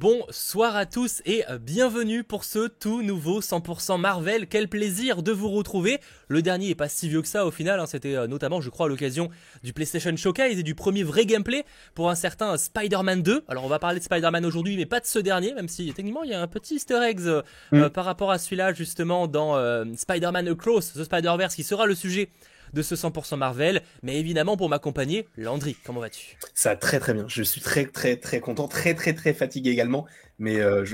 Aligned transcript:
Bonsoir 0.00 0.76
à 0.76 0.86
tous 0.86 1.20
et 1.26 1.44
bienvenue 1.60 2.24
pour 2.24 2.44
ce 2.44 2.68
tout 2.68 3.02
nouveau 3.02 3.42
100% 3.42 4.00
Marvel. 4.00 4.46
Quel 4.46 4.66
plaisir 4.66 5.22
de 5.22 5.30
vous 5.30 5.50
retrouver. 5.50 6.00
Le 6.28 6.40
dernier 6.40 6.70
est 6.70 6.74
pas 6.74 6.88
si 6.88 7.06
vieux 7.06 7.20
que 7.20 7.28
ça 7.28 7.44
au 7.44 7.50
final, 7.50 7.78
hein. 7.78 7.84
c'était 7.84 8.16
euh, 8.16 8.26
notamment 8.26 8.62
je 8.62 8.70
crois 8.70 8.88
l'occasion 8.88 9.28
du 9.62 9.74
PlayStation 9.74 10.16
Showcase 10.16 10.58
et 10.58 10.62
du 10.62 10.74
premier 10.74 11.02
vrai 11.02 11.26
gameplay 11.26 11.66
pour 11.94 12.08
un 12.08 12.14
certain 12.14 12.56
Spider-Man 12.56 13.22
2. 13.22 13.44
Alors 13.46 13.62
on 13.66 13.68
va 13.68 13.78
parler 13.78 13.98
de 13.98 14.04
Spider-Man 14.04 14.46
aujourd'hui 14.46 14.78
mais 14.78 14.86
pas 14.86 15.00
de 15.00 15.06
ce 15.06 15.18
dernier, 15.18 15.52
même 15.52 15.68
si 15.68 15.92
techniquement 15.92 16.22
il 16.22 16.30
y 16.30 16.34
a 16.34 16.40
un 16.40 16.46
petit 16.46 16.76
easter 16.76 17.02
egg 17.02 17.20
euh, 17.20 17.42
mm. 17.70 17.76
euh, 17.76 17.90
par 17.90 18.06
rapport 18.06 18.30
à 18.30 18.38
celui-là 18.38 18.72
justement 18.72 19.26
dans 19.26 19.54
Spider-Man 19.94 20.48
Across 20.48 20.94
the 20.94 21.04
Spider-Verse 21.04 21.54
qui 21.54 21.62
sera 21.62 21.84
le 21.84 21.94
sujet 21.94 22.30
de 22.72 22.82
ce 22.82 22.94
100% 22.94 23.36
Marvel. 23.36 23.82
Mais 24.02 24.18
évidemment, 24.18 24.56
pour 24.56 24.68
m'accompagner, 24.68 25.26
Landry, 25.36 25.76
comment 25.84 26.00
vas-tu? 26.00 26.36
Ça 26.54 26.76
très 26.76 27.00
très 27.00 27.14
bien. 27.14 27.24
Je 27.28 27.42
suis 27.42 27.60
très 27.60 27.86
très 27.86 28.16
très 28.16 28.40
content, 28.40 28.68
très 28.68 28.94
très 28.94 29.12
très 29.12 29.34
fatigué 29.34 29.70
également. 29.70 30.06
Mais 30.38 30.60
euh, 30.60 30.84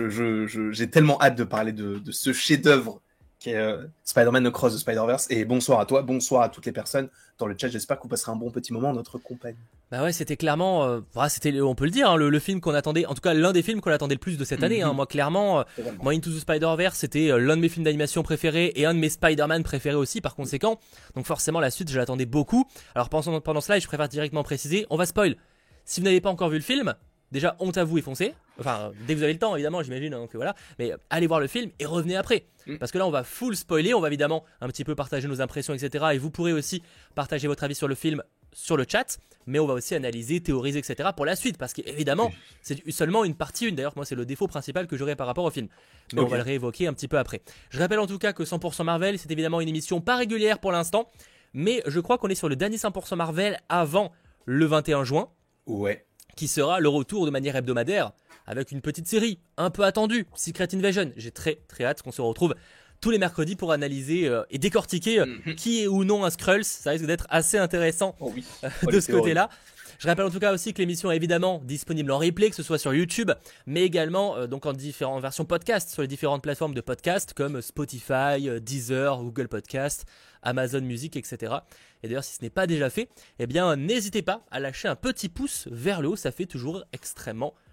j'ai 0.72 0.90
tellement 0.90 1.21
hâte 1.22 1.36
de 1.36 1.44
parler 1.44 1.72
de, 1.72 1.99
de 1.99 2.12
ce 2.12 2.32
chef-d'œuvre 2.32 3.00
qui 3.46 3.53
est 3.53 3.57
euh, 3.57 3.86
Spider-Man 4.03 4.45
Across 4.46 4.75
the 4.75 4.79
Spider-Verse. 4.79 5.29
Et 5.31 5.45
bonsoir 5.45 5.79
à 5.79 5.86
toi, 5.86 6.03
bonsoir 6.03 6.43
à 6.43 6.49
toutes 6.49 6.67
les 6.67 6.73
personnes 6.73 7.09
dans 7.39 7.46
le 7.46 7.55
chat. 7.57 7.69
J'espère 7.69 7.96
que 7.96 8.03
vous 8.03 8.09
passerez 8.09 8.32
un 8.32 8.36
bon 8.36 8.50
petit 8.50 8.72
moment 8.72 8.91
en 8.91 8.95
notre 8.95 9.19
compagnie. 9.19 9.57
Bah 9.93 10.03
ouais, 10.03 10.13
c'était 10.13 10.36
clairement, 10.36 10.82
euh, 10.82 11.00
c'était, 11.29 11.61
on 11.61 11.77
peut 11.77 11.85
le 11.85 11.93
dire, 11.93 12.11
hein, 12.11 12.17
le, 12.17 12.39
film 12.41 12.61
qu'on 12.61 12.75
attendait, 12.75 13.07
en 13.07 13.14
tout 13.14 13.21
cas 13.21 13.35
l'un 13.35 13.53
des 13.53 13.63
films 13.63 13.81
qu'on 13.81 13.93
attendait 13.93 14.17
le 14.17 14.21
plus 14.21 14.36
de 14.36 14.45
cette 14.45 14.64
année. 14.64 14.82
Hein. 14.82 14.89
Mhm. 14.89 14.96
Moi, 14.96 15.07
clairement, 15.07 15.61
euh, 15.61 15.63
moi 16.03 16.13
Into 16.13 16.31
the 16.31 16.41
Spider-Verse, 16.41 16.99
c'était 16.99 17.29
l'un 17.39 17.57
de 17.57 17.61
mes 17.61 17.69
films 17.69 17.85
d'animation 17.85 18.25
préférés 18.25 18.72
et 18.75 18.85
un 18.85 18.95
de 18.95 18.99
mes 18.99 19.11
Spider-Man 19.11 19.63
préférés 19.63 19.94
aussi, 19.94 20.21
par 20.21 20.35
conséquent. 20.35 20.81
Donc 21.14 21.25
forcément, 21.25 21.61
la 21.61 21.71
suite, 21.71 21.89
je 21.89 21.99
l'attendais 21.99 22.27
beaucoup. 22.27 22.67
Alors 22.97 23.08
pendant, 23.08 23.41
pendant 23.41 23.61
cela, 23.61 23.79
je 23.79 23.86
préfère 23.86 24.08
directement 24.08 24.43
préciser, 24.43 24.89
on 24.91 24.97
va 24.97 25.07
spoil. 25.07 25.36
Si 25.85 26.00
vous 26.00 26.05
n'avez 26.07 26.21
pas 26.21 26.31
encore 26.31 26.49
vu 26.49 26.57
le 26.57 26.64
film, 26.64 26.94
déjà 27.31 27.55
honte 27.61 27.79
à 27.79 27.85
vous 27.85 27.97
et 27.97 28.03
foncez. 28.03 28.35
Enfin, 28.58 28.92
dès 29.06 29.14
que 29.14 29.18
vous 29.18 29.24
avez 29.24 29.32
le 29.32 29.38
temps, 29.38 29.54
évidemment, 29.54 29.82
j'imagine. 29.82 30.12
Donc 30.12 30.34
voilà. 30.34 30.54
Mais 30.78 30.92
allez 31.10 31.26
voir 31.26 31.40
le 31.40 31.46
film 31.46 31.70
et 31.78 31.86
revenez 31.86 32.16
après. 32.16 32.46
Mm. 32.66 32.76
Parce 32.78 32.92
que 32.92 32.98
là, 32.98 33.06
on 33.06 33.10
va 33.10 33.24
full 33.24 33.56
spoiler. 33.56 33.94
On 33.94 34.00
va 34.00 34.08
évidemment 34.08 34.44
un 34.60 34.68
petit 34.68 34.84
peu 34.84 34.94
partager 34.94 35.28
nos 35.28 35.40
impressions, 35.40 35.74
etc. 35.74 36.06
Et 36.14 36.18
vous 36.18 36.30
pourrez 36.30 36.52
aussi 36.52 36.82
partager 37.14 37.48
votre 37.48 37.64
avis 37.64 37.74
sur 37.74 37.88
le 37.88 37.94
film 37.94 38.22
sur 38.52 38.76
le 38.76 38.86
chat. 38.88 39.18
Mais 39.46 39.58
on 39.58 39.66
va 39.66 39.74
aussi 39.74 39.94
analyser, 39.94 40.40
théoriser, 40.40 40.78
etc. 40.78 41.10
pour 41.14 41.26
la 41.26 41.36
suite. 41.36 41.58
Parce 41.58 41.72
qu'évidemment, 41.72 42.32
c'est 42.62 42.90
seulement 42.90 43.24
une 43.24 43.34
partie 43.34 43.68
une. 43.68 43.76
D'ailleurs, 43.76 43.92
moi, 43.96 44.04
c'est 44.04 44.14
le 44.14 44.24
défaut 44.24 44.48
principal 44.48 44.86
que 44.86 44.96
j'aurais 44.96 45.16
par 45.16 45.26
rapport 45.26 45.44
au 45.44 45.50
film. 45.50 45.68
Mais 46.12 46.20
on 46.20 46.26
va 46.26 46.38
le 46.38 46.42
réévoquer 46.42 46.86
un 46.86 46.94
petit 46.94 47.08
peu 47.08 47.18
après. 47.18 47.42
Je 47.70 47.78
rappelle 47.78 47.98
en 47.98 48.06
tout 48.06 48.18
cas 48.18 48.32
que 48.32 48.42
100% 48.42 48.84
Marvel, 48.84 49.18
c'est 49.18 49.30
évidemment 49.30 49.60
une 49.60 49.68
émission 49.68 50.00
pas 50.00 50.16
régulière 50.16 50.58
pour 50.58 50.72
l'instant. 50.72 51.10
Mais 51.52 51.82
je 51.86 52.00
crois 52.00 52.18
qu'on 52.18 52.28
est 52.28 52.34
sur 52.34 52.48
le 52.48 52.56
dernier 52.56 52.76
100% 52.76 53.16
Marvel 53.16 53.58
avant 53.68 54.12
le 54.46 54.66
21 54.66 55.04
juin. 55.04 55.28
Ouais 55.66 56.06
qui 56.36 56.46
sera 56.48 56.78
le 56.80 56.88
retour 56.88 57.26
de 57.26 57.30
manière 57.30 57.56
hebdomadaire 57.56 58.12
avec 58.47 58.72
une 58.72 58.80
petite 58.80 59.06
série 59.06 59.39
un 59.56 59.70
peu 59.70 59.84
attendue, 59.84 60.27
Secret 60.34 60.69
Invasion. 60.75 61.12
J'ai 61.16 61.30
très 61.30 61.58
très 61.69 61.84
hâte 61.84 62.02
qu'on 62.02 62.12
se 62.12 62.22
retrouve 62.22 62.55
tous 63.00 63.11
les 63.11 63.19
mercredis 63.19 63.56
pour 63.56 63.72
analyser 63.72 64.27
euh, 64.28 64.42
et 64.50 64.58
décortiquer 64.58 65.20
euh, 65.20 65.27
mhm. 65.27 65.55
qui 65.55 65.83
est 65.83 65.86
ou 65.86 66.05
non 66.05 66.25
un 66.25 66.30
Skrulls. 66.30 66.64
Ça 66.64 66.91
risque 66.91 67.06
d'être 67.06 67.27
assez 67.30 67.58
intéressant 67.58 68.14
oh 68.20 68.33
euh, 68.64 68.69
oh, 68.86 68.91
de 68.91 69.00
ce 69.00 69.12
côté-là. 69.12 69.50
Je 69.98 70.08
rappelle 70.08 70.27
en 70.27 70.30
tout 70.30 70.41
cas 70.41 70.53
aussi 70.53 70.75
que 70.75 70.78
l'émission 70.78 71.11
est 71.11 71.16
évidemment 71.16 71.62
disponible 71.64 72.11
en 72.12 72.19
replay, 72.19 72.50
que 72.50 72.56
ce 72.56 72.62
soit 72.62 72.78
sur 72.78 72.92
YouTube, 72.92 73.30
mais 73.66 73.83
également 73.83 74.47
donc 74.47 74.66
en 74.66 74.75
différentes 74.75 75.22
versions 75.22 75.47
podcast 75.47 75.88
sur 75.88 76.03
les 76.03 76.08
différentes 76.08 76.42
plateformes 76.42 76.75
de 76.75 76.83
podcast 76.83 77.33
comme 77.33 77.62
Spotify, 77.62 78.60
Deezer, 78.60 79.22
Google 79.22 79.48
Podcast, 79.48 80.05
Amazon 80.42 80.83
Music, 80.83 81.16
etc. 81.16 81.55
Et 82.03 82.08
d'ailleurs, 82.08 82.25
si 82.25 82.34
ce 82.34 82.42
n'est 82.42 82.50
pas 82.50 82.66
déjà 82.66 82.91
fait, 82.91 83.08
eh 83.38 83.47
bien, 83.47 83.75
n'hésitez 83.75 84.20
pas 84.20 84.44
à 84.50 84.60
lâcher 84.60 84.86
un 84.86 84.97
petit 84.97 85.31
pouce 85.31 85.66
vers 85.70 86.03
le 86.03 86.08
haut, 86.08 86.16
ça 86.16 86.31
fait 86.31 86.44
toujours 86.44 86.84
extrêmement 86.92 87.55
plaisir. 87.55 87.66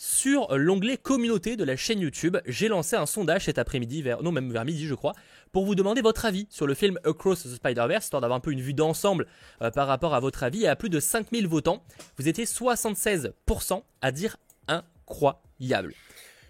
Sur 0.00 0.56
l'onglet 0.56 0.96
communauté 0.96 1.56
de 1.56 1.64
la 1.64 1.76
chaîne 1.76 1.98
YouTube, 1.98 2.36
j'ai 2.46 2.68
lancé 2.68 2.94
un 2.94 3.04
sondage 3.04 3.46
cet 3.46 3.58
après-midi, 3.58 4.00
vers, 4.00 4.22
non 4.22 4.30
même 4.30 4.52
vers 4.52 4.64
midi 4.64 4.86
je 4.86 4.94
crois, 4.94 5.12
pour 5.50 5.66
vous 5.66 5.74
demander 5.74 6.02
votre 6.02 6.24
avis 6.24 6.46
sur 6.50 6.68
le 6.68 6.74
film 6.74 7.00
Across 7.04 7.42
the 7.42 7.56
Spider-Verse, 7.56 8.04
histoire 8.04 8.20
d'avoir 8.20 8.36
un 8.36 8.40
peu 8.40 8.52
une 8.52 8.60
vue 8.60 8.74
d'ensemble 8.74 9.26
euh, 9.60 9.72
par 9.72 9.88
rapport 9.88 10.14
à 10.14 10.20
votre 10.20 10.44
avis. 10.44 10.62
Et 10.62 10.68
à 10.68 10.76
plus 10.76 10.88
de 10.88 11.00
5000 11.00 11.48
votants, 11.48 11.82
vous 12.16 12.28
étiez 12.28 12.44
76% 12.44 13.82
à 14.00 14.12
dire 14.12 14.36
incroyable, 14.68 15.94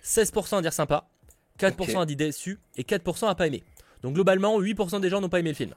16% 0.05 0.59
à 0.59 0.61
dire 0.61 0.75
sympa, 0.75 1.09
4% 1.59 2.03
à 2.03 2.05
dire 2.05 2.17
déçu 2.19 2.59
et 2.77 2.83
4% 2.83 3.29
à 3.29 3.35
pas 3.35 3.47
aimer. 3.47 3.65
Donc 4.03 4.13
globalement, 4.15 4.61
8% 4.61 5.01
des 5.01 5.09
gens 5.09 5.23
n'ont 5.23 5.31
pas 5.31 5.41
aimé 5.41 5.51
le 5.51 5.57
film. 5.57 5.75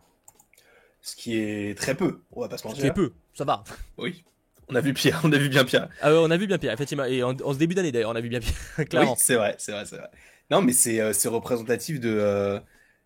Ce 1.02 1.16
qui 1.16 1.38
est 1.38 1.78
très 1.78 1.96
peu, 1.96 2.22
on 2.34 2.42
va 2.42 2.50
pas 2.50 2.58
se 2.58 2.68
mentir. 2.68 2.80
Ce 2.80 2.81
qui 2.81 2.88
est 2.88 2.94
peu, 2.94 3.14
ça 3.34 3.46
va. 3.46 3.64
Oui. 3.98 4.26
On 4.72 4.76
a 4.76 4.82
vu 4.82 4.94
pire, 4.94 5.20
on 5.24 5.32
a 5.32 5.38
vu 5.38 5.50
bien 5.50 5.66
pire. 5.66 5.90
Ah 6.02 6.12
ouais, 6.12 6.20
on 6.22 6.32
a 6.32 6.38
vu 6.38 6.48
bien 6.48 6.58
pire, 6.58 6.72
effectivement. 6.72 7.04
Et 7.04 7.22
en, 7.24 7.36
ce 7.36 7.58
début 7.58 7.76
d'année 7.76 7.92
d'ailleurs, 7.92 8.12
on 8.12 8.16
a 8.16 8.22
vu 8.22 8.30
bien 8.30 8.40
pire, 8.40 8.56
clairement. 8.90 9.12
Oui, 9.12 9.18
c'est 9.20 9.36
vrai, 9.36 9.56
c'est 9.58 9.74
vrai, 9.74 9.86
c'est 9.86 9.98
vrai. 9.98 10.09
Non, 10.50 10.62
mais 10.62 10.72
c'est 10.72 11.02
euh, 11.02 11.12
représentatif 11.26 12.00
de, 12.00 12.09
euh, 12.09 12.59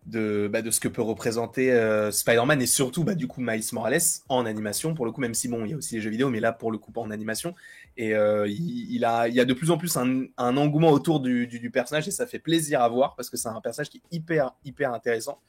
de, 0.06 0.48
bah, 0.50 0.62
de 0.62 0.70
ce 0.70 0.78
que 0.78 0.86
peut 0.86 1.02
représenter 1.02 1.72
euh, 1.72 2.12
Spider-Man 2.12 2.62
et 2.62 2.66
surtout, 2.66 3.02
bah, 3.02 3.14
du 3.14 3.26
coup, 3.26 3.40
Miles 3.40 3.64
Morales 3.72 3.98
en 4.28 4.46
animation. 4.46 4.94
Pour 4.94 5.06
le 5.06 5.12
coup, 5.12 5.20
même 5.20 5.34
si 5.34 5.48
bon, 5.48 5.64
il 5.64 5.72
y 5.72 5.74
a 5.74 5.76
aussi 5.76 5.96
les 5.96 6.00
jeux 6.00 6.10
vidéo, 6.10 6.30
mais 6.30 6.38
là, 6.38 6.52
pour 6.52 6.70
le 6.70 6.78
coup, 6.78 6.92
pas 6.92 7.00
en 7.00 7.10
animation. 7.10 7.54
Et 7.96 8.10
il, 8.10 9.04
a, 9.04 9.26
il 9.26 9.34
y 9.34 9.40
a 9.40 9.44
de 9.44 9.54
plus 9.54 9.70
en 9.70 9.78
plus 9.78 9.96
un, 9.96 10.26
un 10.36 10.56
engouement 10.56 10.90
autour 10.90 11.18
du, 11.18 11.46
du, 11.46 11.58
du, 11.58 11.70
personnage 11.70 12.06
et 12.06 12.10
ça 12.10 12.26
fait 12.26 12.38
plaisir 12.38 12.82
à 12.82 12.88
voir 12.88 13.16
parce 13.16 13.30
que 13.30 13.38
c'est 13.38 13.48
un 13.48 13.60
personnage 13.62 13.88
qui 13.88 13.98
est 13.98 14.16
hyper, 14.16 14.52
hyper 14.64 14.92
intéressant. 14.92 15.40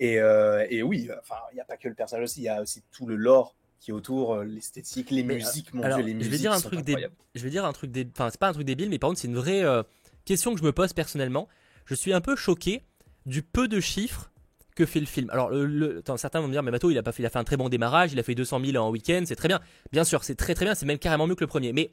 Et, 0.00 0.18
euh, 0.20 0.64
et 0.70 0.82
oui, 0.82 1.10
enfin, 1.20 1.36
il 1.52 1.56
n'y 1.56 1.60
a 1.60 1.64
pas 1.64 1.76
que 1.76 1.88
le 1.88 1.94
personnage 1.94 2.24
aussi, 2.24 2.40
il 2.40 2.44
y 2.44 2.48
a 2.48 2.62
aussi 2.62 2.82
tout 2.92 3.06
le 3.06 3.16
lore 3.16 3.54
qui 3.80 3.90
est 3.90 3.94
autour, 3.94 4.34
euh, 4.34 4.44
l'esthétique, 4.44 5.10
les 5.10 5.22
musiques, 5.22 5.72
mon 5.72 5.82
dieu, 5.82 6.04
les 6.04 6.14
musiques. 6.14 6.24
Je 6.24 6.30
vais 6.30 6.38
dire 6.38 6.52
un 6.52 6.60
truc 6.60 6.80
débile. 6.80 7.10
Je 7.34 7.42
vais 7.42 7.50
dire 7.50 7.64
un 7.64 7.72
truc 7.72 7.90
débile. 7.90 8.12
Enfin, 8.16 8.30
c'est 8.30 8.40
pas 8.40 8.48
un 8.48 8.52
truc 8.52 8.66
débile, 8.66 8.90
mais 8.90 8.98
par 8.98 9.08
contre, 9.08 9.20
c'est 9.20 9.28
une 9.28 9.36
vraie 9.36 9.62
euh, 9.62 9.82
question 10.24 10.52
que 10.52 10.60
je 10.60 10.64
me 10.64 10.72
pose 10.72 10.92
personnellement. 10.92 11.48
Je 11.86 11.94
suis 11.94 12.12
un 12.12 12.20
peu 12.20 12.36
choqué 12.36 12.82
du 13.26 13.42
peu 13.42 13.68
de 13.68 13.80
chiffres 13.80 14.30
que 14.74 14.86
fait 14.86 15.00
le 15.00 15.06
film. 15.06 15.28
Alors, 15.30 15.50
le, 15.50 16.02
certains 16.16 16.40
vont 16.40 16.46
me 16.46 16.52
dire, 16.52 16.62
mais 16.62 16.70
Mato, 16.70 16.90
il 16.90 16.98
a 16.98 17.02
pas 17.02 17.12
fait, 17.12 17.22
il 17.22 17.26
a 17.26 17.30
fait 17.30 17.38
un 17.38 17.44
très 17.44 17.56
bon 17.56 17.68
démarrage, 17.68 18.12
il 18.12 18.18
a 18.18 18.22
fait 18.22 18.34
200 18.34 18.60
000 18.64 18.84
en 18.84 18.90
week-end, 18.90 19.22
c'est 19.26 19.36
très 19.36 19.48
bien. 19.48 19.60
Bien 19.92 20.04
sûr, 20.04 20.22
c'est 20.22 20.36
très 20.36 20.54
très 20.54 20.64
bien, 20.64 20.74
c'est 20.74 20.86
même 20.86 20.98
carrément 20.98 21.26
mieux 21.26 21.34
que 21.34 21.42
le 21.42 21.48
premier. 21.48 21.72
Mais 21.72 21.90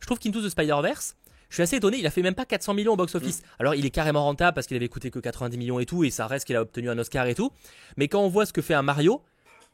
je 0.00 0.06
trouve 0.06 0.18
qu'Into 0.18 0.40
the 0.40 0.48
Spider-Verse, 0.48 1.16
je 1.48 1.54
suis 1.54 1.62
assez 1.62 1.76
étonné, 1.76 1.98
il 1.98 2.06
a 2.06 2.10
fait 2.10 2.22
même 2.22 2.34
pas 2.34 2.44
400 2.44 2.74
millions 2.74 2.94
au 2.94 2.96
box-office. 2.96 3.40
Mm. 3.40 3.44
Alors 3.60 3.74
il 3.74 3.86
est 3.86 3.90
carrément 3.90 4.24
rentable 4.24 4.54
parce 4.54 4.66
qu'il 4.66 4.76
avait 4.76 4.88
coûté 4.88 5.10
que 5.10 5.18
90 5.18 5.56
millions 5.56 5.78
et 5.78 5.86
tout, 5.86 6.04
et 6.04 6.10
ça 6.10 6.26
reste 6.26 6.46
qu'il 6.46 6.56
a 6.56 6.62
obtenu 6.62 6.90
un 6.90 6.98
Oscar 6.98 7.26
et 7.26 7.34
tout. 7.34 7.50
Mais 7.96 8.08
quand 8.08 8.20
on 8.20 8.28
voit 8.28 8.46
ce 8.46 8.52
que 8.52 8.62
fait 8.62 8.74
un 8.74 8.82
Mario, 8.82 9.22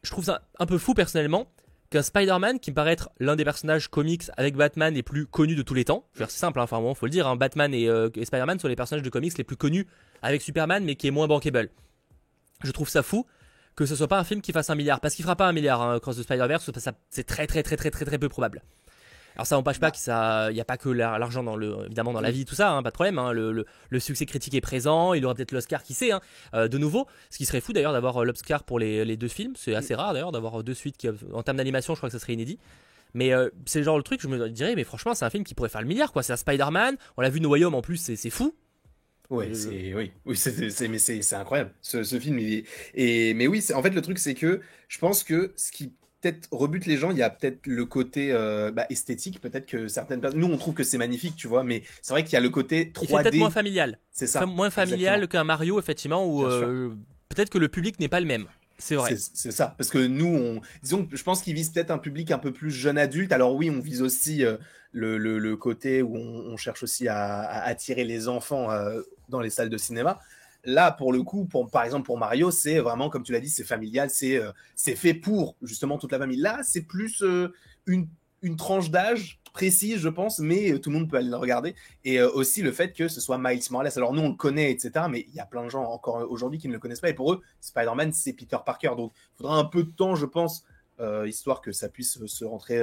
je 0.02 0.10
trouve 0.10 0.24
ça 0.24 0.42
un 0.58 0.66
peu 0.66 0.78
fou 0.78 0.94
personnellement 0.94 1.52
qu'un 1.90 2.02
Spider-Man 2.02 2.58
qui 2.58 2.70
me 2.70 2.74
paraît 2.74 2.92
être 2.92 3.10
l'un 3.20 3.36
des 3.36 3.44
personnages 3.44 3.88
comics 3.88 4.24
avec 4.36 4.56
Batman 4.56 4.94
les 4.94 5.02
plus 5.02 5.26
connus 5.26 5.54
de 5.54 5.62
tous 5.62 5.74
les 5.74 5.84
temps. 5.84 6.08
C'est 6.14 6.30
simple, 6.30 6.58
hein, 6.58 6.64
enfin 6.64 6.80
bon, 6.80 6.94
faut 6.94 7.06
le 7.06 7.10
dire, 7.10 7.26
hein, 7.26 7.36
Batman 7.36 7.72
euh, 7.74 8.08
et, 8.14 8.24
Spider-Man 8.24 8.58
sont 8.58 8.68
les 8.68 8.76
personnages 8.76 9.04
de 9.04 9.10
comics 9.10 9.36
les 9.36 9.44
plus 9.44 9.56
connus 9.56 9.86
avec 10.22 10.42
Superman, 10.42 10.84
mais 10.84 10.96
qui 10.96 11.06
est 11.06 11.10
moins 11.10 11.28
bankable. 11.28 11.68
Je 12.64 12.70
trouve 12.72 12.88
ça 12.88 13.02
fou 13.02 13.26
que 13.76 13.86
ce 13.86 13.96
soit 13.96 14.08
pas 14.08 14.18
un 14.18 14.24
film 14.24 14.42
qui 14.42 14.52
fasse 14.52 14.68
un 14.70 14.74
milliard, 14.74 15.00
parce 15.00 15.14
qu'il 15.14 15.22
fera 15.22 15.36
pas 15.36 15.46
un 15.46 15.52
milliard, 15.52 15.80
hein, 15.80 15.98
Cross 15.98 16.18
the 16.18 16.22
Spider-Verse, 16.22 16.70
c'est 17.08 17.24
très 17.24 17.46
très 17.46 17.62
très 17.62 17.76
très 17.76 17.90
très 17.90 18.04
très 18.04 18.18
peu 18.18 18.28
probable. 18.28 18.62
Alors 19.36 19.46
ça 19.46 19.56
n'empêche 19.56 19.80
pas 19.80 19.90
qu'il 19.90 20.02
n'y 20.54 20.60
a 20.60 20.64
pas 20.64 20.76
que 20.76 20.88
l'argent 20.88 21.42
dans 21.42 21.56
le, 21.56 21.86
évidemment 21.86 22.12
dans 22.12 22.20
la 22.20 22.30
vie, 22.30 22.44
tout 22.44 22.54
ça, 22.54 22.72
hein, 22.72 22.82
pas 22.82 22.90
de 22.90 22.94
problème. 22.94 23.18
Hein. 23.18 23.32
le, 23.32 23.64
succès 23.98 24.26
critique 24.26 24.54
est 24.54 24.60
présent, 24.60 25.14
il 25.14 25.24
aura 25.24 25.34
peut-être 25.34 25.52
l'Oscar, 25.52 25.82
qui 25.82 25.94
sait, 25.94 26.12
hein, 26.12 26.20
euh, 26.54 26.68
de 26.68 26.78
nouveau. 26.78 27.06
Ce 27.30 27.38
qui 27.38 27.46
serait 27.46 27.60
fou 27.60 27.72
d'ailleurs 27.72 27.92
d'avoir 27.92 28.22
euh, 28.22 28.24
l'Oscar 28.24 28.64
pour 28.64 28.78
les, 28.78 29.16
deux 29.16 29.28
films, 29.28 29.54
c'est 29.56 29.74
assez 29.74 29.94
rare 29.94 30.12
d'ailleurs 30.12 30.32
d'avoir 30.32 30.62
deux 30.62 30.74
suites 30.74 30.96
qui, 30.96 31.08
en 31.08 31.42
termes 31.42 31.56
d'animation, 31.56 31.94
je 31.94 32.00
crois 32.00 32.08
que 32.08 32.12
ça 32.12 32.18
serait 32.18 32.34
inédit. 32.34 32.58
Mais 33.14 33.32
euh, 33.32 33.50
c'est 33.66 33.82
genre 33.82 33.98
le 33.98 34.02
truc, 34.02 34.20
je 34.22 34.28
me 34.28 34.48
dirais, 34.48 34.74
mais 34.74 34.84
franchement, 34.84 35.14
c'est 35.14 35.24
un 35.24 35.30
film 35.30 35.44
qui 35.44 35.54
pourrait 35.54 35.68
faire 35.68 35.82
le 35.82 35.86
milliard, 35.86 36.12
quoi. 36.12 36.22
C'est 36.22 36.32
un 36.32 36.36
Spider-Man, 36.36 36.96
on 37.16 37.22
l'a 37.22 37.28
vu 37.28 37.40
No 37.40 37.50
Way 37.50 37.64
en 37.64 37.82
plus, 37.82 37.98
c'est 37.98 38.30
fou. 38.30 38.54
Ouais, 39.30 39.54
c'est 39.54 39.94
oui, 39.94 40.12
oui, 40.26 40.36
c'est 40.36 41.34
incroyable 41.34 41.72
ce, 41.80 42.02
film. 42.20 42.38
et 42.38 43.32
mais 43.34 43.46
oui, 43.46 43.64
en 43.74 43.82
fait 43.82 43.88
le 43.88 44.02
truc 44.02 44.18
c'est 44.18 44.34
que 44.34 44.60
je 44.88 44.98
pense 44.98 45.24
que 45.24 45.54
ce 45.56 45.72
qui 45.72 45.94
peut-être 46.22 46.48
rebute 46.50 46.86
les 46.86 46.96
gens. 46.96 47.10
Il 47.10 47.18
y 47.18 47.22
a 47.22 47.30
peut-être 47.30 47.66
le 47.66 47.84
côté 47.84 48.32
euh, 48.32 48.70
bah, 48.70 48.86
esthétique, 48.88 49.40
peut-être 49.40 49.66
que 49.66 49.88
certaines 49.88 50.20
personnes. 50.20 50.40
Nous, 50.40 50.46
on 50.46 50.56
trouve 50.56 50.74
que 50.74 50.84
c'est 50.84 50.98
magnifique, 50.98 51.36
tu 51.36 51.48
vois, 51.48 51.64
mais 51.64 51.82
c'est 52.00 52.14
vrai 52.14 52.24
qu'il 52.24 52.32
y 52.34 52.36
a 52.36 52.40
le 52.40 52.48
côté 52.48 52.92
3D. 52.94 53.06
Il 53.08 53.22
peut-être 53.22 53.34
moins 53.36 53.50
familial. 53.50 53.98
C'est 54.10 54.26
ça. 54.26 54.46
Moins 54.46 54.70
familial 54.70 55.28
qu'un 55.28 55.44
Mario, 55.44 55.78
effectivement, 55.78 56.26
où 56.26 56.46
euh, 56.46 56.90
peut-être 57.28 57.50
que 57.50 57.58
le 57.58 57.68
public 57.68 57.98
n'est 58.00 58.08
pas 58.08 58.20
le 58.20 58.26
même. 58.26 58.46
C'est 58.78 58.96
vrai. 58.96 59.14
C'est 59.16 59.52
ça. 59.52 59.74
Parce 59.76 59.90
que 59.90 59.98
nous, 59.98 60.26
on, 60.26 60.60
disons, 60.82 61.06
je 61.12 61.22
pense 61.22 61.42
qu'ils 61.42 61.54
visent 61.54 61.70
peut-être 61.70 61.90
un 61.90 61.98
public 61.98 62.30
un 62.30 62.38
peu 62.38 62.52
plus 62.52 62.70
jeune 62.70 62.98
adulte. 62.98 63.32
Alors 63.32 63.54
oui, 63.54 63.70
on 63.70 63.80
vise 63.80 64.02
aussi 64.02 64.44
euh, 64.44 64.56
le, 64.92 65.18
le, 65.18 65.56
côté 65.56 66.02
où 66.02 66.16
on, 66.16 66.56
cherche 66.56 66.82
aussi 66.82 67.06
à, 67.06 67.40
à, 67.40 67.62
attirer 67.62 68.04
les 68.04 68.28
enfants 68.28 68.68
dans 69.28 69.40
les 69.40 69.50
salles 69.50 69.70
de 69.70 69.78
cinéma. 69.78 70.20
Là, 70.64 70.92
pour 70.92 71.12
le 71.12 71.22
coup, 71.24 71.48
par 71.72 71.82
exemple, 71.82 72.06
pour 72.06 72.18
Mario, 72.18 72.52
c'est 72.52 72.78
vraiment, 72.78 73.10
comme 73.10 73.24
tu 73.24 73.32
l'as 73.32 73.40
dit, 73.40 73.48
c'est 73.48 73.64
familial, 73.64 74.10
c'est 74.10 74.36
euh, 74.36 74.52
fait 74.76 75.14
pour 75.14 75.56
justement 75.62 75.98
toute 75.98 76.12
la 76.12 76.18
famille. 76.18 76.38
Là, 76.38 76.60
c'est 76.62 76.82
plus 76.82 77.20
euh, 77.22 77.52
une, 77.86 78.06
une 78.42 78.56
tranche 78.56 78.90
d'âge 78.90 79.40
précise, 79.52 79.98
je 79.98 80.08
pense, 80.08 80.38
mais 80.38 80.70
euh, 80.70 80.78
tout 80.78 80.90
le 80.90 80.98
monde 80.98 81.10
peut 81.10 81.16
aller 81.16 81.30
le 81.30 81.36
regarder. 81.36 81.74
Et 82.04 82.22
aussi 82.22 82.62
le 82.62 82.70
fait 82.70 82.92
que 82.92 83.08
ce 83.08 83.20
soit 83.20 83.38
Miles 83.38 83.60
Morales. 83.70 83.90
Alors 83.96 84.12
nous, 84.12 84.22
on 84.22 84.28
le 84.28 84.36
connaît, 84.36 84.70
etc., 84.70 85.06
mais 85.10 85.26
il 85.28 85.34
y 85.34 85.40
a 85.40 85.46
plein 85.46 85.64
de 85.64 85.68
gens 85.68 85.82
encore 85.82 86.30
aujourd'hui 86.30 86.60
qui 86.60 86.68
ne 86.68 86.74
le 86.74 86.78
connaissent 86.78 87.00
pas. 87.00 87.10
Et 87.10 87.14
pour 87.14 87.32
eux, 87.32 87.40
Spider-Man, 87.60 88.12
c'est 88.12 88.32
Peter 88.32 88.58
Parker. 88.64 88.92
Donc, 88.96 89.12
il 89.16 89.38
faudra 89.38 89.56
un 89.56 89.64
peu 89.64 89.82
de 89.82 89.90
temps, 89.90 90.14
je 90.14 90.26
pense, 90.26 90.64
histoire 91.26 91.60
que 91.60 91.72
ça 91.72 91.88
puisse 91.88 92.24
se 92.24 92.44
rentrer, 92.44 92.80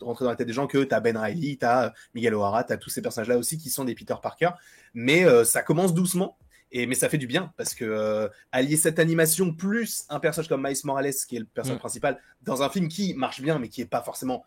rentrer 0.00 0.24
dans 0.24 0.30
la 0.30 0.36
tête 0.36 0.46
des 0.46 0.54
gens 0.54 0.66
que 0.66 0.82
tu 0.82 0.94
as 0.94 1.00
Ben 1.00 1.18
Riley, 1.18 1.58
tu 1.60 1.66
as 1.66 1.92
Miguel 2.14 2.34
O'Hara, 2.34 2.64
tu 2.64 2.72
as 2.72 2.78
tous 2.78 2.88
ces 2.88 3.02
personnages-là 3.02 3.36
aussi 3.36 3.58
qui 3.58 3.68
sont 3.68 3.84
des 3.84 3.94
Peter 3.94 4.14
Parker. 4.22 4.52
Mais 4.94 5.26
ça 5.44 5.62
commence 5.62 5.92
doucement. 5.92 6.38
Et, 6.72 6.86
mais 6.86 6.94
ça 6.94 7.08
fait 7.08 7.18
du 7.18 7.26
bien 7.26 7.52
parce 7.56 7.74
que 7.74 8.30
allier 8.52 8.76
cette 8.76 8.98
animation 8.98 9.52
plus 9.52 10.04
un 10.08 10.20
personnage 10.20 10.48
comme 10.48 10.62
Miles 10.62 10.76
Morales, 10.84 11.12
qui 11.28 11.36
est 11.36 11.40
le 11.40 11.46
personnage 11.46 11.78
mm. 11.78 11.80
principal, 11.80 12.18
dans 12.42 12.62
un 12.62 12.68
film 12.68 12.88
qui 12.88 13.14
marche 13.14 13.40
bien, 13.40 13.58
mais 13.58 13.68
qui 13.68 13.80
est 13.80 13.86
pas 13.86 14.02
forcément 14.02 14.44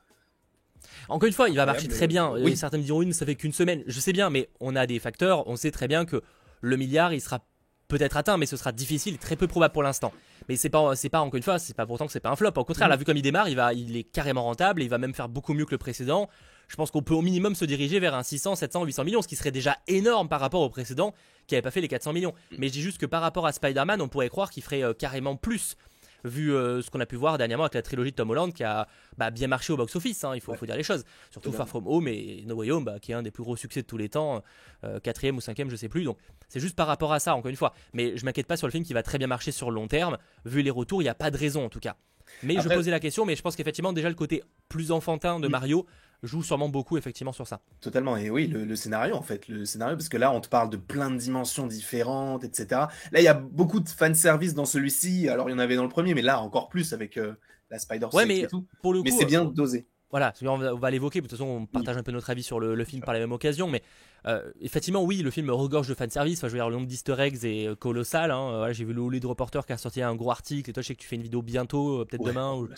encore 1.10 1.28
une 1.28 1.34
fois, 1.34 1.50
il 1.50 1.56
va 1.56 1.66
marcher 1.66 1.88
très 1.88 2.08
bien. 2.08 2.31
Oui. 2.31 2.56
Certains 2.56 2.78
me 2.78 2.84
diront, 2.84 3.00
oui, 3.00 3.14
ça 3.14 3.25
fait 3.25 3.36
qu'une 3.36 3.54
semaine. 3.54 3.84
Je 3.88 4.00
sais 4.00 4.14
bien, 4.14 4.30
mais 4.30 4.50
on 4.60 4.75
a 4.75 4.86
des 4.86 5.00
facteurs. 5.00 5.48
On 5.48 5.56
sait 5.56 5.72
très 5.72 5.88
bien 5.88 6.06
que 6.06 6.22
le 6.62 6.78
milliard, 6.78 7.14
il 7.14 7.22
sera 7.22 7.40
peut-être 7.88 8.18
atteint, 8.18 8.38
mais 8.38 8.46
ce 8.46 8.58
sera 8.58 8.72
difficile, 8.72 9.18
très 9.18 9.36
peu 9.36 9.48
probable 9.48 9.74
pour 9.74 9.84
l'instant. 9.84 10.12
Mais 10.50 10.56
c'est 10.56 10.70
pas, 10.70 10.96
c'est 10.96 11.10
pas 11.10 11.22
encore 11.22 11.38
une 11.38 11.44
fois, 11.44 11.60
c'est 11.60 11.75
pas 11.75 11.86
pourtant 11.86 12.06
que 12.06 12.12
c'est 12.12 12.20
pas 12.20 12.31
un 12.31 12.36
flop. 12.36 12.52
Au 12.56 12.66
contraire, 12.66 12.88
là, 12.88 12.96
vu 12.96 13.06
comme 13.06 13.18
il 13.18 13.22
démarre, 13.22 13.50
il 13.50 13.56
va, 13.56 13.74
il 13.74 13.96
est 13.96 14.04
carrément 14.04 14.44
rentable, 14.44 14.81
et 14.81 14.86
il 14.86 14.90
va 14.90 14.98
même 14.98 15.14
faire 15.14 15.30
beaucoup 15.30 15.54
mieux 15.54 15.66
que 15.66 15.72
le 15.72 15.78
précédent. 15.78 16.30
Je 16.68 16.75
pense 16.75 16.92
qu'on 16.92 17.04
peut 17.04 17.13
au 17.13 17.21
minimum 17.21 17.56
se 17.56 17.65
diriger 17.65 18.00
vers 18.00 18.15
un 18.15 18.24
600, 18.24 18.56
700, 18.56 18.86
800 18.86 19.04
millions, 19.04 19.21
ce 19.21 19.27
qui 19.27 19.36
serait 19.36 19.51
déjà 19.51 19.77
énorme 19.88 20.30
par 20.30 20.39
rapport 20.39 20.62
au 20.62 20.69
précédent 20.69 21.13
qui 21.48 21.56
avait 21.56 21.62
pas 21.62 21.71
fait 21.71 21.81
les 21.81 21.88
400 21.88 22.13
millions. 22.13 22.33
Mm. 22.51 22.56
Mais 22.60 22.68
je 22.68 22.74
dis 22.74 22.81
juste 22.81 22.98
que 22.98 23.06
par 23.06 23.21
rapport 23.21 23.45
à 23.45 23.51
Spider-Man, 23.51 24.01
on 24.01 24.07
pourrait 24.07 24.30
croire 24.30 24.50
qu'il 24.50 24.63
ferait 24.63 24.83
euh, 24.83 24.94
carrément 24.94 25.36
plus 25.36 25.75
vu 26.24 26.54
euh, 26.54 26.81
ce 26.81 26.89
qu'on 26.89 27.00
a 27.00 27.06
pu 27.06 27.15
voir 27.15 27.38
dernièrement 27.38 27.65
avec 27.65 27.74
la 27.74 27.81
trilogie 27.81 28.12
de 28.12 28.15
Tom 28.15 28.30
Holland 28.30 28.54
qui 28.54 28.63
a 28.63 28.88
bah, 29.18 29.30
bien 29.30 29.48
marché 29.48 29.74
au 29.74 29.77
box-office, 29.77 30.24
hein, 30.24 30.31
il 30.36 30.42
faut, 30.42 30.54
faut, 30.54 30.65
dire 30.65 30.75
les 30.75 30.83
choses. 30.83 31.04
Surtout 31.31 31.51
Far 31.51 31.68
From 31.68 31.88
Home 31.88 32.07
et 32.07 32.44
No 32.48 32.56
Way 32.56 32.71
Home, 32.71 32.86
bah, 32.86 33.00
qui 33.00 33.12
est 33.12 33.15
un 33.15 33.24
des 33.24 33.31
plus 33.31 33.44
gros 33.44 33.56
succès 33.56 33.81
de 33.81 33.88
tous 33.88 33.98
les 33.98 34.10
temps, 34.10 34.42
euh, 34.83 35.00
quatrième 35.00 35.38
ou 35.38 35.42
cinquième, 35.42 35.69
je 35.69 35.75
sais 35.75 35.89
plus. 35.89 36.04
Donc 36.04 36.18
c'est 36.50 36.60
juste 36.60 36.75
par 36.75 36.88
rapport 36.88 37.13
à 37.13 37.19
ça, 37.19 37.36
encore 37.36 37.50
une 37.50 37.56
fois. 37.56 37.74
Mais 37.94 38.18
je 38.18 38.25
m'inquiète 38.25 38.48
pas 38.48 38.57
sur 38.57 38.68
le 38.68 38.71
film 38.71 38.83
qui 38.83 38.94
va 38.94 39.04
très 39.04 39.18
bien 39.18 39.27
marcher 39.27 39.51
sur 39.51 39.69
le 39.69 39.75
long 39.75 39.88
terme. 39.88 40.18
Vu 40.45 40.62
les 40.62 40.71
retours, 40.71 41.01
il 41.01 41.06
n'y 41.06 41.10
a 41.10 41.15
pas 41.15 41.31
de 41.31 41.38
raison 41.38 41.65
en 41.65 41.69
tout 41.69 41.80
cas. 41.80 41.95
Mais 42.42 42.56
je 42.62 42.69
posais 42.69 42.89
la 42.89 43.00
question, 43.00 43.25
mais 43.25 43.36
je 43.36 43.42
pense 43.42 43.56
qu'effectivement, 43.56 43.94
déjà 43.94 44.10
le 44.10 44.15
côté 44.15 44.44
plus 44.69 44.92
enfantin 44.92 45.39
de 45.39 45.48
Mario 45.48 45.86
joue 46.24 46.44
sûrement 46.44 46.70
beaucoup 46.70 46.98
effectivement 46.98 47.34
sur 47.34 47.48
ça. 47.48 47.62
Totalement, 47.81 48.18
et 48.18 48.30
oui, 48.30 48.48
le, 48.48 48.75
scénario 48.75 49.16
en 49.16 49.22
fait, 49.22 49.48
le 49.48 49.66
scénario, 49.66 49.96
parce 49.96 50.10
que 50.10 50.18
là 50.18 50.31
on 50.31 50.42
te 50.42 50.50
parle 50.50 50.70
de 50.70 50.78
plein 50.78 51.12
de 51.12 51.18
dimensions 51.18 51.68
différentes, 51.68 52.44
etc. 52.44 52.68
Là 53.12 53.20
il 53.20 53.24
y 53.24 53.28
a 53.28 53.34
beaucoup 53.34 53.80
de 53.80 53.90
fanservice 53.90 54.54
dans 54.54 54.66
celui-ci, 54.66 55.30
alors 55.30 55.50
il 55.50 55.54
y 55.54 55.56
en 55.56 55.60
avait 55.60 55.75
dans 55.75 55.84
le 55.84 55.90
premier, 55.90 56.14
mais 56.14 56.22
là 56.22 56.42
encore 56.42 56.70
plus 56.70 56.94
avec 56.94 57.18
euh, 57.18 57.34
la 57.70 57.80
spider 57.80 58.08
ouais, 58.14 58.25
mais 58.25 58.40
et 58.40 58.48
tout. 58.48 58.66
Pour 58.81 58.94
le 58.94 59.02
mais 59.04 59.12
c'est 59.12 59.25
bien 59.25 59.46
euh, 59.46 59.50
dosé. 59.50 59.88
Voilà, 60.13 60.31
on 60.44 60.75
va, 60.75 60.92
l'évoquer, 60.92 61.21
de 61.21 61.27
toute 61.27 61.39
façon 61.39 61.50
on 61.50 61.65
partage 61.65 61.98
un 61.98 62.04
peu 62.04 62.12
notre 62.12 62.30
avis 62.30 62.44
sur 62.44 62.60
le, 62.60 62.86
film 62.86 63.01
par 63.01 63.15
la 63.15 63.19
même 63.19 63.31
occasion, 63.31 63.68
mais 63.68 63.81
euh, 64.27 64.51
effectivement 64.62 65.01
oui, 65.01 65.24
le 65.24 65.31
film 65.31 65.50
regorge 65.50 65.88
de 65.88 65.95
fanservice, 65.95 66.38
enfin, 66.38 66.50
je 66.50 66.54
veux 66.54 66.60
dire 66.60 66.69
le 66.69 66.75
nombre 66.75 66.86
d'easter 66.86 67.15
eggs 67.18 67.44
est 67.44 67.68
euh, 67.68 67.75
colossal, 67.75 68.30
hein. 68.30 68.71
j'ai 68.74 68.86
vu 68.86 68.94
le 68.94 69.10
Lead 69.10 69.25
Reporter 69.25 69.65
qui 69.65 69.74
a 69.74 69.77
sorti 69.77 70.04
un 70.04 70.13
gros 70.13 70.30
article, 70.30 70.69
et 70.69 70.74
toi 70.74 70.83
je 70.83 70.89
sais 70.89 70.94
que 70.94 71.01
tu 71.01 71.07
fais 71.07 71.15
une 71.15 71.24
vidéo 71.24 71.42
bientôt, 71.42 72.01
euh, 72.01 72.06
peut-être 72.06 72.24
demain, 72.24 72.54
ou, 72.54 72.69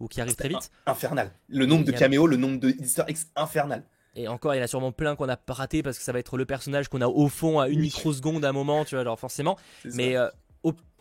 ou, 0.00 0.08
qui 0.08 0.22
arrive 0.22 0.34
très 0.34 0.48
vite. 0.48 0.70
Infernal, 0.86 1.30
le 1.50 1.66
nombre 1.66 1.84
de 1.84 1.92
caméos, 1.92 2.26
le 2.26 2.38
nombre 2.38 2.58
d'easter 2.58 3.02
eggs 3.06 3.18
infernal. 3.36 3.84
Et 4.16 4.26
encore, 4.26 4.54
il 4.54 4.56
y 4.56 4.60
en 4.62 4.64
a 4.64 4.66
sûrement 4.66 4.90
plein 4.90 5.14
qu'on 5.14 5.28
a 5.28 5.38
raté 5.46 5.82
parce 5.82 5.98
que 5.98 6.04
ça 6.04 6.12
va 6.12 6.20
être 6.20 6.38
le 6.38 6.46
personnage 6.46 6.88
qu'on 6.88 7.02
a 7.02 7.06
au 7.06 7.28
fond 7.28 7.60
à 7.60 7.68
une 7.68 7.80
microseconde 7.80 8.46
à 8.46 8.48
un 8.48 8.52
moment, 8.52 8.86
tu 8.86 8.94
vois, 8.94 9.02
alors 9.02 9.20
forcément. 9.20 9.58
Mais 9.84 10.16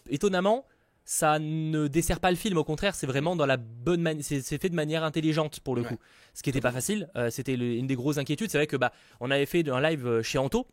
étonnamment, 0.10 0.66
ça 1.10 1.40
ne 1.40 1.88
dessert 1.88 2.20
pas 2.20 2.32
le 2.32 2.36
film, 2.36 2.58
au 2.58 2.66
contraire, 2.66 2.94
c'est 2.94 3.08
vraiment 3.08 3.38
dans 3.38 3.46
la 3.46 3.56
bonne 3.56 4.02
manière, 4.02 4.26
c'est 4.26 4.42
fait 4.62 4.68
de 4.68 4.76
manière 4.76 5.06
intelligente 5.06 5.62
pour 5.62 5.74
le 5.74 5.84
coup. 5.84 5.98
Ce 6.34 6.44
qui 6.44 6.50
n'était 6.50 6.60
pas 6.60 6.74
facile, 6.74 7.10
euh, 7.16 7.30
c'était 7.30 7.54
une 7.54 7.88
des 7.88 7.96
grosses 7.96 8.18
inquiétudes. 8.18 8.52
C'est 8.52 8.58
vrai 8.58 8.68
que 8.68 8.76
bah, 8.76 8.92
on 9.22 9.32
avait 9.32 9.46
fait 9.46 9.68
un 9.70 9.80
live 9.80 10.06
euh, 10.06 10.22
chez 10.22 10.38
Anto, 10.38 10.68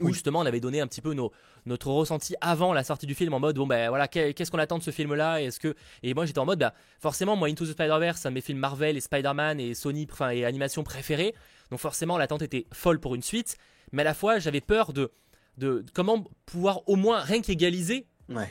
où 0.00 0.12
justement 0.12 0.40
on 0.40 0.46
avait 0.46 0.58
donné 0.58 0.80
un 0.80 0.88
petit 0.88 1.00
peu 1.00 1.14
nos, 1.14 1.30
notre 1.64 1.92
ressenti 1.92 2.34
avant 2.40 2.72
la 2.72 2.82
sortie 2.82 3.06
du 3.06 3.14
film 3.14 3.34
en 3.34 3.40
mode 3.40 3.56
bon 3.56 3.66
ben 3.66 3.88
voilà 3.88 4.08
qu'est-ce 4.08 4.50
qu'on 4.50 4.58
attend 4.58 4.78
de 4.78 4.82
ce 4.82 4.90
film 4.90 5.14
là 5.14 5.40
est-ce 5.40 5.60
que 5.60 5.76
et 6.02 6.14
moi 6.14 6.24
j'étais 6.24 6.38
en 6.38 6.46
mode 6.46 6.58
bah, 6.58 6.74
forcément 6.98 7.36
moi 7.36 7.48
Into 7.48 7.66
the 7.66 7.72
Spider-Verse 7.72 8.20
c'est 8.20 8.28
un 8.28 8.30
de 8.30 8.34
mes 8.34 8.40
films 8.40 8.58
Marvel 8.58 8.96
et 8.96 9.00
Spider-Man 9.00 9.60
et 9.60 9.74
Sony 9.74 10.08
enfin 10.10 10.30
et 10.30 10.46
animation 10.46 10.82
préférés 10.82 11.34
donc 11.70 11.78
forcément 11.78 12.18
l'attente 12.18 12.42
était 12.42 12.66
folle 12.72 13.00
pour 13.00 13.14
une 13.14 13.22
suite. 13.22 13.56
Mais 13.92 14.02
à 14.02 14.04
la 14.04 14.14
fois 14.14 14.38
j'avais 14.38 14.60
peur 14.60 14.92
de 14.92 15.12
de 15.58 15.84
comment 15.94 16.24
pouvoir 16.46 16.88
au 16.88 16.96
moins 16.96 17.20
rien 17.20 17.42
qu'égaliser 17.42 18.06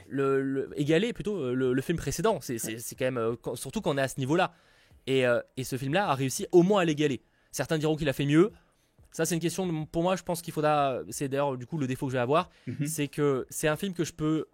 le, 0.10 0.70
égaler 0.76 1.14
plutôt 1.14 1.38
euh, 1.38 1.54
le, 1.54 1.82
film 1.82 1.98
précédent. 1.98 2.40
C'est 2.42 2.58
quand 2.98 3.06
même, 3.06 3.18
euh, 3.18 3.36
surtout 3.56 3.82
quand 3.82 3.94
on 3.94 3.98
est 3.98 4.02
à 4.02 4.08
ce 4.08 4.20
niveau-là. 4.20 4.54
Et, 5.08 5.26
euh, 5.26 5.42
et, 5.58 5.64
ce 5.64 5.78
film-là 5.78 6.10
a 6.10 6.16
réussi 6.16 6.46
au 6.52 6.64
moins 6.64 6.82
à 6.82 6.86
l'égaler. 6.86 7.22
Certains 7.52 7.78
diront 7.78 7.96
qu'il 7.96 8.08
a 8.10 8.14
fait 8.14 8.26
mieux. 8.26 8.52
Ça, 9.12 9.26
c'est 9.26 9.36
une 9.36 9.42
question, 9.42 9.86
pour 9.86 10.04
moi, 10.04 10.16
je 10.16 10.24
pense 10.24 10.42
qu'il 10.42 10.54
faudra. 10.54 11.00
C'est 11.10 11.28
d'ailleurs, 11.28 11.58
du 11.58 11.66
coup, 11.66 11.78
le 11.78 11.88
défaut 11.88 12.06
que 12.06 12.12
je 12.12 12.18
vais 12.18 12.22
avoir. 12.22 12.50
Mhm. 12.68 12.86
C'est 12.86 13.08
que 13.08 13.46
c'est 13.50 13.68
un 13.68 13.76
film 13.76 13.94
que 13.94 14.04
je 14.04 14.14
peux 14.14 14.46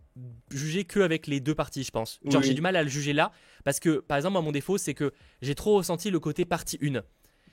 juger 0.51 0.83
que 0.83 0.99
avec 0.99 1.27
les 1.27 1.39
deux 1.39 1.53
parties, 1.53 1.83
je 1.83 1.91
pense. 1.91 2.19
Genre, 2.25 2.41
j'ai 2.41 2.55
du 2.55 2.61
mal 2.61 2.75
à 2.75 2.83
le 2.83 2.89
juger 2.89 3.13
là. 3.13 3.31
Parce 3.63 3.79
que, 3.79 3.99
par 3.99 4.17
exemple, 4.17 4.41
mon 4.41 4.51
défaut, 4.51 4.77
c'est 4.77 4.93
que 4.93 5.11
j'ai 5.41 5.53
trop 5.53 5.75
ressenti 5.75 6.09
le 6.09 6.19
côté 6.19 6.45
partie 6.45 6.79
1. 6.81 7.01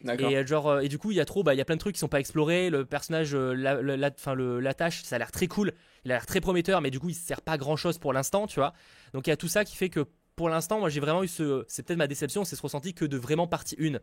Et 0.06 0.36
euh, 0.36 0.46
genre 0.46 0.68
euh, 0.68 0.80
et 0.80 0.88
du 0.88 0.98
coup 0.98 1.10
il 1.10 1.16
y 1.16 1.20
a 1.20 1.24
trop 1.24 1.42
bah 1.42 1.54
il 1.54 1.58
y 1.58 1.60
a 1.60 1.64
plein 1.64 1.76
de 1.76 1.80
trucs 1.80 1.94
qui 1.94 1.98
sont 1.98 2.08
pas 2.08 2.20
explorés. 2.20 2.70
Le 2.70 2.84
personnage 2.84 3.34
euh, 3.34 3.54
la, 3.54 3.80
la, 3.80 4.10
fin, 4.16 4.34
le, 4.34 4.60
la 4.60 4.74
tâche 4.74 5.02
ça 5.02 5.16
a 5.16 5.18
l'air 5.18 5.32
très 5.32 5.46
cool. 5.46 5.72
Il 6.04 6.10
a 6.12 6.14
l'air 6.14 6.26
très 6.26 6.40
prometteur 6.40 6.80
mais 6.80 6.90
du 6.90 7.00
coup 7.00 7.08
il 7.08 7.14
sert 7.14 7.40
pas 7.40 7.56
grand 7.56 7.76
chose 7.76 7.98
pour 7.98 8.12
l'instant 8.12 8.46
tu 8.46 8.60
vois. 8.60 8.74
Donc 9.12 9.26
il 9.26 9.30
y 9.30 9.32
a 9.32 9.36
tout 9.36 9.48
ça 9.48 9.64
qui 9.64 9.76
fait 9.76 9.88
que 9.88 10.04
pour 10.36 10.48
l'instant, 10.48 10.80
moi 10.80 10.88
j'ai 10.88 10.98
vraiment 10.98 11.22
eu 11.22 11.28
ce. 11.28 11.64
C'est 11.68 11.84
peut-être 11.84 11.98
ma 11.98 12.08
déception, 12.08 12.44
c'est 12.44 12.56
ce 12.56 12.62
ressenti 12.62 12.92
que 12.92 13.04
de 13.04 13.16
vraiment 13.16 13.46
partie 13.46 13.76
1. 13.78 14.00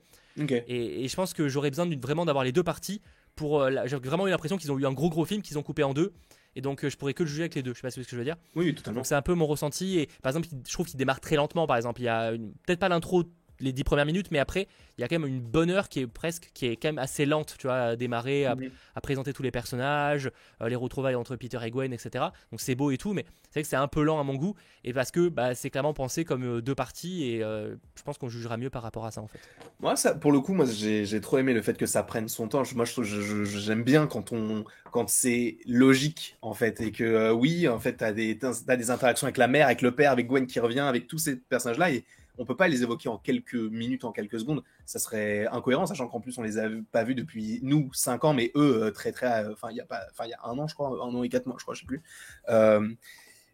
Et, 0.65 1.03
et, 1.03 1.07
je 1.09 1.15
pense 1.17 1.33
que 1.33 1.49
j'aurais 1.49 1.69
besoin 1.69 1.89
vraiment 2.01 2.23
d'avoir 2.23 2.45
les 2.45 2.53
deux 2.53 2.63
parties. 2.63 3.01
pour 3.35 3.69
J'ai 3.85 3.97
vraiment 3.97 4.27
eu 4.27 4.29
l'impression 4.29 4.55
qu'ils 4.55 4.71
ont 4.71 4.79
eu 4.79 4.85
un 4.85 4.93
gros 4.93 5.09
gros 5.09 5.25
film 5.25 5.41
qu'ils 5.41 5.59
ont 5.59 5.61
coupé 5.61 5.83
en 5.83 5.93
deux. 5.93 6.13
Et 6.55 6.61
donc 6.61 6.87
je 6.87 6.95
pourrais 6.95 7.13
que 7.13 7.23
le 7.23 7.29
juger 7.29 7.43
avec 7.43 7.55
les 7.55 7.63
deux. 7.63 7.73
Je 7.73 7.79
sais 7.79 7.81
pas 7.81 7.91
ce 7.91 7.99
que 7.99 8.09
je 8.09 8.15
veux 8.15 8.23
dire. 8.23 8.37
Oui, 8.55 8.73
totalement. 8.73 8.99
Donc 8.99 9.07
c'est 9.07 9.15
un 9.15 9.21
peu 9.21 9.33
mon 9.33 9.45
ressenti. 9.45 9.99
Et 9.99 10.07
par 10.21 10.29
exemple, 10.29 10.47
je 10.65 10.71
trouve 10.71 10.85
qu'il 10.85 10.97
démarre 10.97 11.19
très 11.19 11.35
lentement. 11.35 11.67
Par 11.67 11.75
exemple, 11.75 11.99
il 11.99 12.05
y 12.05 12.09
a 12.09 12.31
peut-être 12.31 12.79
pas 12.79 12.89
l'intro 12.89 13.25
les 13.61 13.71
dix 13.71 13.83
premières 13.83 14.05
minutes, 14.05 14.27
mais 14.31 14.39
après, 14.39 14.67
il 14.97 15.01
y 15.01 15.03
a 15.03 15.07
quand 15.07 15.19
même 15.19 15.27
une 15.27 15.41
bonne 15.41 15.69
heure 15.69 15.89
qui 15.89 16.01
est 16.01 16.07
presque, 16.07 16.49
qui 16.53 16.67
est 16.67 16.75
quand 16.75 16.89
même 16.89 16.97
assez 16.97 17.25
lente, 17.25 17.55
tu 17.57 17.67
vois, 17.67 17.77
à 17.77 17.95
démarrer, 17.95 18.45
à, 18.45 18.55
présenter 19.01 19.33
tous 19.33 19.43
les 19.43 19.51
personnages, 19.51 20.29
euh, 20.61 20.69
les 20.69 20.75
retrouvailles 20.75 21.15
entre 21.15 21.35
Peter 21.35 21.59
et 21.63 21.71
Gwen, 21.71 21.93
etc. 21.93 22.25
Donc 22.51 22.61
c'est 22.61 22.75
beau 22.75 22.91
et 22.91 22.97
tout, 22.97 23.13
mais 23.13 23.25
c'est 23.43 23.53
vrai 23.53 23.61
que 23.63 23.67
c'est 23.67 23.75
un 23.75 23.87
peu 23.87 24.03
lent 24.03 24.19
à 24.19 24.23
mon 24.23 24.35
goût, 24.35 24.55
et 24.83 24.93
parce 24.93 25.11
que 25.11 25.29
bah, 25.29 25.55
c'est 25.55 25.69
clairement 25.69 25.93
pensé 25.93 26.25
comme 26.25 26.43
euh, 26.43 26.61
deux 26.61 26.75
parties, 26.75 27.31
et 27.31 27.43
euh, 27.43 27.75
je 27.95 28.03
pense 28.03 28.17
qu'on 28.17 28.29
jugera 28.29 28.57
mieux 28.57 28.69
par 28.69 28.83
rapport 28.83 29.05
à 29.05 29.11
ça 29.11 29.21
en 29.21 29.27
fait. 29.27 29.39
Moi, 29.79 29.95
ça, 29.95 30.13
pour 30.13 30.31
le 30.31 30.39
coup, 30.39 30.53
moi 30.53 30.65
j'ai 30.65 31.21
trop 31.21 31.37
aimé 31.37 31.53
le 31.53 31.61
fait 31.61 31.77
que 31.77 31.85
ça 31.85 32.03
prenne 32.03 32.27
son 32.27 32.47
temps. 32.47 32.63
Moi, 32.75 32.85
j'aime 32.85 33.83
bien 33.83 34.07
quand 34.07 34.31
on, 34.31 34.65
quand 34.91 35.09
c'est 35.09 35.57
logique 35.65 36.37
en 36.41 36.53
fait, 36.53 36.81
et 36.81 36.91
que 36.91 37.31
oui, 37.31 37.67
en 37.67 37.79
fait, 37.79 37.93
t'as 37.93 38.11
des, 38.11 38.37
as 38.43 38.77
des 38.77 38.91
interactions 38.91 39.25
avec 39.25 39.37
la 39.37 39.47
mère, 39.47 39.65
avec 39.65 39.81
le 39.81 39.95
père, 39.95 40.11
avec 40.11 40.27
Gwen 40.27 40.45
qui 40.45 40.59
revient, 40.59 40.79
avec 40.79 41.07
tous 41.07 41.17
ces 41.17 41.37
personnages-là, 41.37 41.91
et 41.91 42.05
on 42.37 42.45
peut 42.45 42.55
pas 42.55 42.67
les 42.67 42.83
évoquer 42.83 43.09
en 43.09 43.17
quelques 43.17 43.55
minutes, 43.55 44.03
en 44.03 44.11
quelques 44.11 44.39
secondes. 44.39 44.63
Ça 44.85 44.99
serait 44.99 45.47
incohérent, 45.47 45.85
sachant 45.85 46.07
qu'en 46.07 46.19
plus 46.19 46.37
on 46.37 46.43
les 46.43 46.57
a 46.57 46.69
pas 46.91 47.03
vus 47.03 47.15
depuis 47.15 47.59
nous 47.63 47.89
5 47.93 48.23
ans, 48.25 48.33
mais 48.33 48.51
eux 48.55 48.83
euh, 48.83 48.91
très 48.91 49.11
très, 49.11 49.45
euh, 49.45 49.53
enfin 49.53 49.69
il 49.71 49.77
y 49.77 49.81
a 49.81 49.85
pas, 49.85 50.01
enfin 50.11 50.25
il 50.25 50.29
y 50.29 50.33
a 50.33 50.39
un 50.43 50.57
an 50.57 50.67
je 50.67 50.73
crois, 50.73 50.89
un 50.89 51.13
an 51.13 51.23
et 51.23 51.29
quatre 51.29 51.45
mois 51.45 51.55
je 51.57 51.63
crois, 51.63 51.75
je 51.75 51.81
sais 51.81 51.85
plus. 51.85 52.01
Euh, 52.49 52.87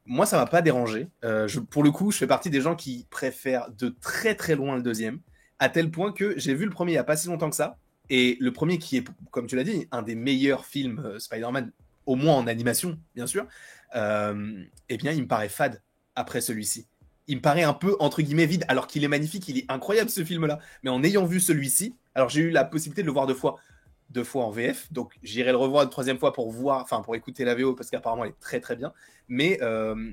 moi 0.05 0.25
ça 0.25 0.37
m'a 0.37 0.45
pas 0.45 0.61
dérangé. 0.61 1.07
pour 1.69 1.83
le 1.83 1.91
coup, 1.91 2.11
je 2.11 2.17
fais 2.17 2.27
partie 2.27 2.49
des 2.49 2.61
gens 2.61 2.75
qui 2.75 3.05
préfèrent 3.09 3.69
de 3.71 3.89
très 4.01 4.35
très 4.35 4.55
loin 4.55 4.75
le 4.75 4.83
deuxième, 4.83 5.19
à 5.59 5.69
tel 5.69 5.91
point 5.91 6.11
que 6.11 6.37
j'ai 6.37 6.53
vu 6.53 6.65
le 6.65 6.71
premier 6.71 6.93
il 6.93 6.95
y 6.95 6.99
a 6.99 7.03
pas 7.03 7.17
si 7.17 7.27
longtemps 7.27 7.49
que 7.49 7.55
ça, 7.55 7.77
et 8.09 8.37
le 8.39 8.53
premier 8.53 8.77
qui 8.77 8.97
est, 8.97 9.07
comme 9.31 9.47
tu 9.47 9.57
l'as 9.57 9.65
dit, 9.65 9.87
un 9.91 10.01
des 10.01 10.15
meilleurs 10.15 10.65
films 10.65 11.19
Spider-Man, 11.19 11.71
au 12.05 12.15
moins 12.15 12.35
en 12.35 12.47
animation 12.47 12.97
bien 13.15 13.27
sûr. 13.27 13.47
eh 13.93 14.97
bien 14.97 15.11
il 15.11 15.23
me 15.23 15.27
paraît 15.27 15.49
fade 15.49 15.81
après 16.15 16.41
celui-ci 16.41 16.87
il 17.27 17.37
me 17.37 17.41
paraît 17.41 17.63
un 17.63 17.73
peu 17.73 17.95
entre 17.99 18.21
guillemets 18.21 18.45
vide, 18.45 18.65
alors 18.67 18.87
qu'il 18.87 19.03
est 19.03 19.09
magnifique, 19.09 19.47
il 19.47 19.57
est 19.57 19.65
incroyable 19.69 20.09
ce 20.09 20.23
film-là. 20.23 20.59
Mais 20.83 20.89
en 20.89 21.03
ayant 21.03 21.25
vu 21.25 21.39
celui-ci, 21.39 21.95
alors 22.15 22.29
j'ai 22.29 22.41
eu 22.41 22.49
la 22.49 22.63
possibilité 22.63 23.01
de 23.01 23.07
le 23.07 23.13
voir 23.13 23.27
deux 23.27 23.33
fois, 23.33 23.57
deux 24.09 24.23
fois 24.23 24.45
en 24.45 24.51
VF, 24.51 24.91
donc 24.91 25.13
j'irai 25.23 25.51
le 25.51 25.57
revoir 25.57 25.83
une 25.83 25.89
troisième 25.89 26.17
fois 26.17 26.33
pour 26.33 26.51
voir, 26.51 26.81
enfin 26.81 27.01
pour 27.01 27.15
écouter 27.15 27.43
la 27.43 27.55
VO 27.55 27.73
parce 27.73 27.89
qu'apparemment 27.89 28.23
elle 28.23 28.31
est 28.31 28.39
très 28.39 28.59
très 28.59 28.75
bien. 28.75 28.93
Mais 29.27 29.59
euh, 29.61 30.11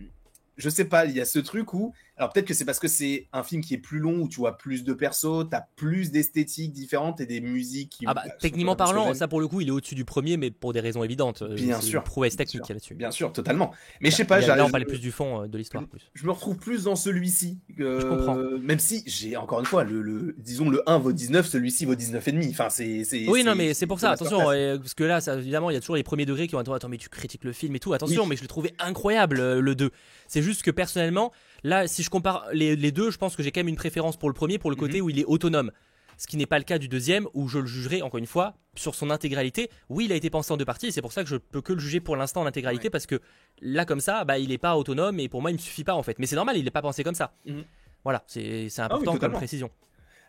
je 0.57 0.69
sais 0.69 0.85
pas, 0.85 1.05
il 1.05 1.13
y 1.13 1.21
a 1.21 1.25
ce 1.25 1.39
truc 1.39 1.73
où 1.73 1.93
alors 2.17 2.33
peut-être 2.33 2.47
que 2.47 2.55
c'est 2.55 2.65
parce 2.65 2.79
que 2.79 2.89
c'est 2.89 3.29
un 3.33 3.43
film 3.43 3.63
qui 3.63 3.75
est 3.75 3.79
plus 3.79 3.99
long, 3.99 4.21
où 4.21 4.29
tu 4.29 4.37
vois 4.37 4.57
plus 4.57 4.85
de 4.85 4.93
persos, 4.93 5.49
tu 5.49 5.57
as 5.57 5.67
plus 5.77 6.11
d'esthétiques 6.11 6.73
différentes 6.73 7.21
et 7.21 7.27
des 7.27 7.41
musiques 7.41 7.91
qui... 7.91 8.05
Ah 8.07 8.15
bah, 8.15 8.25
techniquement 8.41 8.77
parlant, 8.77 9.15
ça 9.15 9.29
pour 9.29 9.41
le 9.41 9.49
coup, 9.49 9.61
il 9.61 9.69
est 9.69 9.73
au-dessus 9.73 9.95
du 9.95 10.05
premier, 10.05 10.37
mais 10.37 10.51
pour 10.51 10.73
des 10.73 10.81
raisons 10.81 11.03
évidentes. 11.03 11.43
Euh, 11.43 11.55
bien 11.55 11.81
sûr. 11.81 12.01
Une 12.01 12.05
prouesse 12.05 12.37
technique 12.37 12.69
là-dessus. 12.69 12.95
Bien 12.95 13.11
sûr, 13.11 13.33
totalement. 13.33 13.73
Mais 14.01 14.11
je 14.11 14.17
sais 14.17 14.25
pas, 14.25 14.41
là 14.41 14.65
on 14.65 14.71
parlait 14.71 14.87
plus 14.87 15.01
du 15.01 15.11
fond 15.11 15.43
euh, 15.43 15.47
de 15.47 15.59
l'histoire. 15.59 15.85
Je, 16.15 16.27
me 16.27 16.31
retrouve 16.31 16.57
plus 16.57 16.85
dans 16.85 16.97
celui-ci. 16.97 17.59
je 17.77 18.07
comprends. 18.07 18.37
Même 18.37 18.79
si 18.79 19.03
j'ai 19.07 19.37
encore 19.37 19.61
une 19.61 19.67
fois, 19.67 19.85
le, 19.85 20.35
disons 20.39 20.71
le 20.71 20.83
1 20.89 20.99
vaut 20.99 21.13
19, 21.13 21.47
celui-ci 21.47 21.85
vaut 21.85 21.95
19,5. 21.95 22.51
Enfin, 22.51 22.69
c'est... 22.71 23.05
Oui, 23.29 23.45
non, 23.45 23.55
mais 23.55 23.75
c'est 23.75 23.87
pour 23.87 24.01
ça, 24.01 24.11
attention, 24.11 24.39
parce 24.39 24.95
que 24.95 25.05
là, 25.05 25.21
évidemment, 25.37 25.71
il 25.71 25.75
y 25.75 25.77
a 25.77 25.81
toujours 25.81 25.97
les 25.97 26.03
premiers 26.03 26.27
degrés 26.27 26.47
qui 26.47 26.53
vont 26.53 26.61
attendre, 26.61 26.77
attends, 26.77 26.89
mais 26.89 26.97
tu 26.97 27.09
critiques 27.09 27.45
le 27.45 27.53
film 27.53 27.75
et 27.75 27.81
tout, 27.81 27.93
attention, 27.93 28.27
mais 28.27 28.37
je 28.37 28.43
le 28.43 28.49
trouvais 28.49 28.75
incroyable, 28.79 29.41
euh, 29.41 29.61
le 29.61 29.75
2. 29.75 29.91
C'est 30.27 30.43
juste 30.43 30.63
que 30.63 30.71
personnellement, 30.71 31.33
Là, 31.65 31.89
si 31.89 32.03
je 32.03 32.11
compare 32.11 32.47
les, 32.53 32.77
deux, 32.93 33.11
je 33.11 33.19
pense 33.19 33.35
que 33.35 33.43
j'ai 33.43 33.51
quand 33.51 33.61
même 33.61 33.69
une 33.69 33.77
préférence 33.77 34.19
pour 34.19 34.29
le 34.29 34.35
premier, 34.35 34.59
pour 34.59 34.71
le 34.71 34.77
côté 34.77 34.99
mhm. 34.99 35.07
où 35.07 35.11
il 35.11 35.19
est 35.19 35.25
autonome. 35.25 35.73
Ce 36.17 36.29
qui 36.29 36.37
n'est 36.37 36.47
pas 36.47 36.59
le 36.59 36.65
cas 36.65 36.79
du 36.79 36.87
deuxième, 36.87 37.27
où 37.35 37.49
je 37.49 37.59
le 37.59 37.67
jugerai 37.67 38.03
encore 38.03 38.19
une 38.19 38.27
fois 38.27 38.55
sur 38.77 38.95
son 38.95 39.11
intégralité. 39.11 39.69
Oui, 39.89 40.05
il 40.05 40.13
a 40.13 40.15
été 40.15 40.31
pensé 40.31 40.53
en 40.53 40.57
deux 40.57 40.65
parties, 40.65 40.87
et 40.87 40.91
c'est 40.93 41.03
pour 41.03 41.13
ça 41.13 41.25
que 41.25 41.29
je 41.29 41.37
peux 41.37 41.61
que 41.61 41.73
le 41.73 41.81
juger 41.81 41.99
pour 41.99 42.15
l'instant 42.15 42.43
en 42.43 42.47
intégralité, 42.47 42.89
parce 42.91 43.07
que 43.07 43.21
là, 43.61 43.85
comme 43.85 43.99
ça, 44.01 44.25
bah, 44.25 44.39
il 44.39 44.51
n'est 44.51 44.59
pas 44.59 44.77
autonome, 44.77 45.19
et 45.19 45.29
pour 45.29 45.43
moi, 45.43 45.51
il 45.51 45.55
me 45.55 45.59
suffit 45.59 45.83
pas 45.83 45.95
en 45.95 46.03
fait. 46.05 46.19
Mais 46.21 46.27
c'est 46.27 46.37
normal, 46.37 46.57
il 46.57 46.65
n'est 46.65 46.71
pas 46.71 46.83
pensé 46.83 47.03
comme 47.03 47.17
ça. 47.17 47.35
Mhm. 47.47 47.65
Voilà, 48.05 48.23
c'est 48.27 48.69
c'est 48.69 48.83
important 48.83 49.17
comme 49.17 49.33
précision. 49.33 49.71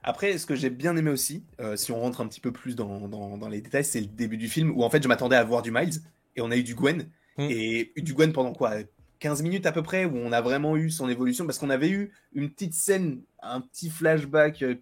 Après, 0.02 0.38
ce 0.38 0.46
que 0.46 0.56
j'ai 0.56 0.70
bien 0.70 0.96
aimé 0.96 1.12
aussi, 1.12 1.44
euh, 1.60 1.76
si 1.76 1.92
on 1.92 2.00
rentre 2.00 2.22
un 2.22 2.28
petit 2.28 2.40
peu 2.40 2.52
plus 2.52 2.76
dans, 2.76 3.08
dans- 3.08 3.38
dans 3.38 3.50
les 3.50 3.60
détails, 3.60 3.84
c'est 3.84 4.00
le 4.00 4.06
début 4.06 4.38
du 4.38 4.48
film 4.48 4.72
où 4.72 4.84
en 4.84 4.90
fait 4.90 5.02
je 5.04 5.08
m'attendais 5.08 5.36
à 5.36 5.44
voir 5.44 5.64
du 5.64 5.72
Miles 5.72 6.00
et 6.36 6.42
on 6.42 6.52
a 6.52 6.56
eu 6.56 6.64
du 6.64 6.76
Gwen. 6.76 7.10
Mm. 7.38 7.48
Et 7.50 7.92
du 7.98 8.14
Gwen 8.14 8.32
pendant 8.32 8.54
quoi? 8.54 8.76
15 9.20 9.42
minutes 9.42 9.66
à 9.66 9.72
peu 9.72 9.84
près 9.84 10.06
où 10.06 10.16
on 10.16 10.32
a 10.32 10.42
vraiment 10.42 10.78
eu 10.78 10.90
son 10.90 11.10
évolution 11.10 11.46
parce 11.46 11.58
qu'on 11.58 11.70
avait 11.70 11.90
eu 11.90 12.12
une 12.34 12.50
petite 12.50 12.74
scène, 12.74 13.22
un 13.42 13.62
petit 13.62 13.90
flashback 13.90 14.62
euh, 14.62 14.76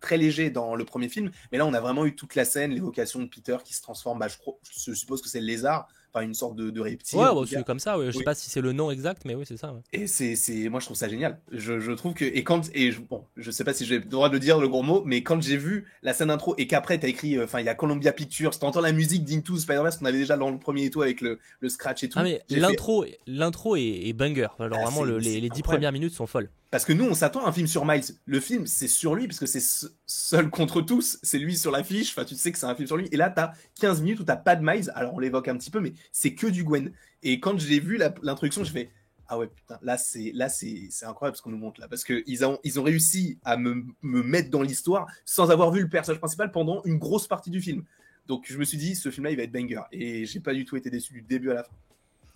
très 0.00 0.16
léger 0.16 0.50
dans 0.50 0.74
le 0.74 0.84
premier 0.84 1.08
film, 1.08 1.30
mais 1.52 1.58
là 1.58 1.66
on 1.66 1.74
a 1.74 1.80
vraiment 1.80 2.06
eu 2.06 2.14
toute 2.14 2.34
la 2.34 2.44
scène, 2.44 2.72
l'évocation 2.72 3.20
de 3.20 3.26
Peter 3.26 3.56
qui 3.64 3.74
se 3.74 3.82
transforme, 3.82 4.18
bah, 4.18 4.28
je, 4.28 4.36
je 4.72 4.94
suppose 4.94 5.20
que 5.20 5.28
c'est 5.28 5.40
le 5.40 5.46
lézard, 5.46 5.88
enfin 6.12 6.24
une 6.24 6.34
sorte 6.34 6.56
de, 6.56 6.70
de 6.70 6.80
reptile. 6.80 7.18
Ouais, 7.18 7.26
c'est 7.46 7.64
comme 7.64 7.78
ça. 7.78 7.98
ouais. 7.98 8.06
Je 8.06 8.10
sais 8.12 8.18
Oui. 8.18 8.24
pas 8.24 8.34
si 8.34 8.50
c'est 8.50 8.60
le 8.60 8.72
nom 8.72 8.90
exact, 8.90 9.22
mais 9.24 9.34
oui, 9.34 9.44
c'est 9.46 9.56
ça. 9.56 9.72
ouais. 9.72 9.80
Et 9.92 10.06
c'est, 10.06 10.36
c'est, 10.36 10.68
moi 10.68 10.80
je 10.80 10.86
trouve 10.86 10.96
ça 10.96 11.08
génial. 11.08 11.38
Je, 11.52 11.80
je 11.80 11.92
trouve 11.92 12.14
que 12.14 12.24
et 12.24 12.44
quand 12.44 12.70
et 12.74 12.92
je, 12.92 13.00
bon, 13.00 13.24
je 13.36 13.50
sais 13.50 13.64
pas 13.64 13.74
si 13.74 13.84
j'ai 13.84 13.98
le 13.98 14.04
droit 14.04 14.28
de 14.28 14.38
dire 14.38 14.58
le 14.58 14.68
gros 14.68 14.82
mot, 14.82 15.02
mais 15.04 15.22
quand 15.22 15.40
j'ai 15.42 15.56
vu 15.56 15.86
la 16.02 16.12
scène 16.14 16.30
intro 16.30 16.54
et 16.58 16.66
qu'après 16.66 16.98
t'as 16.98 17.08
écrit, 17.08 17.36
euh, 17.36 17.44
enfin 17.44 17.60
il 17.60 17.66
y 17.66 17.68
a 17.68 17.74
Columbia 17.74 18.12
Pictures, 18.12 18.58
t'entends 18.58 18.80
la 18.80 18.92
musique 18.92 19.24
d'Into 19.24 19.56
Spider-Verse 19.56 19.98
qu'on 19.98 20.06
avait 20.06 20.18
déjà 20.18 20.36
dans 20.36 20.50
le 20.50 20.58
premier 20.58 20.84
et 20.86 20.90
tout 20.90 21.02
avec 21.02 21.20
le, 21.20 21.38
le 21.60 21.68
scratch 21.68 22.04
et 22.04 22.08
tout. 22.08 22.18
Ah 22.18 22.22
mais 22.24 22.42
fait- 22.48 22.56
l'intro, 22.60 23.04
l'intro 23.26 23.76
est, 23.76 23.82
est 24.08 24.12
banger. 24.12 24.48
Alors 24.58 24.78
Ah, 24.80 24.84
vraiment, 24.86 25.04
le- 25.04 25.18
les, 25.18 25.34
les 25.34 25.40
10 25.40 25.46
incroyable. 25.46 25.62
premières 25.62 25.92
minutes 25.92 26.14
sont 26.14 26.26
folles. 26.26 26.48
Parce 26.70 26.84
que 26.84 26.92
nous 26.92 27.04
on 27.04 27.14
s'attend 27.14 27.44
à 27.46 27.48
un 27.48 27.52
film 27.52 27.66
sur 27.66 27.84
Miles. 27.86 28.04
Le 28.26 28.40
film 28.40 28.66
c'est 28.66 28.88
sur 28.88 29.14
lui 29.14 29.26
parce 29.26 29.38
que 29.40 29.46
c'est 29.46 29.60
se- 29.60 29.86
seul 30.06 30.50
contre 30.50 30.82
tous. 30.82 31.18
C'est 31.22 31.38
lui 31.38 31.56
sur 31.56 31.70
l'affiche. 31.70 32.10
Enfin 32.10 32.24
tu 32.26 32.34
sais 32.34 32.52
que 32.52 32.58
c'est 32.58 32.66
un 32.66 32.74
film 32.74 32.86
sur 32.86 32.96
lui. 32.98 33.08
Et 33.10 33.16
là 33.16 33.30
t'as 33.30 33.52
15 33.80 34.02
minutes 34.02 34.20
où 34.20 34.24
t'as 34.24 34.36
pas 34.36 34.54
de 34.54 34.62
Miles. 34.64 34.90
Alors 34.94 35.14
on 35.14 35.18
l'évoque 35.18 35.48
un 35.48 35.56
petit 35.56 35.70
peu, 35.70 35.80
mais 35.80 35.94
c'est 36.12 36.34
que 36.34 36.46
du 36.46 36.64
Gwen. 36.64 36.92
Et 37.22 37.40
quand 37.40 37.58
j'ai 37.58 37.80
vu 37.80 37.96
l'introduction, 38.22 38.64
j'ai 38.64 38.72
fait 38.72 38.90
ah 39.30 39.38
ouais 39.38 39.46
putain 39.48 39.78
là 39.82 39.98
c'est 39.98 40.32
là 40.34 40.48
c'est 40.48 40.88
incroyable 41.02 41.36
ce 41.36 41.42
qu'on 41.42 41.50
nous 41.50 41.58
montre 41.58 41.80
là 41.82 41.86
parce 41.88 42.02
que 42.02 42.22
ils 42.26 42.46
ont 42.46 42.58
ils 42.64 42.80
ont 42.80 42.82
réussi 42.82 43.38
à 43.44 43.58
me, 43.58 43.84
me 44.00 44.22
mettre 44.22 44.48
dans 44.48 44.62
l'histoire 44.62 45.06
sans 45.26 45.50
avoir 45.50 45.70
vu 45.70 45.82
le 45.82 45.88
personnage 45.90 46.18
principal 46.18 46.50
pendant 46.50 46.82
une 46.84 46.96
grosse 46.96 47.28
partie 47.28 47.50
du 47.50 47.60
film. 47.60 47.84
Donc 48.26 48.46
je 48.48 48.56
me 48.58 48.64
suis 48.64 48.78
dit 48.78 48.94
ce 48.94 49.10
film 49.10 49.24
là 49.24 49.30
il 49.30 49.36
va 49.36 49.42
être 49.42 49.52
banger 49.52 49.82
et 49.92 50.24
j'ai 50.24 50.40
pas 50.40 50.54
du 50.54 50.64
tout 50.64 50.76
été 50.76 50.88
déçu 50.88 51.12
du 51.12 51.20
début 51.22 51.50
à 51.50 51.54
la 51.54 51.62
fin. 51.64 51.72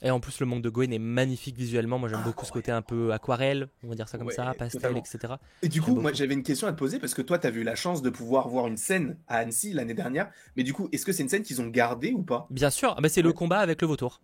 Et 0.02 0.10
en 0.10 0.18
plus, 0.20 0.40
le 0.40 0.46
monde 0.46 0.62
de 0.62 0.68
Gwen 0.68 0.92
est 0.92 0.98
magnifique 0.98 1.56
visuellement. 1.56 1.98
Moi, 1.98 2.08
j'aime 2.08 2.22
Ah, 2.22 2.24
beaucoup 2.24 2.44
ce 2.44 2.50
côté 2.52 2.72
un 2.72 2.82
peu 2.82 3.12
aquarelle, 3.12 3.68
on 3.84 3.88
va 3.88 3.94
dire 3.94 4.08
ça 4.08 4.18
comme 4.18 4.26
Ouais, 4.28 4.34
ça, 4.34 4.52
pastel, 4.54 4.80
totalement. 4.80 4.98
etc. 4.98 5.34
Et 5.62 5.68
du 5.68 5.80
coup, 5.80 5.94
moi 5.94 6.12
j'avais 6.12 6.34
une 6.34 6.42
question 6.42 6.66
à 6.66 6.72
te 6.72 6.78
poser 6.78 6.98
parce 6.98 7.14
que 7.14 7.22
toi 7.22 7.38
tu 7.38 7.46
as 7.46 7.50
eu 7.50 7.62
la 7.62 7.76
chance 7.76 8.02
de 8.02 8.10
pouvoir 8.10 8.48
voir 8.48 8.66
une 8.66 8.76
scène 8.76 9.16
à 9.28 9.36
Annecy 9.38 9.72
l'année 9.72 9.94
dernière, 9.94 10.30
mais 10.56 10.64
du 10.64 10.72
coup 10.72 10.88
est-ce 10.92 11.06
que 11.06 11.12
c'est 11.12 11.22
une 11.22 11.28
scène 11.28 11.42
qu'ils 11.44 11.60
ont 11.62 11.68
gardée 11.68 12.12
ou 12.12 12.22
pas? 12.22 12.46
Bien 12.50 12.70
sûr, 12.70 12.94
ah 12.96 13.00
bah, 13.00 13.08
c'est 13.08 13.22
le 13.22 13.32
combat 13.32 13.58
avec 13.58 13.80
le 13.82 13.88
vautour. 13.88 14.20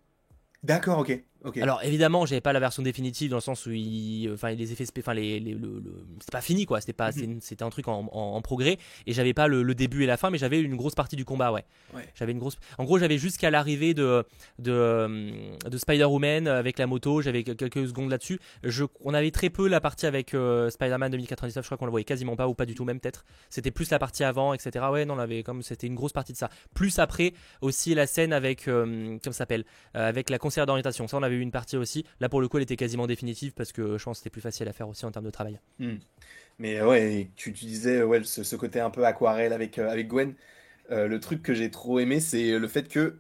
D'accord, 0.63 0.99
ok, 1.01 1.25
Alors 1.63 1.83
évidemment, 1.85 2.27
j'avais 2.27 2.41
pas 2.41 2.53
la 2.53 2.61
version 2.61 2.83
définitive 2.83 3.31
dans 3.31 3.37
le 3.37 3.41
sens 3.43 3.65
où 3.67 3.71
il, 3.71 4.29
enfin 4.35 4.51
les 4.53 4.73
effets, 4.73 4.85
enfin 4.99 5.15
les, 5.15 5.39
les- 5.39 5.53
le, 5.55 5.81
le- 5.85 6.05
c'était 6.19 6.33
pas 6.33 6.41
fini 6.41 6.67
quoi, 6.67 6.81
c'était 6.81 6.93
pas, 6.93 7.11
Mhm. 7.13 7.39
c'était 7.41 7.63
un 7.63 7.71
truc 7.71 7.87
en, 7.89 8.09
en- 8.13 8.35
en 8.35 8.43
progrès 8.43 8.77
et 9.07 9.13
j'avais 9.13 9.35
pas 9.35 9.47
le, 9.47 9.63
le 9.63 9.75
début 9.75 10.03
et 10.03 10.07
la 10.07 10.17
fin, 10.17 10.31
mais 10.31 10.39
j'avais 10.39 10.61
une 10.61 10.75
grosse 10.77 10.95
partie 10.97 11.15
du 11.17 11.25
combat, 11.25 11.53
ouais. 11.53 11.65
Ouais. 11.95 12.03
J'avais 12.17 12.33
une 12.33 12.39
grosse, 12.41 12.57
en 12.77 12.85
gros 12.85 12.99
j'avais 12.99 13.19
jusqu'à 13.19 13.51
l'arrivée 13.51 13.95
de 13.95 14.25
de, 14.59 15.31
de 15.69 15.79
Spider-Woman 15.79 16.49
avec 16.49 16.79
la 16.79 16.87
moto, 16.87 17.23
j'avais 17.23 17.45
que- 17.45 17.53
quelques 17.53 17.87
secondes 17.89 18.11
là-dessus. 18.11 18.39
Je, 18.65 18.85
on 19.05 19.15
avait 19.15 19.31
très 19.31 19.51
peu 19.51 19.69
la 19.69 19.81
partie 19.81 20.07
avec 20.07 20.35
euh, 20.35 20.71
Spider-Man 20.71 21.11
2099, 21.13 21.65
je 21.65 21.69
crois 21.69 21.79
qu'on 21.79 21.85
la 21.87 21.91
voyait 21.91 22.05
quasiment 22.05 22.37
pas 22.37 22.49
ou 22.49 22.55
pas 22.55 22.67
du 22.67 22.75
tout 22.75 22.85
même 22.85 23.01
peut-être. 23.01 23.25
C'était 23.49 23.71
plus 23.71 23.91
la 23.91 23.99
partie 23.99 24.25
avant, 24.25 24.55
etc. 24.55 24.85
Ouais, 24.91 25.05
non, 25.05 25.15
on 25.15 25.19
avait 25.19 25.43
comme 25.43 25.63
c'était 25.63 25.87
une 25.87 25.95
grosse 25.95 26.13
partie 26.13 26.33
de 26.33 26.39
ça. 26.39 26.51
Plus 26.75 26.99
après 26.99 27.33
aussi 27.61 27.95
la 27.95 28.07
scène 28.07 28.33
avec, 28.33 28.69
euh, 28.69 28.85
comment 29.23 29.33
ça 29.33 29.39
s'appelle, 29.39 29.65
euh, 29.97 30.09
avec 30.09 30.31
la 30.31 30.39
conseillère 30.39 30.67
d'orientation. 30.67 31.07
Ça, 31.09 31.17
on 31.17 31.23
avait 31.23 31.38
une 31.41 31.51
partie 31.51 31.77
aussi. 31.77 32.05
Là, 32.21 32.29
pour 32.29 32.41
le 32.41 32.49
coup, 32.49 32.57
elle 32.59 32.63
était 32.63 32.77
quasiment 32.77 33.07
définitive 33.07 33.53
parce 33.55 33.73
que 33.73 33.99
je 33.99 34.05
pense 34.05 34.19
que 34.19 34.19
c'était 34.19 34.31
plus 34.31 34.41
facile 34.41 34.69
à 34.69 34.73
faire 34.73 34.89
aussi 34.89 35.05
en 35.05 35.11
termes 35.11 35.25
de 35.25 35.31
travail. 35.31 35.61
Mais 36.59 36.79
euh, 36.81 36.89
ouais, 36.89 37.31
tu, 37.37 37.53
tu 37.53 37.65
disais 37.67 38.03
ouais, 38.03 38.23
ce, 38.25 38.43
ce 38.43 38.57
côté 38.57 38.81
un 38.81 38.91
peu 38.91 39.05
aquarelle 39.07 39.53
avec, 39.53 39.79
euh, 39.79 39.89
avec 39.89 40.09
Gwen. 40.09 40.35
Euh, 40.91 41.07
le 41.07 41.21
truc 41.21 41.43
que 41.43 41.55
j'ai 41.55 41.71
trop 41.71 41.99
aimé, 41.99 42.19
c'est 42.21 42.59
le 42.59 42.69
fait 42.69 42.89
que 42.89 43.19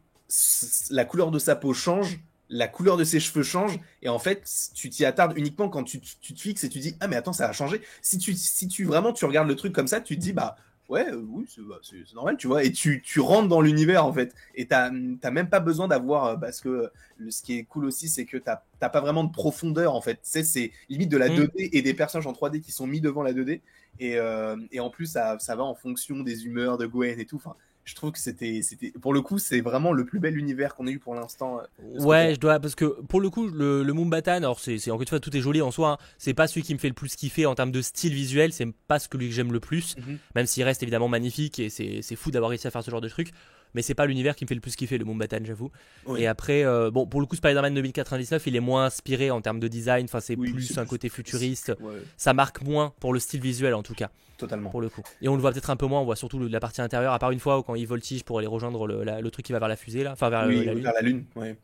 la 0.91 1.05
couleur 1.05 1.31
de 1.31 1.39
sa 1.39 1.55
peau 1.57 1.73
change, 1.73 2.19
la 2.49 2.67
couleur 2.67 2.97
de 2.97 3.05
ses 3.05 3.21
cheveux 3.21 3.43
change, 3.43 3.79
et 4.03 4.09
en 4.09 4.19
fait, 4.19 4.49
tu 4.75 4.89
t'y 4.91 5.05
attardes 5.05 5.37
uniquement 5.37 5.69
quand 5.69 5.85
tu, 5.85 6.01
tu 6.01 6.35
te 6.35 6.41
fixes 6.41 6.65
et 6.65 6.69
tu 6.69 6.79
dis 6.79 6.97
ah 7.01 7.09
mais 7.09 7.17
attends 7.17 7.33
ça 7.35 7.49
a 7.49 7.53
changé. 7.53 7.83
Si 8.03 8.19
tu 8.19 8.35
si 8.35 8.69
tu 8.69 8.85
vraiment 8.85 9.13
tu 9.13 9.25
regardes 9.27 9.49
le 9.49 9.57
truc 9.57 9.75
comme 9.75 9.87
ça, 9.87 10.01
tu 10.01 10.17
te 10.17 10.21
dis 10.21 10.33
bah 10.33 10.57
ouais 10.89 11.07
euh, 11.11 11.23
oui 11.29 11.45
c'est 11.49 11.61
bah, 11.63 11.79
c'est- 11.83 12.15
normal 12.15 12.37
tu 12.37 12.47
vois. 12.47 12.65
Et 12.65 12.73
tu, 12.73 13.03
tu 13.03 13.21
rentres 13.21 13.49
dans 13.49 13.61
l'univers 13.61 14.05
en 14.07 14.13
fait. 14.13 14.35
Et 14.55 14.67
t'as 14.67 14.91
même 14.91 15.49
pas 15.51 15.61
besoin 15.61 15.89
d'avoir 15.89 16.25
euh, 16.27 16.37
parce 16.37 16.61
que 16.61 16.91
le- 17.19 17.31
ce 17.31 17.43
qui 17.43 17.59
est 17.59 17.65
cool 17.65 17.85
aussi 17.85 18.09
c'est 18.09 18.25
que 18.25 18.37
t'as 18.39 18.57
pas 18.89 19.01
vraiment 19.01 19.25
de 19.25 19.33
profondeur 19.33 19.95
en 19.95 20.01
fait. 20.01 20.19
C'est 20.23 20.73
limite 20.89 21.11
de 21.11 21.17
la 21.19 21.29
Mm. 21.29 21.35
2D 21.37 21.69
et 21.73 21.83
des 21.83 21.95
personnages 21.95 22.27
en 22.27 22.33
3D 22.33 22.61
qui 22.61 22.73
sont 22.73 22.87
mis 22.87 23.01
devant 23.01 23.23
la 23.23 23.33
2D 23.33 23.61
et, 24.01 24.17
euh, 24.19 24.57
et 24.71 24.81
en 24.81 24.91
plus 24.91 25.07
ça, 25.07 25.39
ça 25.41 25.57
va 25.57 25.65
en 25.65 25.75
fonction 25.75 26.21
des 26.21 26.47
humeurs 26.47 26.79
de 26.79 26.87
Gwen 26.87 27.19
et 27.21 27.25
tout. 27.27 27.37
Enfin 27.37 27.55
je 27.89 27.95
trouve 27.95 28.13
que 28.13 28.19
c'était 28.19 28.61
c'était 28.63 28.91
pour 29.01 29.13
le 29.15 29.23
coup 29.23 29.39
c'est 29.39 29.61
vraiment 29.63 29.93
le 29.93 30.05
plus 30.05 30.19
bel 30.21 30.37
univers 30.37 30.75
qu'on 30.75 30.87
ait 30.87 30.93
eu 30.93 30.99
pour 30.99 31.15
l'instant 31.15 31.59
euh, 31.61 31.99
Ouais, 32.05 32.35
je 32.35 32.39
dois 32.41 32.61
parce 32.61 32.75
que 32.75 32.85
pour 32.85 33.21
le 33.21 33.31
coup, 33.31 33.49
le, 33.49 33.83
le 33.83 33.93
Moombatan, 33.95 34.33
alors 34.33 34.61
c'est 34.61 34.79
c'est- 34.79 34.91
encore 34.91 35.03
une 35.03 35.09
fois 35.09 35.21
tout 35.21 35.35
est 35.37 35.41
joli 35.41 35.63
en 35.63 35.71
soi. 35.71 35.93
hein. 35.93 35.99
C'est 36.19 36.35
pas 36.35 36.47
celui 36.47 36.63
qui 36.63 36.75
me 36.75 36.79
fait 36.79 36.89
le 36.89 36.95
plus 36.95 37.17
kiffer 37.17 37.47
en 37.47 37.55
termes 37.55 37.73
de 37.73 37.81
style 37.83 38.13
visuel. 38.13 38.53
C'est 38.53 38.67
pas 38.87 38.99
celui 38.99 39.29
que 39.29 39.35
j'aime 39.35 39.53
le 39.53 39.61
plus. 39.61 39.97
Mhm. 39.97 40.19
Même 40.35 40.47
s'il 40.47 40.63
reste 40.65 40.83
évidemment 40.83 41.09
magnifique 41.09 41.59
et 41.59 41.71
c'est 41.71 42.01
c'est 42.03 42.17
fou 42.17 42.31
d'avoir 42.31 42.51
réussi 42.51 42.67
à 42.67 42.71
faire 42.71 42.85
ce 42.85 42.91
genre 42.91 43.01
de 43.01 43.09
truc. 43.09 43.31
Mais 43.75 43.83
c'est 43.83 43.95
pas 43.95 44.07
l'univers 44.07 44.35
qui 44.37 44.45
me 44.45 44.49
fait 44.49 44.55
le 44.55 44.61
plus 44.61 44.77
kiffer, 44.77 44.99
le 44.99 45.05
Moombatan, 45.05 45.39
j'avoue. 45.45 45.71
Oui. 46.07 46.23
Et 46.23 46.27
après, 46.27 46.65
euh, 46.65 46.91
bon, 46.91 47.07
pour 47.07 47.21
le 47.21 47.27
coup, 47.27 47.37
Spider-Man 47.37 47.75
2099, 47.75 48.47
il 48.47 48.57
est 48.57 48.61
moins 48.61 48.87
inspiré 48.87 49.31
en 49.31 49.41
termes 49.41 49.61
de 49.61 49.69
design. 49.69 50.05
Enfin, 50.05 50.21
c'est 50.21 50.37
Oui, 50.37 50.53
plus 50.53 50.77
un 50.79 50.83
plus- 50.83 50.89
côté 50.91 51.09
futuriste. 51.09 51.73
Ouais, 51.81 51.95
Ça 52.17 52.33
marque 52.35 52.63
moins 52.63 52.93
pour 53.01 53.13
le 53.13 53.21
style 53.21 53.41
visuel 53.41 53.75
en 53.75 53.83
tout 53.83 53.95
cas. 53.95 54.11
totalement 54.39 54.71
pour 54.71 54.81
le 54.81 54.89
coup. 54.89 55.03
Et 55.21 55.29
on 55.29 55.35
le 55.35 55.41
voit 55.41 55.51
peut-être 55.51 55.69
un 55.71 55.75
peu 55.77 55.87
moins, 55.87 56.01
on 56.01 56.05
voit 56.05 56.15
surtout 56.15 56.39
la 56.39 56.61
partie 56.61 56.81
intérieure, 56.81 57.13
à 57.13 57.19
part 57.19 57.33
une 57.33 57.41
fois 57.41 57.59
où 57.59 57.63
quand 57.65 57.75
il 57.75 57.87
voltige 57.89 58.23
pour 58.23 58.39
aller 58.39 58.47
rejoindre 58.47 58.87
le, 58.87 59.03
la- 59.03 59.21
le 59.21 59.31
truc 59.33 59.45
qui 59.45 59.53
va 59.53 59.59
vers 59.59 59.67
la 59.69 59.75
fusée 59.75 60.05
là, 60.05 60.13
enfin 60.13 60.31
vers 60.31 60.47
oui, 60.47 60.65
la 60.65 60.75
lune. 60.75 60.83
vers 60.85 60.93
la 60.95 61.01
lune, 61.01 61.25
ouais. 61.35 61.57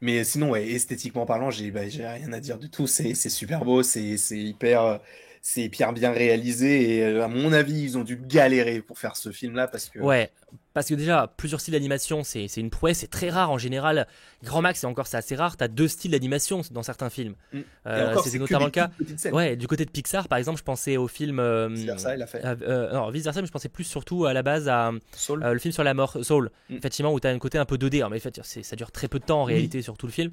Mais 0.00 0.24
sinon, 0.24 0.48
ouais, 0.50 0.66
esthétiquement 0.66 1.26
parlant, 1.26 1.50
j'ai 1.50 1.70
bah, 1.70 1.86
j'ai 1.88 2.06
rien 2.06 2.32
à 2.32 2.40
dire 2.40 2.58
du 2.58 2.70
tout. 2.70 2.86
C'est 2.86 3.14
c'est 3.14 3.28
super 3.28 3.64
beau, 3.66 3.82
c'est 3.82 4.16
c'est 4.16 4.38
hyper, 4.38 4.82
euh, 4.82 4.96
c'est 5.44 5.62
hyper 5.62 5.92
bien 5.92 6.12
réalisé. 6.12 6.98
Et 6.98 7.02
euh, 7.04 7.24
à 7.24 7.28
mon 7.28 7.52
avis, 7.52 7.82
ils 7.82 7.98
ont 7.98 8.04
dû 8.04 8.16
galérer 8.16 8.80
pour 8.80 8.98
faire 8.98 9.16
ce 9.16 9.30
film-là 9.32 9.66
parce 9.66 9.88
que. 9.88 9.98
Ouais, 9.98 10.30
parce 10.72 10.88
que 10.88 10.94
déjà, 10.94 11.32
plusieurs 11.36 11.60
styles 11.60 11.72
d'animation, 11.74 12.22
c'est 12.22 12.46
une 12.56 12.70
prouesse, 12.70 12.98
c'est 12.98 13.10
très 13.10 13.28
rare 13.28 13.50
en 13.50 13.58
général. 13.58 14.06
Grand 14.44 14.62
Max, 14.62 14.84
et 14.84 14.86
encore 14.86 15.06
c'est 15.08 15.16
assez 15.16 15.34
rare, 15.34 15.56
t'as 15.56 15.66
deux 15.68 15.88
styles 15.88 16.12
d'animation 16.12 16.62
dans 16.70 16.82
certains 16.84 17.10
films. 17.10 17.34
Mm. 17.52 17.58
Euh, 17.88 18.16
c'est 18.24 18.38
notamment 18.38 18.66
le 18.66 18.70
cas. 18.70 18.90
Ouais, 19.32 19.56
du 19.56 19.66
côté 19.66 19.84
de 19.84 19.90
Pixar, 19.90 20.28
par 20.28 20.38
exemple, 20.38 20.58
je 20.58 20.64
pensais 20.64 20.96
au 20.96 21.08
film. 21.08 21.40
Euh, 21.40 21.68
Vice 21.68 21.84
versa, 21.86 22.14
il 22.14 22.22
a 22.22 22.26
fait. 22.28 22.44
euh, 22.44 22.54
euh, 22.62 22.92
non, 22.92 23.10
vice 23.10 23.24
versa, 23.24 23.40
mais 23.40 23.46
je 23.48 23.52
pensais 23.52 23.68
plus 23.68 23.84
surtout 23.84 24.26
à 24.26 24.32
la 24.32 24.42
base 24.42 24.68
à 24.68 24.92
Soul. 25.16 25.42
le 25.44 25.58
film 25.58 25.72
sur 25.72 25.82
la 25.82 25.92
mort, 25.94 26.16
Soul. 26.22 26.50
Mm. 26.70 26.76
Effectivement, 26.76 27.12
où 27.12 27.18
t'as 27.20 27.30
un 27.32 27.38
côté 27.40 27.58
un 27.58 27.64
peu 27.64 27.76
2D. 27.76 27.96
Alors, 27.96 28.10
mais 28.10 28.18
en 28.18 28.20
fait, 28.20 28.40
ça 28.44 28.76
dure 28.76 28.92
très 28.92 29.08
peu 29.08 29.18
de 29.18 29.24
temps 29.24 29.42
en 29.42 29.46
Oui. 29.46 29.54
réalité 29.54 29.82
sur 29.82 29.96
tout 29.96 30.06
le 30.06 30.12
film. 30.12 30.30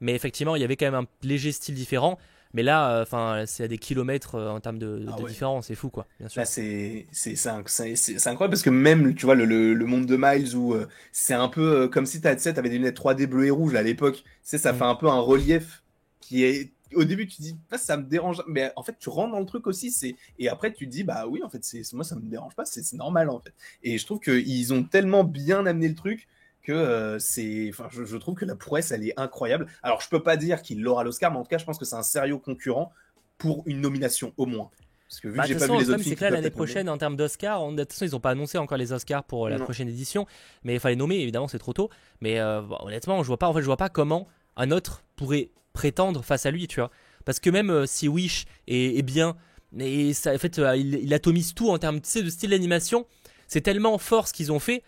Mais 0.00 0.14
effectivement, 0.14 0.54
il 0.56 0.62
y 0.62 0.64
avait 0.64 0.76
quand 0.76 0.86
même 0.86 0.94
un 0.94 1.06
léger 1.22 1.52
style 1.52 1.74
différent. 1.74 2.18
Mais 2.54 2.62
là, 2.62 2.98
euh, 2.98 3.02
enfin, 3.02 3.44
c'est 3.46 3.64
à 3.64 3.68
des 3.68 3.78
kilomètres 3.78 4.34
euh, 4.36 4.50
en 4.50 4.60
termes 4.60 4.78
de, 4.78 4.98
Ah 5.06 5.16
de 5.16 5.24
différence, 5.24 5.66
c'est 5.68 5.74
fou 5.74 5.90
quoi, 5.90 6.06
bien 6.18 6.28
sûr. 6.28 6.40
Là, 6.40 6.46
c'est 6.46 7.08
c'est 7.12 7.36
c'est 7.36 7.50
inc- 7.50 7.68
c'est- 7.68 7.94
c'est- 7.94 8.18
c'est 8.18 8.30
incroyable 8.30 8.52
parce 8.52 8.62
que 8.62 8.70
même, 8.70 9.14
tu 9.14 9.26
vois, 9.26 9.34
le, 9.34 9.44
le, 9.44 9.74
le 9.74 9.86
monde 9.86 10.06
de 10.06 10.16
Miles 10.16 10.56
où 10.56 10.72
euh, 10.74 10.86
c'est 11.12 11.34
un 11.34 11.48
peu 11.48 11.82
euh, 11.82 11.88
comme 11.88 12.06
si 12.06 12.22
tu 12.22 12.28
sais, 12.38 12.54
t'avais 12.54 12.70
des 12.70 12.78
lunettes 12.78 12.96
3D 12.96 13.26
bleu 13.26 13.44
et 13.46 13.50
rouge 13.50 13.74
là, 13.74 13.80
à 13.80 13.82
l'époque. 13.82 14.22
Tu 14.24 14.30
sais, 14.42 14.56
ça 14.58 14.72
Mm. 14.72 14.76
fait 14.78 14.84
un 14.84 14.94
peu 14.94 15.08
un 15.08 15.20
relief 15.20 15.82
qui 16.20 16.44
est. 16.44 16.72
Au 16.94 17.04
début, 17.04 17.26
tu 17.26 17.40
dis, 17.42 17.56
ah, 17.70 17.76
ça 17.78 17.96
me 17.98 18.04
dérange. 18.04 18.42
Mais 18.48 18.72
en 18.76 18.82
fait, 18.82 18.96
tu 18.98 19.08
rentres 19.10 19.32
dans 19.32 19.40
le 19.40 19.46
truc 19.46 19.66
aussi. 19.66 19.90
c'est 19.90 20.16
Et 20.38 20.48
après, 20.48 20.72
tu 20.72 20.86
dis, 20.86 21.04
bah 21.04 21.26
oui, 21.28 21.42
en 21.42 21.50
fait, 21.50 21.62
c'est 21.64 21.82
moi, 21.92 22.04
ça 22.04 22.16
me 22.16 22.22
dérange 22.22 22.54
pas. 22.54 22.64
C'est 22.64 22.82
c'est 22.82 22.96
normal, 22.96 23.28
en 23.30 23.40
fait. 23.40 23.52
Et 23.82 23.98
je 23.98 24.06
trouve 24.06 24.20
qu'ils 24.20 24.72
ont 24.72 24.82
tellement 24.84 25.24
bien 25.24 25.66
amené 25.66 25.88
le 25.88 25.94
truc 25.94 26.28
que 26.62 26.72
euh, 26.72 27.18
c'est. 27.18 27.68
Enfin, 27.70 27.88
je, 27.90 28.04
je 28.04 28.16
trouve 28.16 28.34
que 28.34 28.44
la 28.44 28.56
prouesse, 28.56 28.90
elle 28.92 29.06
est 29.06 29.18
incroyable. 29.18 29.66
Alors, 29.82 30.00
je 30.00 30.08
peux 30.08 30.22
pas 30.22 30.36
dire 30.36 30.62
qu'il 30.62 30.80
l'aura 30.82 31.04
l'Oscar, 31.04 31.30
mais 31.32 31.38
en 31.38 31.42
tout 31.42 31.48
cas, 31.48 31.58
je 31.58 31.64
pense 31.64 31.78
que 31.78 31.84
c'est 31.84 31.96
un 31.96 32.02
sérieux 32.02 32.38
concurrent 32.38 32.92
pour 33.38 33.62
une 33.66 33.80
nomination 33.80 34.32
au 34.36 34.46
moins. 34.46 34.70
Parce 35.08 35.20
que 35.20 35.28
vu 35.28 35.36
Bah, 35.36 35.42
que 35.42 35.48
j'ai 35.48 35.54
pas 35.56 35.66
vu 35.66 35.72
le 35.72 35.78
les 35.80 35.90
autres 35.90 36.02
c'est 36.02 36.14
que 36.16 36.24
là, 36.24 36.30
l'année 36.30 36.50
prochaine, 36.50 36.88
en 36.88 36.96
termes 36.96 37.16
d'Oscar, 37.16 37.62
on- 37.62 37.72
de 37.72 37.82
toute 37.82 37.92
façon, 37.92 38.06
ils 38.06 38.12
n'ont 38.12 38.20
pas 38.20 38.30
annoncé 38.30 38.56
encore 38.58 38.78
les 38.78 38.92
Oscars 38.92 39.24
pour 39.24 39.46
euh, 39.46 39.50
la 39.50 39.58
Non. 39.58 39.64
prochaine 39.64 39.88
édition, 39.88 40.26
mais 40.64 40.74
il 40.74 40.80
fallait 40.80 40.96
nommer, 40.96 41.16
évidemment, 41.16 41.48
c'est 41.48 41.58
trop 41.58 41.72
tôt. 41.74 41.90
Mais 42.20 42.38
euh, 42.38 42.62
honnêtement, 42.80 43.22
je 43.22 43.26
vois 43.26 43.38
pas, 43.38 43.48
en 43.48 43.52
fait, 43.52 43.60
je 43.60 43.66
vois 43.66 43.76
pas 43.76 43.88
comment 43.90 44.26
un 44.56 44.70
autre 44.70 45.02
pourrait 45.16 45.50
prétendre 45.74 46.22
face 46.24 46.46
à 46.46 46.50
lui, 46.50 46.66
tu 46.66 46.80
vois. 46.80 46.90
Parce 47.24 47.40
que 47.40 47.50
même 47.50 47.70
euh, 47.70 47.86
si 47.86 48.08
Wish 48.08 48.46
est, 48.68 48.96
est 48.98 49.02
bien, 49.02 49.36
et 49.78 50.12
ça, 50.14 50.32
en 50.34 50.38
fait, 50.38 50.58
il, 50.76 50.94
il 51.02 51.12
atomise 51.14 51.54
tout 51.54 51.68
en 51.70 51.78
termes 51.78 52.00
de 52.00 52.04
style 52.30 52.50
d'animation, 52.50 53.06
c'est 53.48 53.60
tellement 53.62 53.98
fort 53.98 54.28
ce 54.28 54.32
qu'ils 54.32 54.50
ont 54.52 54.58
fait 54.60 54.82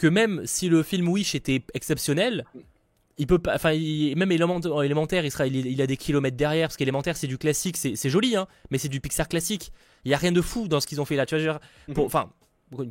que 0.00 0.06
même 0.06 0.40
si 0.46 0.70
le 0.70 0.82
film 0.82 1.08
Wish 1.08 1.34
était 1.34 1.62
exceptionnel, 1.74 2.46
il 3.18 3.26
peut 3.26 3.38
pas, 3.38 3.54
enfin, 3.54 3.72
il- 3.72 4.16
même 4.16 4.32
élémentaire, 4.32 5.24
il 5.26 5.30
sera, 5.30 5.46
il, 5.46 5.54
il 5.66 5.82
a 5.82 5.86
des 5.86 5.98
kilomètres 5.98 6.38
derrière 6.38 6.68
parce 6.68 6.78
qu'élémentaire 6.78 7.18
c'est 7.18 7.26
du 7.26 7.36
classique, 7.36 7.76
c'est 7.76 7.94
c'est 7.96 8.08
joli, 8.08 8.34
hein, 8.34 8.46
mais 8.70 8.78
c'est 8.78 8.88
du 8.88 9.00
Pixar 9.00 9.28
classique. 9.28 9.72
Il 10.06 10.10
y 10.10 10.14
a 10.14 10.16
rien 10.16 10.32
de 10.32 10.40
fou 10.40 10.68
dans 10.68 10.80
ce 10.80 10.86
qu'ils 10.86 11.02
ont 11.02 11.04
fait 11.04 11.16
là, 11.16 11.26
tu 11.26 11.36
vois. 11.38 11.60
Mhm. 11.88 11.98
Enfin, 11.98 12.30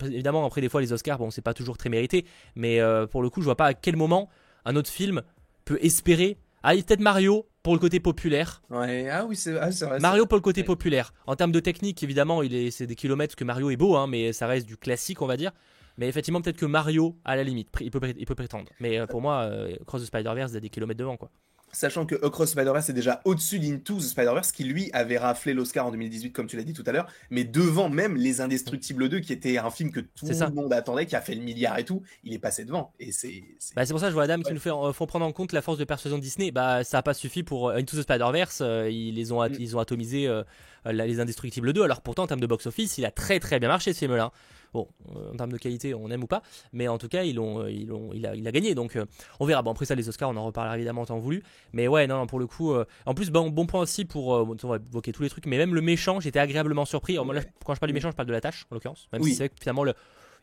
évidemment 0.05 0.45
après 0.45 0.61
des 0.61 0.69
fois 0.69 0.81
les 0.81 0.93
Oscars, 0.93 1.17
bon, 1.17 1.31
c'est 1.31 1.41
pas 1.41 1.55
toujours 1.55 1.77
très 1.77 1.89
mérité, 1.89 2.25
mais 2.55 2.79
euh, 2.79 3.07
pour 3.07 3.23
le 3.23 3.29
coup, 3.31 3.41
je 3.41 3.45
vois 3.45 3.57
pas 3.57 3.65
à 3.67 3.73
quel 3.73 3.95
moment 3.95 4.29
un 4.65 4.75
autre 4.75 4.91
film 4.91 5.23
peut 5.65 5.79
espérer. 5.81 6.37
Ah, 6.61 6.73
peut-être 6.75 6.99
Mario, 6.99 7.47
pour 7.63 7.73
le 7.73 7.79
côté 7.79 7.99
populaire. 7.99 8.61
Ouais, 8.69 9.09
ah 9.09 9.25
oui, 9.25 9.35
c'est 9.35 9.57
ah, 9.57 9.71
c'est 9.71 9.85
vrai. 9.85 9.99
Mario 9.99 10.25
pour 10.27 10.37
le 10.37 10.41
côté 10.41 10.61
Ouais. 10.61 10.65
populaire. 10.65 11.11
En 11.25 11.35
termes 11.35 11.53
de 11.53 11.59
technique, 11.61 12.03
évidemment, 12.03 12.43
il 12.43 12.53
est, 12.53 12.69
c'est 12.69 12.85
des 12.85 12.95
kilomètres 12.95 13.35
que 13.35 13.45
Mario 13.45 13.69
est 13.71 13.77
beau, 13.77 13.95
hein, 13.95 14.05
mais 14.07 14.31
ça 14.33 14.45
reste 14.45 14.67
du 14.67 14.75
classique, 14.77 15.21
on 15.23 15.25
va 15.27 15.37
dire. 15.37 15.53
Mais 15.99 16.07
effectivement, 16.07 16.41
peut-être 16.41 16.57
que 16.57 16.65
Mario, 16.65 17.17
à 17.25 17.35
la 17.35 17.43
limite, 17.43 17.69
il 17.81 17.91
peut, 17.91 17.99
il 18.17 18.25
peut 18.25 18.35
prétendre. 18.35 18.69
Mais 18.79 18.97
euh, 18.97 19.05
pour 19.05 19.21
moi, 19.21 19.41
euh, 19.43 19.75
Cross 19.85 20.01
the 20.03 20.05
Spider-Verse, 20.05 20.51
il 20.53 20.57
a 20.57 20.59
des 20.61 20.69
kilomètres 20.69 20.97
devant, 20.99 21.17
quoi. 21.17 21.29
Sachant 21.71 22.07
que 22.07 22.15
Across 22.25 22.47
the 22.49 22.51
Spider-Verse 22.53 22.89
est 22.89 22.93
déjà 22.93 23.21
au-dessus 23.25 23.59
d'Into 23.59 23.97
the 23.97 24.01
Spider-Verse, 24.01 24.51
qui 24.51 24.63
lui 24.63 24.89
avait 24.91 25.19
raflé 25.19 25.53
l'Oscar 25.53 25.85
en 25.85 25.91
2018, 25.91 26.31
comme 26.31 26.47
tu 26.47 26.57
l'as 26.57 26.63
dit 26.63 26.73
tout 26.73 26.83
à 26.87 26.91
l'heure, 26.91 27.05
mais 27.29 27.43
devant 27.43 27.89
même 27.89 28.15
Les 28.15 28.41
Indestructibles 28.41 29.07
2, 29.07 29.19
qui 29.19 29.33
était 29.33 29.59
un 29.59 29.69
film 29.69 29.91
que 29.91 29.99
tout 29.99 30.25
le 30.25 30.49
monde 30.55 30.73
attendait, 30.73 31.05
qui 31.05 31.15
a 31.15 31.21
fait 31.21 31.35
le 31.35 31.41
milliard 31.41 31.77
et 31.77 31.85
tout, 31.85 32.01
il 32.23 32.33
est 32.33 32.39
passé 32.39 32.65
devant. 32.65 32.91
Et 32.99 33.11
c'est. 33.11 33.43
c'est- 33.59 33.75
Bah, 33.75 33.85
c'est 33.85 33.93
pour 33.93 33.99
ça 33.99 34.07
que 34.07 34.09
je 34.09 34.15
vois 34.15 34.23
Adam 34.23 34.39
qui 34.39 34.47
Ouais. 34.47 34.53
nous 34.55 34.59
fait 34.59 34.71
euh, 34.71 34.91
faut 34.93 35.05
prendre 35.05 35.25
en 35.27 35.31
compte 35.31 35.51
la 35.53 35.61
force 35.61 35.77
de 35.77 35.83
persuasion 35.83 36.17
de 36.17 36.23
Disney. 36.23 36.49
Bah, 36.49 36.83
ça 36.83 36.97
n'a 36.97 37.03
pas 37.03 37.13
suffi 37.13 37.43
pour 37.43 37.69
euh, 37.69 37.75
Into 37.75 37.97
the 37.97 38.01
Spider-Verse. 38.01 38.61
euh, 38.61 38.89
ils, 38.89 39.13
les 39.13 39.31
ont, 39.31 39.47
Mm. 39.47 39.53
ils 39.59 39.75
ont 39.77 39.79
atomisé 39.79 40.27
euh, 40.27 40.41
la- 40.85 41.05
Les 41.05 41.19
Indestructibles 41.19 41.71
2. 41.73 41.83
Alors 41.83 42.01
pourtant, 42.01 42.23
en 42.23 42.27
termes 42.27 42.39
de 42.41 42.47
box-office, 42.47 42.97
il 42.97 43.05
a 43.05 43.11
très 43.11 43.39
très 43.39 43.59
bien 43.59 43.67
marché 43.69 43.93
ce 43.93 43.99
film-là. 43.99 44.31
Bon, 44.73 44.87
euh, 45.15 45.31
en 45.33 45.35
termes 45.35 45.51
de 45.51 45.57
qualité, 45.57 45.93
on 45.93 46.09
aime 46.11 46.23
ou 46.23 46.27
pas, 46.27 46.41
mais 46.73 46.87
en 46.87 46.97
tout 46.97 47.07
cas, 47.07 47.23
ils 47.23 47.39
ont, 47.39 47.61
euh, 47.63 47.71
ils 47.71 47.91
ont, 47.91 48.11
il, 48.13 48.25
a, 48.25 48.35
il 48.35 48.47
a 48.47 48.51
gagné. 48.51 48.75
Donc, 48.75 48.95
euh, 48.95 49.05
on 49.39 49.45
verra. 49.45 49.61
Bon, 49.61 49.71
après 49.71 49.85
ça, 49.85 49.95
les 49.95 50.07
Oscars, 50.09 50.29
on 50.29 50.35
en 50.37 50.45
reparlera 50.45 50.75
évidemment 50.77 51.01
en 51.01 51.05
temps 51.05 51.17
voulu. 51.17 51.43
Mais 51.73 51.87
ouais, 51.87 52.07
non, 52.07 52.17
non, 52.17 52.27
pour 52.27 52.39
le 52.39 52.47
coup. 52.47 52.73
euh, 52.73 52.85
en 53.05 53.13
plus, 53.13 53.29
bon, 53.31 53.49
bon 53.49 53.65
point 53.65 53.81
aussi 53.81 54.05
pour. 54.05 54.35
euh, 54.35 54.55
on 54.63 54.67
va 54.67 54.77
évoquer 54.77 55.11
tous 55.11 55.23
les 55.23 55.29
trucs, 55.29 55.45
mais 55.45 55.57
même 55.57 55.73
le 55.75 55.81
méchant, 55.81 56.19
j'étais 56.19 56.39
agréablement 56.39 56.85
surpris. 56.85 57.13
Alors, 57.13 57.25
moi, 57.25 57.35
là, 57.35 57.41
quand 57.65 57.73
je 57.73 57.79
parle 57.79 57.89
du 57.89 57.93
méchant, 57.93 58.11
je 58.11 58.15
parle 58.15 58.27
de 58.27 58.33
la 58.33 58.41
tâche, 58.41 58.65
en 58.71 58.75
l'occurrence. 58.75 59.07
Même 59.13 59.21
Oui. 59.21 59.29
si 59.31 59.35
c'est 59.35 59.43
vrai 59.43 59.49
que 59.49 59.55
finalement, 59.59 59.83
le- 59.83 59.93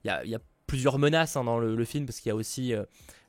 il 0.05 0.09
y 0.09 0.11
a, 0.11 0.25
y 0.25 0.35
a 0.35 0.41
plusieurs 0.67 0.99
menaces 0.99 1.37
hein, 1.37 1.45
dans 1.45 1.59
le, 1.59 1.77
le 1.77 1.85
film, 1.85 2.07
parce 2.07 2.19
qu'il 2.21 2.29
y 2.31 2.33
a 2.33 2.37
aussi. 2.37 2.75
euh, 2.75 2.85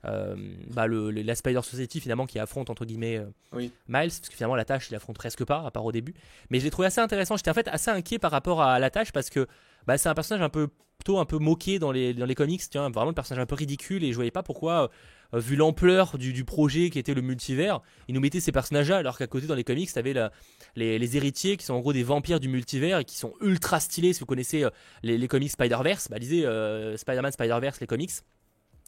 euh, 0.06 0.36
bah, 0.74 0.86
le, 0.88 1.10
le- 1.12 1.24
la 1.24 1.34
Spider 1.36 1.62
Society 1.64 2.00
finalement 2.00 2.28
qui 2.28 2.38
affronte 2.38 2.70
entre 2.70 2.86
guillemets 2.86 3.18
euh, 3.18 3.26
Oui. 3.52 3.72
Miles 3.88 4.10
parce 4.10 4.20
que 4.30 4.36
finalement 4.36 4.56
la 4.56 4.64
tâche 4.64 4.90
il 4.92 4.96
affronte 4.96 5.18
presque 5.18 5.44
pas 5.44 5.64
à 5.66 5.72
part 5.72 5.84
au 5.86 5.92
début 5.92 6.14
mais 6.52 6.60
je 6.60 6.66
l'ai 6.66 6.70
trouvé 6.70 6.86
assez 6.86 7.02
intéressant 7.02 7.36
j'étais 7.36 7.50
en 7.50 7.56
fait 7.56 7.68
assez 7.68 7.90
inquiet 7.90 8.20
par 8.20 8.30
rapport 8.30 8.62
à 8.62 8.78
la 8.78 8.92
tâche 8.92 9.12
parce 9.12 9.32
que 9.32 9.48
bah, 9.88 9.98
c'est 9.98 10.08
un 10.08 10.14
personnage 10.14 10.44
un 10.44 10.50
peu 10.50 10.68
plutôt 10.98 11.20
un 11.20 11.26
peu 11.26 11.38
moqué 11.38 11.80
dans 11.80 11.92
les, 11.92 12.14
dans 12.14 12.26
les 12.26 12.36
comics 12.36 12.62
vois, 12.74 12.90
vraiment 12.90 13.10
le 13.10 13.14
personnage 13.14 13.42
un 13.42 13.46
peu 13.46 13.56
ridicule 13.56 14.04
et 14.04 14.10
je 14.12 14.16
voyais 14.16 14.32
pas 14.32 14.44
pourquoi 14.44 14.90
euh, 15.34 15.40
vu 15.40 15.56
l'ampleur 15.56 16.18
du, 16.18 16.34
du 16.34 16.44
projet 16.44 16.90
qui 16.90 17.00
était 17.00 17.14
le 17.14 17.22
multivers 17.22 17.82
ils 18.08 18.16
nous 18.16 18.22
mettaient 18.22 18.40
ces 18.40 18.52
personnages 18.52 18.90
là 18.90 18.98
alors 18.98 19.18
qu'à 19.18 19.28
côté 19.28 19.46
dans 19.48 19.56
les 19.56 19.64
comics 19.64 19.92
t'avais 19.92 20.14
la- 20.14 20.32
les, 20.76 20.98
les 21.00 21.18
héritiers 21.18 21.56
qui 21.58 21.66
sont 21.66 21.76
en 21.76 21.80
gros 21.80 21.94
des 21.94 22.04
vampires 22.04 22.40
du 22.40 22.48
multivers 22.50 23.00
et 23.00 23.06
qui 23.06 23.16
sont 23.18 23.34
ultra 23.42 23.80
stylés 23.80 24.14
si 24.14 24.20
vous 24.22 24.26
connaissez 24.26 24.64
euh, 24.64 24.70
les, 25.04 25.18
les 25.18 25.28
comics 25.28 25.52
Spider-Verse 25.52 26.10
bah 26.10 26.18
lisez 26.18 26.46
euh, 26.46 26.98
Spider-Man 26.98 27.32
Spider-Verse 27.32 27.80
les 27.80 27.88
comics 27.88 28.12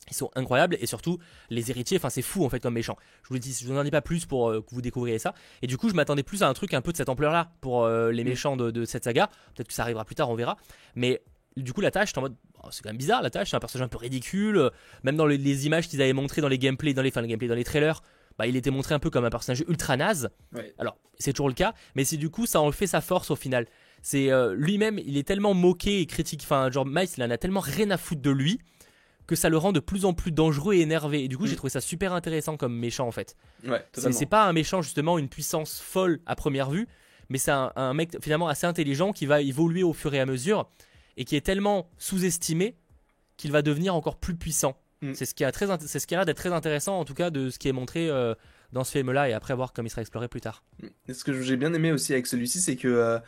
ils 0.10 0.16
sont 0.16 0.32
incroyables 0.34 0.76
et 0.80 0.88
surtout 0.88 1.20
les 1.52 1.70
héritiers, 1.70 1.98
enfin 1.98 2.10
c'est 2.10 2.24
fou 2.24 2.44
en 2.44 2.50
fait 2.50 2.60
comme 2.60 2.74
méchant. 2.74 2.96
Je 3.22 3.28
vous 3.28 3.36
le 3.36 3.40
dis, 3.40 3.56
je 3.62 3.68
vous 3.68 3.78
en 3.78 3.84
dis 3.84 3.92
pas 3.92 4.02
plus 4.02 4.26
pour 4.26 4.50
euh, 4.50 4.62
que 4.62 4.74
vous 4.74 4.82
découvriez 4.82 5.20
ça. 5.20 5.36
Et 5.62 5.68
du 5.68 5.78
coup, 5.78 5.88
je 5.88 5.94
m'attendais 5.94 6.24
plus 6.24 6.42
à 6.42 6.48
un 6.48 6.54
truc 6.54 6.74
un 6.74 6.82
peu 6.82 6.92
de 6.92 6.98
cette 6.98 7.10
ampleur-là 7.10 7.52
pour 7.62 7.84
euh, 7.84 8.10
les 8.12 8.24
Mm. 8.24 8.28
méchants 8.28 8.58
de, 8.58 8.72
de 8.72 8.86
cette 8.86 9.04
saga. 9.04 9.30
Peut-être 9.54 9.68
que 9.68 9.74
ça 9.74 9.84
arrivera 9.84 10.06
plus 10.06 10.16
tard, 10.16 10.32
on 10.32 10.36
verra. 10.36 10.58
Mais 10.96 11.22
du 11.64 11.74
coup, 11.74 11.82
la 11.82 11.92
tâche, 11.92 12.10
j'étais 12.10 12.20
en 12.20 12.24
mode, 12.24 12.36
oh, 12.64 12.68
c'est 12.72 12.82
quand 12.84 12.90
même 12.90 12.98
bizarre. 12.98 13.22
La 13.22 13.30
tâche, 13.30 13.50
c'est 13.52 13.56
un 13.56 13.60
personnage 13.60 13.86
un 13.86 13.90
peu 13.90 13.98
ridicule. 13.98 14.70
Même 15.04 15.16
dans 15.18 15.26
les, 15.26 15.38
les 15.38 15.66
images 15.66 15.88
qu'ils 15.88 16.02
avaient 16.02 16.14
montrées 16.14 16.42
dans 16.42 16.48
les 16.48 16.58
gameplays, 16.60 16.94
dans 16.94 17.02
les, 17.02 17.10
enfin, 17.10 17.22
les 17.22 17.28
gameplays, 17.28 17.48
dans 17.48 17.56
les 17.56 17.64
trailers, 17.64 18.02
bah, 18.38 18.48
il 18.48 18.56
était 18.56 18.72
montré 18.72 18.96
un 18.96 19.00
peu 19.00 19.10
comme 19.10 19.26
un 19.26 19.30
personnage 19.30 19.64
ultra 19.68 19.98
naze. 19.98 20.30
Ouais. 20.54 20.74
Alors, 20.80 20.98
c'est 21.18 21.34
toujours 21.34 21.50
le 21.50 21.54
cas, 21.54 21.74
mais 21.96 22.06
c'est 22.06 22.18
du 22.18 22.30
coup, 22.30 22.46
ça 22.46 22.62
en 22.62 22.72
fait 22.72 22.88
sa 22.88 23.02
force 23.02 23.32
au 23.32 23.36
final. 23.36 23.66
C'est 24.02 24.32
euh, 24.32 24.56
lui-même, 24.56 24.98
il 25.00 25.18
est 25.18 25.28
tellement 25.28 25.54
moqué 25.54 26.00
et 26.00 26.06
critique. 26.06 26.42
Enfin, 26.44 26.72
genre 26.72 26.86
Miles, 26.86 27.10
il 27.18 27.24
en 27.24 27.30
a 27.32 27.38
tellement 27.38 27.60
rien 27.60 27.90
à 27.92 27.98
foutre 27.98 28.22
de 28.22 28.32
lui 28.32 28.60
que 29.28 29.36
ça 29.36 29.50
le 29.50 29.58
rend 29.58 29.72
de 29.74 29.80
plus 29.80 30.06
en 30.06 30.14
plus 30.14 30.32
dangereux 30.32 30.74
et 30.76 30.80
énervé. 30.80 31.24
Et 31.24 31.28
du 31.28 31.38
coup, 31.38 31.46
j'ai 31.46 31.54
Mm. 31.54 31.58
trouvé 31.58 31.70
ça 31.70 31.82
super 31.82 32.14
intéressant 32.14 32.58
comme 32.58 32.74
méchant 32.76 33.08
en 33.08 33.12
fait. 33.12 33.36
Ouais, 33.68 33.86
C'est 33.94 34.26
pas 34.26 34.46
un 34.48 34.54
méchant 34.54 34.82
justement 34.82 35.20
une 35.20 35.30
puissance 35.30 35.80
folle 35.80 36.20
à 36.26 36.36
première 36.36 36.72
vue, 36.72 36.88
mais 37.28 37.38
c'est 37.38 37.52
un, 37.52 37.72
un 37.76 37.94
mec 37.94 38.18
finalement 38.24 38.48
assez 38.48 38.66
intelligent 38.66 39.12
qui 39.12 39.28
va 39.28 39.42
évoluer 39.42 39.84
au 39.84 39.94
fur 39.94 40.14
et 40.16 40.20
à 40.20 40.26
mesure 40.26 40.68
et 41.20 41.26
qui 41.26 41.36
est 41.36 41.46
tellement 41.46 41.92
sous-estimé 42.00 42.76
qu'il 43.38 43.52
va 43.52 43.62
devenir 43.62 43.94
encore 43.94 44.16
plus 44.16 44.36
puissant. 44.36 44.76
Mm. 45.02 45.14
C'est 45.14 45.26
ce 45.26 45.36
qui 45.36 45.44
a 45.44 45.52
très 45.52 45.68
c'est 45.86 46.00
ce 46.00 46.08
qui 46.08 46.16
a 46.16 46.18
l'air 46.18 46.26
d'être 46.26 46.38
très 46.38 46.52
intéressant 46.52 47.00
en 47.00 47.06
tout 47.06 47.14
cas 47.14 47.30
de 47.30 47.50
ce 47.50 47.60
qui 47.60 47.68
est 47.68 47.74
montré 47.74 48.10
euh, 48.10 48.34
dans 48.72 48.84
ce 48.84 48.92
film-là 48.92 49.30
et 49.30 49.34
après 49.34 49.54
voir 49.54 49.74
comme 49.74 49.86
il 49.86 49.90
sera 49.90 50.02
exploré 50.02 50.28
plus 50.28 50.42
tard. 50.42 50.64
Et 51.08 51.14
ce 51.14 51.24
que 51.24 51.40
j'ai 51.42 51.58
bien 51.58 51.74
aimé 51.74 51.92
aussi 51.92 52.14
avec 52.14 52.26
celui-ci, 52.26 52.62
c'est 52.62 52.76
que, 52.76 52.88
euh, 52.88 53.20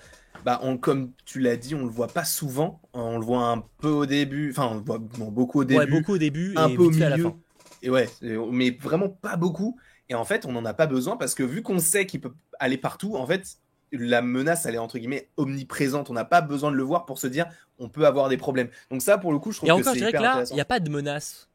bah, 0.45 0.59
on, 0.63 0.77
comme 0.77 1.11
tu 1.25 1.39
l'as 1.39 1.57
dit, 1.57 1.75
on 1.75 1.83
le 1.83 1.91
voit 1.91 2.07
pas 2.07 2.23
souvent. 2.23 2.81
On 2.93 3.19
le 3.19 3.25
voit 3.25 3.47
un 3.49 3.63
peu 3.79 3.89
au 3.89 4.05
début, 4.05 4.51
enfin, 4.51 4.69
on 4.71 4.75
le 4.75 4.81
voit 4.81 4.97
bon, 4.97 5.31
beaucoup 5.31 5.61
au 5.61 5.63
début, 5.63 5.79
ouais, 5.79 5.87
beaucoup 5.87 6.13
au 6.13 6.17
début 6.17 6.53
un 6.55 6.69
et 6.69 6.75
peu 6.75 6.83
au 6.83 6.91
fait 6.91 7.03
à 7.03 7.09
la 7.09 7.17
milieu. 7.17 7.29
fin. 7.29 7.37
Et 7.81 7.89
ouais, 7.89 8.09
mais 8.51 8.71
vraiment 8.71 9.09
pas 9.09 9.35
beaucoup. 9.35 9.77
Et 10.07 10.15
en 10.15 10.23
fait, 10.23 10.45
on 10.45 10.51
n'en 10.51 10.65
a 10.65 10.73
pas 10.73 10.87
besoin 10.87 11.17
parce 11.17 11.35
que 11.35 11.43
vu 11.43 11.61
qu'on 11.61 11.79
sait 11.79 12.05
qu'il 12.05 12.21
peut 12.21 12.33
aller 12.59 12.77
partout, 12.77 13.15
en 13.15 13.25
fait, 13.25 13.57
la 13.91 14.21
menace, 14.21 14.65
elle 14.65 14.75
est 14.75 14.79
entre 14.79 14.97
guillemets 14.97 15.29
omniprésente. 15.37 16.09
On 16.09 16.13
n'a 16.13 16.25
pas 16.25 16.41
besoin 16.41 16.71
de 16.71 16.75
le 16.75 16.83
voir 16.83 17.05
pour 17.05 17.17
se 17.17 17.27
dire 17.27 17.47
on 17.81 17.89
peut 17.89 18.05
avoir 18.05 18.29
des 18.29 18.37
problèmes. 18.37 18.69
Donc 18.89 19.01
ça, 19.01 19.17
pour 19.17 19.33
le 19.33 19.39
coup, 19.39 19.51
je 19.51 19.57
trouve 19.57 19.67
Et 19.69 19.71
que 19.71 19.79
encore, 19.79 19.93
c'est 19.93 19.99
je 19.99 20.05
dirais 20.05 20.11
que 20.11 20.21
là, 20.23 20.43
il 20.49 20.53
n'y 20.53 20.61
a 20.61 20.65
pas 20.65 20.79
de 20.79 20.89
menace 20.89 21.49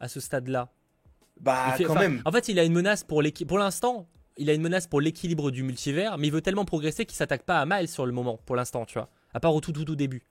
à 0.00 0.08
ce 0.08 0.20
stade-là. 0.20 0.68
Bah, 1.40 1.74
fait- 1.76 1.84
quand 1.84 1.94
même. 1.94 2.22
En 2.24 2.32
fait, 2.32 2.48
il 2.48 2.58
a 2.58 2.64
une 2.64 2.72
menace 2.72 3.04
pour 3.04 3.22
l'instant, 3.22 4.08
il 4.36 4.48
a 4.48 4.54
une 4.54 4.62
menace 4.62 4.86
pour 4.86 5.00
l'équilibre 5.00 5.50
du 5.50 5.62
multivers, 5.62 6.18
mais 6.18 6.28
il 6.28 6.32
veut 6.32 6.40
tellement 6.40 6.64
progresser 6.64 7.04
qu'il 7.04 7.16
s'attaque 7.16 7.42
pas 7.42 7.60
à 7.60 7.66
Miles 7.66 7.88
sur 7.88 8.06
le 8.06 8.12
moment, 8.12 8.38
pour 8.46 8.56
l'instant, 8.56 8.84
tu 8.84 8.94
vois. 8.94 9.08
À 9.34 9.40
part 9.40 9.54
au 9.54 9.60
tout, 9.60 9.72
tout, 9.72 9.84
tout 9.84 9.96
début. 9.96 10.22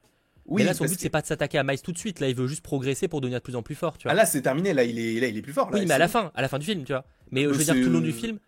Oui, 0.45 0.61
mais 0.61 0.65
là, 0.65 0.73
son 0.73 0.85
but, 0.85 0.95
que- 0.95 1.01
c'est 1.01 1.09
pas 1.09 1.21
de 1.21 1.27
s'attaquer 1.27 1.57
à 1.59 1.63
Miles 1.63 1.81
tout 1.81 1.91
de 1.91 1.97
suite. 1.97 2.19
Là, 2.19 2.27
il 2.27 2.35
veut 2.35 2.47
juste 2.47 2.63
progresser 2.63 3.07
pour 3.07 3.21
devenir 3.21 3.39
de 3.39 3.43
plus 3.43 3.55
en 3.55 3.61
plus 3.61 3.75
fort, 3.75 3.97
tu 3.97 4.03
vois. 4.03 4.13
Ah 4.13 4.15
là, 4.15 4.25
c'est 4.25 4.41
terminé. 4.41 4.73
Là, 4.73 4.83
il 4.83 4.97
est, 4.99 5.19
là, 5.19 5.27
il 5.27 5.37
est 5.37 5.41
plus 5.41 5.53
fort. 5.53 5.69
Là, 5.69 5.77
oui, 5.77 5.85
mais 5.85 5.93
à 5.93 5.97
la 5.97 6.07
fin, 6.07 6.31
à 6.33 6.41
la 6.41 6.47
fin 6.47 6.57
du 6.59 6.65
film, 6.65 6.83
tu 6.83 6.93
vois. 6.93 7.05
Mais 7.29 7.43
euh, 7.43 7.47
Mais 7.49 7.53
je 7.53 7.59
veux 7.59 7.65
dire, 7.65 7.75
tout 7.75 7.89
le 7.89 7.93
long 7.93 8.01
du 8.01 8.09
euh, 8.09 8.13
film, 8.13 8.39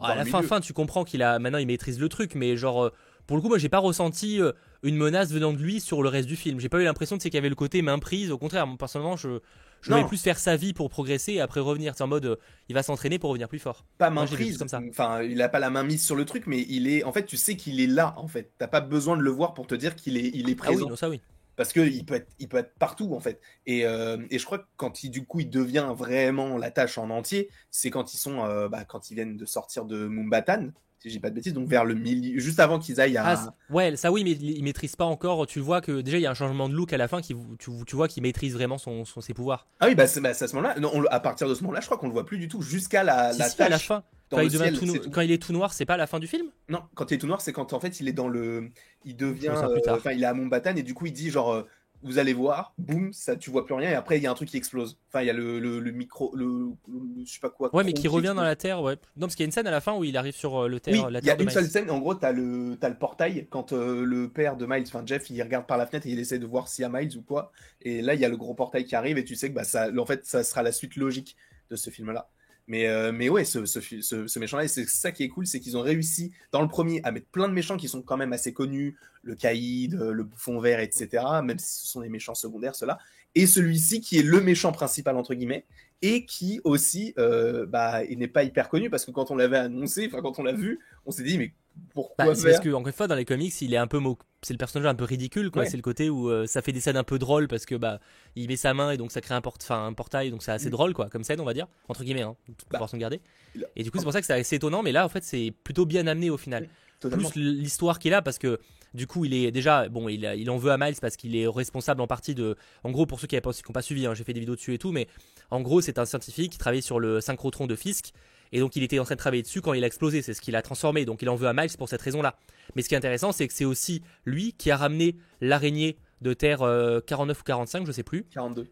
à 0.00 0.14
la 0.14 0.24
fin, 0.24 0.42
fin, 0.42 0.60
tu 0.60 0.72
comprends 0.72 1.04
qu'il 1.04 1.22
a. 1.22 1.38
Maintenant, 1.38 1.58
il 1.58 1.66
maîtrise 1.66 1.98
le 2.00 2.08
truc, 2.08 2.34
mais 2.34 2.56
genre. 2.56 2.92
Pour 3.26 3.36
le 3.36 3.42
coup, 3.42 3.48
moi, 3.48 3.58
j'ai 3.58 3.68
pas 3.68 3.78
ressenti 3.78 4.40
euh, 4.40 4.52
une 4.82 4.96
menace 4.96 5.30
venant 5.32 5.52
de 5.52 5.58
lui 5.58 5.80
sur 5.80 6.02
le 6.02 6.08
reste 6.08 6.28
du 6.28 6.36
film. 6.36 6.60
J'ai 6.60 6.68
pas 6.68 6.80
eu 6.80 6.84
l'impression 6.84 7.16
de 7.16 7.22
c'est 7.22 7.30
qu'il 7.30 7.36
y 7.36 7.38
avait 7.38 7.48
le 7.48 7.54
côté 7.54 7.80
main 7.82 7.98
prise. 7.98 8.30
Au 8.30 8.38
contraire, 8.38 8.66
moi, 8.66 8.76
personnellement, 8.78 9.16
je, 9.16 9.40
je 9.80 9.90
voulais 9.90 10.04
plus 10.04 10.20
faire 10.22 10.38
sa 10.38 10.56
vie 10.56 10.72
pour 10.72 10.88
progresser 10.90 11.34
et 11.34 11.40
après 11.40 11.60
revenir. 11.60 11.94
C'est 11.96 12.02
en 12.02 12.06
mode, 12.08 12.26
euh, 12.26 12.36
il 12.68 12.74
va 12.74 12.82
s'entraîner 12.82 13.18
pour 13.18 13.30
revenir 13.30 13.48
plus 13.48 13.58
fort. 13.58 13.84
pas 13.98 14.10
main 14.10 14.26
prise 14.26 14.58
comme 14.58 14.68
ça. 14.68 14.80
Enfin, 14.90 15.22
il 15.22 15.40
a 15.42 15.48
pas 15.48 15.58
la 15.58 15.70
main 15.70 15.82
mise 15.84 16.04
sur 16.04 16.16
le 16.16 16.24
truc, 16.24 16.46
mais 16.46 16.64
il 16.68 16.88
est. 16.88 17.04
En 17.04 17.12
fait, 17.12 17.24
tu 17.26 17.36
sais 17.36 17.56
qu'il 17.56 17.80
est 17.80 17.86
là. 17.86 18.14
En 18.18 18.28
fait, 18.28 18.52
t'as 18.58 18.68
pas 18.68 18.80
besoin 18.80 19.16
de 19.16 19.22
le 19.22 19.30
voir 19.30 19.54
pour 19.54 19.66
te 19.66 19.74
dire 19.74 19.94
qu'il 19.96 20.16
est, 20.16 20.30
il 20.34 20.48
est 20.50 20.56
Ah 20.62 20.72
oui, 20.72 20.76
présent. 20.76 20.88
non, 20.88 20.96
ça 20.96 21.08
oui. 21.10 21.20
parce 21.56 21.72
que 21.72 21.80
il 21.80 22.04
peut 22.04 22.14
être, 22.14 22.32
il 22.38 22.48
peut 22.48 22.56
être 22.58 22.74
partout 22.78 23.14
en 23.14 23.20
fait. 23.20 23.40
Et, 23.66 23.86
euh, 23.86 24.18
et 24.30 24.38
je 24.38 24.44
crois 24.44 24.58
que 24.58 24.66
quand 24.76 25.04
il, 25.04 25.10
du 25.10 25.24
coup, 25.24 25.40
il 25.40 25.50
devient 25.50 25.92
vraiment 25.96 26.58
la 26.58 26.70
tâche 26.70 26.98
en 26.98 27.10
entier, 27.10 27.48
c'est 27.70 27.90
quand 27.90 28.12
ils 28.14 28.18
sont, 28.18 28.44
euh, 28.44 28.68
bah, 28.68 28.84
quand 28.84 29.10
ils 29.10 29.14
viennent 29.14 29.36
de 29.36 29.46
sortir 29.46 29.84
de 29.84 30.06
Mumbatan, 30.08 30.70
si 31.04 31.10
j'ai 31.10 31.20
pas 31.20 31.28
de 31.28 31.34
bêtises, 31.34 31.52
donc 31.52 31.68
vers 31.68 31.84
le 31.84 31.94
milieu, 31.94 32.38
juste 32.40 32.60
avant 32.60 32.78
qu'ils 32.78 32.98
aillent 32.98 33.18
à. 33.18 33.26
Ah, 33.26 33.54
ouais, 33.68 33.94
ça 33.96 34.10
oui, 34.10 34.24
mais 34.24 34.30
il, 34.32 34.50
il 34.58 34.64
maîtrise 34.64 34.96
pas 34.96 35.04
encore. 35.04 35.46
Tu 35.46 35.60
vois 35.60 35.82
que 35.82 36.00
déjà 36.00 36.16
il 36.18 36.22
y 36.22 36.26
a 36.26 36.30
un 36.30 36.34
changement 36.34 36.66
de 36.68 36.74
look 36.74 36.92
à 36.94 36.96
la 36.96 37.08
fin 37.08 37.20
qui 37.20 37.34
tu, 37.58 37.70
tu 37.86 37.96
vois 37.96 38.08
qu'il 38.08 38.22
maîtrise 38.22 38.54
vraiment 38.54 38.78
son, 38.78 39.04
son- 39.04 39.20
ses 39.20 39.34
pouvoirs. 39.34 39.66
Ah 39.80 39.86
oui, 39.88 39.94
bah 39.94 40.06
c'est 40.06 40.20
bah, 40.22 40.30
à 40.30 40.34
ce 40.34 40.56
moment-là. 40.56 40.74
À 41.10 41.20
partir 41.20 41.46
de 41.48 41.54
ce 41.54 41.62
moment-là, 41.62 41.80
je 41.80 41.86
crois 41.86 41.98
qu'on 41.98 42.06
le 42.06 42.12
voit 42.14 42.24
plus 42.24 42.38
du 42.38 42.48
tout 42.48 42.62
jusqu'à 42.62 43.04
la, 43.04 43.32
Si, 43.34 43.38
la 43.38 43.48
si, 43.50 43.56
tâche. 43.58 43.66
à 43.66 43.70
la 43.70 43.78
fin, 43.78 44.02
quand 44.30 44.40
il, 44.40 44.50
ciel, 44.50 44.78
tout 44.78 44.86
no- 44.86 44.92
c'est 44.94 45.00
tout. 45.00 45.10
quand 45.10 45.20
il 45.20 45.30
est 45.30 45.42
tout 45.42 45.52
noir, 45.52 45.74
c'est 45.74 45.84
pas 45.84 45.94
à 45.94 45.98
la 45.98 46.06
fin 46.06 46.18
du 46.18 46.26
film? 46.26 46.46
Non, 46.70 46.80
quand 46.94 47.10
il 47.10 47.14
est 47.14 47.18
tout 47.18 47.26
noir, 47.26 47.42
c'est 47.42 47.52
quand 47.52 47.74
en 47.74 47.80
fait 47.80 48.00
il 48.00 48.08
est 48.08 48.12
dans 48.14 48.28
le, 48.28 48.70
il 49.04 49.16
devient, 49.16 49.48
euh, 49.48 49.78
enfin 49.90 50.12
il 50.12 50.22
est 50.22 50.26
à 50.26 50.32
Mumbatan 50.32 50.76
et 50.76 50.82
du 50.82 50.94
coup 50.94 51.06
il 51.06 51.12
dit 51.12 51.30
genre. 51.30 51.64
Vous 52.04 52.18
allez 52.18 52.32
voir, 52.34 52.74
boum, 52.78 53.12
ça 53.12 53.34
tu 53.34 53.50
vois 53.50 53.64
plus 53.64 53.74
rien 53.74 53.90
et 53.90 53.94
après 53.94 54.18
il 54.18 54.22
y 54.22 54.26
a 54.26 54.30
un 54.30 54.34
truc 54.34 54.48
qui 54.48 54.56
explose. 54.56 54.98
Enfin 55.08 55.22
il 55.22 55.26
y 55.26 55.30
a 55.30 55.32
le, 55.32 55.58
le, 55.58 55.80
le 55.80 55.90
micro, 55.90 56.30
le, 56.36 56.44
le- 56.86 57.24
je 57.24 57.32
sais 57.32 57.40
pas 57.40 57.50
quoi. 57.50 57.74
Ouais, 57.74 57.82
mais 57.82 57.92
qui 57.92 58.06
revient 58.08 58.34
dans 58.36 58.42
la 58.42 58.56
Terre, 58.56 58.82
ouais. 58.82 58.94
Non, 59.16 59.26
parce 59.26 59.34
qu'il 59.34 59.42
y 59.42 59.46
a 59.46 59.48
une 59.48 59.52
scène 59.52 59.66
à 59.66 59.70
la 59.70 59.80
fin 59.80 59.96
où 59.96 60.04
il 60.04 60.16
arrive 60.16 60.34
sur 60.34 60.64
euh, 60.64 60.68
le 60.68 60.78
terre, 60.80 61.06
Oui, 61.06 61.12
la 61.12 61.18
il 61.20 61.26
y 61.26 61.30
a 61.30 61.36
de 61.36 61.42
une 61.42 61.50
seule 61.50 61.66
scène. 61.68 61.90
En 61.90 61.98
gros, 61.98 62.14
t'as 62.14 62.32
le, 62.32 62.76
t'as 62.80 62.88
le 62.88 62.98
portail 62.98 63.46
quand 63.50 63.72
euh, 63.72 64.04
le 64.04 64.28
père 64.28 64.56
de 64.56 64.66
Miles, 64.66 64.84
enfin 64.86 65.02
Jeff, 65.04 65.28
il 65.30 65.42
regarde 65.42 65.66
par 65.66 65.78
la 65.78 65.86
fenêtre 65.86 66.06
et 66.06 66.10
il 66.10 66.18
essaie 66.20 66.38
de 66.38 66.46
voir 66.46 66.68
s'il 66.68 66.82
y 66.82 66.84
a 66.86 66.88
Miles 66.88 67.16
ou 67.16 67.22
quoi. 67.22 67.50
Et 67.82 68.02
là, 68.02 68.14
il 68.14 68.20
y 68.20 68.24
a 68.24 68.28
le 68.28 68.36
gros 68.36 68.54
portail 68.54 68.84
qui 68.84 68.94
arrive 68.94 69.18
et 69.18 69.24
tu 69.24 69.34
sais 69.34 69.48
que 69.48 69.54
bah, 69.54 69.64
ça, 69.64 69.88
en 69.96 70.06
fait, 70.06 70.24
ça 70.26 70.44
sera 70.44 70.62
la 70.62 70.72
suite 70.72 70.96
logique 70.96 71.36
de 71.70 71.76
ce 71.76 71.90
film-là. 71.90 72.28
Mais, 72.66 72.86
euh, 72.86 73.12
mais 73.12 73.28
ouais, 73.28 73.44
ce, 73.44 73.66
ce, 73.66 73.80
ce 73.80 74.38
méchant-là, 74.38 74.64
et 74.64 74.68
c'est 74.68 74.88
ça 74.88 75.12
qui 75.12 75.22
est 75.22 75.28
cool, 75.28 75.46
c'est 75.46 75.60
qu'ils 75.60 75.76
ont 75.76 75.82
réussi 75.82 76.32
dans 76.50 76.62
le 76.62 76.68
premier 76.68 77.02
à 77.04 77.12
mettre 77.12 77.26
plein 77.26 77.46
de 77.46 77.52
méchants 77.52 77.76
qui 77.76 77.88
sont 77.88 78.00
quand 78.00 78.16
même 78.16 78.32
assez 78.32 78.54
connus, 78.54 78.96
le 79.24 79.34
Caïd, 79.34 79.94
euh, 79.94 80.12
le 80.12 80.22
bouffon 80.24 80.58
vert, 80.60 80.80
etc. 80.80 81.24
Même 81.42 81.58
si 81.58 81.80
ce 81.82 81.86
sont 81.88 82.00
des 82.02 82.08
méchants 82.08 82.34
secondaires, 82.34 82.74
ceux-là. 82.74 82.98
Et 83.34 83.46
celui-ci 83.46 84.00
qui 84.00 84.18
est 84.18 84.22
le 84.22 84.40
méchant 84.40 84.70
principal 84.72 85.16
entre 85.16 85.34
guillemets 85.34 85.64
et 86.02 86.24
qui 86.24 86.60
aussi 86.64 87.14
euh, 87.18 87.66
bah, 87.66 88.04
il 88.04 88.18
n'est 88.18 88.28
pas 88.28 88.44
hyper 88.44 88.68
connu 88.68 88.90
parce 88.90 89.04
que 89.04 89.10
quand 89.10 89.30
on 89.32 89.36
l'avait 89.36 89.56
annoncé, 89.56 90.06
enfin 90.06 90.20
quand 90.22 90.38
on 90.38 90.42
l'a 90.44 90.52
vu, 90.52 90.78
on 91.06 91.10
s'est 91.10 91.24
dit 91.24 91.36
mais 91.38 91.52
pourquoi 91.92 92.26
Bah, 92.26 92.34
faire 92.36 92.44
parce 92.52 92.60
que, 92.64 92.68
encore 92.68 92.86
une 92.86 92.92
fois, 92.92 93.08
dans 93.08 93.16
les 93.16 93.24
comics, 93.24 93.52
il 93.60 93.74
est 93.74 93.78
un 93.78 93.88
peu 93.88 93.98
mo- 93.98 94.16
c'est 94.42 94.52
le 94.54 94.58
personnage 94.58 94.86
un 94.86 94.94
peu 94.94 95.02
ridicule, 95.04 95.50
quoi. 95.50 95.62
Ouais. 95.62 95.68
C'est 95.68 95.76
le 95.76 95.82
côté 95.82 96.08
où 96.10 96.30
euh, 96.30 96.46
ça 96.46 96.62
fait 96.62 96.70
des 96.70 96.78
scènes 96.80 96.96
un 96.96 97.02
peu 97.02 97.18
drôles 97.18 97.48
parce 97.48 97.66
que 97.66 97.74
bah 97.74 97.98
il 98.36 98.46
met 98.46 98.54
sa 98.54 98.72
main 98.74 98.92
et 98.92 98.96
donc 98.96 99.10
ça 99.10 99.20
crée 99.20 99.34
un, 99.34 99.40
port- 99.40 99.56
enfin, 99.60 99.84
un 99.86 99.92
portail, 99.92 100.30
donc 100.30 100.44
c'est 100.44 100.52
assez 100.52 100.68
Mm. 100.68 100.70
drôle, 100.70 100.94
quoi, 100.94 101.08
comme 101.10 101.24
scène, 101.24 101.40
on 101.40 101.44
va 101.44 101.54
dire, 101.54 101.66
entre 101.88 102.04
guillemets, 102.04 102.22
hein, 102.22 102.36
toute 102.56 102.68
Bah. 102.70 102.86
gardée. 102.94 103.20
Il 103.56 103.64
a- 103.64 103.68
Et 103.74 103.82
du 103.82 103.90
coup, 103.90 103.98
c'est 103.98 104.04
pour 104.04 104.12
ça 104.12 104.20
que 104.20 104.26
c'est 104.26 104.34
assez 104.34 104.54
étonnant, 104.56 104.84
mais 104.84 104.92
là, 104.92 105.04
en 105.04 105.08
fait, 105.08 105.24
c'est 105.24 105.52
plutôt 105.64 105.84
bien 105.86 106.06
amené 106.06 106.30
au 106.30 106.36
final. 106.36 106.68
Totalement. 107.00 107.28
Plus 107.30 107.40
l'histoire 107.42 107.98
qu'il 107.98 108.14
a, 108.14 108.22
parce 108.22 108.38
que 108.38 108.60
du 108.94 109.06
coup, 109.08 109.24
il 109.24 109.34
est 109.34 109.50
déjà, 109.50 109.88
bon, 109.88 110.08
il, 110.08 110.50
en 110.50 110.56
veut 110.56 110.70
à 110.70 110.78
Miles 110.78 110.94
parce 111.00 111.16
qu'il 111.16 111.36
est 111.36 111.48
responsable 111.48 112.00
en 112.00 112.06
partie 112.06 112.34
de. 112.34 112.56
En 112.84 112.90
gros, 112.90 113.06
pour 113.06 113.20
ceux 113.20 113.26
qui 113.26 113.34
n'ont 113.34 113.42
pas, 113.42 113.52
pas 113.72 113.82
suivi, 113.82 114.06
hein, 114.06 114.14
j'ai 114.14 114.24
fait 114.24 114.32
des 114.32 114.40
vidéos 114.40 114.54
dessus 114.54 114.72
et 114.72 114.78
tout, 114.78 114.92
mais 114.92 115.08
en 115.50 115.60
gros, 115.60 115.80
c'est 115.80 115.98
un 115.98 116.04
scientifique 116.04 116.52
qui 116.52 116.58
travaille 116.58 116.82
sur 116.82 117.00
le 117.00 117.20
synchrotron 117.20 117.66
de 117.66 117.74
Fisk. 117.74 118.12
Et 118.52 118.60
donc 118.60 118.76
il 118.76 118.84
était 118.84 119.00
en 119.00 119.04
train 119.04 119.16
de 119.16 119.20
travailler 119.20 119.42
dessus 119.42 119.60
quand 119.60 119.72
il 119.72 119.82
a 119.82 119.86
explosé, 119.88 120.22
c'est 120.22 120.32
ce 120.32 120.40
qu'il 120.40 120.54
a 120.54 120.62
transformé, 120.62 121.04
donc 121.04 121.22
il 121.22 121.28
en 121.28 121.34
veut 121.34 121.48
à 121.48 121.52
Miles 121.52 121.76
pour 121.76 121.88
cette 121.88 122.02
raison-là. 122.02 122.36
Mais 122.76 122.82
ce 122.82 122.88
qui 122.88 122.94
est 122.94 122.98
intéressant, 122.98 123.32
c'est 123.32 123.48
que 123.48 123.52
c'est 123.52 123.64
aussi 123.64 124.02
lui 124.24 124.52
qui 124.52 124.70
a 124.70 124.76
ramené 124.76 125.16
l'araignée 125.40 125.96
de 126.24 126.34
Terre 126.34 126.60
49 127.06 127.38
ou 127.38 127.44
45, 127.44 127.86
je 127.86 127.92
sais 127.92 128.02
plus. 128.02 128.24
42. 128.32 128.66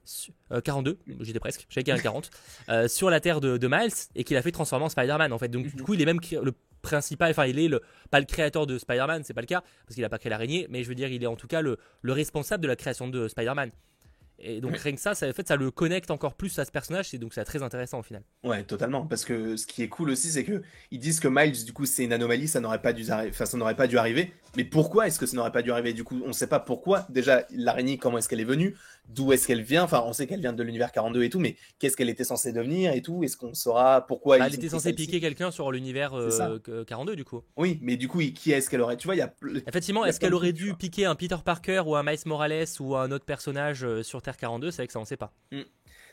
42, 0.65 0.99
j'étais 1.21 1.39
presque, 1.39 1.67
j'avais 1.69 1.85
qu'il 1.85 1.95
40, 2.03 2.31
sur 2.89 3.11
la 3.11 3.21
Terre 3.21 3.41
de, 3.41 3.69
Miles 3.69 3.93
et 4.17 4.25
qu'il 4.25 4.37
a 4.37 4.43
fait 4.43 4.53
transformer 4.53 4.87
en 4.87 4.89
Spider-Man 4.89 5.33
en 5.33 5.39
fait. 5.39 5.49
Donc 5.49 5.67
du 5.67 5.77
mhm. 5.77 5.83
coup, 5.83 5.95
il 5.95 6.03
est 6.03 6.07
même 6.07 6.21
le 6.43 6.53
principal, 6.83 7.31
enfin 7.31 7.47
il 7.47 7.59
est 7.59 7.69
le, 7.69 7.81
pas 8.11 8.19
le 8.19 8.27
créateur 8.27 8.67
de 8.67 8.77
Spider-Man, 8.77 9.23
c'est 9.25 9.35
pas 9.35 9.41
le 9.41 9.47
cas, 9.47 9.63
parce 9.87 9.95
qu'il 9.95 10.05
a 10.05 10.09
pas 10.09 10.19
créé 10.19 10.31
l'araignée, 10.31 10.67
mais 10.69 10.83
je 10.83 10.89
veux 10.89 10.95
dire, 10.95 11.09
il 11.09 11.23
est 11.23 11.29
en 11.29 11.37
tout 11.37 11.47
cas 11.47 11.61
le, 11.61 11.79
le 12.01 12.13
responsable 12.13 12.63
de 12.63 12.69
la 12.69 12.77
création 12.77 13.09
de 13.09 13.29
Spider-Man. 13.29 13.71
Et 14.45 14.61
donc 14.61 14.77
rien 14.77 14.93
que 14.93 15.01
ça, 15.01 15.15
ça, 15.15 15.29
en 15.29 15.33
fait, 15.33 15.47
ça 15.47 15.55
le 15.55 15.71
connecte 15.71 16.11
encore 16.11 16.35
plus 16.35 16.59
à 16.59 16.65
ce 16.65 16.73
personnage, 16.73 17.15
et 17.15 17.19
donc 17.19 17.33
c'est 17.33 17.45
très 17.45 17.63
intéressant 17.63 18.01
au 18.01 18.03
final. 18.03 18.23
Ouais, 18.43 18.65
totalement. 18.65 19.07
Parce 19.07 19.25
que 19.25 19.57
ce 19.57 19.67
qui 19.67 19.83
est 19.83 19.89
cool 19.89 20.11
aussi, 20.11 20.31
c'est 20.31 20.43
que 20.43 20.63
ils 20.91 20.99
disent 20.99 21.21
que 21.21 21.29
Miles, 21.29 21.65
du 21.65 21.73
coup, 21.73 21.87
c'est 21.87 22.03
une 22.05 22.13
anomalie, 22.13 22.49
ça 22.49 22.61
n'aurait 22.61 22.83
pas 22.83 22.93
dû, 22.93 23.05
enfin, 23.11 23.47
ça 23.47 23.57
n'aurait 23.57 23.77
pas 23.77 23.87
dû 23.87 23.99
arriver. 23.99 24.33
Mais 24.57 24.65
pourquoi 24.65 25.07
est-ce 25.07 25.19
que 25.19 25.27
ça 25.27 25.37
n'aurait 25.37 25.53
pas 25.53 25.63
dû 25.63 25.71
arriver? 25.73 25.93
Du 25.93 26.05
coup, 26.05 26.21
on 26.25 26.29
ne 26.29 26.33
sait 26.33 26.47
pas 26.47 26.61
pourquoi. 26.61 27.07
Déjà, 27.09 27.47
l'araignée, 27.51 27.97
comment 27.97 28.19
est-ce 28.19 28.29
qu'elle 28.29 28.41
est 28.41 28.45
venue? 28.45 28.77
D'où 29.09 29.33
est-ce 29.33 29.47
qu'elle 29.47 29.63
vient? 29.63 29.83
Enfin, 29.83 30.03
on 30.07 30.13
sait 30.13 30.27
qu'elle 30.27 30.41
vient 30.41 30.53
de 30.53 30.63
l'univers 30.63 30.93
42 30.93 31.23
et 31.23 31.31
tout, 31.31 31.41
mais 31.41 31.57
qu'est-ce 31.79 31.97
qu'elle 31.97 32.09
était 32.09 32.25
censée 32.25 32.53
devenir 32.53 32.93
et 32.93 33.03
tout? 33.03 33.25
Est-ce 33.25 33.37
qu'on 33.37 33.55
saura 33.55 34.07
pourquoi 34.07 34.39
bah, 34.39 34.47
Elle 34.47 34.55
était 34.55 34.69
censée 34.69 34.93
piquer 34.93 35.21
quelqu'un 35.21 35.51
sur 35.51 35.73
l'univers 35.73 36.13
42 36.87 37.13
euh, 37.13 37.17
du 37.17 37.25
coup. 37.25 37.43
Oui, 37.57 37.79
mais 37.83 37.97
du 37.97 38.09
coup, 38.09 38.21
qui 38.21 38.53
est-ce 38.53 38.69
qu'elle 38.69 38.81
aurait? 38.81 38.97
Tu 38.97 39.07
vois, 39.07 39.15
il 39.15 39.19
y 39.19 39.23
a. 39.23 39.35
Effectivement, 39.67 40.05
est-ce 40.05 40.21
qu'elle 40.21 40.35
aurait 40.35 40.53
dû 40.53 40.75
piquer 40.75 41.07
un 41.07 41.15
Peter 41.15 41.37
Parker 41.45 41.83
ou 41.87 41.97
un 41.97 42.03
Miles 42.03 42.19
Morales 42.27 42.67
ou 42.81 42.97
un 42.97 43.11
autre 43.11 43.25
personnage 43.25 43.85
euh, 43.85 44.03
sur 44.03 44.23
Terre 44.23 44.37
42 44.37 44.71
C'est 44.71 44.77
vrai 44.79 44.87
que 44.87 44.93
ça, 44.93 45.01
on 45.01 45.05
sait 45.05 45.17
pas. 45.17 45.33
Mm. 45.51 45.63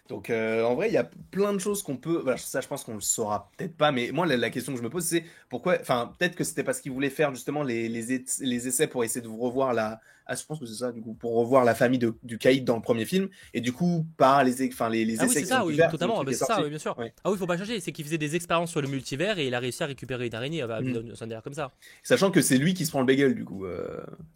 Donc 0.10 0.32
euh, 0.32 0.64
en 0.64 0.74
vrai, 0.74 0.90
il 0.90 0.94
y 0.94 0.98
a 0.98 1.08
plein 1.30 1.54
de 1.54 1.60
choses 1.60 1.84
qu'on 1.84 1.96
peut. 1.96 2.26
ça, 2.38 2.62
je 2.62 2.68
pense 2.68 2.84
qu'on 2.84 2.96
le 2.96 3.02
saura 3.02 3.52
peut-être 3.56 3.78
pas. 3.78 3.92
Mais 3.92 4.10
moi, 4.12 4.26
la, 4.26 4.50
question 4.50 4.74
que 4.74 4.80
je 4.80 4.84
me 4.84 4.90
pose, 4.90 5.06
c'est 5.06 5.24
pourquoi. 5.50 5.78
Enfin, 5.80 6.12
peut-être 6.18 6.36
que 6.36 6.44
c'était 6.44 6.64
parce 6.64 6.82
qu'ils 6.82 6.92
voulaient 6.92 7.12
faire 7.12 7.34
justement 7.34 7.62
les, 7.62 7.88
les, 7.88 8.24
les, 8.40 8.68
essais 8.68 8.88
pour 8.88 9.04
essayer 9.04 9.22
de 9.22 9.28
vous 9.28 9.38
revoir 9.38 9.72
la, 9.72 10.02
ah, 10.32 10.36
je 10.36 10.46
pense 10.46 10.60
que 10.60 10.68
c'est 10.68 10.76
ça, 10.76 10.92
du 10.92 11.02
coup, 11.02 11.16
pour 11.16 11.34
revoir 11.34 11.66
la 11.66 11.74
famille 11.74 11.98
de, 11.98 12.14
du 12.22 12.38
caïd 12.38 12.64
dans 12.64 12.76
le 12.76 12.84
premier 12.84 13.06
film. 13.06 13.30
Et 13.56 13.62
du 13.62 13.74
coup, 13.74 14.06
par 14.16 14.44
les, 14.44 14.68
enfin, 14.68 14.88
les, 14.88 15.04
les 15.04 15.20
ah 15.20 15.26
essais 15.26 15.40
oui, 15.40 15.46
ça, 15.46 15.66
oui, 15.66 15.80
totalement. 15.90 16.24
c'est 16.28 16.34
ça, 16.34 16.62
oui, 16.62 16.70
bien 16.70 16.78
sûr. 16.78 16.96
Ah 17.24 17.32
oui, 17.32 17.38
faut 17.38 17.48
pas 17.48 17.58
changer. 17.58 17.80
C'est 17.80 17.92
qu'il 17.92 18.06
faisait 18.06 18.20
des 18.20 18.36
expériences 18.36 18.70
sur 18.70 18.80
le 18.80 18.88
multivers 18.88 19.40
et 19.40 19.48
il 19.48 19.56
a 19.56 19.60
réussi 19.60 19.82
à 19.82 19.88
récupérer 19.88 20.28
une 20.28 20.36
araignée. 20.36 20.64
Bah, 20.68 20.82
mm. 20.82 21.16
comme 21.44 21.54
ça. 21.54 21.72
Sachant 22.04 22.30
que 22.30 22.44
c'est 22.44 22.58
lui 22.58 22.76
qui 22.76 22.86
se 22.86 22.92
prend 22.92 23.00
le 23.00 23.08
bagel, 23.08 23.34
du 23.34 23.44
coup, 23.44 23.66
euh, 23.66 23.88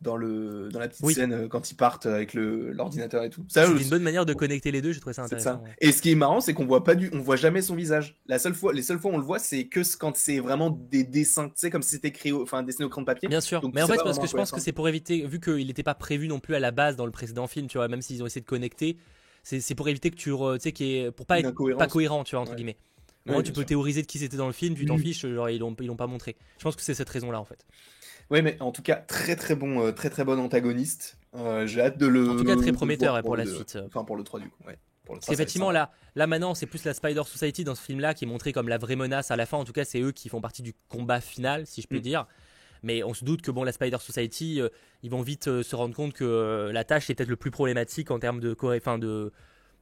dans, 0.02 0.18
le, 0.18 0.70
dans 0.72 0.80
la 0.80 0.88
petite 0.88 1.06
scène 1.12 1.34
euh, 1.34 1.48
quand 1.48 1.70
ils 1.70 1.76
partent 1.76 2.08
avec 2.08 2.34
l'ordinateur 2.34 3.24
et 3.24 3.30
tout. 3.30 3.46
C'est 3.48 3.64
une 3.64 3.90
bonne 3.90 4.02
manière 4.02 4.26
de 4.26 4.34
connecter 4.34 4.72
les 4.72 4.82
deux. 4.82 4.94
J'ai 4.94 5.00
trouvé 5.00 5.14
ça 5.14 5.22
intéressant. 5.22 5.64
Ça. 5.64 5.72
Et 5.80 5.92
ce 5.92 6.02
qui 6.02 6.12
est 6.12 6.16
marrant, 6.16 6.42
c'est 6.42 6.56
qu'on 6.56 6.66
voit 6.66 6.84
pas 6.84 6.96
du, 6.96 7.12
on 7.14 7.20
voit 7.20 7.36
jamais 7.36 7.62
son 7.62 7.76
visage. 7.76 8.16
La 8.26 8.40
seule 8.40 8.56
fois, 8.56 8.74
les 8.74 8.82
seules 8.82 8.98
fois 8.98 9.12
où 9.12 9.14
on 9.14 9.20
le 9.20 9.24
voit, 9.24 9.38
c'est 9.38 9.66
que 9.66 9.82
quand 9.98 10.16
c'est 10.16 10.40
vraiment 10.40 10.72
des 10.72 11.04
dessins, 11.04 11.50
tu 11.50 11.54
sais, 11.58 11.70
comme 11.70 11.84
si 11.84 11.92
c'était 11.92 12.08
écrit, 12.08 12.32
enfin, 12.32 12.64
dessiné 12.64 12.86
au 12.86 12.90
crayon 12.90 13.04
de 13.04 13.06
papier. 13.06 13.30
Bien 13.30 13.42
sûr. 13.42 13.62
Mais 13.76 13.84
en 13.84 13.88
fait, 13.88 14.00
parce 14.04 14.18
que 14.18 14.26
je 14.26 14.34
pense 14.34 14.52
que 14.52 14.60
c'est 14.60 14.72
pour 14.72 14.90
éviter, 14.90 15.28
vu 15.28 15.40
qu'il 15.40 15.70
n'était 15.84 15.92
pas 15.92 15.96
prévu 15.96 16.28
non 16.28 16.40
plus 16.40 16.56
à 16.56 16.60
la 16.60 16.72
base 16.72 16.96
dans 16.96 17.06
le 17.06 17.12
précédent 17.12 17.48
film, 17.48 17.68
tu 17.68 17.78
vois, 17.78 17.88
même 17.88 18.02
s'ils 18.02 18.24
ont 18.24 18.26
essayé 18.26 18.42
de 18.42 18.46
connecter, 18.46 18.98
c'est 19.44 19.76
pour 19.76 19.90
éviter 19.90 20.10
que 20.10 20.16
tu, 20.16 20.32
tu 20.32 20.60
sais, 20.60 20.72
qui 20.72 21.06
pour 21.16 21.26
pas 21.26 21.40
être 21.40 21.54
pas 21.78 21.88
cohérent, 21.88 22.24
tu 22.24 22.36
vois, 22.36 22.42
entre 22.42 22.56
guillemets. 22.56 22.78
Moi, 23.26 23.44
tu 23.44 23.52
peux 23.52 23.64
théoriser 23.64 24.02
de 24.02 24.08
qui 24.08 24.20
c'était 24.20 24.38
dans 24.38 24.48
le 24.48 24.54
film, 24.54 24.76
tu 24.76 24.86
t'en 24.86 24.98
fiches, 24.98 25.26
genre 25.26 25.50
ils 25.50 25.60
l'ont 25.60 25.76
ils 25.80 25.88
l'ont 25.88 25.96
pas 25.96 26.08
montré. 26.08 26.36
Je 26.58 26.64
pense 26.64 26.76
que 26.76 26.82
c'est 26.82 26.94
cette 26.94 27.10
raison-là 27.10 27.40
en 27.40 27.46
fait. 27.46 27.66
Oui, 28.30 28.42
mais 28.42 28.58
en 28.62 28.72
tout 28.72 28.82
cas, 28.82 28.96
très 28.96 29.36
très 29.36 29.56
bon, 29.56 29.82
euh, 29.82 29.92
très 29.92 30.10
très 30.10 30.24
bon 30.24 30.40
antagoniste. 30.40 31.18
Euh, 31.36 31.68
j'ai 31.68 31.82
hâte 31.82 31.98
de 31.98 32.08
le. 32.08 32.30
En 32.30 32.36
tout 32.38 32.46
cas, 32.46 32.56
très 32.56 32.72
prometteur 32.72 33.22
pour, 33.22 33.36
la 33.36 33.46
suite. 33.46 33.78
Enfin, 33.86 34.04
pour 34.04 34.16
le 34.16 34.24
3 34.24 34.40
du 34.40 34.50
coup. 34.50 34.64
Ouais. 34.66 34.78
Parce 35.06 35.26
qu'effectivement, 35.26 35.72
là, 35.72 35.92
là 36.16 36.28
maintenant, 36.28 36.56
c'est 36.56 36.66
plus 36.66 36.86
la 36.86 36.94
Spider 36.94 37.24
Society 37.26 37.64
dans 37.64 37.76
ce 37.76 37.82
film-là 37.82 38.14
qui 38.14 38.24
est 38.24 38.28
montré 38.28 38.54
comme 38.54 38.70
la 38.70 38.78
vraie 38.78 38.96
menace 38.96 39.32
à 39.32 39.36
la 39.36 39.46
fin. 39.46 39.58
En 39.58 39.66
tout 39.66 39.74
cas, 39.74 39.84
c'est 39.84 40.00
eux 40.00 40.12
qui 40.12 40.30
font 40.30 40.40
partie 40.40 40.64
du 40.64 40.74
combat 40.88 41.20
final, 41.20 41.68
si 41.68 41.82
je 41.82 41.88
peux 41.88 41.98
mm. 41.98 42.02
dire. 42.02 42.26
Mais 42.84 43.02
on 43.04 43.14
se 43.14 43.24
doute 43.24 43.42
que 43.42 43.50
bon, 43.50 43.64
la 43.64 43.72
Spider 43.72 43.98
Society, 44.00 44.62
euh, 44.62 44.68
ils 45.02 45.10
vont 45.10 45.22
vite 45.22 45.48
euh, 45.48 45.64
se 45.64 45.76
rendre 45.76 45.96
compte 45.96 46.14
que 46.14 46.26
euh, 46.26 46.72
la 46.74 46.84
tâche 46.84 47.10
est 47.10 47.16
peut-être 47.16 47.30
le 47.30 47.38
plus 47.38 47.50
problématique 47.50 48.12
en 48.12 48.20
termes 48.20 48.42
de, 48.42 48.56
enfin 48.62 48.98
de 48.98 49.32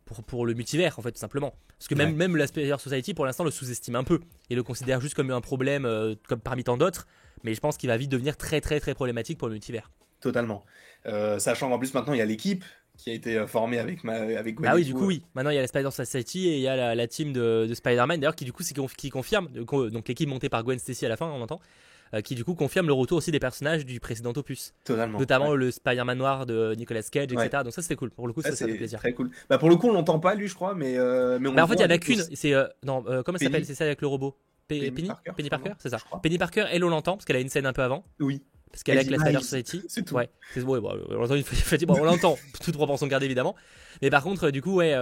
pour, 0.05 0.23
pour, 0.23 0.45
le 0.45 0.53
multivers 0.53 0.97
en 0.99 1.01
fait 1.01 1.11
tout 1.11 1.19
simplement. 1.19 1.55
Parce 1.79 1.87
que 1.87 1.95
même 1.95 2.15
même 2.15 2.35
la 2.35 2.45
Spider 2.45 2.75
Society 2.77 3.15
pour 3.15 3.25
l'instant 3.25 3.43
le 3.43 3.51
sous-estime 3.51 3.95
un 3.95 4.03
peu 4.03 4.19
et 4.51 4.55
le 4.55 4.61
considère 4.61 5.01
juste 5.01 5.15
comme 5.15 5.31
un 5.31 5.41
problème 5.41 5.87
comme 6.27 6.39
parmi 6.39 6.63
tant 6.63 6.77
d'autres. 6.77 7.07
Mais 7.43 7.55
je 7.55 7.59
pense 7.59 7.77
qu'il 7.77 7.89
va 7.89 7.97
vite 7.97 8.11
devenir 8.11 8.37
très 8.37 8.61
très 8.61 8.79
très 8.79 8.93
problématique 8.93 9.37
pour 9.39 9.47
le 9.47 9.53
multivers. 9.53 9.89
Totalement. 10.19 10.63
sachant 11.39 11.69
qu'en 11.69 11.79
plus 11.79 11.93
maintenant 11.93 12.13
il 12.13 12.19
y 12.19 12.21
a 12.21 12.25
l'équipe 12.25 12.63
qui 12.97 13.09
a 13.09 13.13
été 13.13 13.47
formée 13.47 13.79
avec 13.79 14.03
ma 14.03 14.13
avec 14.13 14.55
Gwen 14.55 14.69
Ah 14.69 14.75
oui, 14.75 14.83
du 14.83 14.93
coup 14.93 15.05
oui. 15.05 15.23
Maintenant 15.33 15.49
il 15.49 15.55
y 15.55 15.59
a 15.59 15.61
la 15.61 15.67
Spider 15.67 15.89
Society 15.91 16.49
et 16.49 16.55
il 16.57 16.61
y 16.61 16.67
a 16.67 16.93
la, 16.93 17.07
team 17.07 17.33
de, 17.33 17.65
de 17.67 17.73
Spider-Man 17.73 18.19
d'ailleurs 18.19 18.35
qui 18.35 18.45
du 18.45 18.53
coup 18.53 18.63
qui 18.97 19.09
confirme 19.09 19.47
donc 19.47 20.07
l'équipe 20.07 20.29
montée 20.29 20.49
par 20.49 20.63
Gwen 20.63 20.77
Stacy 20.77 21.05
à 21.05 21.09
la 21.09 21.17
fin 21.17 21.27
on 21.27 21.41
entend 21.41 21.61
euh, 22.13 22.21
qui 22.21 22.36
du 22.36 22.43
coup 22.43 22.56
confirme 22.56 22.88
le 22.88 22.93
retour 22.93 23.17
aussi 23.17 23.32
des 23.32 23.39
personnages 23.39 23.86
du 23.86 24.00
précédent 24.00 24.34
opus. 24.36 24.74
Totalement. 24.84 25.19
Notamment 25.19 25.56
le 25.56 25.71
Spider-Man 25.71 26.17
noir 26.17 26.45
de 26.45 26.76
Nicolas 26.76 27.04
Cage, 27.04 27.32
etc. 27.32 27.63
Donc 27.63 27.74
ça 27.74 27.82
c'était 27.82 27.95
cool. 27.95 28.12
Pour 28.12 28.28
le 28.28 28.34
coup, 28.34 28.41
ça, 28.41 28.56
ça 28.56 28.65
fait 28.65 28.76
plaisir. 28.76 29.00
Très 29.00 29.13
cool. 29.13 29.32
Bah 29.50 29.58
pour 29.58 29.69
le 29.69 29.76
coup, 29.76 29.88
on 29.89 29.93
l'entend 29.93 30.19
pas 30.19 30.36
lui, 30.36 30.47
je 30.47 30.56
crois, 30.56 30.76
mais 30.76 30.97
euh, 30.97 31.39
mais 31.39 31.50
on 31.50 31.54
bah, 31.54 31.63
en 31.63 31.67
fait, 31.67 31.76
il 31.76 31.82
y 31.82 31.86
en 31.86 31.89
a 31.89 31.97
qu'une. 31.97 32.24
C'est 32.34 32.54
euh, 32.54 32.67
non, 32.84 33.04
comment 33.26 33.38
ça 33.38 33.45
s'appelle? 33.45 33.65
C'est 33.65 33.76
ça 33.76 33.86
avec 33.86 34.02
le 34.02 34.08
robot. 34.08 34.38
Penny, 34.67 34.91
Penny? 35.36 35.50
Parker, 35.50 35.71
c'est 35.80 35.89
ça. 35.89 35.97
Penny 36.24 36.38
Parker, 36.38 36.65
elle 36.71 36.84
on 36.86 36.89
l'entend 36.89 37.13
parce 37.13 37.26
qu'elle 37.26 37.36
a 37.36 37.41
une 37.41 37.50
scène 37.50 37.65
un 37.65 37.74
peu 37.74 37.84
avant. 37.84 38.06
Oui. 38.19 38.41
Parce 38.71 38.84
qu'elle 38.84 38.95
est 38.95 39.01
avec 39.01 39.12
la 39.12 39.19
Spider 39.19 39.41
Society. 39.41 39.84
C'est 39.88 40.03
tout. 40.03 40.15
Ouais, 40.15 40.29
c'est 40.53 40.63
bon, 40.63 40.79
on 41.99 42.03
l'entend, 42.03 42.38
toute 42.63 42.75
proportion 42.75 43.07
gardée 43.07 43.25
évidemment. 43.25 43.55
Mais 44.01 44.10
par 44.10 44.23
contre, 44.23 44.49
du 44.49 44.62
coup, 44.62 44.75
ouais, 44.75 44.95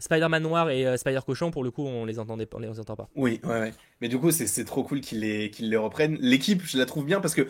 Spider-Man 0.00 0.42
noir 0.42 0.70
et 0.70 0.86
euh, 0.86 0.96
Spider 0.96 1.20
cochon 1.24 1.50
pour 1.50 1.62
le 1.62 1.70
coup 1.70 1.86
on 1.86 2.04
les 2.04 2.18
entendait 2.18 2.48
on 2.54 2.58
les 2.58 2.80
entend 2.80 2.96
pas. 2.96 3.08
Oui 3.14 3.40
ouais, 3.44 3.60
ouais. 3.60 3.74
mais 4.00 4.08
du 4.08 4.18
coup 4.18 4.30
c'est 4.30 4.64
trop 4.64 4.82
cool 4.82 5.00
qu'ils 5.00 5.20
les 5.20 5.50
qu'ils 5.50 5.70
les 5.70 5.76
reprennent. 5.76 6.16
L'équipe 6.20 6.62
je 6.64 6.78
la 6.78 6.86
trouve 6.86 7.04
bien 7.04 7.20
parce 7.20 7.34
que 7.34 7.46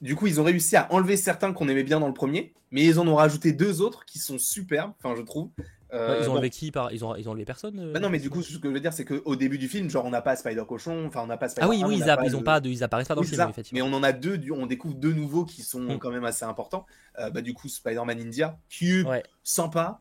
du 0.00 0.16
coup 0.16 0.26
ils 0.26 0.40
ont 0.40 0.44
réussi 0.44 0.76
à 0.76 0.92
enlever 0.92 1.16
certains 1.16 1.52
qu'on 1.52 1.68
aimait 1.68 1.84
bien 1.84 2.00
dans 2.00 2.08
le 2.08 2.14
premier, 2.14 2.52
mais 2.70 2.84
ils 2.84 2.98
en 2.98 3.06
ont 3.06 3.14
rajouté 3.14 3.52
deux 3.52 3.80
autres 3.80 4.04
qui 4.04 4.18
sont 4.18 4.38
superbes, 4.38 4.92
enfin 5.02 5.14
je 5.16 5.22
trouve. 5.22 5.50
Euh, 5.92 6.20
ils 6.22 6.28
ont 6.28 6.32
enlevé 6.32 6.50
qui 6.50 6.70
par... 6.70 6.92
ils 6.92 7.04
ont 7.04 7.14
ils 7.16 7.28
ont 7.28 7.32
enlevé 7.32 7.44
personne. 7.44 7.78
Euh, 7.78 7.92
bah 7.92 8.00
non 8.00 8.10
mais 8.10 8.18
du 8.18 8.30
coup 8.30 8.42
ce 8.42 8.58
que 8.58 8.68
je 8.68 8.72
veux 8.72 8.80
dire 8.80 8.92
c'est 8.92 9.04
qu'au 9.04 9.36
début 9.36 9.58
du 9.58 9.68
film 9.68 9.90
genre 9.90 10.04
on 10.04 10.10
n'a 10.10 10.22
pas 10.22 10.36
Spider 10.36 10.62
cochon, 10.66 11.06
enfin 11.06 11.22
on 11.22 11.26
n'a 11.26 11.36
pas 11.36 11.48
Spider. 11.48 11.66
Ah 11.66 11.68
oui 11.68 11.82
oui 11.84 12.00
ils, 12.00 12.26
ils 12.26 12.36
ont 12.36 12.42
pas 12.42 12.60
de... 12.60 12.68
ils 12.68 12.84
apparaissent 12.84 13.08
pas 13.08 13.14
dans 13.14 13.22
le 13.22 13.26
film 13.26 13.48
effectivement. 13.48 13.86
Mais 13.86 13.92
on 13.92 13.96
en 13.96 14.02
a 14.02 14.12
deux, 14.12 14.40
on 14.52 14.66
découvre 14.66 14.94
deux 14.94 15.12
nouveaux 15.12 15.44
qui 15.44 15.62
sont 15.62 15.80
mm. 15.80 15.98
quand 15.98 16.10
même 16.10 16.24
assez 16.24 16.44
importants. 16.44 16.86
bah 17.18 17.40
du 17.40 17.54
coup 17.54 17.68
Spider-Man 17.68 18.20
India 18.20 18.58
qui 18.68 19.00
est 19.00 19.04
sympa 19.42 20.00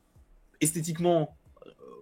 esthétiquement 0.62 1.36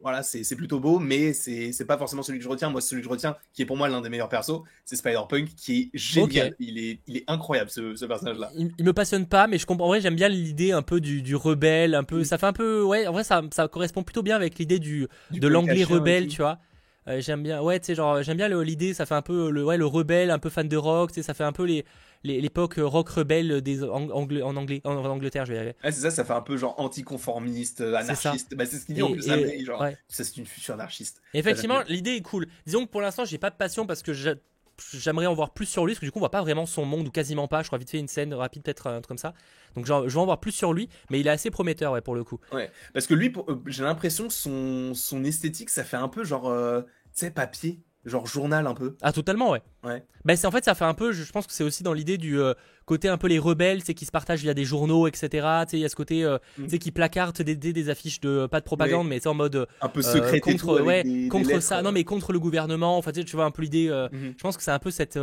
voilà, 0.01 0.23
c'est 0.23 0.55
plutôt 0.55 0.79
beau, 0.79 0.99
mais 0.99 1.33
c'est 1.33 1.85
pas 1.85 1.97
forcément 1.97 2.23
celui 2.23 2.39
que 2.39 2.43
je 2.43 2.49
retiens. 2.49 2.69
Moi, 2.69 2.81
celui 2.81 3.01
que 3.01 3.05
je 3.05 3.11
retiens, 3.11 3.35
qui 3.53 3.61
est 3.61 3.65
pour 3.65 3.77
moi 3.77 3.87
l'un 3.89 4.01
des 4.01 4.09
meilleurs 4.09 4.29
persos, 4.29 4.61
c'est 4.85 4.95
Spider-Punk, 4.95 5.49
qui 5.55 5.91
est 5.93 5.97
génial. 5.97 6.55
Il, 6.59 6.77
est, 6.77 6.99
il 7.07 7.17
est 7.17 7.23
incroyable, 7.27 7.69
ce, 7.69 8.05
personnage-là. 8.05 8.51
Il, 8.55 8.83
me 8.83 8.93
passionne 8.93 9.27
pas, 9.27 9.47
mais 9.47 9.57
je 9.57 9.65
comprends. 9.65 9.85
En 9.85 9.89
vrai, 9.89 10.01
j'aime 10.01 10.15
bien 10.15 10.29
l'idée 10.29 10.71
un 10.71 10.81
peu 10.81 10.99
du, 10.99 11.35
rebelle, 11.35 11.95
un 11.95 12.03
peu. 12.03 12.21
Mm. 12.21 12.25
Ça 12.25 12.37
fait 12.37 12.47
un 12.47 12.53
peu. 12.53 12.83
Ouais, 12.83 13.07
en 13.07 13.13
vrai, 13.13 13.23
ça, 13.23 13.41
ça 13.51 13.67
correspond 13.67 14.03
plutôt 14.03 14.23
bien 14.23 14.35
avec 14.35 14.57
l'idée 14.59 14.79
du, 14.79 15.07
de 15.31 15.47
l'anglais 15.47 15.83
rebelle, 15.83 16.27
tu 16.27 16.41
vois. 16.41 16.59
Euh, 17.07 17.21
j'aime 17.21 17.41
bien, 17.41 17.61
ouais, 17.61 17.79
tu 17.79 17.85
sais, 17.85 17.95
genre, 17.95 18.21
j'aime 18.21 18.35
bien 18.35 18.49
l'idée, 18.49 18.93
ça 18.93 19.05
fait 19.05 19.15
un 19.15 19.21
peu 19.21 19.49
le, 19.49 19.63
ouais, 19.63 19.77
le 19.77 19.85
rebelle, 19.85 20.29
un 20.29 20.39
peu 20.39 20.49
fan 20.49 20.67
de 20.67 20.75
rock, 20.75 21.11
tu 21.11 21.15
sais, 21.15 21.23
ça 21.23 21.33
fait 21.33 21.45
un 21.45 21.53
peu 21.53 21.63
les, 21.63 21.85
l'époque 22.23 22.75
rock 22.77 23.09
rebelle 23.09 23.61
des 23.61 23.83
en, 23.83 24.09
anglais, 24.09 24.41
en 24.41 24.55
anglais, 24.55 24.81
en, 24.83 24.95
Angleterre, 25.05 25.45
je 25.45 25.51
vais 25.51 25.57
y 25.57 25.59
arriver. 25.59 25.75
c'est 25.83 25.91
ça, 25.93 26.11
ça 26.11 26.25
fait 26.25 26.33
un 26.33 26.41
peu 26.41 26.57
genre 26.57 26.75
anticonformiste, 26.79 27.81
anarchiste. 27.81 28.55
Bah, 28.55 28.65
c'est 28.65 28.77
ce 28.77 28.85
qu'il 28.85 28.95
dit 28.95 29.01
en 29.01 29.11
plus, 29.11 29.23
genre, 29.65 29.85
ça 30.07 30.23
c'est 30.23 30.37
une 30.37 30.45
future 30.45 30.73
anarchiste. 30.73 31.21
effectivement, 31.33 31.81
l'idée 31.87 32.15
est 32.15 32.21
cool. 32.21 32.47
Disons 32.65 32.85
que 32.85 32.91
pour 32.91 33.01
l'instant, 33.01 33.25
j'ai 33.25 33.37
pas 33.37 33.49
de 33.49 33.55
passion 33.55 33.85
parce 33.85 34.03
que 34.03 34.13
j'aimerais 34.93 35.25
en 35.25 35.33
voir 35.33 35.53
plus 35.53 35.65
sur 35.65 35.85
lui 35.85 35.93
parce 35.93 35.99
que 35.99 36.05
du 36.05 36.11
coup 36.11 36.19
on 36.19 36.21
voit 36.21 36.31
pas 36.31 36.41
vraiment 36.41 36.65
son 36.65 36.85
monde 36.85 37.07
ou 37.07 37.11
quasiment 37.11 37.47
pas 37.47 37.63
je 37.63 37.67
crois 37.67 37.79
vite 37.79 37.89
fait 37.89 37.97
une 37.97 38.07
scène 38.07 38.31
rapide 38.33 38.61
peut-être 38.61 38.85
un 38.85 39.01
truc 39.01 39.07
comme 39.07 39.17
ça 39.17 39.33
donc 39.75 39.87
genre, 39.87 40.07
je 40.07 40.13
veux 40.13 40.19
en 40.19 40.25
voir 40.25 40.39
plus 40.39 40.51
sur 40.51 40.71
lui 40.71 40.87
mais 41.09 41.19
il 41.19 41.25
est 41.25 41.31
assez 41.31 41.49
prometteur 41.49 41.93
ouais 41.93 42.01
pour 42.01 42.13
le 42.13 42.23
coup 42.23 42.39
ouais 42.51 42.69
parce 42.93 43.07
que 43.07 43.15
lui 43.15 43.33
euh, 43.49 43.55
j'ai 43.65 43.83
l'impression 43.83 44.27
que 44.27 44.33
son, 44.33 44.93
son 44.93 45.23
esthétique 45.23 45.71
ça 45.71 45.83
fait 45.83 45.97
un 45.97 46.07
peu 46.07 46.23
genre 46.23 46.47
euh, 46.47 46.83
sais, 47.17 47.31
papier, 47.31 47.79
genre 48.07 48.25
journal 48.25 48.65
un 48.65 48.73
peu. 48.73 48.95
Ah, 49.01 49.11
totalement, 49.11 49.51
ouais. 49.51 49.61
Ouais. 49.83 50.03
Bah, 50.25 50.35
c'est 50.35 50.47
en 50.47 50.51
fait, 50.51 50.65
ça 50.65 50.75
fait 50.75 50.85
un 50.85 50.93
peu, 50.93 51.11
je 51.11 51.29
pense 51.31 51.45
que 51.45 51.53
c'est 51.53 51.63
aussi 51.63 51.83
dans 51.83 51.93
l'idée 51.93 52.17
du 52.17 52.39
euh, 52.39 52.53
côté 52.85 53.09
un 53.09 53.17
peu 53.17 53.27
les 53.27 53.39
rebelles, 53.39 53.83
c'est 53.83 53.93
qui 53.93 54.05
se 54.05 54.11
partagent 54.11 54.41
via 54.41 54.53
des 54.53 54.65
journaux, 54.65 55.07
etc. 55.07 55.27
Tu 55.29 55.37
sais, 55.37 55.77
il 55.77 55.79
y 55.79 55.85
a 55.85 55.89
ce 55.89 55.95
côté, 55.95 56.23
euh, 56.23 56.37
mm. 56.57 56.63
tu 56.63 56.69
sais, 56.69 56.79
qui 56.79 56.91
placardent 56.91 57.41
des, 57.41 57.55
des, 57.55 57.89
affiches 57.89 58.19
de, 58.21 58.47
pas 58.47 58.59
de 58.59 58.65
propagande, 58.65 59.07
mais 59.07 59.19
c'est 59.19 59.29
en 59.29 59.33
mode. 59.33 59.55
Euh, 59.55 59.65
un 59.81 59.89
peu 59.89 60.01
secret 60.01 60.39
contre, 60.39 60.81
ouais, 60.81 61.27
contre 61.29 61.61
ça, 61.61 61.81
non, 61.81 61.91
mais 61.91 62.03
contre 62.03 62.33
le 62.33 62.39
gouvernement. 62.39 62.97
Enfin, 62.97 63.11
tu, 63.11 63.19
sais, 63.19 63.25
tu 63.25 63.35
vois 63.35 63.45
un 63.45 63.51
peu 63.51 63.61
l'idée. 63.61 63.87
Mm-hmm. 63.87 64.33
Je 64.37 64.41
pense 64.41 64.57
que 64.57 64.63
c'est 64.63 64.71
un 64.71 64.79
peu 64.79 64.91
cette, 64.91 65.19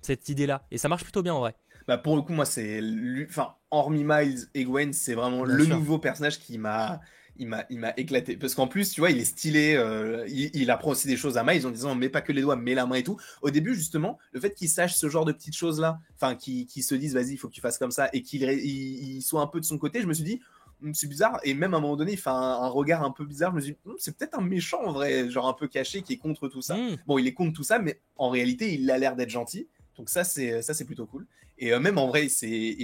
cette 0.00 0.28
idée-là. 0.28 0.62
Et 0.70 0.78
ça 0.78 0.88
marche 0.88 1.02
plutôt 1.02 1.22
bien 1.22 1.34
en 1.34 1.40
vrai. 1.40 1.54
Bah, 1.88 1.98
pour 1.98 2.16
le 2.16 2.22
coup, 2.22 2.32
moi, 2.32 2.44
c'est. 2.44 2.80
Enfin, 3.28 3.54
hormis 3.70 4.04
Miles 4.04 4.46
et 4.54 4.64
Gwen, 4.64 4.92
c'est 4.92 5.14
vraiment 5.14 5.44
le 5.44 5.66
nouveau 5.66 5.98
personnage 5.98 6.38
qui 6.38 6.58
m'a 6.58 7.00
il 7.42 7.48
m'a, 7.48 7.64
il 7.70 7.80
m'a 7.80 7.92
éclaté. 7.96 8.36
Parce 8.36 8.54
qu'en 8.54 8.68
plus, 8.68 8.90
tu 8.90 9.00
vois, 9.00 9.10
il 9.10 9.18
est 9.18 9.24
stylé, 9.24 9.74
euh, 9.74 10.24
il, 10.28 10.70
apprend 10.70 10.92
aussi 10.92 11.08
des 11.08 11.16
choses 11.16 11.36
à 11.36 11.42
Miles 11.42 11.66
en 11.66 11.70
disant, 11.70 11.94
mets 11.96 12.08
pas 12.08 12.20
que 12.20 12.32
les 12.32 12.40
doigts, 12.40 12.54
mets 12.54 12.74
la 12.74 12.86
main 12.86 12.94
et 12.96 13.02
tout. 13.02 13.18
Au 13.42 13.50
début, 13.50 13.74
justement, 13.74 14.18
le 14.32 14.40
fait 14.40 14.54
qu'il 14.54 14.68
sache 14.68 14.94
ce 14.94 15.08
genre 15.08 15.24
de 15.24 15.32
petites 15.32 15.56
choses-là, 15.56 15.98
enfin, 16.14 16.36
qu'il 16.36 16.68
se 16.68 16.94
dise, 16.94 17.14
vas-y, 17.14 17.32
il 17.32 17.36
faut 17.36 17.48
que 17.48 17.52
tu 17.52 17.60
fasses 17.60 17.78
comme 17.78 17.90
ça, 17.90 18.08
et 18.12 18.22
qu'il 18.22 18.42
il, 18.44 19.20
soit 19.22 19.40
un 19.40 19.48
peu 19.48 19.58
de 19.58 19.64
son 19.64 19.76
côté, 19.76 20.00
je 20.00 20.06
me 20.06 20.14
suis 20.14 20.24
dit, 20.24 20.40
Hum, 20.84 20.94
c'est 20.94 21.06
bizarre. 21.06 21.38
Et 21.44 21.54
même 21.54 21.74
à 21.74 21.76
un 21.76 21.80
moment 21.80 21.96
donné, 21.96 22.12
il 22.12 22.18
fait 22.18 22.30
un, 22.30 22.32
un 22.32 22.68
regard 22.68 23.04
un 23.04 23.10
peu 23.10 23.24
bizarre. 23.24 23.50
Je 23.50 23.56
me 23.56 23.60
dis, 23.60 23.76
Hum, 23.86 23.94
c'est 23.98 24.16
peut-être 24.16 24.38
un 24.38 24.42
méchant 24.42 24.82
en 24.84 24.92
vrai, 24.92 25.28
genre 25.28 25.48
un 25.48 25.52
peu 25.52 25.66
caché, 25.66 26.02
qui 26.02 26.12
est 26.12 26.18
contre 26.18 26.48
tout 26.48 26.62
ça. 26.62 26.76
Hmm. 26.76 26.96
Bon, 27.06 27.18
il 27.18 27.26
est 27.26 27.34
contre 27.34 27.54
tout 27.54 27.64
ça, 27.64 27.80
mais 27.80 28.00
en 28.16 28.30
réalité, 28.30 28.72
il 28.72 28.88
a 28.90 28.98
l'air 28.98 29.16
d'être 29.16 29.30
gentil. 29.30 29.66
Donc 29.96 30.08
ça, 30.08 30.22
c'est 30.22 30.62
ça, 30.62 30.74
c'est 30.74 30.84
plutôt 30.84 31.06
cool. 31.06 31.26
Et 31.58 31.72
euh, 31.72 31.78
même 31.80 31.98
en 31.98 32.08
vrai, 32.08 32.28
c'est 32.28 32.76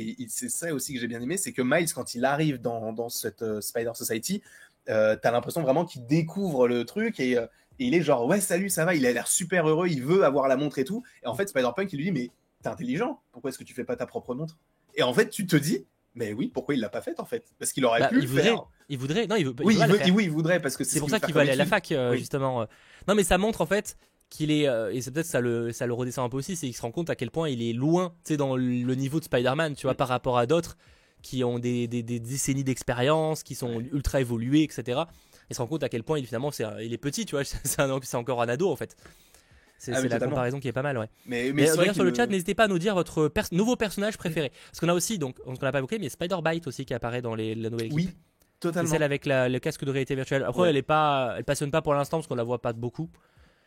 ça 0.48 0.72
aussi 0.74 0.94
que 0.94 1.00
j'ai 1.00 1.09
bien 1.09 1.20
aimé, 1.20 1.37
c'est 1.37 1.52
que 1.52 1.62
Miles, 1.62 1.92
quand 1.92 2.14
il 2.14 2.24
arrive 2.24 2.61
dans, 2.61 2.92
dans 2.92 3.09
cette 3.09 3.42
euh, 3.42 3.61
Spider 3.61 3.92
Society, 3.94 4.42
euh, 4.88 5.16
t'as 5.20 5.31
l'impression 5.31 5.62
vraiment 5.62 5.85
qu'il 5.85 6.07
découvre 6.07 6.68
le 6.68 6.85
truc 6.85 7.18
et, 7.20 7.37
euh, 7.37 7.46
et 7.78 7.87
il 7.87 7.94
est 7.94 8.02
genre 8.02 8.26
ouais 8.26 8.40
salut 8.40 8.68
ça 8.70 8.85
va, 8.85 8.94
il 8.94 9.04
a 9.07 9.12
l'air 9.12 9.26
super 9.28 9.68
heureux, 9.68 9.88
il 9.88 10.02
veut 10.02 10.24
avoir 10.24 10.48
la 10.48 10.57
montre 10.57 10.78
et 10.78 10.85
tout. 10.85 11.02
Et 11.22 11.26
en 11.26 11.35
fait, 11.35 11.48
Spider 11.48 11.68
Punk 11.76 11.92
il 11.92 11.96
lui 11.96 12.04
dit 12.04 12.12
mais 12.12 12.31
t'es 12.62 12.68
intelligent, 12.68 13.20
pourquoi 13.33 13.50
est-ce 13.50 13.59
que 13.59 13.64
tu 13.64 13.74
fais 13.74 13.85
pas 13.85 13.96
ta 13.96 14.07
propre 14.07 14.35
montre? 14.35 14.57
Et 14.94 15.02
en 15.02 15.12
fait, 15.12 15.28
tu 15.31 15.46
te 15.46 15.57
dis 15.57 15.85
mais 16.14 16.33
oui, 16.33 16.48
pourquoi 16.52 16.74
il 16.74 16.81
l'a 16.81 16.88
pas 16.88 17.02
faite 17.02 17.20
en 17.20 17.24
fait? 17.24 17.44
Parce 17.59 17.72
qu'il 17.72 17.85
aurait 17.85 18.00
Bah, 18.00 18.09
pu 18.09 18.16
il 18.16 18.22
le 18.22 18.26
voudrait, 18.28 18.42
faire. 18.44 18.64
il 18.88 18.98
voudrait, 18.98 19.26
non, 19.26 19.37
il 19.37 19.46
veut, 19.46 19.54
Oui, 19.62 19.76
il 19.78 19.87
veut- 19.87 20.00
oui, 20.12 20.24
il 20.24 20.31
voudrait 20.31 20.61
parce 20.61 20.76
que 20.76 20.85
C'est 20.85 20.98
pour 21.00 21.11
ça 21.11 21.20
qu'il 21.20 21.35
veut 21.35 21.40
aller 21.40 21.50
à 21.52 21.57
la 21.57 21.66
fac, 21.66 21.90
euh, 21.92 22.12
Oui. 22.12 22.18
justement. 22.18 22.66
Non, 23.07 23.14
mais 23.14 23.24
ça 23.24 23.38
montre 23.38 23.61
en 23.61 23.66
fait 23.66 23.96
qu'il 24.31 24.51
est, 24.51 24.69
euh, 24.69 24.93
et 24.93 25.01
c'est 25.01 25.11
peut-être 25.11 25.27
ça 25.27 25.41
le, 25.41 25.73
ça 25.73 25.87
le 25.87 25.95
redescend 25.95 26.27
un 26.27 26.29
peu 26.29 26.37
aussi, 26.37 26.55
c'est 26.57 26.67
qu'il 26.67 26.77
se 26.77 26.83
rend 26.83 26.91
compte 26.91 27.09
à 27.11 27.17
quel 27.17 27.31
point 27.31 27.49
il 27.49 27.62
est 27.62 27.73
loin, 27.73 28.11
tu 28.25 28.35
sais, 28.35 28.37
dans 28.37 28.57
le 28.57 28.95
niveau 28.95 29.19
de 29.21 29.25
Spider-Man, 29.25 29.75
tu 29.75 29.83
vois, 29.87 29.95
Mm. 29.95 29.97
par 29.97 30.09
rapport 30.09 30.37
à 30.38 30.47
d'autres 30.47 30.77
qui 31.23 31.43
ont 31.45 31.59
des, 31.59 31.88
des, 31.88 32.03
des 32.03 32.21
décennies 32.21 32.62
d'expérience, 32.64 33.43
qui 33.43 33.55
sont 33.55 33.81
ultra 33.81 34.21
évolués, 34.21 34.62
etc. 34.62 35.01
Il 35.51 35.57
se 35.57 35.61
rend 35.62 35.67
compte 35.67 35.83
à 35.83 35.88
quel 35.88 36.05
point 36.05 36.19
il 36.19 36.27
finalement 36.27 36.51
c'est, 36.51 36.64
il 36.83 36.93
est 36.93 36.99
petit, 36.99 37.25
tu 37.25 37.35
vois, 37.37 37.45
c'est, 37.45 38.14
encore 38.17 38.43
un 38.43 38.49
ado 38.49 38.71
en 38.71 38.77
fait. 38.77 38.95
C'est, 39.81 39.93
Ah 39.95 40.03
la 40.03 40.19
comparaison 40.21 40.59
qui 40.61 40.67
est 40.69 40.73
pas 40.73 40.83
mal, 40.83 40.99
ouais. 40.99 41.07
Mais, 41.25 41.53
mais 41.53 41.69
Mais, 41.79 41.93
sur 41.95 42.03
le 42.05 42.12
chat, 42.12 42.27
n'hésitez 42.27 42.55
pas 42.55 42.64
à 42.64 42.69
nous 42.69 42.81
dire 42.81 42.95
votre 42.97 43.29
pers- 43.29 43.47
nouveau 43.53 43.77
personnage 43.77 44.19
préféré. 44.19 44.51
Parce 44.67 44.81
qu'on 44.81 44.88
a 44.88 44.95
aussi, 44.95 45.19
donc, 45.19 45.37
on 45.47 45.53
n'a 45.53 45.71
pas 45.73 45.79
évoqué, 45.79 45.99
mais 46.01 46.09
Spider-Bite 46.09 46.67
aussi 46.67 46.85
qui 46.85 46.95
apparaît 46.95 47.23
dans 47.23 47.37
les, 47.37 47.55
la 47.55 47.71
nouvelle 47.71 47.87
équipe. 47.87 47.97
Oui, 47.97 48.09
C'est 48.55 48.59
totalement. 48.61 48.91
celle 48.91 49.05
avec 49.05 49.25
la- 49.25 49.49
le 49.49 49.59
casque 49.61 49.85
de 49.85 49.91
réalité 49.93 50.17
virtuelle. 50.17 50.43
Après, 50.43 50.62
Ouais. 50.62 50.71
elle 50.71 50.77
est 50.77 50.83
pas, 50.83 51.35
elle 51.38 51.45
passionne 51.45 51.71
pas 51.71 51.81
pour 51.81 51.95
l'instant 51.95 52.19
parce 52.19 52.27
qu'on 52.27 52.35
la 52.35 52.43
voit 52.43 52.61
pas 52.61 52.73
beaucoup. 52.73 53.09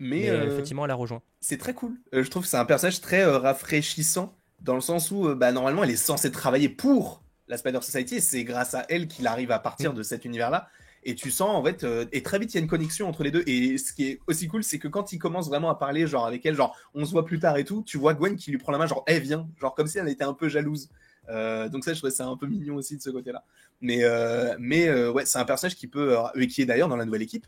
Mais, 0.04 0.22
Mais, 0.22 0.30
euh, 0.32 0.48
effectivement, 0.52 0.84
elle 0.86 0.92
a 0.92 0.96
rejoint. 0.96 1.22
c'est 1.42 1.58
très 1.58 1.74
cool. 1.76 1.94
Euh, 2.14 2.24
je 2.24 2.30
trouve 2.32 2.42
que 2.44 2.50
c'est 2.50 2.58
un 2.58 2.66
personnage 2.66 3.02
très 3.02 3.22
euh, 3.22 3.38
rafraîchissant 3.38 4.36
dans 4.62 4.76
le 4.76 4.82
sens 4.82 5.12
où 5.12 5.28
euh, 5.28 5.36
bah, 5.36 5.52
normalement 5.52 5.84
elle 5.84 5.92
est 5.92 5.96
censée 5.96 6.32
travailler 6.32 6.70
pour 6.70 7.24
la 7.48 7.58
Spider 7.58 7.82
Society 7.82 8.16
et 8.16 8.20
c'est 8.22 8.44
grâce 8.44 8.74
à 8.74 8.86
elle 8.90 9.08
qu'il 9.08 9.28
arrive 9.28 9.52
à 9.52 9.60
Mm. 9.60 9.62
partir 9.62 9.94
de 9.94 10.02
cet 10.04 10.26
univers-là. 10.26 10.68
Et 11.04 11.16
tu 11.16 11.32
sens 11.32 11.50
en 11.56 11.64
fait, 11.64 11.84
euh, 11.84 12.06
et 12.12 12.22
très 12.24 12.38
vite 12.40 12.54
il 12.54 12.58
y 12.58 12.60
a 12.60 12.62
une 12.64 12.68
connexion 12.70 13.08
entre 13.08 13.24
les 13.24 13.32
deux. 13.32 13.44
Et 13.48 13.78
ce 13.78 13.92
qui 13.94 14.08
est 14.08 14.20
aussi 14.28 14.48
cool, 14.48 14.64
c'est 14.64 14.80
que 14.80 14.88
quand 14.88 15.14
il 15.14 15.20
commence 15.20 15.48
vraiment 15.50 15.70
à 15.70 15.76
parler, 15.76 16.06
genre 16.08 16.26
avec 16.28 16.46
elle, 16.46 16.56
genre 16.56 16.76
on 16.94 17.06
se 17.06 17.12
voit 17.12 17.26
plus 17.26 17.40
tard 17.40 17.58
et 17.58 17.66
tout, 17.66 17.84
tu 17.86 17.98
vois 17.98 18.14
Gwen 18.14 18.36
qui 18.36 18.52
lui 18.52 18.58
prend 18.60 18.72
la 18.72 18.78
main, 18.80 18.86
genre 18.88 19.04
eh 19.08 19.20
viens, 19.20 19.48
genre 19.60 19.74
comme 19.76 19.88
si 19.88 19.98
elle 20.00 20.08
était 20.10 20.24
un 20.24 20.34
peu 20.34 20.48
jalouse. 20.50 20.90
Euh, 21.30 21.70
donc 21.70 21.84
ça, 21.84 21.94
je 21.94 22.00
trouvais 22.00 22.12
ça 22.12 22.26
un 22.26 22.36
peu 22.38 22.48
mignon 22.48 22.76
aussi 22.76 22.98
de 22.98 23.02
ce 23.02 23.10
côté-là. 23.12 23.44
Mais 23.80 24.04
euh, 24.04 24.56
mais 24.60 24.88
euh, 24.90 25.12
ouais, 25.12 25.26
c'est 25.26 25.38
un 25.40 25.46
personnage 25.46 25.76
qui 25.76 25.88
peut, 25.88 26.18
euh, 26.20 26.46
qui 26.48 26.62
est 26.62 26.66
d'ailleurs 26.66 26.88
dans 26.90 26.98
la 26.98 27.06
nouvelle 27.06 27.22
équipe. 27.24 27.46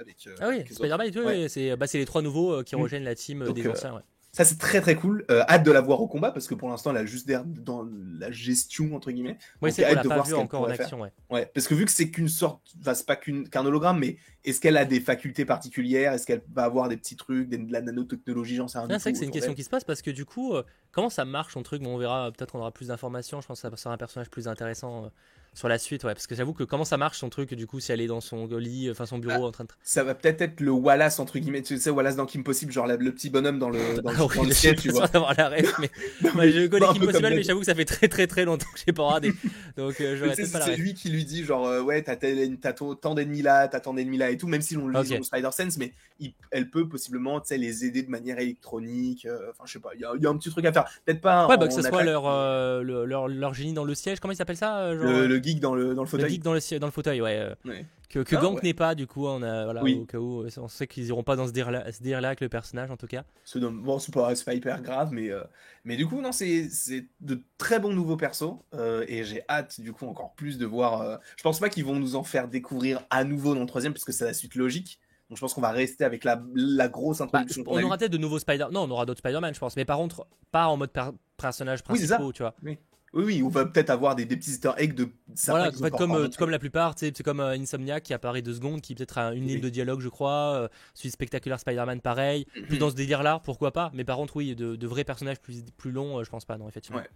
Avec, 0.00 0.26
euh, 0.26 0.34
Ah 0.40 0.48
oui. 0.48 0.64
Spider-Man, 0.70 1.10
Ouais. 1.18 1.42
oui, 1.42 1.48
c'est 1.48 1.76
bah, 1.76 1.86
c'est 1.86 1.98
les 1.98 2.06
trois 2.06 2.22
nouveaux 2.22 2.52
euh, 2.54 2.62
qui 2.62 2.74
Mm. 2.76 2.80
rejoignent 2.82 3.04
la 3.04 3.14
team 3.14 3.42
euh, 3.42 3.46
Donc, 3.46 3.56
des 3.56 3.66
euh, 3.66 3.72
anciens. 3.72 3.94
ouais. 3.94 4.02
Ça, 4.32 4.44
c'est 4.44 4.58
très 4.58 4.80
très 4.80 4.94
cool. 4.94 5.24
Euh, 5.28 5.42
hâte 5.48 5.64
de 5.64 5.72
la 5.72 5.80
voir 5.80 6.00
au 6.00 6.06
combat 6.06 6.30
parce 6.30 6.46
que 6.46 6.54
pour 6.54 6.68
l'instant, 6.68 6.92
elle 6.92 6.98
a 6.98 7.04
juste 7.04 7.26
d'air 7.26 7.44
dans 7.44 7.84
la 8.16 8.30
gestion, 8.30 8.94
entre 8.94 9.10
guillemets. 9.10 9.36
Oui, 9.60 9.72
c'est 9.72 9.84
hâte 9.84 10.04
de 10.04 10.08
pas 10.08 10.14
voir 10.14 10.24
vu 10.24 10.30
ce 10.30 10.36
qu'elle 10.36 10.44
encore 10.44 10.62
en 10.62 10.66
faire. 10.68 10.80
action. 10.82 11.00
Ouais. 11.00 11.12
Ouais, 11.30 11.50
parce 11.52 11.66
que 11.66 11.74
vu 11.74 11.84
que 11.84 11.90
c'est 11.90 12.12
qu'une 12.12 12.28
sorte, 12.28 12.62
enfin, 12.80 12.94
c'est 12.94 13.06
pas 13.06 13.16
qu'une- 13.16 13.48
qu'un 13.48 13.66
hologramme, 13.66 13.98
mais 13.98 14.18
est-ce 14.44 14.60
qu'elle 14.60 14.76
a 14.76 14.84
des 14.84 15.00
facultés 15.00 15.44
particulières? 15.44 16.12
Est-ce 16.12 16.28
qu'elle 16.28 16.42
va 16.52 16.62
avoir 16.62 16.88
des 16.88 16.96
petits 16.96 17.16
trucs, 17.16 17.48
des- 17.48 17.58
de 17.58 17.72
la 17.72 17.80
nanotechnologie 17.80 18.54
J'en 18.54 18.68
sais 18.68 18.78
rien. 18.78 18.86
C'est 18.86 18.94
vrai 18.94 19.10
tout 19.10 19.12
que 19.14 19.18
c'est 19.18 19.24
une 19.24 19.32
question 19.32 19.54
qui 19.54 19.64
se 19.64 19.68
passe 19.68 19.82
parce 19.82 20.00
que 20.00 20.12
du 20.12 20.24
coup, 20.24 20.54
euh, 20.54 20.62
comment 20.92 21.10
ça 21.10 21.24
marche 21.24 21.54
son 21.54 21.64
truc 21.64 21.82
Bon, 21.82 21.96
on 21.96 21.98
verra, 21.98 22.30
peut-être 22.30 22.54
on 22.54 22.60
aura 22.60 22.70
plus 22.70 22.86
d'informations. 22.86 23.40
Je 23.40 23.48
pense 23.48 23.60
que 23.60 23.68
ça 23.68 23.76
sera 23.76 23.92
un 23.94 23.98
personnage 23.98 24.30
plus 24.30 24.46
intéressant 24.46 25.06
euh, 25.06 25.08
sur 25.54 25.68
la 25.68 25.78
suite. 25.78 26.04
Ouais, 26.04 26.14
parce 26.14 26.26
que 26.26 26.34
j'avoue 26.34 26.52
que 26.54 26.64
comment 26.64 26.84
ça 26.84 26.96
marche 26.96 27.18
son 27.18 27.28
truc, 27.28 27.54
du 27.54 27.66
coup, 27.66 27.80
si 27.80 27.92
elle 27.92 28.00
est 28.00 28.06
dans 28.06 28.20
son 28.20 28.46
lit, 28.46 28.90
enfin 28.90 29.06
son 29.06 29.18
bureau 29.18 29.46
en 29.46 29.52
train 29.52 29.64
de. 29.64 29.70
Ça 29.82 30.04
va 30.04 30.14
peut-être 30.14 30.40
être 30.42 30.60
le 30.60 30.70
Wallace, 30.70 31.18
entre 31.18 31.38
guillemets. 31.38 31.62
Tu 31.62 31.78
sais, 31.78 31.90
Wallace 31.90 32.16
dans 32.16 32.26
Kim 32.26 32.44
Possible, 32.44 32.72
genre 32.72 32.86
la- 32.86 32.96
le 32.96 33.12
petit 33.12 33.30
bonhomme 33.30 33.58
dans 33.58 33.70
le, 33.70 34.00
dans 34.00 34.10
le, 34.10 34.16
Ah 34.20 34.26
oui, 34.26 34.36
dans 34.36 34.42
le 34.44 34.52
ciel, 34.52 34.76
tu 34.76 34.90
vois. 34.90 35.08
d'avoir 35.08 35.34
la 35.36 35.48
rêve, 35.48 35.72
mais 35.80 35.90
Non, 36.22 36.30
moi, 36.34 36.48
je 36.48 36.66
connais 36.66 36.86
Kim 36.92 37.04
Possible, 37.06 37.28
mais 37.30 37.42
j'avoue 37.42 37.60
que 37.60 37.66
ça 37.66 37.74
fait 37.74 37.84
très 37.84 38.08
très 38.08 38.26
très 38.26 38.44
longtemps 38.44 38.66
que 38.74 38.80
j'ai 38.86 38.92
pas 38.92 39.02
regardé. 39.04 39.32
Donc 39.76 40.00
euh, 40.00 40.18
pas 40.20 40.58
la 40.58 40.64
c'est 40.66 40.76
lui 40.76 40.94
qui 40.94 41.10
lui 41.10 41.24
dit 41.24 41.44
genre 41.44 41.66
euh, 41.66 41.80
ouais 41.80 42.02
t'as 42.02 42.16
tant 42.16 43.14
d'ennemis 43.14 43.40
là 43.42 43.68
t'as 43.68 43.80
tant 43.80 43.94
d'ennemis 43.94 44.18
là 44.18 44.30
et 44.30 44.36
tout 44.36 44.48
même 44.48 44.60
si 44.62 44.76
on 44.76 44.88
le 44.88 45.00
lit 45.00 45.12
Ok. 45.12 45.16
dans 45.18 45.22
Spider 45.22 45.48
Sense 45.52 45.78
mais 45.78 45.92
il- 46.18 46.34
elle 46.50 46.68
peut 46.70 46.88
possiblement 46.88 47.40
tu 47.40 47.48
sais 47.48 47.56
les 47.58 47.84
aider 47.84 48.02
de 48.02 48.10
manière 48.10 48.38
électronique 48.38 49.26
euh, 49.26 49.38
enfin 49.50 49.64
je 49.66 49.72
sais 49.74 49.78
pas 49.78 49.90
il 49.94 50.00
y, 50.00 50.04
a- 50.04 50.10
il 50.16 50.22
y 50.22 50.26
a 50.26 50.30
un 50.30 50.36
petit 50.36 50.50
truc 50.50 50.64
à 50.66 50.72
faire 50.72 50.84
peut-être 51.04 51.20
pas 51.20 51.46
Ouais, 51.48 51.56
bah 51.56 51.68
que 51.68 51.72
ce 51.72 51.82
soit 51.82 52.02
leur, 52.02 52.24
euh, 52.26 52.82
le- 52.82 53.04
leur, 53.06 53.28
leur 53.28 53.54
génie 53.54 53.72
dans 53.72 53.84
le 53.84 53.94
siège, 53.94 54.20
comment 54.20 54.32
il 54.32 54.36
s'appelle 54.36 54.56
ça 54.56 54.78
euh, 54.80 55.28
le, 55.40 55.44
le 55.44 55.48
geek 55.48 55.60
dans 55.60 55.74
le 55.74 55.94
dans 55.94 56.02
le 56.02 56.06
le 56.06 56.06
fauteuil 56.06 56.30
geek 56.30 56.42
dans 56.42 56.52
le, 56.54 56.78
dans 56.78 56.86
le 56.86 56.92
fauteuil, 56.92 57.20
ouais. 57.20 57.36
euh, 57.38 57.54
Ouais. 57.64 57.86
Que, 58.08 58.18
que 58.24 58.34
Ah, 58.34 58.40
Gank 58.40 58.56
ouais. 58.56 58.60
n'est 58.64 58.74
pas, 58.74 58.96
du 58.96 59.06
coup, 59.06 59.24
on 59.28 59.40
a, 59.40 59.64
voilà, 59.66 59.84
Oui. 59.84 60.00
au 60.02 60.04
cas 60.04 60.18
où, 60.18 60.44
on 60.56 60.66
sait 60.68 60.88
qu'ils 60.88 61.06
iront 61.06 61.22
pas 61.22 61.36
dans 61.36 61.46
ce 61.46 61.52
délire-là 61.52 61.92
ce 61.92 62.02
délire-là 62.02 62.28
avec 62.28 62.40
le 62.40 62.48
personnage, 62.48 62.90
en 62.90 62.96
tout 62.96 63.06
cas. 63.06 63.22
Bon 63.54 64.00
c'est 64.00 64.12
pas, 64.12 64.32
pas 64.44 64.54
hyper 64.54 64.82
grave 64.82 65.10
mais 65.12 65.30
euh, 65.30 65.44
mais 65.84 65.96
du 65.96 66.06
coup 66.08 66.20
non 66.20 66.32
c'est 66.32 66.68
c'est 66.70 67.06
de 67.20 67.40
très 67.56 67.78
bons 67.78 67.92
nouveaux 67.92 68.16
persos 68.16 68.54
euh, 68.74 69.04
et 69.06 69.22
j'ai 69.22 69.42
hâte 69.48 69.80
du 69.80 69.92
coup 69.92 70.06
encore 70.06 70.34
plus 70.34 70.58
de 70.58 70.66
voir 70.66 71.02
euh, 71.02 71.16
je 71.36 71.42
pense 71.44 71.60
pas 71.60 71.68
qu'ils 71.68 71.84
vont 71.84 71.94
nous 71.94 72.16
en 72.16 72.24
faire 72.24 72.48
découvrir 72.48 73.00
à 73.10 73.22
nouveau 73.22 73.54
dans 73.54 73.60
le 73.60 73.66
troisième 73.66 73.92
puisque 73.92 74.12
c'est 74.12 74.24
la 74.24 74.34
suite 74.34 74.56
logique 74.56 74.98
donc 75.28 75.36
je 75.36 75.40
pense 75.42 75.54
qu'on 75.54 75.60
va 75.60 75.70
rester 75.70 76.02
avec 76.04 76.24
la, 76.24 76.42
la 76.56 76.88
grosse 76.88 77.18
Bah, 77.18 77.26
introduction 77.26 77.62
on 77.66 77.76
a 77.76 77.82
aura 77.84 77.96
peut-être 77.96 78.10
de 78.12 78.18
nouveaux 78.18 78.40
Spider... 78.40 78.66
Non, 78.72 78.82
on 78.82 78.90
aura 78.90 79.06
d'autres 79.06 79.20
Spider-Man, 79.20 79.54
je 79.54 79.60
pense. 79.60 79.76
Mais 79.76 79.84
par 79.84 79.96
contre, 79.98 80.26
pas 80.50 80.66
en 80.66 80.76
mode 80.76 80.90
per- 80.90 81.10
personnage 81.36 81.78
Oui, 81.88 81.94
principal, 81.94 82.32
tu 82.34 82.42
vois. 82.42 82.54
Oui, 82.64 82.78
oui, 83.12 83.42
on 83.42 83.48
va 83.48 83.64
peut-être 83.66 83.90
avoir 83.90 84.14
des, 84.14 84.24
des 84.24 84.36
petits 84.36 84.50
easter 84.50 84.70
eggs 84.76 84.94
de 84.94 85.08
certains 85.34 85.70
Voilà, 85.70 85.76
en 85.76 85.82
fait, 85.84 85.90
comme, 85.90 86.12
euh, 86.12 86.28
comme 86.38 86.50
la 86.50 86.60
plupart, 86.60 86.94
c'est 86.96 87.22
comme 87.22 87.40
euh, 87.40 87.56
Insomniac 87.58 88.04
qui 88.04 88.14
apparaît 88.14 88.40
deux 88.42 88.54
secondes, 88.54 88.80
qui 88.80 88.94
peut-être 88.94 89.18
a 89.18 89.34
une 89.34 89.46
ligne 89.46 89.56
Oui. 89.56 89.60
de 89.62 89.68
dialogue, 89.68 90.00
je 90.00 90.08
crois. 90.08 90.54
Euh, 90.54 90.68
de 91.04 91.08
Spectacular 91.08 91.58
Spider-Man, 91.58 92.00
pareil. 92.00 92.46
Plus 92.68 92.78
dans 92.78 92.88
ce 92.90 92.94
délire-là, 92.94 93.40
pourquoi 93.44 93.72
pas. 93.72 93.90
Mais 93.94 94.04
par 94.04 94.16
contre, 94.16 94.36
oui, 94.36 94.54
de, 94.54 94.76
de 94.76 94.86
vrais 94.86 95.02
personnages 95.02 95.40
plus, 95.40 95.64
plus 95.76 95.90
longs, 95.90 96.20
euh, 96.20 96.24
je 96.24 96.30
pense 96.30 96.44
pas, 96.44 96.56
non, 96.56 96.68
effectivement. 96.68 96.98
Ouais. 96.98 97.08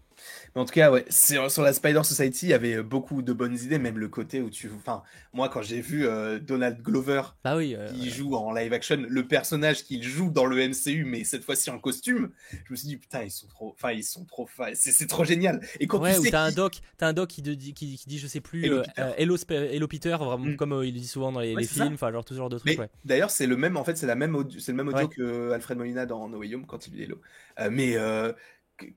Mais 0.55 0.61
en 0.63 0.65
tout 0.65 0.73
cas, 0.73 0.91
ouais, 0.91 1.05
sur, 1.11 1.49
sur 1.51 1.63
la 1.63 1.73
Spider 1.73 2.03
Society, 2.03 2.47
il 2.47 2.51
y 2.51 2.55
avait 2.55 2.83
beaucoup 2.83 3.23
de 3.23 3.33
bonnes 3.33 3.57
idées, 3.57 3.79
même 3.79 3.99
le 3.99 4.09
côté 4.09 4.41
où 4.41 4.51
tu. 4.51 4.71
Enfin, 4.77 5.03
moi, 5.33 5.49
quand 5.49 5.63
j'ai 5.63 5.81
vu 5.81 6.07
euh, 6.07 6.41
Donald 6.41 6.83
Glover 6.83 7.23
Bah 7.45 7.57
oui, 7.57 7.77
qui 7.95 8.11
joue 8.11 8.35
en 8.35 8.53
live 8.53 8.73
action, 8.73 9.05
le 9.09 9.27
personnage 9.29 9.85
qu'il 9.85 10.03
joue 10.03 10.31
dans 10.31 10.47
le 10.47 10.57
MCU, 10.69 11.05
mais 11.05 11.23
cette 11.23 11.45
fois-ci 11.45 11.71
en 11.71 11.79
costume, 11.79 12.31
je 12.51 12.73
me 12.73 12.77
suis 12.77 12.89
dit, 12.89 12.97
putain, 12.97 13.23
ils 13.23 13.31
sont 13.31 13.47
trop. 13.47 13.75
Enfin, 13.77 13.93
ils 13.93 14.03
sont 14.03 14.25
trop. 14.25 14.49
C'est 14.75 14.91
c'est 14.93 15.07
trop 15.07 15.25
génial. 15.25 15.61
Et 15.81 15.84
quand 15.87 16.01
ouais, 16.01 16.15
tu 16.17 16.23
sais. 16.23 16.31
t'as 16.31 16.43
un 16.43 16.53
doc, 16.53 16.81
t'as 16.99 17.09
un 17.09 17.13
doc 17.13 17.29
qui, 17.31 17.43
dit, 17.43 17.57
qui, 17.75 17.97
qui 17.97 18.09
dit, 18.09 18.19
je 18.19 18.27
sais 18.27 18.41
plus, 18.41 18.65
Hello 18.65 18.77
euh, 18.79 18.83
Peter. 18.83 19.03
euh, 19.03 19.13
Hello, 19.17 19.37
Sp- 19.37 19.53
Hello 19.73 19.89
Peter, 19.89 20.17
vraiment 20.19 20.39
Mm. 20.47 20.57
comme 20.57 20.73
euh, 20.73 20.87
il 20.87 20.93
dit 20.95 21.07
souvent 21.07 21.33
dans 21.33 21.41
les, 21.41 21.55
Ouais, 21.55 21.65
films, 21.65 21.95
enfin 21.95 22.11
genre 22.13 22.25
tout 22.25 22.35
ce 22.35 22.39
genre 22.39 22.49
de 22.51 22.59
trucs, 22.59 22.79
ouais. 22.79 22.89
d'ailleurs, 23.05 23.31
c'est 23.31 23.47
le 23.47 23.57
même. 23.57 23.77
En 23.77 23.85
fait, 23.85 23.97
c'est 23.97 24.07
la 24.07 24.15
même 24.15 24.35
audio, 24.35 24.59
c'est 24.61 24.73
le 24.73 24.77
même 24.77 24.89
audio 24.89 25.09
que 25.09 25.51
Alfred 25.53 25.79
Molina 25.79 26.07
dans 26.07 26.29
No 26.29 26.39
Way 26.39 26.55
Home 26.55 26.67
quand 26.67 26.87
il 26.87 26.93
vit 26.95 27.03
Hello. 27.05 27.21
Euh, 27.61 27.69
mais 27.71 27.97
euh, 27.97 28.33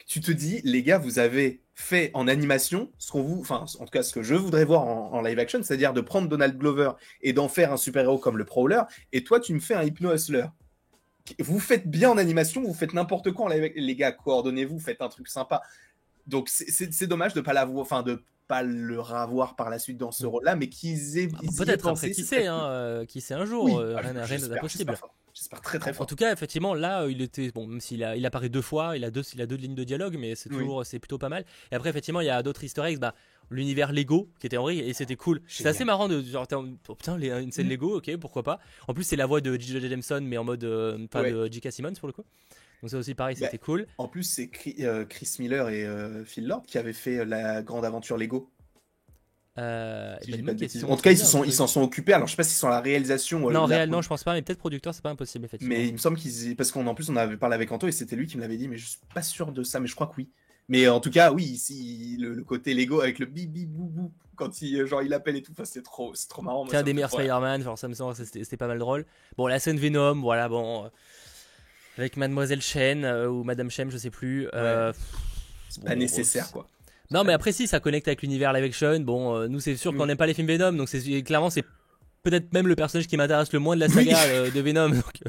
tu 0.08 0.21
te 0.21 0.32
dis, 0.32 0.60
les 0.63 0.82
gars, 0.82 0.97
vous 0.97 1.19
avez 1.19 1.62
fait 1.76 2.10
en 2.15 2.28
animation 2.28 2.91
ce 2.97 3.12
qu'on 3.12 3.21
vous, 3.21 3.39
enfin, 3.41 3.65
en 3.80 3.86
tout 3.86 3.91
cas, 3.91 4.02
ce 4.02 4.12
que 4.12 4.23
je 4.23 4.34
voudrais 4.34 4.65
voir 4.65 4.82
en, 4.88 5.13
en 5.13 5.21
live 5.21 5.38
action, 5.38 5.62
c'est-à-dire 5.62 5.93
de 5.93 6.02
prendre 6.02 6.28
Donald 6.28 6.58
Glover 6.58 6.91
et 7.21 7.32
d'en 7.34 7.47
faire 7.47 7.71
un 7.71 7.78
super-héros 7.78 8.17
comme 8.17 8.38
le 8.39 8.45
Prowler, 8.45 8.82
et 9.13 9.23
toi, 9.23 9.39
tu 9.39 9.54
me 9.54 9.60
fais 9.60 9.76
un 9.76 9.84
Hypno 9.84 10.12
Hustler. 10.13 10.45
Vous 11.39 11.60
faites 11.60 11.88
bien 11.88 12.10
en 12.10 12.17
animation, 12.17 12.63
vous 12.63 12.73
faites 12.73 12.93
n'importe 12.93 13.32
quoi 13.34 13.45
en 13.45 13.50
live 13.50 13.71
Les 13.76 13.95
gars, 13.95 14.13
coordonnez-vous, 14.13 14.80
faites 14.80 15.02
un 15.02 15.10
truc 15.10 15.28
sympa. 15.28 15.62
Donc, 16.27 16.49
c'est- 16.49 17.07
dommage 17.07 17.33
de 17.33 17.41
pas 17.41 17.53
l'avoir, 17.53 17.81
enfin, 17.81 18.03
de 18.03 18.21
pas 18.47 18.63
le 18.63 18.99
revoir 19.01 19.55
par 19.55 19.69
la 19.69 19.77
suite 19.79 19.97
dans 19.97 20.11
ce 20.11 20.25
rôle-là, 20.25 20.55
mais 20.55 20.69
qu'ils 20.69 21.17
aient. 21.17 21.27
Mm. 21.27 21.55
Peut-être 21.57 21.87
après, 21.87 22.11
qui 22.11 22.23
sait, 22.23 22.47
hein, 22.47 22.65
euh, 22.65 23.05
qui 23.05 23.19
sait 23.21 23.33
un 23.33 23.45
jour, 23.45 23.65
Oui, 23.65 23.73
euh, 23.77 23.95
ah, 23.97 24.01
rien 24.01 24.25
j'espère- 24.25 24.49
d'impossible. 24.55 24.97
j'espère 25.33 25.61
très 25.61 25.79
très 25.79 25.91
En 25.91 25.93
fort. 25.93 26.05
tout 26.07 26.15
cas, 26.15 26.31
effectivement, 26.31 26.73
là, 26.73 27.07
il 27.07 27.21
était 27.21 27.51
bon, 27.51 27.67
même 27.67 27.81
s'il 27.81 28.03
a, 28.05 28.15
il 28.15 28.25
apparaît 28.25 28.47
deux 28.49 28.61
fois, 28.61 28.95
il 28.95 29.03
a 29.03 29.11
deux, 29.11 29.23
il 29.33 29.41
a 29.41 29.45
deux 29.45 29.57
lignes 29.57 29.75
de 29.75 29.83
dialogue, 29.83 30.15
mais 30.17 30.35
c'est 30.35 30.49
Oui. 30.49 30.59
toujours, 30.59 30.85
c'est 30.85 30.99
plutôt 30.99 31.17
pas 31.17 31.27
mal. 31.29 31.43
Et 31.71 31.75
après, 31.75 31.89
effectivement, 31.89 32.21
il 32.21 32.27
y 32.27 32.29
a 32.29 32.41
d'autres 32.41 32.63
Easter 32.63 32.83
eggs, 32.85 32.99
bah, 32.99 33.13
l'univers 33.49 33.91
Lego 33.93 34.29
qui 34.39 34.47
était 34.47 34.57
en 34.57 34.67
et 34.69 34.93
c'était 34.93 35.15
cool. 35.17 35.41
C'est 35.47 35.65
assez 35.67 35.83
marrant 35.85 36.07
de 36.09 36.21
genre, 36.21 36.45
en- 36.53 36.65
oh, 36.89 36.95
putain, 36.95 37.17
les- 37.17 37.29
une 37.29 37.51
scène 37.51 37.67
Mm. 37.67 37.69
Lego, 37.69 37.97
ok, 37.97 38.15
pourquoi 38.17 38.43
pas. 38.43 38.59
En 38.87 38.93
plus, 38.93 39.03
c'est 39.03 39.15
la 39.17 39.25
voix 39.25 39.39
de 39.41 39.53
J.J. 39.57 39.89
Jameson, 39.89 40.21
mais 40.21 40.37
en 40.37 40.43
mode, 40.45 40.63
euh, 40.63 40.97
enfin, 41.05 41.21
Ouais. 41.23 41.31
de 41.31 41.51
J.K. 41.51 41.71
Simmons 41.71 41.93
pour 41.99 42.07
le 42.07 42.13
coup. 42.13 42.23
Donc 42.81 42.91
ça 42.91 42.97
aussi, 42.97 43.15
pareil, 43.15 43.35
Bah, 43.39 43.45
c'était 43.47 43.57
cool. 43.57 43.87
En 43.97 44.07
plus, 44.07 44.23
c'est 44.23 44.49
euh, 44.81 45.05
Chris 45.05 45.35
Miller 45.39 45.69
et 45.69 45.83
euh, 45.85 46.23
Phil 46.25 46.47
Lord 46.47 46.63
qui 46.67 46.77
avaient 46.77 46.93
fait 46.93 47.19
euh, 47.19 47.25
la 47.25 47.61
grande 47.63 47.85
aventure 47.85 48.17
Lego. 48.17 48.51
Euh, 49.57 50.15
si 50.21 50.43
question. 50.55 50.91
En 50.91 50.95
tout 50.95 51.01
cas, 51.01 51.11
ils 51.11 51.17
s'en 51.17 51.25
sont, 51.25 51.43
ils 51.43 51.51
sont 51.53 51.81
occupés. 51.81 52.13
Alors, 52.13 52.27
je 52.27 52.33
sais 52.33 52.37
pas 52.37 52.43
s'ils 52.43 52.57
sont 52.57 52.67
à 52.67 52.71
la 52.71 52.81
réalisation. 52.81 53.49
Non, 53.49 53.65
réel, 53.65 53.89
non, 53.89 54.03
je 54.03 54.07
pense 54.07 54.23
pas, 54.23 54.33
mais 54.33 54.43
peut-être 54.43 54.59
producteur, 54.59 54.93
c'est 54.93 55.01
pas 55.01 55.09
impossible, 55.09 55.45
effectivement. 55.45 55.73
Mais 55.75 55.87
il 55.87 55.93
me 55.93 55.97
semble 55.97 56.17
qu'ils. 56.17 56.55
Parce 56.55 56.71
qu'en 56.71 56.93
plus, 56.93 57.09
on 57.09 57.15
avait 57.15 57.37
parlé 57.37 57.55
avec 57.55 57.71
Anto 57.71 57.87
et 57.87 57.91
c'était 57.91 58.15
lui 58.15 58.27
qui 58.27 58.37
me 58.37 58.43
l'avait 58.43 58.57
dit, 58.57 58.67
mais 58.67 58.77
je 58.77 58.85
suis 58.85 58.99
pas 59.13 59.23
sûr 59.23 59.51
de 59.51 59.63
ça, 59.63 59.79
mais 59.79 59.87
je 59.87 59.95
crois 59.95 60.07
que 60.07 60.13
oui. 60.17 60.29
Mais 60.69 60.87
en 60.87 60.99
tout 60.99 61.09
cas, 61.09 61.31
oui, 61.31 61.43
ici, 61.45 62.17
le, 62.19 62.33
le 62.33 62.43
côté 62.43 62.73
Lego 62.73 62.99
avec 63.01 63.19
le 63.19 63.25
bip 63.25 63.51
bip 63.51 63.69
bou 63.69 63.85
bou 63.85 64.11
quand 64.35 64.61
il, 64.61 64.85
genre, 64.85 65.01
il 65.01 65.13
appelle 65.13 65.37
et 65.37 65.41
tout, 65.41 65.53
enfin, 65.53 65.65
c'est 65.65 65.81
trop, 65.81 66.13
c'est 66.13 66.27
trop 66.27 66.43
marrant. 66.43 66.67
C'est 66.69 66.77
un 66.77 66.83
des 66.83 66.93
meilleurs. 66.93 67.09
Spider-Man, 67.09 67.63
genre 67.63 67.79
ça 67.79 67.87
me 67.87 67.93
semble, 67.95 68.13
c'était 68.15 68.43
c'était 68.43 68.57
pas 68.57 68.67
mal 68.67 68.77
drôle. 68.77 69.05
Bon, 69.37 69.47
la 69.47 69.59
scène 69.59 69.79
Venom, 69.79 70.21
voilà, 70.21 70.49
bon. 70.49 70.91
Avec 71.97 72.17
Mademoiselle 72.17 72.62
Chen 72.62 73.03
euh, 73.05 73.27
ou 73.27 73.43
Madame 73.43 73.69
Shem, 73.71 73.89
je 73.91 73.97
sais 73.97 74.10
plus. 74.10 74.47
euh, 74.53 74.93
C'est 75.69 75.81
bon, 75.81 75.88
pas 75.88 75.95
nécessaire, 75.95 76.51
quoi. 76.51 76.67
Non, 77.10 77.23
mais 77.23 77.33
après, 77.33 77.51
si 77.53 77.67
ça 77.67 77.79
connecte 77.79 78.07
avec 78.07 78.21
l'univers 78.21 78.51
live 78.53 78.65
action, 78.65 78.99
bon, 78.99 79.36
euh, 79.36 79.47
nous, 79.47 79.60
c'est 79.60 79.75
sûr 79.77 79.95
qu'on 79.95 80.03
Mm. 80.03 80.07
n'aime 80.07 80.17
pas 80.17 80.27
les 80.27 80.33
films 80.33 80.47
Venom, 80.47 80.73
donc 80.73 80.89
c'est 80.89 81.23
clairement, 81.23 81.49
c'est 81.49 81.63
peut-être 82.23 82.51
même 82.53 82.67
le 82.67 82.75
personnage 82.75 83.07
qui 83.07 83.15
m'intéresse 83.15 83.53
le 83.53 83.60
moins 83.60 83.75
de 83.75 83.79
la 83.81 83.88
saga 83.89 84.49
de 84.49 84.60
Venom. 84.60 84.89
Donc, 84.93 85.21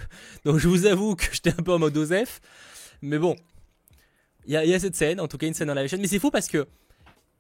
donc, 0.45 0.59
je 0.59 0.67
vous 0.69 0.87
avoue 0.87 1.15
que 1.15 1.27
j'étais 1.33 1.51
un 1.51 1.63
peu 1.63 1.73
en 1.73 1.79
mode 1.79 1.97
Osef. 1.97 2.41
Mais 3.03 3.19
bon, 3.19 3.37
il 4.47 4.53
y 4.53 4.57
a, 4.57 4.65
il 4.65 4.71
y 4.71 4.75
a 4.75 4.81
cette 4.81 4.97
scène, 4.97 5.21
en 5.21 5.29
tout 5.29 5.39
cas, 5.39 5.47
une 5.47 5.55
scène 5.55 5.69
dans 5.69 5.75
live 5.75 5.85
action. 5.85 5.99
Mais 6.01 6.09
c'est 6.09 6.19
fou 6.19 6.31
parce 6.33 6.49
que 6.49 6.67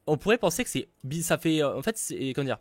on 0.07 0.17
pourrait 0.17 0.38
penser 0.38 0.62
que 0.62 0.71
c'est. 0.71 0.88
Ça 1.23 1.37
fait. 1.38 1.62
En 1.64 1.83
fait, 1.83 1.99
c'est. 1.99 2.33
Comment 2.35 2.45
dire 2.47 2.59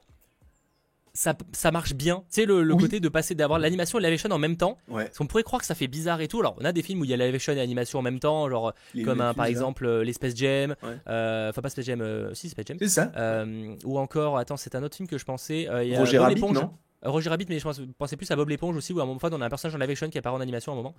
ça, 1.18 1.36
ça 1.52 1.72
marche 1.72 1.94
bien. 1.96 2.18
Tu 2.30 2.42
sais, 2.42 2.46
le, 2.46 2.62
le 2.62 2.74
Oui. 2.76 2.82
côté 2.84 3.00
de 3.00 3.10
passer 3.10 3.34
d'avoir 3.34 3.58
l'animation 3.58 3.98
et 3.98 4.02
la 4.04 4.10
live 4.10 4.18
action 4.20 4.30
en 4.30 4.38
même 4.38 4.56
temps. 4.56 4.78
Ouais. 4.88 5.06
Parce 5.06 5.18
qu'on 5.18 5.26
pourrait 5.26 5.42
croire 5.42 5.60
que 5.62 5.66
ça 5.66 5.74
fait 5.74 5.88
bizarre 5.88 6.22
et 6.22 6.28
tout. 6.28 6.40
Alors, 6.42 6.56
on 6.60 6.66
a 6.66 6.72
des 6.72 6.84
films 6.84 7.02
où 7.02 7.06
il 7.06 7.10
y 7.10 7.14
a 7.14 7.18
live 7.18 7.34
action 7.34 7.54
et 7.54 7.60
animation 7.60 7.98
en 7.98 8.04
même 8.04 8.20
temps, 8.20 8.48
genre 8.50 8.74
Les- 8.94 9.02
comme 9.02 9.20
un, 9.22 9.34
par 9.34 9.46
exemple 9.48 9.86
euh, 9.86 10.04
les 10.04 10.14
Space 10.14 10.36
Jam. 10.36 10.76
Ouais. 10.84 10.90
euh, 11.08 11.50
Enfin, 11.50 11.62
pas 11.64 11.70
Space 11.70 11.86
Jam, 11.86 12.02
euh, 12.02 12.34
si, 12.36 12.50
Space 12.50 12.66
Jam. 12.68 12.78
C'est 12.80 12.88
ça. 12.88 13.12
Euh, 13.18 13.76
ou 13.84 13.98
encore, 13.98 14.38
attends, 14.38 14.58
c'est 14.58 14.76
un 14.76 14.84
autre 14.84 14.96
film 14.96 15.08
que 15.10 15.18
je 15.18 15.26
pensais. 15.26 15.68
euh, 15.70 15.84
il 15.84 15.90
y 15.90 15.96
a 15.96 16.00
Roger 16.00 16.18
Bob 16.20 16.28
Rabbit, 16.28 16.42
non? 16.54 16.74
Roger 17.04 17.30
Rabbit, 17.32 17.46
mais 17.50 17.58
je 17.60 17.64
pense- 17.64 17.82
pensais 17.98 18.16
plus 18.18 18.30
à 18.32 18.36
Bob 18.36 18.50
l'éponge 18.50 18.76
aussi, 18.76 18.94
où 18.94 19.00
à 19.00 19.04
un 19.04 19.06
moment, 19.06 19.20
on 19.24 19.42
a 19.42 19.46
un 19.46 19.50
personnage 19.50 19.76
en 19.76 19.80
live 19.80 19.90
action 19.90 20.10
qui 20.10 20.18
apparaît 20.18 20.36
en 20.36 20.42
animation 20.42 20.72
à 20.72 20.76
un 20.76 20.78
moment. 20.78 20.96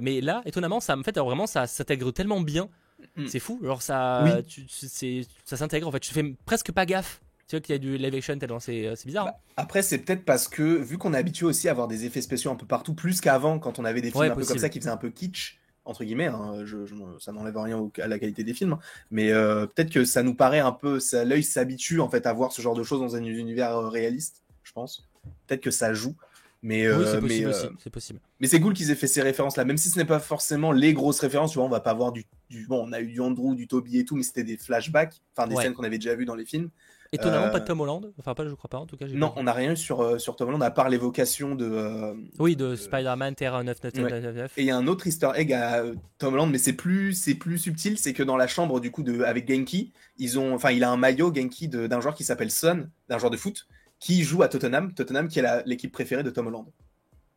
Mais 0.00 0.20
là, 0.20 0.40
étonnamment, 0.46 0.80
ça, 0.80 0.96
en 0.96 1.02
fait, 1.02 1.16
alors 1.16 1.26
vraiment, 1.28 1.46
ça 1.46 1.66
s'intègre 1.66 2.12
tellement 2.12 2.40
bien. 2.40 2.68
Mm. 3.16 3.26
C'est 3.26 3.40
fou. 3.40 3.58
Genre, 3.62 3.82
ça, 3.82 4.22
Oui. 4.24 4.44
tu- 4.44 4.66
tu- 4.66 5.24
ça 5.44 5.56
s'intègre. 5.56 5.88
En 5.88 5.90
fait, 5.90 6.04
je 6.04 6.12
fais 6.12 6.34
presque 6.46 6.70
pas 6.72 6.86
gaffe. 6.86 7.20
Tu 7.50 7.56
vois 7.56 7.60
qu'il 7.62 7.72
y 7.72 7.76
a 7.76 7.78
du 7.80 7.96
live 7.98 8.14
action 8.14 8.38
tellement 8.38 8.60
c'est 8.60 8.86
euh, 8.86 8.94
bizarre. 9.04 9.26
hein. 9.26 9.32
Après, 9.56 9.82
c'est 9.82 9.98
peut-être 9.98 10.24
parce 10.24 10.46
que, 10.46 10.62
vu 10.62 10.98
qu'on 10.98 11.14
est 11.14 11.16
habitué 11.18 11.46
aussi 11.46 11.66
à 11.66 11.72
avoir 11.72 11.88
des 11.88 12.04
effets 12.04 12.22
spéciaux 12.22 12.52
un 12.52 12.54
peu 12.54 12.64
partout, 12.64 12.94
plus 12.94 13.20
qu'avant, 13.20 13.58
quand 13.58 13.80
on 13.80 13.84
avait 13.84 14.00
des 14.00 14.12
films 14.12 14.20
Ouais, 14.20 14.30
un 14.30 14.36
peu 14.36 14.44
comme 14.44 14.58
ça 14.58 14.68
qui 14.68 14.78
faisaient 14.78 14.88
un 14.90 14.96
peu 14.96 15.10
kitsch, 15.10 15.58
entre 15.84 16.04
guillemets, 16.04 16.28
hein, 16.28 16.64
je, 16.64 16.86
je- 16.86 16.94
ça 17.18 17.32
n'enlève 17.32 17.58
rien 17.58 17.76
au- 17.76 17.92
à 18.00 18.06
la 18.06 18.20
qualité 18.20 18.44
des 18.44 18.54
films, 18.54 18.78
mais 19.10 19.32
euh, 19.32 19.66
peut-être 19.66 19.90
que 19.90 20.04
ça 20.04 20.22
nous 20.22 20.34
paraît 20.36 20.60
un 20.60 20.70
peu, 20.70 21.00
l'œil 21.24 21.42
s'habitue 21.42 21.98
en 21.98 22.08
fait 22.08 22.24
à 22.26 22.32
voir 22.32 22.52
ce 22.52 22.62
genre 22.62 22.76
de 22.76 22.84
choses 22.84 23.00
dans 23.00 23.16
un 23.16 23.24
univers 23.24 23.76
euh, 23.76 23.88
réaliste, 23.88 24.44
je 24.62 24.70
pense. 24.70 25.08
Peut-être 25.48 25.60
que 25.62 25.72
ça 25.72 25.92
joue. 25.92 26.14
Mais, 26.62 26.82
oui, 26.86 26.92
euh, 26.94 27.04
c'est 27.06 27.14
mais, 27.14 27.20
possible 27.22 27.46
euh, 27.46 27.50
aussi. 27.50 27.66
C'est 27.82 27.90
possible. 27.90 28.20
mais 28.38 28.46
c'est 28.46 28.60
cool 28.60 28.74
qu'ils 28.74 28.92
aient 28.92 28.94
fait 28.94 29.06
ces 29.08 29.22
références 29.22 29.56
là, 29.56 29.64
même 29.64 29.78
si 29.78 29.88
ce 29.90 29.98
n'est 29.98 30.04
pas 30.04 30.20
forcément 30.20 30.70
les 30.70 30.92
grosses 30.92 31.18
références. 31.18 31.50
Tu 31.50 31.58
vois, 31.58 31.64
on 31.66 31.70
va 31.70 31.80
pas 31.80 31.90
avoir 31.90 32.12
du, 32.12 32.26
du- 32.48 32.66
bon, 32.68 32.86
on 32.86 32.92
a 32.92 33.00
eu 33.00 33.06
du 33.08 33.18
Andrew, 33.20 33.56
du 33.56 33.66
Toby 33.66 33.98
et 33.98 34.04
tout, 34.04 34.14
mais 34.14 34.22
c'était 34.22 34.44
des 34.44 34.56
flashbacks, 34.58 35.20
enfin 35.34 35.48
des 35.48 35.56
Ouais. 35.56 35.64
scènes 35.64 35.72
qu'on 35.74 35.82
avait 35.82 35.98
déjà 35.98 36.14
vues 36.14 36.26
dans 36.26 36.36
les 36.36 36.44
films. 36.44 36.70
Étonnamment, 37.12 37.46
euh, 37.46 37.50
pas 37.50 37.58
de 37.58 37.64
Tom 37.64 37.80
Holland. 37.80 38.12
Enfin, 38.20 38.34
pas, 38.34 38.46
je 38.46 38.54
crois 38.54 38.70
pas, 38.70 38.78
en 38.78 38.86
tout 38.86 38.96
cas. 38.96 39.06
Non, 39.08 39.32
on 39.34 39.42
n'a 39.42 39.52
rien 39.52 39.72
eu 39.72 39.76
sur 39.76 40.00
euh, 40.00 40.18
sur 40.18 40.36
Tom 40.36 40.48
Holland 40.48 40.62
à 40.62 40.70
part 40.70 40.88
l'évocation 40.88 41.56
de. 41.56 41.68
euh, 41.68 42.14
Oui, 42.38 42.54
de 42.54 42.76
Spider-Man 42.76 43.34
Terra 43.34 43.64
99999. 43.64 44.52
Et 44.56 44.62
il 44.62 44.66
y 44.66 44.70
a 44.70 44.76
un 44.76 44.86
autre 44.86 45.08
Easter 45.08 45.30
egg 45.34 45.52
à 45.52 45.82
Tom 46.18 46.34
Holland, 46.34 46.50
mais 46.52 46.58
c'est 46.58 46.72
plus, 46.72 47.14
c'est 47.14 47.34
plus 47.34 47.58
subtil, 47.58 47.98
c'est 47.98 48.12
que 48.12 48.22
dans 48.22 48.36
la 48.36 48.46
chambre 48.46 48.78
du 48.78 48.92
coup 48.92 49.02
de, 49.02 49.22
avec 49.22 49.50
Genki, 49.50 49.92
ils 50.18 50.38
ont, 50.38 50.54
enfin, 50.54 50.70
il 50.70 50.84
a 50.84 50.90
un 50.90 50.96
maillot 50.96 51.34
Genki 51.34 51.66
d'un 51.66 52.00
joueur 52.00 52.14
qui 52.14 52.22
s'appelle 52.22 52.52
Son, 52.52 52.88
d'un 53.08 53.18
joueur 53.18 53.32
de 53.32 53.36
foot, 53.36 53.66
qui 53.98 54.22
joue 54.22 54.42
à 54.44 54.48
Tottenham, 54.48 54.94
Tottenham 54.94 55.26
qui 55.26 55.40
est 55.40 55.66
l'équipe 55.66 55.90
préférée 55.92 56.22
de 56.22 56.30
Tom 56.30 56.46
Holland. 56.46 56.66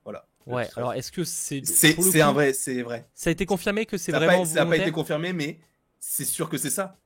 Voilà. 0.04 0.28
Ouais, 0.46 0.68
alors 0.76 0.94
est-ce 0.94 1.12
que 1.12 1.24
c'est. 1.24 1.66
C'est, 1.66 2.22
un 2.22 2.34
vrai, 2.34 2.54
c'est 2.54 2.84
vrai. 2.84 3.08
Ça 3.16 3.30
a 3.30 3.32
été 3.32 3.46
confirmé 3.48 3.86
que 3.88 3.98
c'est 3.98 4.12
n'a 4.12 4.20
vraiment. 4.20 4.44
pas, 4.44 4.46
ça 4.46 4.62
a 4.62 4.66
pas 4.66 4.78
été 4.78 4.92
confirmé, 4.92 5.34
mais 5.34 5.60
c'est 6.00 6.26
sûr 6.26 6.48
que 6.50 6.58
c'est 6.58 6.70
ça. 6.70 6.98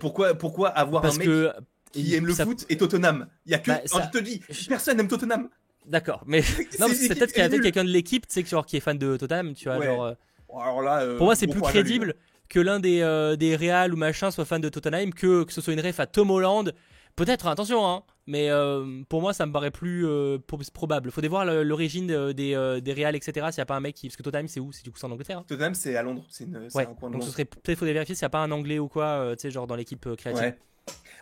Pourquoi, 0.00 0.34
pourquoi 0.34 0.70
avoir 0.70 1.02
Parce 1.02 1.16
un 1.16 1.18
mec 1.18 1.28
que. 1.28 1.52
Qui 1.92 2.14
aime 2.14 2.26
le 2.26 2.32
ça- 2.34 2.44
foot 2.44 2.64
et 2.68 2.76
Tottenham 2.76 3.26
Il 3.46 3.52
y 3.52 3.54
a 3.54 3.58
que, 3.58 3.70
Bah, 3.70 3.80
ça- 3.86 4.10
je 4.12 4.18
te 4.18 4.22
dis, 4.24 4.40
personne 4.68 4.96
n'aime 4.96 5.08
Tottenham. 5.08 5.48
D'accord, 5.86 6.22
mais. 6.26 6.40
Non, 6.80 6.86
c'est 6.92 7.08
peut-être 7.08 7.32
qu'il 7.32 7.42
y 7.42 7.46
a 7.46 7.48
quelqu'un 7.48 7.84
de 7.84 7.90
l'équipe, 7.90 8.26
tu 8.26 8.34
sais, 8.34 8.42
qui- 8.42 8.50
genre, 8.50 8.66
qui 8.66 8.76
est 8.76 8.80
fan 8.80 8.98
de 8.98 9.16
Tottenham, 9.16 9.54
tu 9.54 9.64
vois. 9.68 9.78
Ouais. 9.78 9.86
Genre, 9.86 10.04
euh, 10.04 10.14
Alors 10.54 10.82
là, 10.82 11.02
euh, 11.02 11.16
pour 11.16 11.26
moi, 11.26 11.34
c'est 11.36 11.46
bon 11.46 11.54
plus 11.54 11.62
crédible 11.62 12.14
que 12.48 12.60
l'un 12.60 12.80
des, 12.80 13.00
euh, 13.00 13.36
des 13.36 13.56
Real 13.56 13.94
ou 13.94 13.96
machin 13.96 14.30
soit 14.30 14.44
fan 14.44 14.60
de 14.60 14.68
Tottenham 14.68 15.12
que, 15.14 15.44
que 15.44 15.52
ce 15.52 15.60
soit 15.60 15.72
une 15.72 15.80
ref 15.80 16.00
à 16.00 16.06
Tom 16.06 16.30
Holland. 16.30 16.72
Peut-être, 17.16 17.46
attention, 17.48 17.84
hein, 17.86 18.02
mais 18.26 18.50
euh, 18.50 19.02
pour 19.08 19.20
moi, 19.20 19.32
ça 19.32 19.44
me 19.46 19.52
paraît 19.52 19.70
plus 19.72 20.06
pro- 20.46 20.58
probable. 20.72 21.10
Faudrait 21.10 21.28
voir 21.28 21.44
l'origine 21.44 22.06
des, 22.32 22.80
des 22.82 22.92
Real, 22.92 23.16
etc. 23.16 23.32
S'il 23.50 23.58
n'y 23.58 23.62
a 23.62 23.66
pas 23.66 23.76
un 23.76 23.80
mec 23.80 23.94
qui. 23.96 24.06
Parce 24.08 24.16
que 24.16 24.22
Tottenham, 24.22 24.48
c'est 24.48 24.60
où? 24.60 24.70
C'est 24.72 24.84
du 24.84 24.90
coup 24.92 24.98
c'est 24.98 25.06
en 25.06 25.10
Angleterre. 25.10 25.38
hein 25.38 25.44
Tottenham, 25.46 25.74
c'est 25.74 25.96
à 25.96 26.02
Londres. 26.02 26.24
C'est, 26.30 26.44
une- 26.44 26.68
c'est 26.68 26.76
Ouais, 26.78 26.86
un 26.86 26.94
coin 26.94 27.08
de 27.10 27.14
donc 27.14 27.24
ce 27.24 27.30
serait 27.30 27.44
peut-être 27.44 27.78
faudrait 27.78 27.92
vérifier 27.94 28.14
s'il 28.14 28.22
n'y 28.24 28.26
a 28.26 28.30
pas 28.30 28.38
un 28.40 28.50
anglais 28.52 28.78
ou 28.78 28.88
quoi, 28.88 29.34
tu 29.36 29.42
sais, 29.42 29.50
genre 29.50 29.66
dans 29.66 29.76
l'équipe 29.76 30.08
créative. 30.16 30.42
Ouais. 30.42 30.58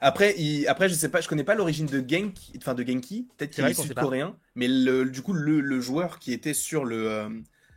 Après, 0.00 0.34
il... 0.38 0.66
Après, 0.68 0.88
je 0.88 0.94
sais 0.94 1.08
pas, 1.08 1.20
je 1.20 1.28
connais 1.28 1.42
pas 1.44 1.54
l'origine 1.56 1.86
de 1.86 1.98
Genki, 1.98 2.52
enfin 2.56 2.74
de 2.74 2.84
Genki. 2.86 3.26
Peut-être 3.36 3.50
qu'il 3.50 3.64
est 3.64 3.74
sud-coréen, 3.74 4.36
mais 4.54 4.68
le, 4.68 5.04
du 5.06 5.22
coup, 5.22 5.32
le, 5.32 5.60
le 5.60 5.80
joueur 5.80 6.18
qui 6.20 6.32
était 6.32 6.54
sur 6.54 6.84
le 6.84 7.08
euh, 7.10 7.28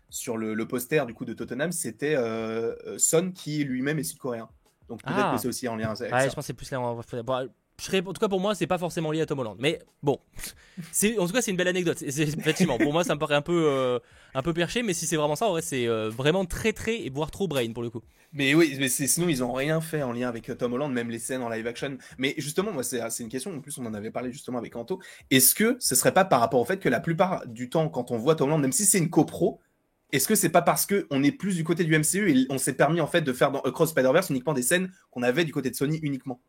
sur 0.09 0.37
le, 0.37 0.53
le 0.53 0.67
poster 0.67 1.05
du 1.07 1.13
coup 1.13 1.25
de 1.25 1.33
Tottenham, 1.33 1.71
c'était 1.71 2.15
euh, 2.15 2.75
euh, 2.85 2.97
Son, 2.99 3.31
qui 3.31 3.63
lui-même 3.63 3.97
est 3.97 4.03
sud-coréen. 4.03 4.49
Donc 4.89 5.01
peut-être 5.03 5.17
Ah. 5.19 5.33
que 5.35 5.41
c'est 5.41 5.47
aussi 5.47 5.67
en 5.67 5.75
lien 5.77 5.89
avec 5.89 6.11
Ouais, 6.13 6.19
ça. 6.23 6.29
je 6.29 6.35
pense 6.35 6.43
que 6.43 6.47
c'est 6.47 6.53
plus 6.53 6.69
là. 6.69 6.79
bon, 6.79 7.01
je 7.79 7.85
serais- 7.85 8.01
en 8.05 8.13
tout 8.13 8.19
cas, 8.19 8.27
pour 8.27 8.39
moi, 8.41 8.53
c'est 8.53 8.67
pas 8.67 8.77
forcément 8.77 9.11
lié 9.11 9.21
à 9.21 9.25
Tom 9.25 9.39
Holland. 9.39 9.55
Mais 9.57 9.79
bon, 10.03 10.19
en 11.17 11.27
tout 11.27 11.33
cas, 11.33 11.41
c'est 11.41 11.51
une 11.51 11.57
belle 11.57 11.69
anecdote. 11.69 12.01
Effectivement, 12.03 12.77
pour 12.77 12.91
moi, 12.93 13.03
ça 13.03 13.15
me 13.15 13.19
paraît 13.19 13.35
un 13.35 13.41
peu, 13.41 13.99
un 14.33 14.41
peu 14.41 14.53
perché. 14.53 14.83
Mais 14.83 14.93
si 14.93 15.05
c'est 15.05 15.15
vraiment 15.15 15.35
ça, 15.35 15.47
en 15.47 15.51
vrai, 15.51 15.61
c'est 15.61 15.87
euh, 15.87 16.09
vraiment 16.09 16.45
très, 16.45 16.73
très, 16.73 17.01
et 17.01 17.09
voire 17.09 17.31
trop 17.31 17.47
brain 17.47 17.71
pour 17.73 17.83
le 17.83 17.89
coup. 17.89 18.01
Mais 18.33 18.55
oui, 18.55 18.77
mais 18.79 18.87
sinon 18.87 19.27
ils 19.27 19.43
ont 19.43 19.51
rien 19.51 19.81
fait 19.81 20.03
en 20.03 20.13
lien 20.13 20.29
avec 20.29 20.49
euh, 20.49 20.55
Tom 20.55 20.73
Holland, 20.73 20.93
même 20.93 21.09
les 21.09 21.19
scènes 21.19 21.41
en 21.41 21.49
live 21.49 21.67
action. 21.67 21.97
Mais 22.17 22.33
justement, 22.37 22.71
moi 22.71 22.83
c'est 22.83 23.01
c'est 23.09 23.23
une 23.23 23.29
question. 23.29 23.53
En 23.53 23.59
plus, 23.59 23.77
on 23.77 23.85
en 23.85 23.93
avait 23.93 24.11
parlé 24.11 24.31
justement 24.31 24.57
avec 24.57 24.75
Anto. 24.75 25.01
Est-ce 25.29 25.53
que 25.53 25.75
ce 25.79 25.95
serait 25.95 26.13
pas 26.13 26.23
par 26.23 26.39
rapport 26.39 26.61
au 26.61 26.65
fait 26.65 26.79
que 26.79 26.89
la 26.89 27.01
plupart 27.01 27.45
du 27.47 27.69
temps, 27.69 27.89
quand 27.89 28.11
on 28.11 28.17
voit 28.17 28.35
Tom 28.35 28.49
Holland, 28.49 28.61
même 28.61 28.71
si 28.71 28.85
c'est 28.85 28.99
une 28.99 29.09
copro, 29.09 29.59
est-ce 30.11 30.27
que 30.27 30.35
c'est 30.35 30.49
pas 30.49 30.61
parce 30.61 30.85
que 30.85 31.07
on 31.09 31.23
est 31.23 31.31
plus 31.31 31.55
du 31.55 31.63
côté 31.63 31.83
du 31.83 31.97
MCU 31.97 32.31
et 32.31 32.45
on 32.49 32.57
s'est 32.57 32.73
permis 32.73 33.01
en 33.01 33.07
fait 33.07 33.21
de 33.21 33.33
faire 33.33 33.51
dans 33.51 33.61
Across 33.61 33.91
Spider-Verse 33.91 34.29
uniquement 34.29 34.53
des 34.53 34.61
scènes 34.61 34.91
qu'on 35.09 35.23
avait 35.23 35.45
du 35.45 35.51
côté 35.51 35.69
de 35.69 35.75
Sony 35.75 35.99
uniquement? 36.01 36.41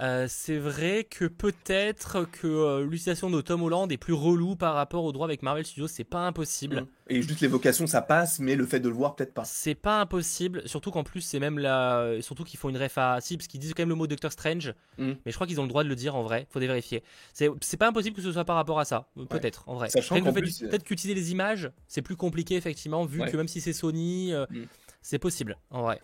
Euh, 0.00 0.26
c'est 0.28 0.56
vrai 0.58 1.04
que 1.04 1.26
peut-être 1.26 2.26
que 2.32 2.46
euh, 2.46 2.82
l'utilisation 2.82 3.30
de 3.30 3.40
Tom 3.42 3.62
Holland 3.62 3.92
est 3.92 3.98
plus 3.98 4.14
relou 4.14 4.56
par 4.56 4.74
rapport 4.74 5.04
au 5.04 5.12
droit 5.12 5.26
avec 5.26 5.42
Marvel 5.42 5.64
Studios. 5.66 5.86
C'est 5.86 6.02
pas 6.04 6.26
impossible. 6.26 6.86
Et 7.08 7.20
juste 7.20 7.40
l'évocation, 7.40 7.86
ça 7.86 8.00
passe, 8.00 8.38
mais 8.38 8.56
le 8.56 8.64
fait 8.64 8.80
de 8.80 8.88
le 8.88 8.94
voir, 8.94 9.14
peut-être 9.14 9.34
pas. 9.34 9.44
C'est 9.44 9.74
pas 9.74 10.00
impossible, 10.00 10.62
surtout 10.66 10.90
qu'en 10.90 11.04
plus 11.04 11.20
c'est 11.20 11.38
même 11.38 11.58
là, 11.58 12.20
surtout 12.22 12.42
qu'ils 12.42 12.58
font 12.58 12.70
une 12.70 12.78
ref 12.78 12.96
à 12.96 13.20
si 13.20 13.36
parce 13.36 13.46
qu'ils 13.48 13.60
disent 13.60 13.74
quand 13.74 13.82
même 13.82 13.90
le 13.90 13.94
mot 13.94 14.06
Doctor 14.06 14.32
Strange, 14.32 14.74
Mm. 14.98 15.12
mais 15.24 15.30
je 15.32 15.34
crois 15.34 15.46
qu'ils 15.46 15.58
ont 15.60 15.64
le 15.64 15.68
droit 15.68 15.84
de 15.84 15.88
le 15.88 15.94
dire 15.96 16.16
en 16.16 16.22
vrai, 16.22 16.46
faut 16.50 16.58
vérifier. 16.60 17.02
C'est 17.34 17.76
pas 17.76 17.88
impossible 17.88 18.16
que 18.16 18.22
ce 18.22 18.32
soit 18.32 18.44
par 18.44 18.56
rapport 18.56 18.80
à 18.80 18.84
ça, 18.86 19.08
peut-être 19.28 19.68
en 19.68 19.74
vrai. 19.74 19.90
Sachant 19.90 20.18
qu'en 20.20 20.32
fait- 20.32 20.40
plus, 20.40 20.62
euh, 20.62 20.68
peut-être 20.68 20.84
qu'utiliser 20.84 21.14
les 21.18 21.32
images, 21.32 21.70
c'est 21.86 22.02
plus 22.02 22.16
compliqué 22.16 22.56
effectivement, 22.56 23.04
vu 23.04 23.20
Ouais. 23.20 23.30
que 23.30 23.36
même 23.36 23.48
si 23.48 23.60
c'est 23.60 23.72
Sony, 23.74 24.32
euh, 24.32 24.46
Mm. 24.50 24.62
c'est 25.02 25.18
possible 25.18 25.58
en 25.70 25.82
vrai. 25.82 26.00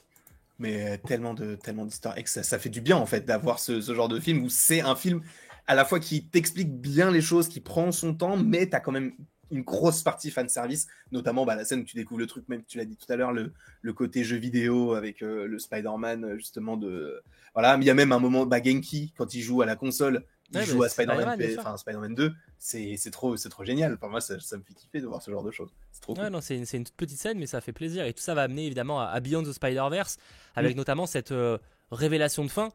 Mais 0.58 0.90
euh, 0.90 0.96
tellement 0.96 1.34
de 1.34 1.54
tellement 1.54 1.84
d'histoires. 1.84 2.16
Eggs, 2.18 2.28
ça, 2.28 2.42
ça 2.42 2.58
fait 2.58 2.68
du 2.68 2.80
bien 2.80 2.96
en 2.96 3.06
fait 3.06 3.24
d'avoir 3.24 3.58
ce, 3.58 3.80
ce 3.80 3.94
genre 3.94 4.08
de 4.08 4.18
film 4.18 4.42
où 4.42 4.48
c'est 4.48 4.80
un 4.80 4.96
film 4.96 5.22
à 5.66 5.74
la 5.74 5.84
fois 5.84 6.00
qui 6.00 6.24
t'explique 6.24 6.72
bien 6.80 7.10
les 7.10 7.20
choses, 7.20 7.48
qui 7.48 7.60
prend 7.60 7.92
son 7.92 8.14
temps, 8.14 8.36
mais 8.36 8.66
t'as 8.66 8.80
quand 8.80 8.92
même 8.92 9.12
une 9.50 9.62
grosse 9.62 10.02
partie 10.02 10.30
fan 10.30 10.48
service, 10.48 10.86
notamment 11.12 11.46
bah, 11.46 11.54
la 11.54 11.64
scène 11.64 11.80
où 11.80 11.84
tu 11.84 11.96
découvres 11.96 12.20
le 12.20 12.26
truc, 12.26 12.48
même 12.48 12.62
tu 12.66 12.78
l'as 12.78 12.84
dit 12.84 12.96
tout 12.96 13.10
à 13.10 13.16
l'heure, 13.16 13.32
le, 13.32 13.52
le 13.82 13.92
côté 13.92 14.24
jeu 14.24 14.36
vidéo 14.36 14.94
avec 14.94 15.22
euh, 15.22 15.46
le 15.46 15.58
Spider-Man 15.58 16.36
justement 16.36 16.76
de 16.76 17.22
voilà, 17.54 17.76
mais 17.76 17.84
il 17.84 17.88
y 17.88 17.90
a 17.90 17.94
même 17.94 18.12
un 18.12 18.18
moment 18.18 18.46
bah, 18.46 18.62
Genki 18.62 19.12
quand 19.16 19.34
il 19.34 19.40
joue 19.42 19.62
à 19.62 19.66
la 19.66 19.76
console, 19.76 20.24
il 20.50 20.58
Ouais, 20.58 20.64
joue 20.64 20.82
à 20.82 20.88
Spider-Man, 20.88 21.38
Spider-Man 21.76 22.14
2, 22.14 22.32
c'est 22.58 23.10
trop 23.10 23.36
trop 23.36 23.64
génial. 23.64 23.96
Pour 23.98 24.08
moi 24.10 24.20
ça, 24.20 24.38
ça 24.40 24.56
me 24.56 24.62
fait 24.62 24.74
kiffer 24.74 25.00
de 25.00 25.06
voir 25.06 25.22
ce 25.22 25.30
genre 25.30 25.42
de 25.42 25.50
choses. 25.50 25.70
C'est 25.92 26.00
trop 26.00 26.14
cool. 26.14 26.28
Non, 26.28 26.40
c'est 26.40 26.56
une, 26.56 26.64
une 26.72 26.84
toute 26.84 26.94
petite 26.96 27.18
scène, 27.18 27.38
mais 27.38 27.46
ça 27.46 27.60
fait 27.60 27.72
plaisir. 27.72 28.04
Et 28.04 28.12
tout 28.12 28.22
ça 28.22 28.34
va 28.34 28.42
amener 28.42 28.66
évidemment 28.66 29.00
à, 29.00 29.06
à 29.06 29.20
Beyond 29.20 29.42
the 29.44 29.52
Spider-Verse, 29.52 30.16
avec 30.56 30.74
Mm. 30.74 30.78
notamment 30.78 31.06
cette 31.06 31.32
euh, 31.32 31.58
révélation 31.90 32.44
de 32.44 32.50
fin 32.50 32.70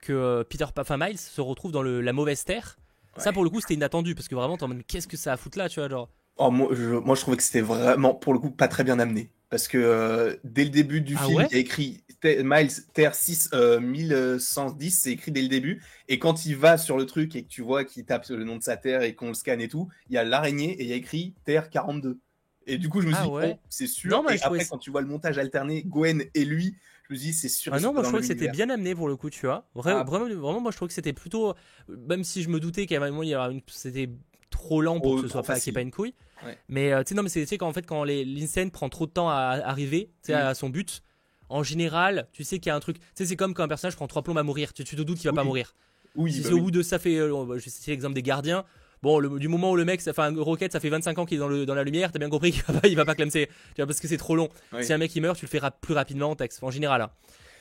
que 0.00 0.12
euh, 0.12 0.44
Peter, 0.44 0.64
enfin 0.78 0.96
Miles 0.96 1.18
se 1.18 1.40
retrouve 1.40 1.72
dans 1.72 1.82
le- 1.82 2.00
la 2.00 2.12
mauvaise 2.12 2.44
terre. 2.44 2.78
Ça 3.16 3.32
pour 3.32 3.42
le 3.42 3.50
coup 3.50 3.60
c'était 3.60 3.74
inattendu 3.74 4.14
parce 4.14 4.28
que 4.28 4.36
vraiment 4.36 4.56
qu'est-ce 4.86 5.08
que 5.08 5.16
ça 5.16 5.32
a 5.32 5.36
foutre 5.36 5.58
là, 5.58 5.68
tu 5.68 5.80
vois 5.80 5.88
genre. 5.88 6.08
Oh, 6.36 6.52
moi, 6.52 6.68
je, 6.72 6.90
moi, 6.94 7.16
je 7.16 7.20
trouvais 7.22 7.36
que 7.36 7.42
c'était 7.42 7.62
vraiment, 7.62 8.14
pour 8.14 8.32
le 8.32 8.38
coup, 8.38 8.52
pas 8.52 8.68
très 8.68 8.84
bien 8.84 9.00
amené. 9.00 9.28
Parce 9.50 9.66
que 9.66 9.78
euh, 9.78 10.36
dès 10.44 10.64
le 10.64 10.70
début 10.70 11.00
du 11.00 11.16
Ah 11.18 11.24
film, 11.24 11.38
ouais 11.38 11.46
il 11.50 11.54
y 11.54 11.56
a 11.56 11.60
écrit 11.60 12.04
Miles 12.22 12.70
Terre 12.92 13.14
6 13.14 13.50
euh, 13.54 13.80
1110, 13.80 14.90
c'est 14.90 15.12
écrit 15.12 15.32
dès 15.32 15.40
le 15.42 15.48
début. 15.48 15.82
Et 16.08 16.18
quand 16.18 16.44
il 16.44 16.56
va 16.56 16.76
sur 16.76 16.98
le 16.98 17.06
truc 17.06 17.34
et 17.34 17.44
que 17.44 17.48
tu 17.48 17.62
vois 17.62 17.84
qu'il 17.84 18.04
tape 18.04 18.26
le 18.28 18.44
nom 18.44 18.56
de 18.56 18.62
sa 18.62 18.76
terre 18.76 19.02
et 19.02 19.14
qu'on 19.14 19.28
le 19.28 19.34
scanne 19.34 19.60
et 19.60 19.68
tout, 19.68 19.88
il 20.10 20.14
y 20.14 20.18
a 20.18 20.24
l'araignée 20.24 20.72
et 20.72 20.82
il 20.82 20.88
y 20.88 20.92
a 20.92 20.96
écrit 20.96 21.34
Terre 21.44 21.70
42. 21.70 22.18
Et 22.66 22.76
du 22.76 22.90
coup, 22.90 23.00
je 23.00 23.06
me 23.06 23.12
suis 23.12 23.20
Ah 23.22 23.24
dit, 23.24 23.30
ouais. 23.30 23.52
oh, 23.56 23.60
c'est 23.70 23.86
sûr. 23.86 24.10
Non, 24.10 24.22
moi, 24.22 24.34
et 24.34 24.42
après, 24.42 24.66
quand 24.66 24.76
tu 24.76 24.90
vois 24.90 25.00
le 25.00 25.06
montage 25.06 25.38
alterné, 25.38 25.82
Gwen 25.84 26.22
et 26.34 26.44
lui, 26.44 26.76
je 27.08 27.14
me 27.14 27.18
dis, 27.18 27.32
c'est 27.32 27.48
sûr. 27.48 27.72
Ah 27.72 27.80
non, 27.80 27.94
moi 27.94 28.02
je 28.02 28.08
trouvais 28.08 28.20
que 28.20 28.26
c'était 28.26 28.48
bien 28.48 28.68
amené 28.68 28.94
pour 28.94 29.08
le 29.08 29.16
coup, 29.16 29.30
tu 29.30 29.46
vois. 29.46 29.66
Vra- 29.74 30.00
Ah. 30.00 30.04
Vraiment, 30.04 30.26
vraiment, 30.26 30.60
moi 30.60 30.70
je 30.70 30.76
trouvais 30.76 30.88
que 30.88 30.94
c'était 30.94 31.14
plutôt. 31.14 31.54
Même 31.88 32.24
si 32.24 32.42
je 32.42 32.50
me 32.50 32.60
doutais 32.60 32.84
qu'à 32.84 32.96
un 33.02 33.10
moment 33.10 33.22
il 33.22 33.30
y 33.30 33.34
aura 33.34 33.50
une... 33.50 33.62
c'était 33.68 34.10
trop 34.50 34.82
lent 34.82 35.00
pour 35.00 35.16
que 35.16 35.22
ce 35.22 35.28
soit 35.28 35.42
pas, 35.42 35.58
qu'il 35.58 35.70
ait 35.70 35.72
pas 35.72 35.80
une 35.80 35.90
couille. 35.90 36.14
Ouais. 36.44 36.58
Mais 36.68 36.92
euh, 36.92 37.02
tu 37.02 37.10
sais, 37.10 37.14
non, 37.14 37.22
mais 37.22 37.28
c'est 37.28 37.58
qu'en 37.58 37.72
fait, 37.72 37.84
quand 37.86 38.04
l'inscène 38.04 38.70
prend 38.70 38.88
trop 38.88 39.06
de 39.06 39.10
temps 39.12 39.28
à 39.28 39.60
arriver 39.64 40.10
sais, 40.22 40.32
Mm. 40.34 40.36
à 40.36 40.54
son 40.54 40.68
but, 40.68 41.02
en 41.48 41.62
général, 41.62 42.28
tu 42.32 42.44
sais 42.44 42.58
qu'il 42.58 42.68
y 42.68 42.72
a 42.72 42.76
un 42.76 42.80
truc. 42.80 42.98
Tu 42.98 43.04
sais, 43.14 43.26
c'est 43.26 43.36
comme 43.36 43.54
quand 43.54 43.62
un 43.64 43.68
personnage 43.68 43.96
prend 43.96 44.06
trois 44.06 44.22
plombs 44.22 44.36
à 44.36 44.42
mourir. 44.42 44.72
Tu, 44.72 44.84
tu 44.84 44.96
te 44.96 45.02
doutes 45.02 45.18
qu'il 45.18 45.28
va 45.30 45.34
pas 45.34 45.44
mourir. 45.44 45.74
Oui, 46.14 46.32
si 46.32 46.40
bah 46.40 46.48
c'est 46.48 46.54
oui. 46.54 46.60
au 46.60 46.62
bout 46.64 46.70
de 46.70 46.82
ça 46.82 46.98
fait. 46.98 47.16
euh, 47.16 47.44
je 47.58 47.64
vais 47.64 47.70
citer 47.70 47.90
l'exemple 47.92 48.14
des 48.14 48.22
gardiens. 48.22 48.64
Bon, 49.02 49.18
le- 49.20 49.38
du 49.38 49.46
moment 49.48 49.70
où 49.70 49.76
le 49.76 49.84
mec, 49.84 50.00
un 50.16 50.34
roquette, 50.42 50.72
ça 50.72 50.80
fait 50.80 50.88
25 50.88 51.18
ans 51.18 51.24
qu'il 51.26 51.36
est 51.36 51.40
dans, 51.40 51.46
le, 51.48 51.64
dans 51.66 51.74
la 51.74 51.84
lumière, 51.84 52.10
t'as 52.12 52.18
bien 52.18 52.28
compris 52.28 52.50
qu'il 52.52 52.62
va 52.62 52.80
pas, 52.80 52.88
il 52.88 52.96
va 52.96 53.04
pas 53.04 53.14
clamser. 53.14 53.46
Tu 53.46 53.74
vois, 53.76 53.86
parce 53.86 54.00
que 54.00 54.08
c'est 54.08 54.16
trop 54.16 54.34
long. 54.36 54.48
Oui. 54.72 54.84
Si 54.84 54.92
un 54.92 54.98
mec 54.98 55.14
il 55.14 55.20
meurt, 55.22 55.38
tu 55.38 55.44
le 55.44 55.50
fais 55.50 55.58
rap- 55.60 55.80
plus 55.80 55.94
rapidement 55.94 56.30
en 56.30 56.36
texte, 56.36 56.62
en 56.62 56.70
général. 56.70 57.02
hein. 57.02 57.10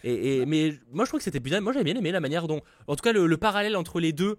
Et, 0.03 0.45
mais 0.45 0.73
moi, 0.91 1.05
je 1.05 1.09
trouve 1.09 1.19
que 1.19 1.23
c'était 1.23 1.39
bien. 1.39 1.59
Moi, 1.61 1.73
j'avais 1.73 1.83
bien 1.85 1.95
aimé 1.95 2.11
la 2.11 2.19
manière 2.19 2.47
dont. 2.47 2.61
En 2.87 2.95
tout 2.95 3.01
cas, 3.03 3.11
le, 3.13 3.37
parallèle 3.37 3.75
entre 3.75 3.99
les 3.99 4.13
deux. 4.13 4.37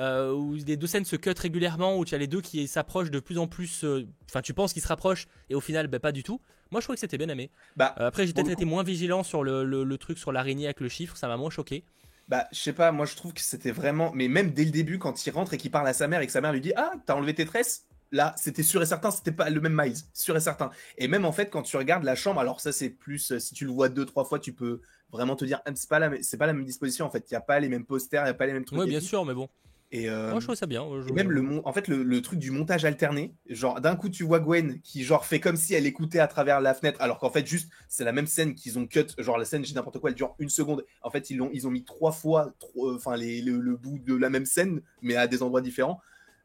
Euh, 0.00 0.32
où 0.32 0.54
les 0.54 0.78
deux 0.78 0.86
scènes 0.86 1.04
se 1.04 1.14
cut 1.16 1.34
régulièrement, 1.36 1.98
où 1.98 2.06
tu 2.06 2.14
as 2.14 2.18
les 2.18 2.26
deux 2.26 2.40
qui 2.40 2.66
s'approchent 2.66 3.10
de 3.10 3.20
plus 3.20 3.36
en 3.36 3.46
plus. 3.46 3.84
Euh, 3.84 4.08
enfin, 4.30 4.40
tu 4.40 4.54
penses 4.54 4.72
qu'ils 4.72 4.80
se 4.80 4.88
rapprochent 4.88 5.26
et 5.50 5.54
au 5.54 5.60
final, 5.60 5.88
bah, 5.88 6.00
pas 6.00 6.10
du 6.10 6.22
tout. 6.22 6.40
Moi, 6.70 6.80
je 6.80 6.86
trouve 6.86 6.96
que 6.96 7.00
c'était 7.00 7.18
bien 7.18 7.28
aimé. 7.28 7.50
Bah, 7.76 7.94
euh, 8.00 8.06
après, 8.06 8.26
j'ai 8.26 8.32
peut-être 8.32 8.50
été 8.50 8.64
moins 8.64 8.82
vigilant 8.82 9.22
sur 9.22 9.44
le, 9.44 9.64
le 9.64 9.98
truc 9.98 10.18
sur 10.18 10.32
l'araignée 10.32 10.64
avec 10.64 10.80
le 10.80 10.88
chiffre, 10.88 11.16
ça 11.18 11.28
m'a 11.28 11.36
moins 11.36 11.50
choqué. 11.50 11.84
Bah, 12.28 12.46
je 12.52 12.60
sais 12.60 12.72
pas, 12.72 12.92
moi 12.92 13.06
je 13.06 13.16
trouve 13.16 13.34
que 13.34 13.40
c'était 13.40 13.72
vraiment. 13.72 14.12
Mais 14.14 14.28
même 14.28 14.52
dès 14.52 14.64
le 14.64 14.70
début, 14.70 14.98
quand 14.98 15.26
il 15.26 15.30
rentre 15.32 15.52
et 15.52 15.58
qu'il 15.58 15.72
parle 15.72 15.88
à 15.88 15.92
sa 15.92 16.06
mère 16.06 16.20
et 16.20 16.26
que 16.26 16.32
sa 16.32 16.40
mère 16.40 16.52
lui 16.52 16.60
dit 16.60 16.72
Ah, 16.76 16.92
t'as 17.04 17.14
enlevé 17.14 17.34
tes 17.34 17.44
tresses 17.44 17.86
Là, 18.12 18.34
c'était 18.36 18.64
sûr 18.64 18.82
et 18.82 18.86
certain, 18.86 19.10
c'était 19.12 19.32
pas 19.32 19.50
le 19.50 19.60
même 19.60 19.74
Miles, 19.80 19.96
sûr 20.14 20.36
et 20.36 20.40
certain. 20.40 20.70
Et 20.98 21.06
même 21.06 21.24
en 21.24 21.32
fait, 21.32 21.50
quand 21.50 21.62
tu 21.62 21.76
regardes 21.76 22.02
la 22.02 22.16
chambre, 22.16 22.40
alors 22.40 22.60
ça 22.60 22.72
c'est 22.72 22.88
plus, 22.90 23.36
si 23.38 23.54
tu 23.54 23.64
le 23.64 23.70
vois 23.70 23.88
deux, 23.88 24.04
trois 24.04 24.24
fois, 24.24 24.40
tu 24.40 24.52
peux 24.52 24.80
vraiment 25.12 25.36
te 25.36 25.44
dire, 25.44 25.60
ah, 25.64 25.70
c'est 25.74 25.88
pas 25.88 25.98
la, 25.98 26.10
c'est 26.22 26.36
pas 26.36 26.46
la 26.46 26.52
même 26.52 26.64
disposition 26.64 27.04
en 27.04 27.10
fait. 27.10 27.24
Il 27.30 27.34
y 27.34 27.36
a 27.36 27.40
pas 27.40 27.60
les 27.60 27.68
mêmes 27.68 27.84
posters, 27.84 28.24
il 28.24 28.26
y 28.26 28.30
a 28.30 28.34
pas 28.34 28.46
les 28.46 28.52
mêmes 28.52 28.64
trucs. 28.64 28.80
Oui, 28.80 28.88
bien 28.88 29.00
sûr, 29.00 29.24
mais 29.24 29.34
bon. 29.34 29.48
Et 29.92 30.08
euh, 30.08 30.30
Moi, 30.30 30.38
je 30.38 30.46
trouve 30.46 30.56
ça 30.56 30.66
bien. 30.66 30.84
même 31.12 31.30
le, 31.30 31.60
en 31.64 31.72
fait, 31.72 31.88
le, 31.88 32.22
truc 32.22 32.38
du 32.38 32.50
montage 32.52 32.84
alterné, 32.84 33.34
genre 33.48 33.80
d'un 33.80 33.96
coup 33.96 34.08
tu 34.08 34.22
vois 34.22 34.38
Gwen 34.38 34.80
qui 34.82 35.02
genre 35.02 35.26
fait 35.26 35.40
comme 35.40 35.56
si 35.56 35.74
elle 35.74 35.86
écoutait 35.86 36.20
à 36.20 36.28
travers 36.28 36.60
la 36.60 36.74
fenêtre, 36.74 37.00
alors 37.00 37.18
qu'en 37.18 37.30
fait 37.30 37.46
juste 37.46 37.70
c'est 37.88 38.04
la 38.04 38.12
même 38.12 38.26
scène 38.26 38.54
qu'ils 38.54 38.78
ont 38.78 38.86
cut, 38.86 39.06
genre 39.18 39.38
la 39.38 39.44
scène 39.44 39.64
j'ai 39.64 39.74
n'importe 39.74 39.98
quoi, 39.98 40.10
elle 40.10 40.16
dure 40.16 40.34
une 40.38 40.48
seconde. 40.50 40.84
En 41.02 41.10
fait 41.10 41.30
ils 41.30 41.40
ont 41.40 41.50
ils 41.52 41.66
ont 41.66 41.70
mis 41.70 41.82
trois 41.82 42.12
fois, 42.12 42.52
euh, 42.76 42.94
enfin 42.94 43.16
les, 43.16 43.40
le, 43.40 43.76
bout 43.76 43.98
de 43.98 44.14
la 44.14 44.30
même 44.30 44.44
scène, 44.44 44.80
mais 45.02 45.16
à 45.16 45.26
des 45.26 45.42
endroits 45.42 45.60
différents. 45.60 46.00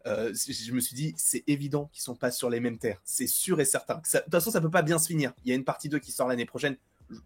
Euh, 0.07 0.33
je 0.33 0.71
me 0.71 0.79
suis 0.79 0.95
dit 0.95 1.13
c'est 1.17 1.43
évident 1.47 1.89
qu'ils 1.91 2.03
sont 2.03 2.15
pas 2.15 2.31
sur 2.31 2.49
les 2.49 2.59
mêmes 2.59 2.77
terres, 2.79 3.01
c'est 3.03 3.27
sûr 3.27 3.59
et 3.59 3.65
certain. 3.65 3.95
de 3.95 4.19
toute 4.19 4.31
façon 4.31 4.49
ça 4.49 4.61
peut 4.61 4.71
pas 4.71 4.81
bien 4.81 4.97
se 4.97 5.07
finir. 5.07 5.33
Il 5.43 5.49
y 5.49 5.51
a 5.51 5.55
une 5.55 5.65
partie 5.65 5.89
2 5.89 5.99
qui 5.99 6.11
sort 6.11 6.27
l'année 6.27 6.45
prochaine 6.45 6.77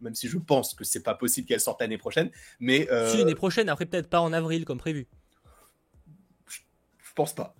même 0.01 0.13
si 0.13 0.27
je 0.27 0.37
pense 0.37 0.73
que 0.73 0.83
c'est 0.83 1.03
pas 1.03 1.13
possible 1.13 1.47
qu'elle 1.47 1.61
sorte 1.61 1.79
l'année 1.79 1.97
prochaine. 1.97 2.29
Mais 2.59 2.89
si 3.07 3.17
l'année 3.17 3.35
prochaine, 3.35 3.69
après 3.69 3.85
peut-être 3.85 4.09
pas 4.09 4.19
en 4.19 4.33
avril 4.33 4.65
comme 4.65 4.77
prévu 4.77 5.07
pense 7.19 7.33
pas. 7.33 7.53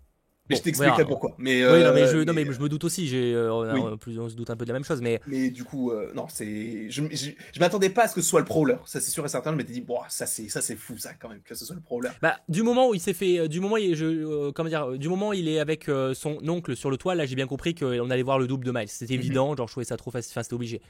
Mais 0.49 0.55
je 0.55 0.63
t'expliquerai 0.63 1.05
pourquoi. 1.05 1.35
Mais, 1.37 1.63
oui, 1.63 1.83
non, 1.83 1.93
mais, 1.93 2.07
je, 2.07 2.17
non, 2.23 2.33
mais 2.33 2.43
je 2.43 2.59
me 2.59 2.69
doute 2.69 2.83
aussi. 2.83 3.07
J'ai, 3.07 3.35
euh, 3.35 3.53
on, 3.53 4.29
se 4.29 4.35
doute 4.35 4.49
un 4.49 4.55
peu 4.55 4.65
de 4.65 4.69
la 4.69 4.73
même 4.73 4.83
chose. 4.83 4.99
Mais, 4.99 5.21
mais 5.27 5.51
du 5.51 5.63
coup, 5.63 5.91
euh, 5.91 6.11
non, 6.15 6.25
c'est. 6.27 6.89
Je, 6.89 7.03
je, 7.11 7.59
m'attendais 7.59 7.91
pas 7.91 8.05
à 8.05 8.07
ce 8.07 8.15
que 8.15 8.21
ce 8.21 8.29
soit 8.29 8.39
le 8.39 8.47
prowler. 8.47 8.77
Ça, 8.85 8.99
c'est 8.99 9.11
sûr 9.11 9.23
et 9.23 9.29
certain. 9.29 9.51
Je 9.51 9.57
m'étais 9.57 9.73
dit, 9.73 9.81
bon, 9.81 9.99
ça, 10.07 10.25
c'est, 10.25 10.49
ça, 10.49 10.61
c'est 10.61 10.75
fou, 10.75 10.97
ça, 10.97 11.13
quand 11.13 11.29
même, 11.29 11.41
que 11.41 11.53
ce 11.53 11.65
soit 11.65 11.75
le 11.75 11.81
prowler. 11.81 12.09
Bah, 12.23 12.37
du 12.47 12.63
moment 12.63 12.89
où 12.89 12.95
il 12.95 12.99
s'est 12.99 13.13
fait. 13.13 13.37
Euh, 13.37 13.47
du 13.47 13.59
moment, 13.59 13.77
il, 13.77 13.95
je, 13.95 14.49
comment 14.51 14.69
dire, 14.69 14.97
du 14.97 15.07
moment 15.07 15.29
où 15.29 15.33
il 15.33 15.47
est 15.47 15.59
avec 15.59 15.85
son 16.13 16.39
oncle 16.49 16.75
sur 16.75 16.89
le 16.89 16.97
toit, 16.97 17.13
là, 17.13 17.27
j'ai 17.27 17.35
bien 17.35 17.47
compris 17.47 17.75
qu'on 17.75 18.09
allait 18.09 18.23
voir 18.23 18.39
le 18.39 18.47
double 18.47 18.65
de 18.65 18.71
Miles. 18.71 18.87
C'était 18.87 19.13
mhm. 19.13 19.19
évident. 19.19 19.55
Genre, 19.55 19.67
je 19.67 19.73
trouvais 19.73 19.85
ça 19.85 19.97
trop 19.97 20.09
facile. 20.09 20.31
Enfin, 20.33 20.41
c'était 20.41 20.55
obligé. 20.55 20.81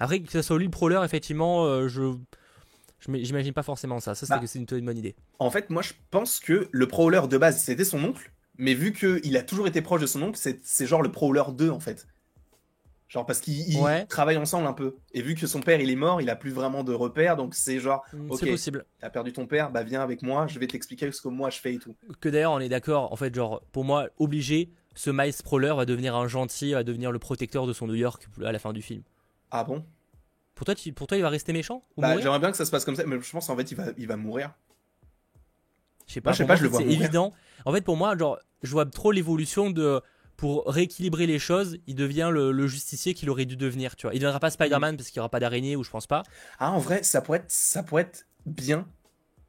Après, 0.00 0.20
que 0.20 0.32
ce 0.32 0.40
soit 0.40 0.56
lui 0.56 0.64
le 0.64 0.70
prowler, 0.70 1.00
effectivement, 1.04 1.86
je. 1.86 2.14
J'imagine 3.08 3.52
pas 3.52 3.62
forcément 3.62 4.00
ça. 4.00 4.14
Ça, 4.14 4.26
c'est 4.26 4.58
bah, 4.58 4.76
une 4.76 4.86
bonne 4.86 4.98
idée. 4.98 5.14
En 5.38 5.50
fait, 5.50 5.70
moi, 5.70 5.82
je 5.82 5.92
pense 6.10 6.40
que 6.40 6.68
le 6.70 6.86
prowler 6.86 7.22
de 7.28 7.38
base, 7.38 7.60
c'était 7.60 7.84
son 7.84 8.02
oncle 8.04 8.32
mais 8.58 8.74
vu 8.74 8.92
qu'il 8.92 9.36
a 9.36 9.42
toujours 9.42 9.66
été 9.66 9.82
proche 9.82 10.00
de 10.00 10.06
son 10.06 10.22
oncle, 10.22 10.38
c'est 10.62 10.86
genre 10.86 11.02
le 11.02 11.10
Prowler 11.10 11.42
2 11.52 11.70
en 11.70 11.80
fait. 11.80 12.06
Genre 13.08 13.26
parce 13.26 13.40
qu'ils 13.40 13.76
travaillent 14.08 14.38
ensemble 14.38 14.66
un 14.66 14.72
peu. 14.72 14.96
Et 15.12 15.20
vu 15.20 15.34
que 15.34 15.46
son 15.46 15.60
père 15.60 15.80
il 15.80 15.90
est 15.90 15.96
mort, 15.96 16.22
il 16.22 16.30
a 16.30 16.36
plus 16.36 16.50
vraiment 16.50 16.82
de 16.82 16.94
repères, 16.94 17.36
donc 17.36 17.54
c'est 17.54 17.78
genre, 17.78 18.02
mm, 18.12 18.30
ok, 18.30 18.46
possible. 18.48 18.86
t'as 19.00 19.10
perdu 19.10 19.32
ton 19.32 19.46
père, 19.46 19.70
bah 19.70 19.82
viens 19.82 20.00
avec 20.00 20.22
moi, 20.22 20.46
je 20.46 20.58
vais 20.58 20.66
t'expliquer 20.66 21.12
ce 21.12 21.20
que 21.20 21.28
moi 21.28 21.50
je 21.50 21.58
fais 21.58 21.74
et 21.74 21.78
tout. 21.78 21.94
Que 22.20 22.28
d'ailleurs 22.28 22.52
on 22.52 22.60
est 22.60 22.70
d'accord, 22.70 23.12
en 23.12 23.16
fait 23.16 23.34
genre 23.34 23.62
pour 23.72 23.84
moi 23.84 24.08
obligé, 24.18 24.70
ce 24.94 25.10
Miles 25.10 25.34
Prowler 25.44 25.74
va 25.76 25.84
devenir 25.84 26.16
un 26.16 26.26
gentil, 26.26 26.72
va 26.72 26.84
devenir 26.84 27.12
le 27.12 27.18
protecteur 27.18 27.66
de 27.66 27.72
son 27.72 27.86
New 27.86 27.94
York 27.94 28.28
à 28.44 28.52
la 28.52 28.58
fin 28.58 28.72
du 28.72 28.80
film. 28.80 29.02
Ah 29.50 29.64
bon? 29.64 29.84
Pour 30.64 30.74
toi, 30.76 30.92
pour 30.94 31.06
toi, 31.08 31.16
il 31.18 31.22
va 31.22 31.28
rester 31.28 31.52
méchant 31.52 31.82
bah, 31.96 32.20
J'aimerais 32.20 32.38
bien 32.38 32.50
que 32.52 32.56
ça 32.56 32.64
se 32.64 32.70
passe 32.70 32.84
comme 32.84 32.94
ça, 32.94 33.04
mais 33.04 33.20
je 33.20 33.30
pense 33.32 33.50
en 33.50 33.56
fait 33.56 33.70
il 33.72 33.74
va, 33.74 33.86
il 33.98 34.06
va 34.06 34.16
mourir. 34.16 34.52
Je 36.06 36.14
sais 36.14 36.20
pas, 36.20 36.32
je 36.32 36.38
sais 36.38 36.46
pas, 36.46 36.54
je 36.56 36.62
le 36.62 36.68
vois. 36.68 36.80
C'est 36.80 36.88
évident. 36.88 37.32
En 37.64 37.72
fait, 37.72 37.80
pour 37.80 37.96
moi, 37.96 38.16
genre, 38.16 38.38
je 38.62 38.70
vois 38.70 38.86
trop 38.86 39.10
l'évolution 39.12 39.70
de. 39.70 40.00
Pour 40.36 40.66
rééquilibrer 40.66 41.26
les 41.26 41.38
choses, 41.38 41.78
il 41.86 41.94
devient 41.94 42.30
le, 42.32 42.66
justicier 42.66 43.14
qu'il 43.14 43.30
aurait 43.30 43.44
dû 43.44 43.56
devenir, 43.56 43.94
tu 43.96 44.06
vois. 44.06 44.12
Il 44.12 44.16
ne 44.16 44.20
deviendra 44.20 44.40
pas 44.40 44.50
Spider-Man 44.50 44.96
parce 44.96 45.10
qu'il 45.10 45.18
n'y 45.18 45.20
aura 45.20 45.28
pas 45.28 45.38
d'araignée 45.40 45.76
ou 45.76 45.84
je 45.84 45.90
pense 45.90 46.06
pas. 46.06 46.22
Ah, 46.58 46.72
en 46.72 46.78
vrai, 46.78 47.02
ça 47.02 47.20
pourrait 47.20 47.38
être, 47.38 47.50
ça 47.50 47.82
pourrait 47.82 48.02
être 48.02 48.26
bien. 48.46 48.88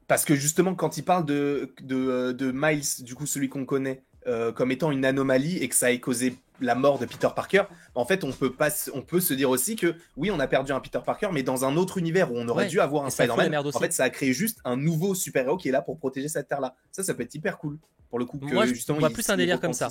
Parce 0.06 0.24
que 0.24 0.34
justement, 0.34 0.74
quand 0.74 0.96
il 0.96 1.04
parle 1.04 1.24
de, 1.24 1.74
de, 1.80 1.96
euh, 1.96 2.32
de 2.32 2.52
Miles, 2.52 2.84
du 3.00 3.14
coup, 3.14 3.26
celui 3.26 3.48
qu'on 3.48 3.64
connaît, 3.64 4.04
euh, 4.26 4.52
comme 4.52 4.70
étant 4.70 4.90
une 4.90 5.04
anomalie 5.04 5.58
et 5.58 5.68
que 5.68 5.74
ça 5.74 5.90
ait 5.90 6.00
causé 6.00 6.36
la 6.60 6.74
mort 6.74 6.98
de 6.98 7.06
Peter 7.06 7.28
Parker, 7.34 7.64
en 7.94 8.04
fait, 8.04 8.24
on 8.24 8.32
peut, 8.32 8.52
pas, 8.52 8.70
on 8.92 9.02
peut 9.02 9.20
se 9.20 9.34
dire 9.34 9.50
aussi 9.50 9.76
que 9.76 9.94
oui, 10.16 10.30
on 10.30 10.40
a 10.40 10.46
perdu 10.46 10.72
un 10.72 10.80
Peter 10.80 11.00
Parker, 11.04 11.28
mais 11.32 11.42
dans 11.42 11.64
un 11.64 11.76
autre 11.76 11.98
univers 11.98 12.32
où 12.32 12.36
on 12.36 12.48
aurait 12.48 12.66
dû 12.66 12.80
avoir 12.80 13.04
un 13.04 13.10
Spider-Man, 13.10 13.54
en 13.56 13.78
fait, 13.78 13.92
ça 13.92 14.04
a 14.04 14.10
créé 14.10 14.32
juste 14.32 14.60
un 14.64 14.76
nouveau 14.76 15.14
super-héros 15.14 15.56
qui 15.56 15.68
est 15.68 15.72
là 15.72 15.82
pour 15.82 15.98
protéger 15.98 16.28
cette 16.28 16.48
terre-là. 16.48 16.74
Ça, 16.92 17.02
ça 17.02 17.14
peut 17.14 17.22
être 17.22 17.34
hyper 17.34 17.58
cool 17.58 17.78
pour 18.08 18.18
le 18.18 18.24
coup. 18.24 18.38
Que, 18.38 18.52
Moi, 18.52 18.66
je 18.66 18.74
justement, 18.74 18.98
vois 18.98 19.10
plus 19.10 19.28
un 19.30 19.36
délire 19.36 19.60
comme 19.60 19.72
ça. 19.72 19.88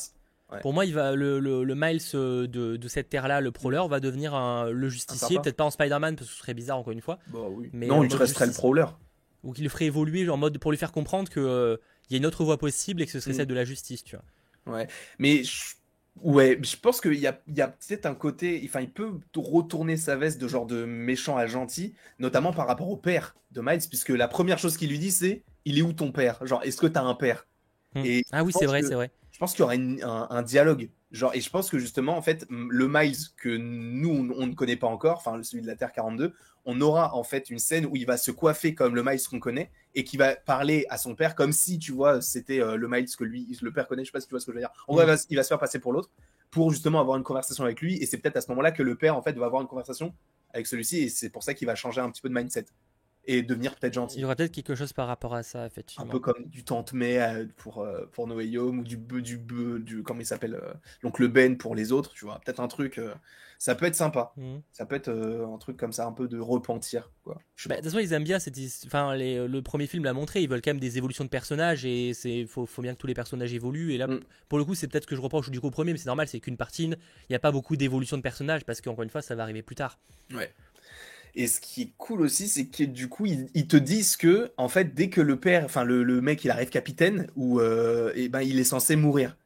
Pour 0.62 0.74
moi, 0.74 0.86
il 0.86 0.94
va, 0.94 1.16
le, 1.16 1.40
le, 1.40 1.76
Miles 1.76 2.00
euh, 2.14 2.48
de, 2.48 2.78
de 2.78 2.88
cette 2.88 3.10
terre-là, 3.10 3.42
le 3.42 3.52
Prowler, 3.52 3.82
va 3.90 4.00
devenir 4.00 4.36
un, 4.36 4.70
le 4.70 4.88
justicier. 4.90 5.40
Peut-être 5.40 5.58
pas 5.58 5.64
en 5.64 5.72
Spider-Man, 5.72 6.16
parce 6.16 6.28
que 6.28 6.34
ce 6.34 6.40
serait 6.40 6.54
bizarre 6.54 6.78
encore 6.78 6.94
une 6.94 7.02
fois. 7.02 7.20
Bah, 7.28 7.40
oui. 7.50 7.70
mais 7.74 7.88
non, 7.88 8.04
il 8.04 8.16
resterait 8.16 8.48
le 8.48 8.54
Prowler. 8.54 8.86
Ou 9.44 9.52
qu'il 9.52 9.64
le 9.64 9.70
ferait 9.70 9.86
évoluer 9.86 10.30
en 10.30 10.38
mode 10.38 10.58
pour 10.60 10.72
lui 10.72 10.78
faire 10.78 10.92
comprendre 10.92 11.30
qu'il 11.30 11.42
euh, 11.42 11.78
y 12.10 12.14
a 12.14 12.18
une 12.18 12.26
autre 12.26 12.46
voie 12.46 12.58
possible 12.58 13.02
et 13.02 13.06
que 13.06 13.12
ce 13.12 13.20
serait 13.20 13.34
mm. 13.34 13.38
celle 13.38 13.48
de 13.48 13.54
la 13.54 13.66
justice, 13.66 14.04
tu 14.04 14.16
vois. 14.16 14.78
Ouais, 14.78 14.88
mais 15.20 15.44
je, 15.44 15.74
ouais, 16.22 16.60
je 16.62 16.78
pense 16.78 17.02
qu'il 17.02 17.16
y 17.16 17.28
a, 17.28 17.40
il 17.48 17.58
y 17.58 17.62
a 17.62 17.68
peut-être 17.68 18.06
un 18.06 18.16
côté, 18.16 18.62
enfin, 18.66 18.82
il 18.82 18.92
peut 18.92 19.20
retourner 19.36 19.98
sa 19.98 20.16
veste 20.16 20.40
de 20.40 20.48
genre 20.48 20.66
de 20.66 20.86
méchant 20.86 21.38
à 21.38 21.48
gentil, 21.48 21.94
notamment 22.20 22.54
par 22.54 22.68
rapport 22.68 22.90
au 22.90 22.98
père 22.98 23.36
de 23.52 23.62
Miles, 23.62 23.82
puisque 23.90 24.10
la 24.10 24.28
première 24.28 24.60
chose 24.60 24.78
qu'il 24.78 24.90
lui 24.90 25.00
dit, 25.00 25.12
c'est 25.12 25.44
il 25.66 25.78
est 25.78 25.82
où 25.82 25.94
ton 25.94 26.12
père? 26.12 26.46
Genre, 26.46 26.62
est-ce 26.64 26.78
que 26.78 26.88
t'as 26.88 27.04
un 27.04 27.16
père? 27.16 27.48
Hmm. 27.96 28.06
Et 28.06 28.24
Ah 28.32 28.44
oui, 28.44 28.54
c'est 28.58 28.66
vrai, 28.66 28.82
c'est 28.82 28.96
vrai. 28.96 29.12
Je 29.32 29.40
pense 29.40 29.54
qu'il 29.54 29.62
y 29.62 29.64
aura 29.64 29.74
un, 29.74 30.28
un, 30.30 30.42
dialogue. 30.44 30.90
Genre, 31.12 31.34
et 31.34 31.42
je 31.42 31.50
pense 31.50 31.70
que 31.70 31.80
justement, 31.80 32.16
en 32.16 32.22
fait, 32.22 32.46
le 32.50 32.88
Miles 32.88 33.18
que 33.36 33.50
nous, 33.50 34.34
on, 34.38 34.48
ne 34.48 34.54
connaît 34.54 34.76
pas 34.76 34.88
encore, 34.88 35.18
enfin, 35.18 35.42
celui 35.42 35.64
de 35.64 35.68
la 35.68 35.76
Terre 35.76 35.92
42, 35.92 36.34
on 36.66 36.80
aura 36.82 37.16
en 37.16 37.24
fait 37.24 37.50
une 37.50 37.60
scène 37.60 37.86
où 37.86 37.96
il 37.96 38.06
va 38.06 38.18
se 38.18 38.32
coiffer 38.32 38.74
comme 38.74 38.96
le 38.96 39.04
Miles 39.04 39.22
qu'on 39.30 39.40
connaît 39.40 39.72
et 39.96 40.04
qui 40.04 40.18
va 40.18 40.36
parler 40.36 40.86
à 40.90 40.98
son 40.98 41.16
père 41.16 41.36
comme 41.36 41.52
si, 41.52 41.78
tu 41.78 41.92
vois, 41.92 42.22
c'était 42.22 42.62
euh, 42.62 42.76
le 42.76 42.88
Miles 42.88 43.14
que 43.16 43.24
lui, 43.24 43.48
le 43.62 43.72
père 43.72 43.88
connaît. 43.88 44.04
Je 44.04 44.10
sais 44.10 44.14
pas 44.14 44.22
si 44.22 44.28
tu 44.28 44.32
vois 44.32 44.40
ce 44.40 44.46
que 44.46 44.52
je 44.52 44.58
veux 44.58 44.62
dire. 44.62 44.72
En 44.88 45.00
il 45.00 45.06
va, 45.06 45.16
il 45.30 45.36
va 45.36 45.44
se 45.44 45.48
faire 45.50 45.60
passer 45.60 45.80
pour 45.80 45.94
l'autre 45.94 46.10
pour 46.52 46.72
justement 46.72 47.00
avoir 47.00 47.18
une 47.18 47.24
conversation 47.24 47.64
avec 47.64 47.82
lui. 47.82 47.98
Et 47.98 48.06
c'est 48.06 48.18
peut-être 48.18 48.38
à 48.38 48.42
ce 48.42 48.50
moment-là 48.50 48.72
que 48.72 48.84
le 48.84 48.96
père, 48.96 49.18
en 49.18 49.22
fait, 49.22 49.34
va 49.34 49.46
avoir 49.46 49.62
une 49.62 49.68
conversation 49.68 50.14
avec 50.54 50.68
celui-ci. 50.68 51.00
Et 51.00 51.10
c'est 51.10 51.30
pour 51.30 51.44
ça 51.44 51.54
qu'il 51.54 51.66
va 51.66 51.76
changer 51.76 52.00
un 52.00 52.10
petit 52.12 52.22
peu 52.22 52.30
de 52.30 52.34
mindset 52.36 52.66
et 53.26 53.42
devenir 53.42 53.76
peut-être 53.76 53.94
gentil. 53.94 54.18
Il 54.18 54.22
y 54.22 54.26
aura 54.26 54.36
peut-être 54.36 54.52
quelque 54.52 54.76
chose 54.76 54.94
par 54.94 55.08
rapport 55.08 55.34
à 55.34 55.42
ça, 55.42 55.66
effectivement. 55.66 56.06
Un 56.06 56.10
peu 56.10 56.20
comme 56.20 56.46
du 56.46 56.64
Tante 56.64 56.94
May 56.94 57.20
euh, 57.20 57.46
pour, 57.58 57.80
euh, 57.80 58.06
pour 58.12 58.28
No 58.28 58.36
ou 58.36 58.84
du 58.84 58.98
du 58.98 59.38
Beu, 59.38 59.80
du, 59.80 60.04
comment 60.04 60.20
il 60.20 60.26
s'appelle, 60.26 60.62
donc 61.02 61.20
le 61.20 61.28
Ben 61.28 61.58
pour 61.58 61.74
les 61.74 61.92
autres, 61.92 62.14
tu 62.14 62.26
vois. 62.26 62.40
Peut-être 62.46 62.60
un 62.60 62.68
truc 62.68 63.00
ça 63.64 63.76
peut 63.76 63.86
être 63.86 63.96
sympa. 63.96 64.34
Mhm. 64.36 64.62
Ça 64.74 64.86
peut 64.86 64.98
être 64.98 65.08
euh, 65.08 65.48
un 65.48 65.58
truc 65.58 65.78
comme 65.78 65.94
ça, 65.94 66.06
un 66.06 66.12
peu 66.12 66.28
de 66.28 66.38
repentir. 66.38 67.14
Quoi. 67.24 67.36
Bah, 67.66 67.76
de 67.76 67.76
toute 67.76 67.86
façon, 67.86 68.00
ils 68.00 68.12
aiment 68.12 68.26
bien 68.26 68.38
cette. 68.38 68.60
Enfin, 68.86 69.16
le 69.16 69.62
premier 69.62 69.88
film 69.88 70.04
l'a 70.04 70.12
montré, 70.12 70.42
ils 70.42 70.50
veulent 70.50 70.62
quand 70.62 70.72
même 70.72 70.82
des 70.82 70.98
évolutions 70.98 71.24
de 71.24 71.30
personnages 71.30 71.86
et 71.86 72.10
il 72.10 72.46
faut, 72.46 72.66
faut, 72.66 72.82
bien 72.82 72.94
que 72.94 73.00
tous 73.00 73.08
les 73.08 73.14
personnages 73.14 73.54
évoluent. 73.54 73.94
Et 73.94 73.98
là, 73.98 74.08
mm. 74.08 74.20
pour 74.50 74.58
le 74.58 74.66
coup, 74.66 74.76
c'est 74.76 74.90
peut-être 74.90 75.06
que 75.06 75.16
je 75.16 75.22
reproche 75.22 75.50
du 75.50 75.62
coup 75.62 75.68
au 75.68 75.72
premier, 75.72 75.94
mais 75.94 75.98
c'est 75.98 76.08
normal, 76.08 76.28
c'est 76.28 76.42
qu'une 76.42 76.58
partie. 76.58 76.84
Il 76.84 76.98
n'y 77.30 77.38
a 77.38 77.40
pas 77.40 77.54
beaucoup 77.54 77.78
d'évolution 77.78 78.18
de 78.18 78.22
personnages 78.22 78.66
parce 78.66 78.82
qu'encore 78.82 79.04
une 79.04 79.10
fois, 79.10 79.22
ça 79.22 79.34
va 79.34 79.44
arriver 79.44 79.62
plus 79.62 79.76
tard. 79.76 79.98
Ouais. 80.34 80.52
Et 81.34 81.48
ce 81.48 81.62
qui 81.62 81.84
est 81.84 81.94
cool 81.98 82.20
aussi, 82.20 82.50
c'est 82.50 82.66
que 82.66 82.84
du 82.84 83.08
coup, 83.08 83.28
ils, 83.28 83.68
te 83.68 83.78
disent 83.78 84.18
que, 84.18 84.52
en 84.58 84.68
fait, 84.68 84.94
dès 84.94 85.10
que 85.10 85.22
le 85.22 85.40
père, 85.40 85.64
enfin 85.64 85.86
le, 85.86 86.20
mec, 86.20 86.44
il 86.44 86.52
arrive 86.52 86.70
capitaine, 86.70 87.28
ou 87.38 87.62
euh, 87.62 88.12
eh 88.16 88.28
ben, 88.28 88.42
il 88.42 88.60
est 88.60 88.66
censé 88.66 88.98
mourir. 88.98 89.38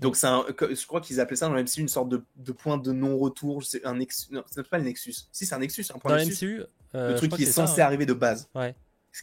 Donc 0.00 0.16
c'est 0.16 0.28
je 0.28 0.86
crois 0.86 1.00
qu'ils 1.00 1.20
appelaient 1.20 1.36
ça 1.36 1.46
dans 1.46 1.54
le 1.54 1.62
MCU 1.62 1.80
une 1.80 1.88
sorte 1.88 2.08
de, 2.08 2.24
de 2.36 2.52
point 2.52 2.78
de 2.78 2.92
non-retour. 2.92 3.62
C'est 3.62 3.84
un 3.84 3.96
Nexus, 3.96 4.28
non, 4.32 4.42
c'est 4.50 4.66
pas 4.66 4.78
le 4.78 4.84
Nexus. 4.84 5.14
Si 5.30 5.46
c'est 5.46 5.54
un 5.54 5.58
Nexus, 5.58 5.84
un 5.94 5.98
point 5.98 6.16
dans 6.16 6.24
le 6.24 6.30
MCU, 6.30 6.62
euh, 6.94 7.10
le 7.10 7.16
truc 7.16 7.32
qui 7.34 7.42
est, 7.42 7.46
censé 7.46 7.80
arriver 7.80 8.06
de 8.06 8.14
base. 8.14 8.48
Ouais. 8.54 8.74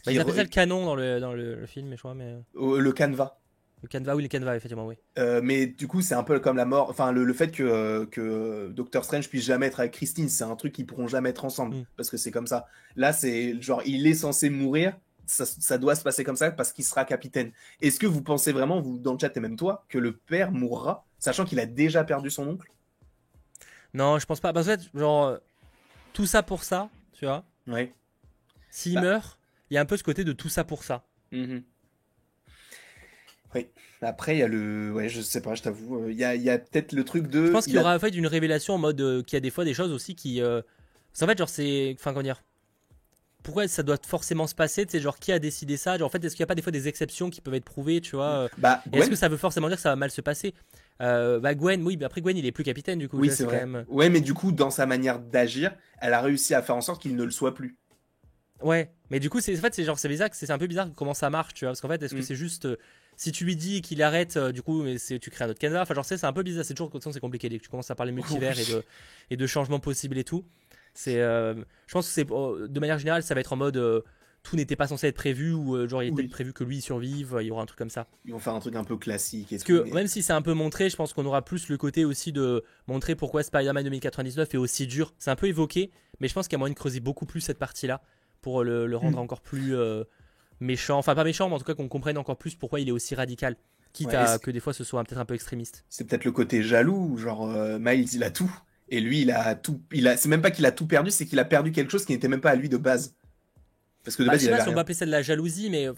Bah, 0.04 0.12
ils 0.12 0.20
appellent 0.20 0.34
ça 0.34 0.42
le 0.42 0.48
canon 0.48 0.84
dans 0.84 0.94
le, 0.94 1.18
dans 1.18 1.32
le, 1.32 1.66
film, 1.66 1.90
je 1.92 1.98
crois, 1.98 2.14
mais. 2.14 2.36
Euh, 2.56 2.78
le 2.78 2.92
canevas. 2.92 3.38
Le 3.82 3.88
canevas, 3.88 4.14
oui, 4.16 4.22
le 4.22 4.28
canevas, 4.28 4.56
effectivement, 4.56 4.86
oui. 4.86 4.96
Euh, 5.18 5.40
mais 5.42 5.66
du 5.66 5.86
coup, 5.86 6.02
c'est 6.02 6.14
un 6.14 6.24
peu 6.24 6.38
comme 6.40 6.56
la 6.56 6.64
mort. 6.64 6.90
Enfin, 6.90 7.12
le, 7.12 7.24
le 7.24 7.32
fait 7.32 7.50
que, 7.50 8.04
que 8.06 8.70
Doctor 8.74 9.04
Strange 9.04 9.28
puisse 9.28 9.44
jamais 9.44 9.66
être 9.66 9.80
avec 9.80 9.92
Christine, 9.92 10.28
c'est 10.28 10.44
un 10.44 10.56
truc 10.56 10.72
qu'ils 10.72 10.86
pourront 10.86 11.08
jamais 11.08 11.30
être 11.30 11.44
ensemble. 11.44 11.76
Mm. 11.76 11.86
Parce 11.96 12.10
que 12.10 12.16
c'est 12.16 12.30
comme 12.30 12.46
ça. 12.46 12.66
Là, 12.96 13.12
c'est 13.12 13.60
genre, 13.60 13.82
il 13.86 14.06
est 14.06 14.14
censé 14.14 14.50
mourir 14.50 14.94
ça, 15.28 15.78
doit 15.78 15.94
se 15.94 16.02
passer 16.02 16.24
comme 16.24 16.36
ça 16.36 16.50
parce 16.50 16.72
qu'il 16.72 16.84
sera 16.84 17.04
capitaine. 17.04 17.52
Est-ce 17.80 18.00
que 18.00 18.06
vous 18.06 18.22
pensez 18.22 18.52
vraiment, 18.52 18.80
vous 18.80 18.98
dans 18.98 19.12
le 19.12 19.18
chat 19.18 19.36
et 19.36 19.40
même 19.40 19.56
toi, 19.56 19.84
que 19.88 19.98
le 19.98 20.16
père 20.16 20.50
mourra, 20.50 21.04
sachant 21.18 21.44
qu'il 21.44 21.60
a 21.60 21.66
déjà 21.66 22.04
perdu 22.04 22.30
son 22.30 22.48
oncle? 22.48 22.70
Non, 23.94 24.18
je 24.18 24.26
pense 24.26 24.40
pas. 24.40 24.52
Parce 24.52 24.66
qu'en 24.66 24.72
fait, 24.72 24.90
genre, 24.94 25.38
tout 26.12 26.26
ça 26.26 26.42
pour 26.42 26.64
ça, 26.64 26.90
tu 27.12 27.26
vois. 27.26 27.44
Ouais. 27.66 27.92
S'il 28.70 28.94
bah. 28.94 29.02
meurt, 29.02 29.38
il 29.70 29.74
y 29.74 29.76
a 29.78 29.80
un 29.80 29.86
peu 29.86 29.96
ce 29.96 30.02
côté 30.02 30.24
de 30.24 30.32
tout 30.32 30.48
ça 30.48 30.64
pour 30.64 30.82
ça. 30.82 31.04
Mm-hmm. 31.32 31.62
Oui. 33.54 33.66
Après, 34.02 34.36
il 34.36 34.38
y 34.38 34.42
a 34.42 34.48
le. 34.48 34.92
Ouais, 34.92 35.08
je 35.08 35.20
sais 35.20 35.40
pas, 35.40 35.54
je 35.54 35.62
t'avoue. 35.62 36.04
Euh, 36.04 36.12
il 36.12 36.18
y 36.18 36.50
a, 36.50 36.58
peut-être 36.58 36.92
le 36.92 37.04
truc 37.04 37.28
de. 37.28 37.46
Je 37.46 37.52
pense 37.52 37.64
qu'il 37.64 37.74
y, 37.74 37.78
aura 37.78 37.96
en 37.96 37.98
fait 37.98 38.10
une 38.10 38.26
révélation 38.26 38.74
en 38.74 38.78
mode 38.78 39.00
euh, 39.00 39.22
qu'il 39.22 39.36
y 39.36 39.38
a 39.38 39.40
des 39.40 39.50
fois 39.50 39.64
des 39.64 39.74
choses 39.74 39.92
aussi 39.92 40.14
qui. 40.14 40.40
Euh... 40.40 40.62
en 41.20 41.26
fait, 41.26 41.38
genre, 41.38 41.48
c'est. 41.48 41.94
Enfin, 41.98 42.12
comment 42.12 42.22
dire 42.22 42.42
pourquoi 43.42 43.68
ça 43.68 43.82
doit 43.82 43.96
forcément 44.06 44.46
se 44.46 44.54
passer 44.54 44.84
Tu 44.84 44.92
sais, 44.92 45.00
genre 45.00 45.18
qui 45.18 45.32
a 45.32 45.38
décidé 45.38 45.76
ça? 45.76 45.96
Genre, 45.96 46.06
En 46.06 46.10
fait, 46.10 46.22
est-ce 46.24 46.34
qu'il 46.36 46.42
n'y 46.42 46.46
a 46.46 46.48
pas 46.48 46.54
des 46.54 46.62
fois 46.62 46.72
des 46.72 46.88
exceptions 46.88 47.30
qui 47.30 47.40
peuvent 47.40 47.54
être 47.54 47.64
prouvées, 47.64 48.00
tu 48.00 48.16
vois? 48.16 48.26
Euh, 48.44 48.48
Bah, 48.58 48.82
Est-ce 48.92 49.08
que 49.10 49.16
ça 49.16 49.28
veut 49.28 49.36
forcément 49.36 49.68
dire 49.68 49.76
que 49.76 49.82
ça 49.82 49.90
va 49.90 49.96
mal 49.96 50.10
se 50.10 50.20
passer? 50.20 50.54
Euh, 51.00 51.38
Bah 51.40 51.54
Gwen, 51.54 51.82
oui, 51.82 51.96
mais 51.96 52.04
après 52.04 52.20
Gwen, 52.20 52.36
il 52.36 52.44
est 52.46 52.52
plus 52.52 52.64
capitaine 52.64 52.98
du 52.98 53.08
coup. 53.08 53.18
oui, 53.18 53.30
c'est 53.30 53.44
vrai. 53.44 53.64
même- 53.66 53.84
Ouais, 53.88 54.08
mais 54.10 54.20
du 54.20 54.34
coup, 54.34 54.52
dans 54.52 54.70
sa 54.70 54.86
manière 54.86 55.18
d'agir, 55.20 55.74
elle 56.00 56.12
a 56.12 56.20
réussi 56.20 56.54
à 56.54 56.62
faire 56.62 56.76
en 56.76 56.80
sorte 56.80 57.00
qu'il 57.00 57.14
ne 57.16 57.22
le 57.24 57.30
soit 57.30 57.54
plus. 57.54 57.76
Ouais, 58.60 58.90
mais 59.10 59.20
du 59.20 59.30
coup, 59.30 59.40
c'est 59.40 59.56
en 59.56 59.60
fait, 59.60 59.72
c'est 59.74 59.84
genre, 59.84 59.98
c'est 59.98 60.08
bizarre, 60.08 60.30
c'est 60.32 60.50
un 60.50 60.58
peu 60.58 60.66
bizarre 60.66 60.88
comment 60.96 61.14
ça 61.14 61.30
marche, 61.30 61.54
tu 61.54 61.64
vois, 61.64 61.70
parce 61.70 61.80
qu'en 61.80 61.88
fait, 61.88 62.02
est-ce 62.02 62.14
que 62.14 62.18
Mm. 62.20 62.24
c'est 62.24 62.34
juste 62.34 62.64
euh, 62.64 62.76
si 63.16 63.30
tu 63.30 63.44
lui 63.44 63.54
dis 63.54 63.82
qu'il 63.82 64.02
arrête, 64.02 64.36
euh, 64.36 64.50
du 64.50 64.62
coup, 64.62 64.82
mais 64.82 64.96
tu 64.98 65.30
crées 65.30 65.44
un 65.44 65.48
autre 65.50 65.60
canevas, 65.60 65.82
enfin, 65.82 65.94
genre, 65.94 66.04
c'est 66.04 66.22
un 66.24 66.32
peu 66.32 66.42
bizarre, 66.42 66.64
c'est 66.64 66.74
toujours 66.74 66.90
comme 66.90 67.00
ça, 67.00 67.12
c'est 67.12 67.20
compliqué 67.20 67.48
dès 67.48 67.58
que 67.58 67.62
tu 67.62 67.68
commences 67.68 67.90
à 67.92 67.94
parler 67.94 68.10
multivers 68.52 68.58
et 68.58 68.64
de 68.64 68.82
et 69.30 69.36
de 69.36 69.46
changements 69.46 69.78
possibles 69.78 70.18
et 70.18 70.24
tout. 70.24 70.44
C'est, 71.00 71.20
euh, 71.20 71.54
je 71.86 71.92
pense 71.92 72.08
que 72.08 72.12
c'est 72.12 72.28
euh, 72.32 72.66
de 72.66 72.80
manière 72.80 72.98
générale, 72.98 73.22
ça 73.22 73.32
va 73.34 73.40
être 73.40 73.52
en 73.52 73.56
mode 73.56 73.76
euh, 73.76 74.00
tout 74.42 74.56
n'était 74.56 74.74
pas 74.74 74.88
censé 74.88 75.06
être 75.06 75.14
prévu 75.14 75.52
ou 75.52 75.76
euh, 75.76 75.86
genre 75.86 76.02
il 76.02 76.08
était 76.08 76.22
Oui. 76.22 76.28
prévu 76.28 76.52
que 76.52 76.64
lui 76.64 76.78
il 76.78 76.80
survive, 76.82 77.36
il 77.40 77.46
y 77.46 77.50
aura 77.52 77.62
un 77.62 77.66
truc 77.66 77.78
comme 77.78 77.88
ça. 77.88 78.08
Ils 78.24 78.32
vont 78.32 78.40
faire 78.40 78.54
un 78.54 78.58
truc 78.58 78.74
un 78.74 78.82
peu 78.82 78.96
classique. 78.96 79.52
Et 79.52 79.56
Parce 79.58 79.64
que 79.64 79.84
mais- 79.84 79.92
même 79.92 80.06
si 80.08 80.22
c'est 80.24 80.32
un 80.32 80.42
peu 80.42 80.54
montré, 80.54 80.90
je 80.90 80.96
pense 80.96 81.12
qu'on 81.12 81.24
aura 81.24 81.42
plus 81.44 81.68
le 81.68 81.76
côté 81.76 82.04
aussi 82.04 82.32
de 82.32 82.64
montrer 82.88 83.14
pourquoi 83.14 83.44
Spider-Man 83.44 83.84
2099 83.84 84.52
est 84.54 84.56
aussi 84.58 84.88
dur. 84.88 85.14
C'est 85.20 85.30
un 85.30 85.36
peu 85.36 85.46
évoqué, 85.46 85.92
mais 86.18 86.26
je 86.26 86.34
pense 86.34 86.48
qu'il 86.48 86.54
y 86.56 86.58
a 86.58 86.58
moyen 86.58 86.72
de 86.74 86.78
creuser 86.78 86.98
beaucoup 86.98 87.26
plus 87.26 87.42
cette 87.42 87.58
partie-là 87.60 88.02
pour 88.40 88.64
le, 88.64 88.88
le 88.88 88.96
rendre 88.96 89.18
Mm. 89.18 89.20
encore 89.20 89.40
plus 89.40 89.76
euh, 89.76 90.02
méchant. 90.58 90.98
Enfin, 90.98 91.14
pas 91.14 91.22
méchant, 91.24 91.48
mais 91.48 91.54
en 91.54 91.58
tout 91.58 91.64
cas 91.64 91.74
qu'on 91.74 91.88
comprenne 91.88 92.18
encore 92.18 92.38
plus 92.38 92.56
pourquoi 92.56 92.80
il 92.80 92.88
est 92.88 92.92
aussi 92.92 93.14
radical. 93.14 93.54
Quitte 93.92 94.08
Ouais, 94.08 94.16
à 94.16 94.38
que 94.38 94.50
des 94.50 94.60
fois 94.60 94.72
ce 94.72 94.82
soit 94.84 95.02
peut-être 95.04 95.18
un 95.20 95.24
peu 95.24 95.34
extrémiste. 95.34 95.84
c'est 95.88 96.04
peut-être 96.08 96.24
le 96.24 96.32
côté 96.32 96.62
jaloux, 96.62 97.16
genre 97.16 97.48
euh, 97.48 97.78
Miles 97.78 98.08
il 98.14 98.22
a 98.24 98.30
tout 98.30 98.50
et 98.90 99.00
lui 99.00 99.22
il 99.22 99.30
a 99.30 99.54
tout, 99.54 99.80
il 99.92 100.06
a, 100.08 100.16
c'est 100.16 100.28
même 100.28 100.42
pas 100.42 100.50
qu'il 100.50 100.64
a 100.66 100.72
tout 100.72 100.86
perdu, 100.86 101.10
c'est 101.10 101.26
qu'il 101.26 101.38
a 101.38 101.44
perdu 101.44 101.72
quelque 101.72 101.90
chose 101.90 102.04
qui 102.04 102.12
n'était 102.12 102.28
même 102.28 102.40
pas 102.40 102.50
à 102.50 102.54
lui 102.54 102.68
de 102.68 102.76
base. 102.76 103.14
Parce 104.04 104.16
que 104.16 104.22
de 104.22 104.28
Bah, 104.28 104.32
base 104.34 104.40
je 104.40 104.46
sais 104.46 104.52
il 104.52 104.56
pas 104.56 104.62
si 104.64 104.68
on 104.68 104.72
peut 104.74 104.78
appeler 104.80 104.94
ça 104.94 105.06
de 105.06 105.10
la 105.10 105.22
jalousie, 105.22 105.70
mais 105.70 105.88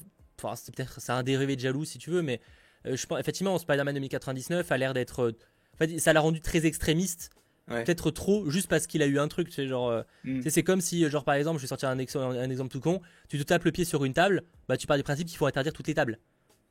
enfin, 0.43 0.57
c'est 0.57 0.75
peut-être 0.75 1.01
c'est 1.01 1.13
un 1.13 1.23
dérivé 1.23 1.57
de 1.57 1.61
jaloux 1.61 1.85
si 1.85 1.99
tu 1.99 2.11
veux, 2.11 2.23
mais 2.23 2.41
euh, 2.87 2.97
je 2.97 3.07
pense 3.07 3.21
effectivement 3.21 3.59
Spider-Man 3.59 3.95
2099 3.95 4.71
a 4.73 4.77
l'air 4.79 4.95
d'être, 4.95 5.23
euh, 5.23 5.37
en 5.75 5.77
fait, 5.79 5.99
ça 5.99 6.13
l'a 6.13 6.21
rendu 6.21 6.41
très 6.41 6.67
extrémiste, 6.67 7.31
Ouais. 7.69 7.85
peut-être 7.85 8.11
trop, 8.11 8.51
juste 8.51 8.69
parce 8.69 8.89
qu'il 8.89 9.01
a 9.01 9.07
eu 9.07 9.21
un 9.21 9.29
truc, 9.29 9.53
sais, 9.53 9.69
genre. 9.69 9.91
euh, 9.91 10.03
Mm. 10.25 10.41
C'est 10.49 10.65
comme 10.65 10.81
si, 10.81 11.05
euh, 11.05 11.11
genre 11.11 11.23
par 11.25 11.35
exemple, 11.37 11.59
je 11.59 11.63
vais 11.63 11.69
sortir 11.69 11.89
un, 11.89 11.99
ex- 11.99 12.17
un 12.17 12.51
exemple 12.51 12.71
tout 12.73 12.81
con, 12.81 13.01
tu 13.29 13.39
te 13.39 13.43
tapes 13.45 13.63
le 13.65 13.71
pied 13.71 13.85
sur 13.85 14.05
une 14.05 14.13
table, 14.13 14.43
bah 14.69 14.77
tu 14.77 14.89
pars 14.89 14.97
du 14.97 15.05
principe 15.05 15.29
qu'il 15.29 15.37
faut 15.37 15.47
interdire 15.47 15.73
toutes 15.73 15.87
les 15.87 15.95
tables. 15.95 16.19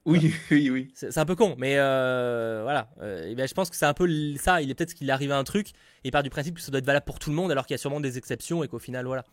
Oui, 0.06 0.34
oui, 0.50 0.70
oui. 0.70 0.92
C'est 0.96 1.18
un 1.18 1.26
peu 1.26 1.36
con, 1.36 1.56
mais 1.60 1.76
euh, 1.78 2.62
voilà. 2.64 2.90
Euh, 3.02 3.28
et 3.28 3.36
ben, 3.36 3.48
je 3.48 3.54
pense 3.54 3.70
que 3.70 3.76
c'est 3.76 3.86
un 3.86 3.94
peu 3.94 4.08
ça. 4.38 4.62
Il 4.62 4.72
est 4.72 4.74
peut-être 4.74 4.94
qu'il 4.94 5.08
est 5.10 5.12
arrivé 5.12 5.34
à 5.34 5.38
un 5.38 5.44
truc 5.44 5.70
et 5.70 5.74
il 6.08 6.12
part 6.12 6.24
du 6.24 6.30
principe 6.30 6.56
que 6.56 6.62
ça 6.62 6.72
doit 6.72 6.80
être 6.80 6.86
valable 6.86 7.06
pour 7.06 7.20
tout 7.20 7.30
le 7.30 7.36
monde, 7.36 7.52
alors 7.52 7.66
qu'il 7.68 7.74
y 7.74 7.76
a 7.76 7.80
sûrement 7.80 8.00
des 8.00 8.18
exceptions 8.18 8.64
et 8.64 8.68
qu'au 8.68 8.80
final, 8.80 9.06
voilà. 9.06 9.24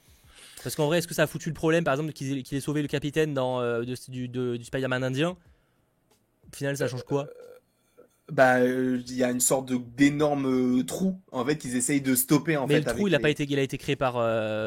Parce 0.63 0.75
qu'en 0.75 0.87
vrai, 0.87 0.99
est-ce 0.99 1.09
que 1.09 1.15
ça 1.15 1.23
a 1.23 1.27
foutu 1.27 1.49
le 1.49 1.55
problème, 1.55 1.85
par 1.85 1.95
exemple, 1.95 2.13
qu'il 2.13 2.39
ait, 2.53 2.61
sauvé 2.61 2.83
le 2.83 2.89
capitaine 2.89 3.33
dans, 3.33 3.61
euh, 3.61 3.85
de- 3.85 4.11
du, 4.11 4.29
de- 4.29 4.57
du 4.57 4.65
Spider-Man 4.65 5.03
indien? 5.05 5.31
Au 5.31 6.57
final, 6.57 6.77
ça 6.77 6.89
change 6.89 7.05
quoi? 7.05 7.29
Bah, 8.31 8.65
il 8.65 9.15
y 9.15 9.23
a 9.23 9.31
une 9.31 9.41
sorte 9.41 9.73
d'énorme 9.95 10.85
trou 10.85 11.21
en 11.31 11.45
fait 11.45 11.57
qu'ils 11.57 11.77
essayent 11.77 12.01
de 12.01 12.17
stopper 12.17 12.57
en 12.57 12.67
Mais 12.67 12.75
fait. 12.75 12.81
le 12.81 12.97
trou, 12.97 13.07
il 13.09 13.15
a, 13.15 13.19
les- 13.19 13.23
pas 13.23 13.31
été, 13.31 13.47
il 13.49 13.59
a 13.59 13.63
été 13.63 13.79
créé 13.79 13.95
par, 13.95 14.15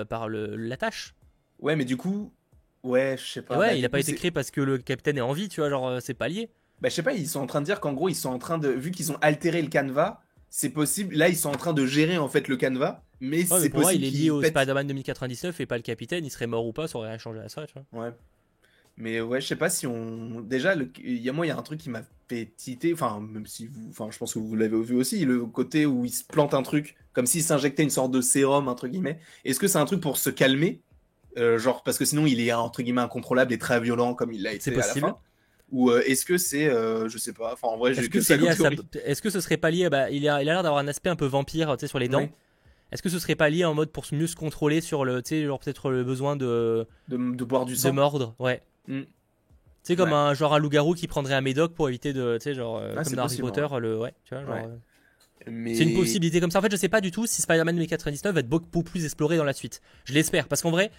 par 0.08 0.30
le, 0.30 0.56
la 0.56 0.78
tâche. 0.78 1.14
Ouais, 1.60 1.76
mais 1.76 1.84
du 1.86 1.98
coup, 1.98 2.32
ouais, 2.84 3.16
je 3.18 3.26
sais 3.26 3.42
pas. 3.42 3.58
ouais, 3.58 3.68
Bah, 3.68 3.74
il 3.76 3.86
a 3.86 3.90
pas 3.90 4.00
été 4.00 4.16
créé 4.16 4.32
parce 4.32 4.52
que 4.52 4.62
le 4.62 4.78
capitaine 4.78 5.18
est 5.18 5.22
en 5.22 5.34
vie, 5.34 5.50
tu 5.50 5.62
vois, 5.62 5.70
genre 5.70 5.88
euh, 5.88 6.00
c'est 6.00 6.14
pas 6.14 6.28
lié. 6.28 6.50
Bah, 6.82 6.90
je 6.90 6.94
sais 6.96 7.04
pas, 7.04 7.14
ils 7.14 7.28
sont 7.28 7.42
en 7.42 7.48
train 7.48 7.60
de 7.62 7.66
dire 7.66 7.80
qu'en 7.80 7.94
gros, 7.94 8.10
ils 8.10 8.16
sont 8.16 8.30
en 8.30 8.40
train 8.40 8.58
de, 8.58 8.70
vu 8.70 8.92
qu'ils 8.92 9.12
ont 9.12 9.18
altéré 9.22 9.62
le 9.62 9.68
canevas, 9.68 10.22
c'est 10.50 10.70
possible. 10.70 11.16
Là, 11.16 11.30
ils 11.30 11.36
sont 11.38 11.50
en 11.50 11.58
train 11.58 11.74
de 11.74 11.86
gérer 11.86 12.18
en 12.18 12.30
fait 12.30 12.48
le 12.48 12.56
canevas, 12.58 13.02
mais 13.20 13.40
Ouais, 13.52 13.60
c'est 13.60 13.70
pour 13.70 13.82
moi, 13.82 13.90
possible 13.92 14.06
il 14.06 14.08
est 14.16 14.18
lié 14.24 14.30
au 14.30 14.42
pètent- 14.42 14.52
Spider-Man 14.58 14.88
2099 14.88 15.60
et 15.60 15.66
pas 15.66 15.76
le 15.78 15.84
capitaine. 15.84 16.26
Il 16.26 16.30
serait 16.30 16.48
mort 16.48 16.66
ou 16.66 16.72
pas, 16.74 16.88
ça 16.88 16.98
aurait 16.98 17.10
rien 17.10 17.18
changé 17.18 17.40
à 17.40 17.50
ça, 17.50 17.68
tu 17.68 17.74
vois. 17.92 18.06
Ouais. 18.06 18.12
Mais 18.98 19.22
ouais, 19.22 19.40
je 19.40 19.48
sais 19.48 19.56
pas 19.56 19.70
si 19.70 19.88
on. 19.88 20.42
Déjà, 20.42 20.76
le- 20.76 20.92
il 21.02 21.18
y 21.22 21.30
a 21.30 21.34
moi, 21.34 21.46
il 21.46 21.50
y 21.50 21.52
a 21.52 21.58
un 21.58 21.62
truc 21.62 21.80
qui 21.80 21.90
m'a 21.90 22.02
fait 22.28 22.52
titer. 22.58 22.94
Enfin, 22.94 23.22
même 23.22 23.46
si 23.46 23.68
vous. 23.68 23.88
Enfin, 23.90 24.10
je 24.12 24.18
pense 24.18 24.34
que 24.34 24.40
vous 24.40 24.56
l'avez 24.56 24.82
vu 24.82 24.96
aussi, 24.96 25.24
le 25.24 25.46
côté 25.46 25.86
où 25.86 26.04
il 26.06 26.12
se 26.12 26.24
plante 26.26 26.54
un 26.54 26.64
truc, 26.64 26.98
comme 27.14 27.26
s'il 27.26 27.42
s'injectait 27.44 27.84
une 27.84 27.90
sorte 27.90 28.12
de 28.12 28.20
sérum, 28.20 28.68
entre 28.68 28.88
guillemets. 28.90 29.20
Est-ce 29.46 29.60
que 29.60 29.68
c'est 29.70 29.78
un 29.78 29.86
truc 29.86 30.02
pour 30.02 30.18
se 30.18 30.30
calmer? 30.30 30.82
Euh, 31.38 31.58
Genre, 31.60 31.84
parce 31.84 31.98
que 31.98 32.06
sinon, 32.06 32.26
il 32.26 32.40
est 32.42 32.52
entre 32.54 32.82
guillemets 32.82 33.02
incontrôlable 33.02 33.54
et 33.54 33.58
très 33.58 33.80
violent 33.80 34.14
comme 34.16 34.32
il 34.32 34.42
l'a 34.44 34.54
été 34.54 34.64
C'est 34.64 34.74
à 34.74 34.78
la 34.78 34.84
possible. 34.84 35.08
fin. 35.08 35.18
Ou 35.72 35.92
euh, 35.92 36.02
est-ce 36.08 36.26
que 36.26 36.38
c'est. 36.38 36.68
euh, 36.68 37.08
je 37.10 37.18
sais 37.20 37.34
pas. 37.34 37.54
Enfin, 37.54 37.68
en 37.68 37.78
vrai, 37.78 37.92
Est-ce 37.92 38.02
que 38.02 38.08
que, 38.08 38.22
ça 38.22 38.36
c'est 38.36 38.38
lié 38.38 38.52
sa-. 38.54 38.70
Est-ce 39.06 39.22
que 39.22 39.30
ce 39.30 39.40
serait 39.40 39.58
pas 39.58 39.70
lié 39.70 39.88
bah, 39.90 40.10
Il 40.10 40.28
a 40.28 40.42
il 40.42 40.50
a 40.50 40.54
l'air 40.54 40.64
d'avoir 40.64 40.82
un 40.82 40.88
aspect 40.88 41.10
un 41.10 41.16
peu 41.16 41.28
vampire 41.28 41.76
tu 41.78 41.82
sais, 41.82 41.88
sur 41.88 42.00
les 42.00 42.08
dents. 42.08 42.22
Ouais. 42.22 42.32
Est-ce 42.92 43.04
que 43.04 43.10
ce 43.10 43.20
serait 43.20 43.36
pas 43.36 43.50
lié 43.52 43.66
en 43.66 43.76
mode 43.76 43.92
pour 43.92 44.04
mieux 44.12 44.26
se 44.26 44.36
contrôler 44.36 44.82
sur 44.82 45.06
le. 45.06 45.22
Tu 45.22 45.30
sais, 45.30 45.46
genre 45.46 45.60
peut-être 45.60 45.92
le 45.92 46.04
besoin 46.04 46.36
de, 46.36 46.88
De, 47.08 47.18
de 47.18 47.44
boire 47.44 47.66
du 47.66 47.74
de 47.74 47.78
sang. 47.78 47.94
mordre 47.94 48.34
Ouais. 48.40 48.64
Mm. 48.88 49.02
Tu 49.02 49.08
sais, 49.84 49.96
comme 49.96 50.10
Ouais. 50.10 50.16
un 50.16 50.34
genre 50.34 50.56
un 50.56 50.60
loup-garou 50.60 50.96
qui 50.96 51.06
prendrait 51.08 51.36
un 51.36 51.42
médoc 51.42 51.76
pour 51.76 51.88
éviter 51.88 52.14
de. 52.14 52.38
Tu 52.40 52.46
sais, 52.46 52.54
genre. 52.56 52.82
Ah, 52.98 53.04
comme 53.04 53.14
dans 53.14 53.24
possible, 53.24 53.44
Harry 53.48 53.62
Potter, 53.62 53.80
le. 53.80 54.00
Ouais, 54.00 54.14
tu 54.26 54.34
vois, 54.34 54.44
genre. 54.44 54.56
Ouais. 54.56 54.68
Mais... 55.48 55.74
C'est 55.76 55.84
une 55.84 55.96
possibilité 55.96 56.42
comme 56.42 56.52
ça. 56.52 56.60
En 56.60 56.62
fait, 56.62 56.72
je 56.72 56.76
sais 56.76 56.90
pas 56.90 57.00
du 57.00 57.12
tout 57.12 57.26
si 57.26 57.42
Spider-Man 57.42 57.76
2099 57.76 58.34
va 58.34 58.40
être 58.42 58.50
beaucoup 58.50 58.84
plus 58.84 59.06
exploré 59.06 59.38
dans 59.38 59.46
la 59.46 59.54
suite. 59.54 59.82
Je 60.04 60.14
l'espère, 60.14 60.48
parce 60.50 60.62
qu'en 60.62 60.70
vrai, 60.72 60.92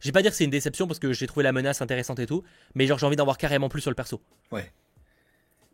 je 0.00 0.08
vais 0.08 0.12
pas 0.12 0.22
dire 0.22 0.30
que 0.30 0.36
c'est 0.36 0.44
une 0.44 0.50
déception 0.50 0.86
parce 0.86 0.98
que 0.98 1.12
j'ai 1.12 1.26
trouvé 1.26 1.44
la 1.44 1.52
menace 1.52 1.80
intéressante 1.82 2.18
et 2.18 2.26
tout, 2.26 2.42
mais 2.74 2.86
genre 2.86 2.98
j'ai 2.98 3.06
envie 3.06 3.16
d'en 3.16 3.24
voir 3.24 3.38
carrément 3.38 3.68
plus 3.68 3.80
sur 3.80 3.90
le 3.90 3.94
perso. 3.94 4.20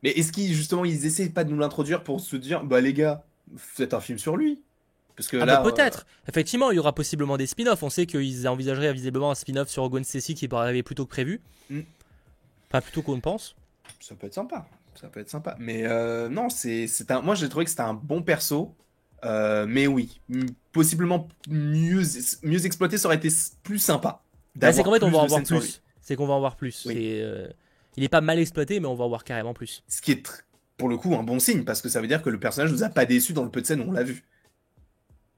Mais 0.02 0.10
est-ce 0.10 0.30
qu'ils 0.32 0.52
justement 0.54 0.84
ils 0.84 1.06
essaient 1.06 1.30
pas 1.30 1.44
de 1.44 1.50
nous 1.50 1.58
l'introduire 1.58 2.02
pour 2.04 2.20
se 2.20 2.36
dire 2.36 2.64
bah 2.64 2.80
les 2.80 2.92
gars 2.92 3.24
faites 3.56 3.94
un 3.94 4.00
film 4.00 4.18
sur 4.18 4.36
lui? 4.36 4.62
Parce 5.16 5.28
que 5.28 5.38
Ah 5.38 5.46
là 5.46 5.62
bah 5.62 5.70
peut-être. 5.72 6.06
Effectivement, 6.28 6.70
il 6.70 6.76
y 6.76 6.78
aura 6.78 6.94
possiblement 6.94 7.38
des 7.38 7.46
spin-offs. 7.46 7.82
On 7.82 7.88
sait 7.88 8.04
qu'ils 8.04 8.46
envisageraient 8.46 8.92
visiblement 8.92 9.30
un 9.30 9.34
spin-off 9.34 9.68
sur 9.70 9.88
Gwen 9.88 10.04
Stacy 10.04 10.34
qui 10.34 10.46
pourrait 10.46 10.64
arriver 10.64 10.82
plus 10.82 10.94
tôt 10.94 11.06
que 11.06 11.10
prévu. 11.10 11.40
Mm. 11.70 11.80
Pas 12.68 12.82
plus 12.82 12.92
tôt 12.92 13.00
qu'on 13.02 13.16
ne 13.16 13.20
pense. 13.20 13.56
euh, 13.56 13.92
ça 14.00 14.14
peut 14.14 14.26
être 14.26 14.34
sympa 14.34 14.66
ça 14.94 15.08
peut 15.08 15.20
être 15.20 15.28
sympa 15.30 15.56
mais 15.58 15.82
euh, 15.84 16.28
non 16.30 16.48
c'est 16.48 16.88
un 17.10 17.20
moi 17.20 17.34
j'ai 17.34 17.48
trouvé 17.50 17.64
que 17.66 17.70
c'était 17.70 17.82
un 17.82 17.92
bon 17.94 18.22
perso 18.22 18.74
Euh, 19.24 19.66
mais 19.66 19.86
oui 19.86 20.20
possiblement 20.72 21.26
mieux 21.48 22.02
mieux 22.42 22.66
exploité 22.66 22.98
ça 22.98 23.08
aurait 23.08 23.16
été 23.16 23.30
plus 23.62 23.78
sympa 23.78 24.22
Bah, 24.54 24.72
c'est 24.72 24.82
qu'en 24.82 24.92
fait, 24.92 25.02
on 25.02 25.10
va 25.10 25.18
en 25.18 25.26
voir 25.26 25.42
plus. 25.42 25.82
C'est 26.02 26.16
qu'on 26.16 26.26
va 26.26 26.34
en 26.34 26.40
voir 26.40 26.56
plus. 26.56 26.84
Oui. 26.86 26.94
C'est, 26.94 27.22
euh, 27.22 27.48
Il 27.96 28.04
est 28.04 28.08
pas 28.08 28.20
mal 28.20 28.38
exploité, 28.38 28.78
mais 28.78 28.86
on 28.86 28.94
va 28.94 29.04
en 29.04 29.08
voir 29.08 29.24
carrément 29.24 29.54
plus. 29.54 29.82
ce 29.88 30.02
qui 30.02 30.12
est 30.12 30.22
pour 30.76 30.88
le 30.88 30.98
coup 30.98 31.14
un 31.16 31.22
bon 31.22 31.38
signe 31.38 31.64
parce 31.64 31.80
que 31.80 31.88
ça 31.88 32.00
veut 32.00 32.08
dire 32.08 32.22
que 32.22 32.28
le 32.30 32.38
personnage 32.38 32.70
nous 32.70 32.82
a 32.82 32.90
pas 32.90 33.06
déçu 33.06 33.32
dans 33.32 33.42
le 33.44 33.50
peu 33.50 33.62
de 33.62 33.66
scènes 33.66 33.80
où 33.80 33.88
on 33.88 33.92
l'a 33.92 34.02
vu 34.02 34.22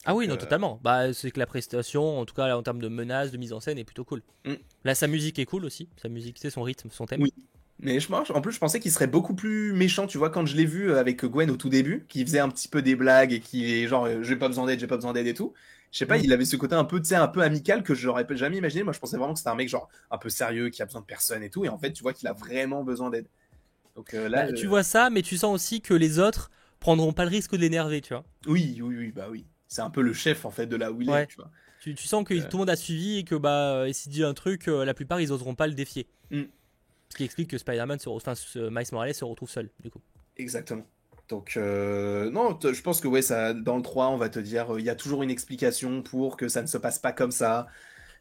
Ah 0.05 0.15
oui, 0.15 0.27
non, 0.27 0.35
euh, 0.35 0.39
totalement. 0.39 0.81
Bah, 0.83 1.13
c'est 1.13 1.31
que 1.31 1.39
la 1.39 1.47
prestation, 1.47 2.19
en 2.19 2.25
tout 2.25 2.35
cas 2.35 2.49
là, 2.49 2.59
en 2.59 2.63
termes 2.63 2.81
de 2.83 2.89
menaces, 2.89 3.31
de 3.31 3.37
mise 3.39 3.53
en 3.53 3.61
scène, 3.61 3.79
est 3.79 3.85
plutôt 3.85 4.05
cool. 4.05 4.23
Mm. 4.45 4.55
Là, 4.85 4.95
sa 4.97 5.07
musique 5.07 5.39
est 5.39 5.47
cool 5.47 5.65
aussi. 5.65 5.89
Sa 6.03 6.09
musique, 6.09 6.35
tu 6.35 6.41
sais, 6.43 6.51
son 6.51 6.63
rythme, 6.63 6.89
son 6.91 7.07
thème. 7.07 7.23
Oui. 7.23 7.33
Mais 7.81 8.01
je, 8.01 8.13
en 8.13 8.41
plus, 8.41 8.53
je 8.53 8.59
pensais 8.59 8.81
qu'il 8.81 8.91
serait 8.91 9.07
beaucoup 9.07 9.35
plus 9.35 9.73
méchant, 9.73 10.07
tu 10.09 10.19
vois, 10.19 10.31
quand 10.31 10.45
je 10.47 10.57
l'ai 10.57 10.65
vu 10.65 10.93
avec 10.95 11.25
Gwen 11.25 11.49
au 11.51 11.57
tout 11.57 11.69
début, 11.69 12.07
qui 12.09 12.25
faisait 12.25 12.41
un 12.41 12.49
petit 12.49 12.69
peu 12.69 12.83
des 12.83 12.97
blagues 12.97 13.33
et 13.33 13.41
qui 13.41 13.73
est 13.73 13.87
genre, 13.87 14.07
euh, 14.07 14.23
j'ai 14.23 14.35
pas 14.37 14.49
besoin 14.49 14.67
d'aide, 14.67 14.81
j'ai 14.81 14.89
pas 14.89 14.97
besoin 14.97 15.13
d'aide 15.13 15.29
et 15.29 15.35
tout. 15.35 15.53
Je 15.93 15.99
sais 15.99 16.07
pas, 16.07 16.19
Mm. 16.19 16.23
il 16.25 16.33
avait 16.33 16.45
ce 16.45 16.57
côté 16.57 16.75
un 16.75 16.85
peu, 16.85 17.01
tu 17.01 17.09
sais, 17.09 17.15
un 17.15 17.29
peu 17.29 17.41
amical 17.41 17.83
que 17.85 17.95
j'aurais 17.95 18.27
jamais 18.37 18.57
imaginé. 18.59 18.83
Moi, 18.83 18.93
je 18.93 18.99
pensais 18.99 19.17
vraiment 19.17 19.33
que 19.33 19.39
c'était 19.39 19.51
un 19.51 19.55
mec 19.55 19.69
genre 19.69 19.89
un 20.11 20.19
peu 20.19 20.29
sérieux, 20.29 20.71
qui 20.71 20.83
a 20.83 20.87
besoin 20.87 21.01
de 21.03 21.07
personne 21.07 21.43
et 21.43 21.51
tout. 21.51 21.65
Et 21.65 21.69
en 21.69 21.79
fait, 21.79 21.93
tu 21.93 22.03
vois 22.03 22.13
qu'il 22.13 22.27
a 22.29 22.33
vraiment 22.33 22.83
besoin 22.85 23.11
d'aide. 23.11 23.29
Donc 23.97 24.15
euh, 24.15 24.29
là, 24.29 24.47
Bah, 24.47 24.53
tu 24.53 24.67
euh, 24.67 24.69
vois 24.69 24.83
ça, 24.83 25.11
mais 25.11 25.23
tu 25.23 25.37
sens 25.37 25.55
aussi 25.55 25.81
que 25.81 25.95
les 25.95 26.19
autres 26.19 26.51
prendront 26.81 27.13
pas 27.13 27.25
le 27.25 27.31
risque 27.31 27.53
de 27.53 27.59
l'énerver, 27.59 28.01
tu 28.01 28.13
vois. 28.15 28.25
oui, 28.47 28.79
oui, 28.83 28.97
oui, 28.99 29.13
bah 29.13 29.29
oui. 29.31 29.47
C'est 29.69 29.83
un 29.83 29.91
peu 29.91 30.01
le 30.03 30.13
chef 30.13 30.45
en 30.45 30.51
fait 30.51 30.67
de 30.67 30.77
là 30.77 30.91
où 30.93 31.01
il 31.03 31.11
Ouais. 31.11 31.23
est, 31.25 31.27
tu 31.27 31.37
vois. 31.37 31.51
Tu, 31.81 31.95
tu 31.95 32.07
sens 32.09 32.25
que 32.25 32.35
Euh. 32.35 32.41
tout 32.49 32.57
le 32.57 32.59
monde 32.59 32.71
a 32.71 32.77
suivi 32.77 33.19
et 33.19 33.25
que 33.25 33.35
bah 33.35 33.75
euh, 33.75 33.93
s'il 33.93 34.11
dit 34.13 34.25
un 34.25 34.35
truc, 34.35 34.69
euh, 34.69 34.85
la 34.85 34.95
plupart 34.95 35.21
ils 35.21 35.33
oseront 35.33 35.55
pas 35.55 35.67
le 35.67 35.75
défier. 35.75 36.09
Mm. 36.31 36.43
Ce 37.11 37.17
qui 37.17 37.25
explique 37.25 37.51
que 37.51 37.59
Spider-Man, 37.59 37.99
se 37.99 38.09
enfin 38.09 38.35
Miles 38.55 38.87
Morales 38.93 39.15
se 39.15 39.25
retrouve 39.25 39.51
seul 39.51 39.71
du 39.81 39.91
coup. 39.91 40.01
Exactement. 40.37 40.85
Donc, 41.29 41.55
euh, 41.57 42.31
non, 42.31 42.59
je 42.63 42.81
pense 42.81 43.01
que 43.01 43.09
ouais, 43.09 43.21
ça, 43.23 43.53
dans 43.53 43.77
le 43.77 43.83
3, 43.83 44.09
on 44.09 44.17
va 44.17 44.31
te 44.31 44.39
dire, 44.39 44.75
euh, 44.75 44.81
il 44.81 44.87
y 44.87 44.91
a 44.91 44.95
toujours 44.95 45.23
une 45.23 45.31
explication 45.31 46.03
pour 46.03 46.39
que 46.39 46.49
ça 46.49 46.63
ne 46.63 46.67
se 46.67 46.79
passe 46.79 46.99
pas 46.99 47.13
comme 47.13 47.33
ça. 47.33 47.67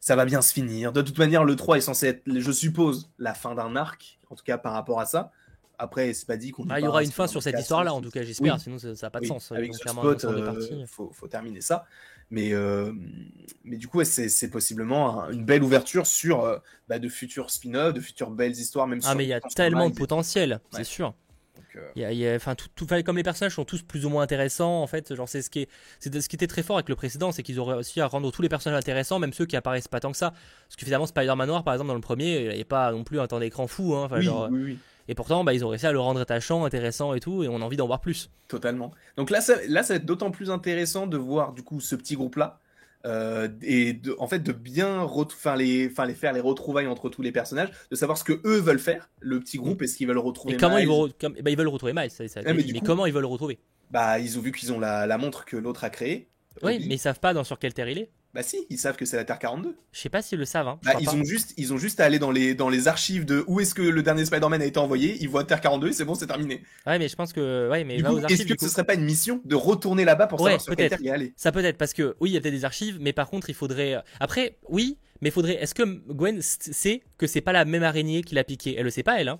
Ça 0.01 0.15
va 0.15 0.25
bien 0.25 0.41
se 0.41 0.51
finir. 0.53 0.91
De 0.91 1.01
toute 1.01 1.17
manière, 1.17 1.43
le 1.45 1.55
3 1.55 1.77
est 1.77 1.81
censé 1.81 2.07
être, 2.07 2.21
je 2.27 2.51
suppose, 2.51 3.09
la 3.17 3.33
fin 3.33 3.55
d'un 3.55 3.75
arc, 3.75 4.19
en 4.29 4.35
tout 4.35 4.43
cas 4.43 4.57
par 4.57 4.73
rapport 4.73 4.99
à 4.99 5.05
ça. 5.05 5.31
Après, 5.79 6.13
c'est 6.13 6.25
pas 6.25 6.37
dit 6.37 6.51
qu'on. 6.51 6.65
Ah, 6.69 6.79
il 6.79 6.83
y 6.83 6.87
aura 6.87 7.03
une 7.03 7.11
fin 7.11 7.27
sur 7.27 7.41
cette 7.41 7.59
histoire-là, 7.59 7.93
en 7.93 8.01
tout 8.01 8.09
cas, 8.11 8.23
j'espère. 8.23 8.55
Oui. 8.55 8.59
Sinon, 8.59 8.77
ça 8.77 8.89
n'a 8.89 9.09
pas 9.09 9.19
de 9.19 9.23
Oui, 9.25 9.27
sens. 9.29 9.51
avec 9.51 9.73
ce 9.73 9.87
spot, 9.87 10.25
deux 10.25 10.27
euh, 10.27 10.85
faut 10.87 11.27
terminer 11.27 11.61
ça. 11.61 11.85
Mais, 12.29 12.53
euh, 12.53 12.91
mais 13.63 13.77
du 13.77 13.87
coup, 13.87 13.99
ouais, 13.99 14.05
c'est 14.05 14.49
possiblement 14.49 15.23
un- 15.23 15.31
une 15.31 15.45
belle 15.45 15.63
ouverture 15.63 16.05
sur 16.05 16.43
euh, 16.43 16.57
bah, 16.89 16.99
de 16.99 17.07
futurs 17.07 17.49
spin-offs, 17.49 17.93
de 17.93 18.01
futures 18.01 18.31
belles 18.31 18.51
histoires, 18.51 18.85
même 18.87 18.99
Ah, 19.05 19.15
mais 19.15 19.23
il 19.25 19.29
y 19.29 19.33
a 19.33 19.39
tellement 19.41 19.89
de 19.89 19.95
potentiel, 19.95 20.59
c'est 20.71 20.79
Ouais. 20.79 20.83
sûr. 20.83 21.13
Donc, 21.55 21.65
Il 21.95 22.01
y 22.01 22.05
a, 22.05 22.11
il 22.11 22.17
y 22.17 22.27
a- 22.27 22.35
enfin, 22.35 22.53
tout, 22.55 22.67
tout- 22.75 22.83
enfin, 22.85 23.01
comme 23.01 23.17
les 23.17 23.23
personnages 23.23 23.55
sont 23.55 23.65
tous 23.65 23.81
plus 23.81 24.05
ou 24.05 24.09
moins 24.09 24.23
intéressants, 24.23 24.81
en 24.81 24.87
fait, 24.87 25.13
genre 25.15 25.29
c'est 25.29 25.41
ce 25.41 25.49
qui 25.49 25.61
est, 25.61 25.69
c'est 25.99 26.13
ce 26.21 26.27
qui 26.27 26.35
était 26.35 26.47
très 26.47 26.63
fort 26.63 26.75
avec 26.77 26.89
le 26.89 26.95
précédent, 26.95 27.31
c'est 27.31 27.43
qu'ils 27.43 27.59
auraient 27.59 27.75
réussi 27.75 28.01
à 28.01 28.07
rendre 28.07 28.31
tous 28.31 28.41
les 28.41 28.49
personnages 28.49 28.77
intéressants, 28.79 29.19
même 29.19 29.33
ceux 29.33 29.45
qui 29.45 29.55
apparaissent 29.55 29.87
pas 29.87 29.99
tant 29.99 30.11
que 30.11 30.17
ça. 30.17 30.31
Parce 30.31 30.75
que 30.75 30.85
finalement, 30.85 31.05
Spider-Man 31.07 31.47
Noir, 31.47 31.63
par 31.63 31.73
exemple, 31.75 31.87
dans 31.89 31.95
le 31.95 32.01
premier, 32.01 32.37
il 32.39 32.43
n'y 32.47 32.53
avait 32.53 32.63
pas 32.63 32.91
non 32.91 33.03
plus 33.03 33.19
un 33.19 33.27
temps 33.27 33.39
d'écran 33.39 33.67
fou, 33.67 33.95
hein, 33.95 34.03
enfin, 34.05 34.17
oui, 34.17 34.23
genre, 34.23 34.49
oui, 34.51 34.63
oui. 34.63 34.77
Et 35.07 35.15
pourtant, 35.15 35.43
bah, 35.43 35.53
ils 35.53 35.63
ont 35.65 35.69
réussi 35.69 35.85
à 35.85 35.91
le 35.91 35.99
rendre 35.99 36.19
attachant, 36.19 36.65
intéressant 36.65 37.13
et 37.13 37.19
tout, 37.19 37.43
et 37.43 37.47
on 37.47 37.61
a 37.61 37.65
envie 37.65 37.77
d'en 37.77 37.87
voir 37.87 38.01
plus. 38.01 38.29
Totalement. 38.47 38.91
Donc 39.15 39.29
là, 39.29 39.41
ça, 39.41 39.55
là, 39.67 39.83
ça 39.83 39.93
va 39.93 39.97
être 39.97 40.05
d'autant 40.05 40.31
plus 40.31 40.49
intéressant 40.51 41.07
de 41.07 41.17
voir 41.17 41.53
du 41.53 41.63
coup 41.63 41.79
ce 41.79 41.95
petit 41.95 42.15
groupe-là. 42.15 42.59
euh, 43.05 43.47
et 43.61 43.93
de, 43.93 44.15
en 44.19 44.27
fait 44.27 44.39
de 44.39 44.51
bien 44.51 45.07
les, 45.55 45.87
les 45.87 46.13
faire 46.13 46.33
les 46.33 46.39
retrouvailles 46.41 46.87
entre 46.87 47.09
tous 47.09 47.21
les 47.21 47.31
personnages, 47.31 47.69
de 47.89 47.95
savoir 47.95 48.17
ce 48.17 48.23
que 48.23 48.41
eux 48.45 48.59
veulent 48.59 48.79
faire, 48.79 49.09
le 49.19 49.39
petit 49.39 49.57
groupe, 49.57 49.81
est-ce 49.81 49.95
qu'ils 49.95 50.07
veulent 50.07 50.17
retrouver 50.17 50.55
et 50.55 50.57
comment 50.57 50.77
ils 50.77 50.87
vont, 50.87 51.07
eh 51.07 51.41
ben, 51.41 51.51
ils 51.51 51.57
veulent 51.57 51.67
retrouver 51.67 51.93
Miles, 51.93 52.11
ça, 52.11 52.27
ça, 52.27 52.41
mais, 52.43 52.53
mais 52.53 52.81
comment 52.81 53.05
ils 53.05 53.13
veulent 53.13 53.21
le 53.21 53.27
retrouver? 53.27 53.59
Bah 53.91 54.19
ils 54.19 54.37
ont 54.37 54.41
vu 54.41 54.51
qu'ils 54.51 54.73
ont 54.73 54.79
la, 54.79 55.07
la, 55.07 55.17
montre 55.17 55.45
que 55.45 55.55
l'autre 55.55 55.83
a 55.85 55.89
créée. 55.89 56.27
Oui, 56.63 56.79
mais 56.87 56.95
ils 56.95 56.99
savent 56.99 57.19
pas 57.19 57.33
dans 57.33 57.43
sur 57.45 57.59
quelle 57.59 57.73
terre 57.73 57.87
il 57.87 57.99
est. 57.99 58.09
Bah 58.37 58.43
si, 58.43 58.67
ils 58.69 58.77
savent 58.77 58.97
que 58.97 59.05
c'est 59.05 59.17
la 59.17 59.25
Terre 59.25 59.39
42. 59.39 59.75
Je 59.91 59.99
sais 59.99 60.09
pas 60.09 60.21
s'ils 60.21 60.37
le 60.37 60.45
savent. 60.45 60.67
Hein. 60.67 60.79
Bah, 60.83 60.93
ils, 61.01 61.09
ont 61.09 61.23
juste, 61.23 61.55
ils 61.57 61.73
ont 61.73 61.79
juste 61.79 61.99
à 61.99 62.05
aller 62.05 62.19
dans 62.19 62.29
les, 62.29 62.53
dans 62.53 62.69
les 62.69 62.87
archives 62.87 63.25
de 63.25 63.43
où 63.47 63.59
est-ce 63.61 63.73
que 63.73 63.81
le 63.81 64.03
dernier 64.03 64.25
Spider-Man 64.25 64.61
a 64.61 64.65
été 64.65 64.77
envoyé, 64.77 65.17
ils 65.19 65.27
voient 65.27 65.43
Terre 65.43 65.59
42 65.59 65.87
et 65.87 65.91
c'est 65.91 66.05
bon, 66.05 66.13
c'est 66.13 66.27
terminé. 66.27 66.61
Ouais, 66.85 66.99
mais 66.99 67.07
je 67.07 67.15
pense 67.15 67.33
que. 67.33 67.67
Ouais, 67.67 67.83
mais 67.83 67.95
Est-ce 67.95 68.45
que 68.45 68.53
ce 68.59 68.69
serait 68.69 68.83
pas 68.83 68.93
une 68.93 69.05
mission 69.05 69.41
de 69.43 69.55
retourner 69.55 70.05
là-bas 70.05 70.27
pour 70.27 70.39
savoir 70.39 70.61
sur 70.61 70.75
quelle 70.75 70.87
Terre 70.87 70.99
il 71.01 71.07
est 71.07 71.11
allé? 71.11 71.33
Ça 71.35 71.51
peut 71.51 71.65
être, 71.65 71.79
parce 71.79 71.93
que 71.93 72.15
oui, 72.19 72.29
il 72.29 72.33
y 72.33 72.37
a 72.37 72.41
peut-être 72.41 72.53
des 72.53 72.63
archives, 72.63 72.99
mais 73.01 73.11
par 73.11 73.27
contre, 73.27 73.49
il 73.49 73.55
faudrait. 73.55 73.95
Euh, 73.95 74.01
après, 74.19 74.59
oui, 74.69 74.99
mais 75.21 75.31
faudrait. 75.31 75.55
Est-ce 75.55 75.73
que 75.73 75.81
Gwen 75.81 76.39
sait 76.43 77.01
que 77.17 77.25
c'est 77.25 77.41
pas 77.41 77.53
la 77.53 77.65
même 77.65 77.81
araignée 77.81 78.21
qui 78.21 78.35
l'a 78.35 78.43
piqué 78.43 78.75
Elle 78.77 78.83
le 78.83 78.91
sait 78.91 79.01
pas, 79.01 79.19
elle, 79.19 79.29
hein 79.29 79.39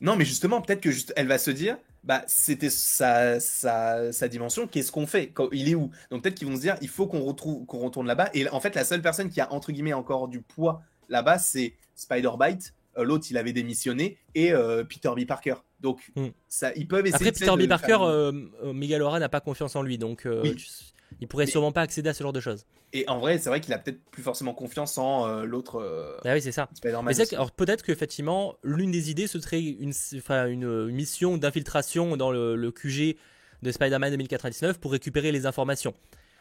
Non, 0.00 0.14
mais 0.14 0.24
justement, 0.24 0.60
peut-être 0.60 0.82
que 0.82 0.92
juste, 0.92 1.12
elle 1.16 1.26
va 1.26 1.38
se 1.38 1.50
dire 1.50 1.78
bah, 2.06 2.22
c'était 2.28 2.70
sa, 2.70 3.40
sa, 3.40 4.12
sa, 4.12 4.28
dimension. 4.28 4.68
Qu'est-ce 4.68 4.92
qu'on 4.92 5.06
fait 5.06 5.32
Il 5.52 5.68
est 5.68 5.74
où? 5.74 5.90
Donc 6.10 6.22
peut-être 6.22 6.36
qu'ils 6.36 6.46
vont 6.46 6.54
se 6.54 6.60
dire, 6.60 6.76
il 6.80 6.88
faut 6.88 7.08
qu'on 7.08 7.22
retrouve, 7.22 7.66
qu'on 7.66 7.80
retourne 7.80 8.06
là-bas. 8.06 8.30
Et 8.32 8.48
en 8.48 8.60
fait, 8.60 8.74
la 8.76 8.84
seule 8.84 9.02
personne 9.02 9.28
qui 9.28 9.40
a 9.40 9.52
entre 9.52 9.72
guillemets 9.72 9.92
encore 9.92 10.28
du 10.28 10.40
poids 10.40 10.82
là-bas, 11.08 11.38
c'est 11.38 11.74
Spider-Bite. 11.96 12.74
Euh, 12.96 13.04
l'autre, 13.04 13.26
il 13.28 13.36
avait 13.36 13.52
démissionné 13.52 14.18
et 14.34 14.52
euh, 14.52 14.84
Peter 14.84 15.10
B. 15.16 15.26
Parker. 15.26 15.56
Donc, 15.80 16.10
hmm. 16.14 16.28
ça, 16.48 16.72
ils 16.76 16.88
peuvent 16.88 17.06
essayer. 17.06 17.28
Après, 17.28 17.44
Peter 17.44 17.66
B. 17.66 17.68
Parker, 17.68 17.98
euh, 18.00 18.32
Miguel 18.72 19.02
Ora 19.02 19.18
n'a 19.18 19.28
pas 19.28 19.40
confiance 19.40 19.76
en 19.76 19.82
lui, 19.82 19.98
donc 19.98 20.26
il 21.20 21.28
pourrait 21.28 21.46
sûrement 21.46 21.72
pas 21.72 21.82
accéder 21.82 22.08
à 22.08 22.14
ce 22.14 22.22
genre 22.22 22.32
de 22.32 22.40
choses. 22.40 22.66
Et 22.92 23.08
en 23.08 23.18
vrai, 23.18 23.38
c'est 23.38 23.48
vrai 23.48 23.60
qu'il 23.60 23.72
a 23.74 23.78
peut-être 23.78 24.00
plus 24.10 24.22
forcément 24.22 24.54
confiance 24.54 24.96
en 24.98 25.26
euh, 25.26 25.44
l'autre. 25.44 25.80
Euh, 25.80 26.16
ah 26.24 26.34
oui, 26.34 26.42
c'est 26.42 26.52
ça. 26.52 26.68
alors 27.32 27.50
peut-être 27.52 27.82
qu'effectivement, 27.82 28.54
l'une 28.62 28.90
des 28.90 29.10
idées, 29.10 29.26
ce 29.26 29.40
serait 29.40 29.60
une, 29.60 29.92
une, 30.30 30.86
mission 30.90 31.36
d'infiltration 31.36 32.16
dans 32.16 32.30
le, 32.30 32.56
le, 32.56 32.70
QG 32.70 33.16
de 33.62 33.72
Spider-Man 33.72 34.10
2099 34.12 34.78
pour 34.78 34.92
récupérer 34.92 35.32
les 35.32 35.46
informations. 35.46 35.94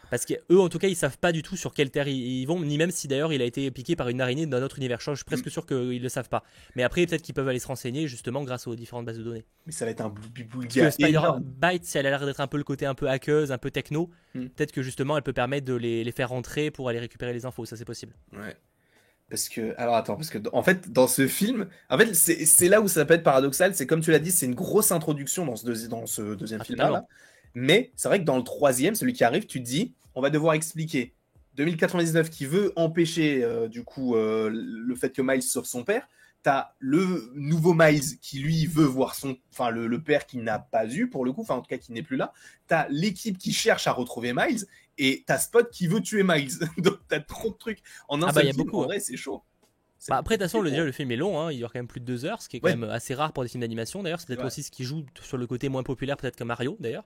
Parce 0.10 0.26
qu'eux, 0.26 0.60
en 0.60 0.70
tout 0.70 0.80
cas, 0.80 0.88
ils 0.88 0.96
savent 0.96 1.18
pas 1.18 1.32
du 1.32 1.42
tout 1.42 1.56
sur 1.56 1.74
quelle 1.74 1.92
terre 1.92 2.08
ils 2.08 2.46
vont, 2.46 2.60
ni 2.60 2.78
même 2.78 2.92
si 2.92 3.08
d'ailleurs 3.08 3.34
il 3.34 3.42
a 3.42 3.46
été 3.46 3.70
piqué 3.72 3.96
par 3.96 4.10
une 4.10 4.22
araignée 4.22 4.46
d'un 4.46 4.62
autre 4.62 4.78
univers. 4.78 5.00
Je 5.00 5.16
suis 5.16 5.24
presque 5.24 5.48
mm. 5.48 5.50
sûr 5.50 5.66
qu'ils 5.66 6.02
le 6.02 6.10
savent 6.10 6.30
pas. 6.30 6.44
Mais 6.76 6.84
après, 6.84 7.06
peut-être 7.06 7.22
qu'ils 7.22 7.36
peuvent 7.36 7.48
aller 7.48 7.60
se 7.60 7.68
renseigner 7.68 8.08
justement 8.08 8.44
grâce 8.44 8.68
aux 8.68 8.76
différentes 8.76 9.06
bases 9.06 9.18
de 9.18 9.24
données. 9.24 9.46
Mais 9.66 9.72
ça 9.72 9.86
va 9.86 9.92
être 9.92 10.02
un 10.02 10.10
boule 10.10 10.70
Spider-Byte, 10.70 11.86
si 11.86 11.98
elle 11.98 12.08
a 12.08 12.10
l'air 12.10 12.26
d'être 12.26 12.42
un 12.42 12.48
peu 12.48 12.58
le 12.58 12.64
côté 12.64 12.86
un 12.86 12.96
peu 12.96 13.10
hackeuse, 13.10 13.52
un 13.52 13.58
peu 13.58 13.72
techno, 13.72 14.10
mm. 14.34 14.48
peut-être 14.48 14.72
que 14.72 14.82
justement 14.82 15.18
elle 15.18 15.24
peut 15.24 15.34
permettre 15.34 15.66
de 15.66 15.74
les, 15.74 16.04
les, 16.04 16.12
faire 16.12 16.30
rentrer 16.30 16.72
pour 16.72 16.90
aller 16.90 17.00
récupérer 17.00 17.34
les 17.34 17.46
infos. 17.46 17.66
Ça, 17.66 17.76
c'est 17.76 17.86
possible. 17.86 18.14
Ouais. 18.34 18.56
Parce 19.30 19.50
que, 19.50 19.74
alors 19.78 19.96
attends, 19.96 20.16
parce 20.16 20.30
que 20.30 20.38
en 20.54 20.62
fait, 20.62 20.92
dans 20.92 21.08
ce 21.08 21.28
film, 21.28 21.68
en 21.90 21.98
fait, 21.98 22.14
c'est 22.14 22.70
là 22.70 22.80
où 22.80 22.88
ça 22.88 23.06
peut 23.06 23.16
être 23.16 23.24
paradoxal. 23.24 23.74
C'est 23.74 23.88
comme 23.88 24.02
tu 24.02 24.12
l'as 24.12 24.20
dit, 24.20 24.32
c'est 24.32 24.46
une 24.46 24.54
grosse 24.54 24.92
introduction 24.92 25.46
dans 25.46 25.56
ce, 25.56 25.88
dans 25.88 26.06
ce 26.06 26.36
deuxième 26.36 26.62
ah, 26.62 26.66
film-là. 26.66 27.06
Mais 27.56 27.92
c'est 27.96 28.10
vrai 28.10 28.20
que 28.20 28.26
dans 28.26 28.38
le 28.38 28.44
troisième, 28.44 28.94
celui 28.94 29.14
qui 29.14 29.24
arrive, 29.24 29.48
tu 29.48 29.60
te 29.60 29.68
dis, 29.68 29.96
on 30.14 30.22
va 30.22 30.30
devoir 30.30 30.54
expliquer 30.54 31.16
2099 31.56 32.30
qui 32.30 32.46
veut 32.46 32.74
empêcher 32.76 33.44
euh, 33.44 33.68
du 33.68 33.84
coup 33.84 34.16
euh, 34.16 34.50
le 34.52 34.96
fait 34.96 35.12
que 35.12 35.22
Miles 35.22 35.42
sauve 35.42 35.66
son 35.66 35.84
père. 35.84 36.08
T'as 36.44 36.74
le 36.78 37.32
nouveau 37.34 37.74
Miles 37.74 38.20
qui 38.22 38.38
lui 38.38 38.68
veut 38.68 38.86
voir 38.86 39.16
son, 39.16 39.36
enfin 39.52 39.72
le, 39.72 40.04
père 40.04 40.28
qui 40.28 40.38
n'a 40.38 40.60
pas 40.60 40.86
eu 40.88 41.10
pour 41.10 41.26
le 41.26 41.34
coup, 41.34 41.42
enfin 41.42 41.56
en 41.56 41.62
tout 41.62 41.70
cas 41.70 41.80
qui 41.80 41.92
n'est 41.92 42.04
plus 42.04 42.18
là. 42.18 42.34
T'as 42.68 42.88
l'équipe 42.90 43.38
qui 43.38 43.52
cherche 43.52 43.88
à 43.88 43.94
retrouver 43.94 44.32
Miles 44.32 44.66
et 45.00 45.24
t'as 45.26 45.40
Spot 45.40 45.68
qui 45.72 45.88
veut 45.88 46.02
tuer 46.02 46.22
Miles. 46.24 46.60
Donc 46.78 47.00
t'as 47.08 47.20
trop 47.20 47.50
de 47.50 47.58
trucs 47.58 47.82
en 48.10 48.22
un 48.22 48.28
ah 48.28 48.32
bah, 48.32 48.42
seul 48.42 48.46
y 48.46 48.50
a 48.50 48.54
beaucoup, 48.54 48.82
en 48.82 48.84
vrai 48.84 49.00
c'est 49.00 49.18
chaud. 49.18 49.44
Bah 50.10 50.18
après, 50.18 50.38
de 50.38 50.44
toute 50.44 50.52
façon, 50.52 50.62
le, 50.62 50.70
le 50.70 50.92
film 50.92 51.12
est 51.12 51.16
long, 51.16 51.40
hein, 51.40 51.52
il 51.52 51.58
dure 51.58 51.72
quand 51.72 51.80
même 51.80 51.88
plus 51.88 52.00
de 52.00 52.06
deux 52.06 52.26
heures, 52.26 52.42
ce 52.42 52.50
qui 52.50 52.58
est 52.58 52.60
quand 52.60 52.70
même 52.70 52.84
assez 52.84 53.14
rare 53.14 53.34
pour 53.34 53.44
des 53.44 53.50
films 53.50 53.62
d'animation. 53.62 54.04
D'ailleurs, 54.04 54.20
c'est 54.20 54.28
peut-être 54.28 54.46
aussi 54.46 54.64
ce 54.64 54.72
qui 54.72 54.84
joue 54.84 55.06
sur 55.22 55.38
le 55.38 55.48
côté 55.48 55.70
moins 55.70 55.84
populaire, 55.84 56.18
peut-être 56.18 56.36
que 56.36 56.44
Mario, 56.44 56.78
d'ailleurs, 56.80 57.06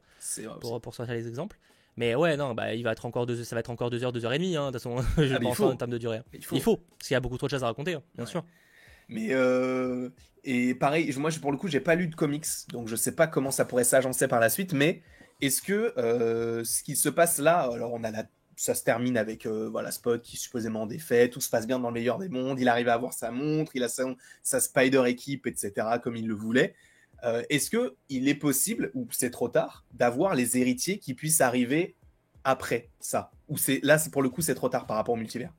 pour, 0.59 0.81
pour 0.81 0.93
sortir 0.93 1.15
les 1.15 1.27
exemples. 1.27 1.57
Mais 1.97 2.15
ouais, 2.15 2.37
non, 2.37 2.53
bah, 2.53 2.73
il 2.73 2.83
va 2.83 2.93
être 2.93 3.05
encore 3.05 3.25
deux, 3.25 3.43
ça 3.43 3.55
va 3.55 3.59
être 3.59 3.69
encore 3.69 3.89
deux 3.89 4.03
heures, 4.03 4.13
deux 4.13 4.25
heures 4.25 4.33
et 4.33 4.37
demie, 4.37 4.55
hein, 4.55 4.71
de 4.71 4.77
toute 4.77 4.83
façon, 4.83 4.97
je 5.17 5.33
ah, 5.33 5.39
pense, 5.39 5.59
en 5.59 5.75
termes 5.75 5.91
de 5.91 5.97
durée. 5.97 6.17
Hein. 6.17 6.23
Il 6.33 6.43
faut. 6.43 6.55
il 6.55 6.61
faut. 6.61 6.77
parce 6.77 7.07
qu'il 7.07 7.13
y 7.13 7.17
a 7.17 7.19
beaucoup 7.19 7.37
trop 7.37 7.47
de 7.47 7.51
choses 7.51 7.63
à 7.63 7.67
raconter, 7.67 7.93
hein, 7.93 8.03
bien 8.15 8.25
sûr. 8.25 8.45
Mais 9.09 9.29
euh, 9.31 10.09
et 10.43 10.75
pareil, 10.75 11.13
moi 11.17 11.31
pour 11.41 11.51
le 11.51 11.57
coup, 11.57 11.67
j'ai 11.67 11.79
pas 11.79 11.95
lu 11.95 12.07
de 12.07 12.15
comics, 12.15 12.45
donc 12.71 12.87
je 12.87 12.95
sais 12.95 13.15
pas 13.15 13.27
comment 13.27 13.51
ça 13.51 13.65
pourrait 13.65 13.83
s'agencer 13.83 14.27
par 14.27 14.39
la 14.39 14.49
suite. 14.49 14.73
Mais 14.73 15.01
est-ce 15.41 15.61
que 15.61 15.93
euh, 15.97 16.63
ce 16.63 16.83
qui 16.83 16.95
se 16.95 17.09
passe 17.09 17.39
là, 17.39 17.61
alors 17.61 17.91
on 17.91 18.03
a 18.03 18.11
la 18.11 18.23
ça 18.59 18.75
se 18.75 18.83
termine 18.83 19.17
avec 19.17 19.45
euh, 19.45 19.69
voilà 19.69 19.89
Spot 19.89 20.21
qui 20.21 20.35
supposément 20.35 20.85
défait, 20.85 21.29
tout 21.29 21.39
se 21.39 21.49
passe 21.49 21.65
bien 21.65 21.79
dans 21.79 21.87
le 21.87 21.93
meilleur 21.93 22.17
des 22.17 22.27
mondes, 22.27 22.59
il 22.59 22.67
arrive 22.67 22.89
à 22.89 22.93
avoir 22.93 23.13
sa 23.13 23.31
montre, 23.31 23.73
il 23.75 23.83
a 23.83 23.87
sa, 23.87 24.03
sa 24.43 24.59
Spider 24.59 25.03
équipe, 25.07 25.47
etc. 25.47 25.87
comme 26.03 26.17
il 26.17 26.27
le 26.27 26.33
voulait. 26.33 26.75
Euh, 27.23 27.41
est-ce 27.49 27.69
que 27.69 27.95
il 28.09 28.27
est 28.27 28.35
possible 28.35 28.91
ou 28.93 29.07
c'est 29.11 29.29
trop 29.29 29.47
tard 29.47 29.85
d'avoir 29.93 30.35
les 30.35 30.57
héritiers 30.57 30.99
qui 30.99 31.13
puissent 31.13 31.39
arriver 31.39 31.95
après 32.43 32.89
ça? 32.99 33.31
Ou 33.47 33.57
c'est 33.57 33.79
là 33.81 33.97
c'est 33.97 34.09
pour 34.09 34.21
le 34.21 34.29
coup 34.29 34.41
c'est 34.41 34.55
trop 34.55 34.67
tard 34.67 34.87
par 34.87 34.97
rapport 34.97 35.13
au 35.13 35.17
multivers 35.17 35.53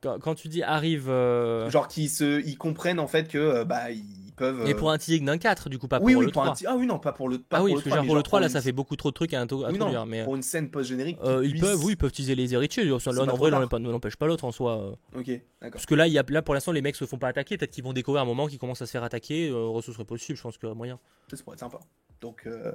quand, 0.00 0.34
tu 0.34 0.48
dis 0.48 0.62
arrive. 0.62 1.08
Euh, 1.08 1.68
Genre 1.70 1.88
qu'ils 1.88 2.10
se, 2.10 2.40
ils 2.46 2.56
comprennent 2.56 3.00
en 3.00 3.08
fait 3.08 3.28
que 3.28 3.38
euh, 3.38 3.64
bah 3.64 3.90
ils 3.90 4.25
peuvent. 4.36 4.62
Mais 4.64 4.74
pour 4.74 4.90
un 4.90 4.98
Tigre 4.98 5.26
d'un 5.26 5.38
4 5.38 5.68
du 5.68 5.78
coup 5.78 5.88
pas 5.88 5.98
pour 5.98 6.08
le 6.08 6.30
3. 6.30 6.54
Ah 6.66 6.76
oui 6.76 6.86
non 6.86 6.98
pas 6.98 7.12
pour 7.12 7.28
le. 7.28 7.38
Pas 7.38 7.58
ah 7.58 7.62
oui 7.62 7.72
pour 7.72 7.82
le 7.82 7.90
3, 7.90 8.04
pour 8.04 8.16
le 8.16 8.22
3 8.22 8.40
là 8.40 8.48
ça 8.48 8.60
fait 8.60 8.72
beaucoup 8.72 8.96
trop 8.96 9.10
de 9.10 9.14
trucs 9.14 9.34
à, 9.34 9.40
introduire. 9.40 10.06
mais... 10.06 10.24
Pour 10.24 10.36
une 10.36 10.42
scène 10.42 10.70
post 10.70 10.90
générique. 10.90 11.18
Euh, 11.24 11.44
ils 11.44 11.60
peuvent 11.60 11.82
oui 11.84 11.92
ils 11.92 11.96
peuvent 11.96 12.10
utiliser 12.10 12.34
les 12.34 12.54
héritiers. 12.54 12.84
L'un 12.84 13.28
en 13.28 13.36
vrai 13.36 13.50
n'empêche 13.50 14.16
pas 14.16 14.26
l'autre 14.26 14.44
en 14.44 14.52
soi. 14.52 14.96
Ok 15.16 15.26
d'accord. 15.26 15.72
Parce 15.72 15.86
que 15.86 15.94
là 15.94 16.06
il 16.06 16.12
y 16.12 16.18
a 16.18 16.24
là 16.28 16.42
pour 16.42 16.54
l'instant 16.54 16.72
les 16.72 16.82
mecs 16.82 16.96
se 16.96 17.04
font 17.06 17.18
pas 17.18 17.28
attaquer. 17.28 17.56
Peut-être 17.56 17.72
qu'ils 17.72 17.84
vont 17.84 17.92
découvrir 17.92 18.22
un 18.22 18.26
moment 18.26 18.46
qu'ils 18.46 18.58
commencent 18.58 18.82
à 18.82 18.86
se 18.86 18.92
faire 18.92 19.04
attaquer. 19.04 19.48
Euh, 19.48 19.80
ce 19.80 19.92
serait 19.92 20.04
possible 20.04 20.36
je 20.36 20.42
pense 20.42 20.56
qu'il 20.56 20.64
y 20.64 20.66
aurait 20.66 20.76
moyen. 20.76 20.98
Ça 21.30 21.42
pourrait 21.42 21.54
être 21.54 21.60
sympa. 21.60 21.78
Donc, 22.20 22.46
euh, 22.46 22.72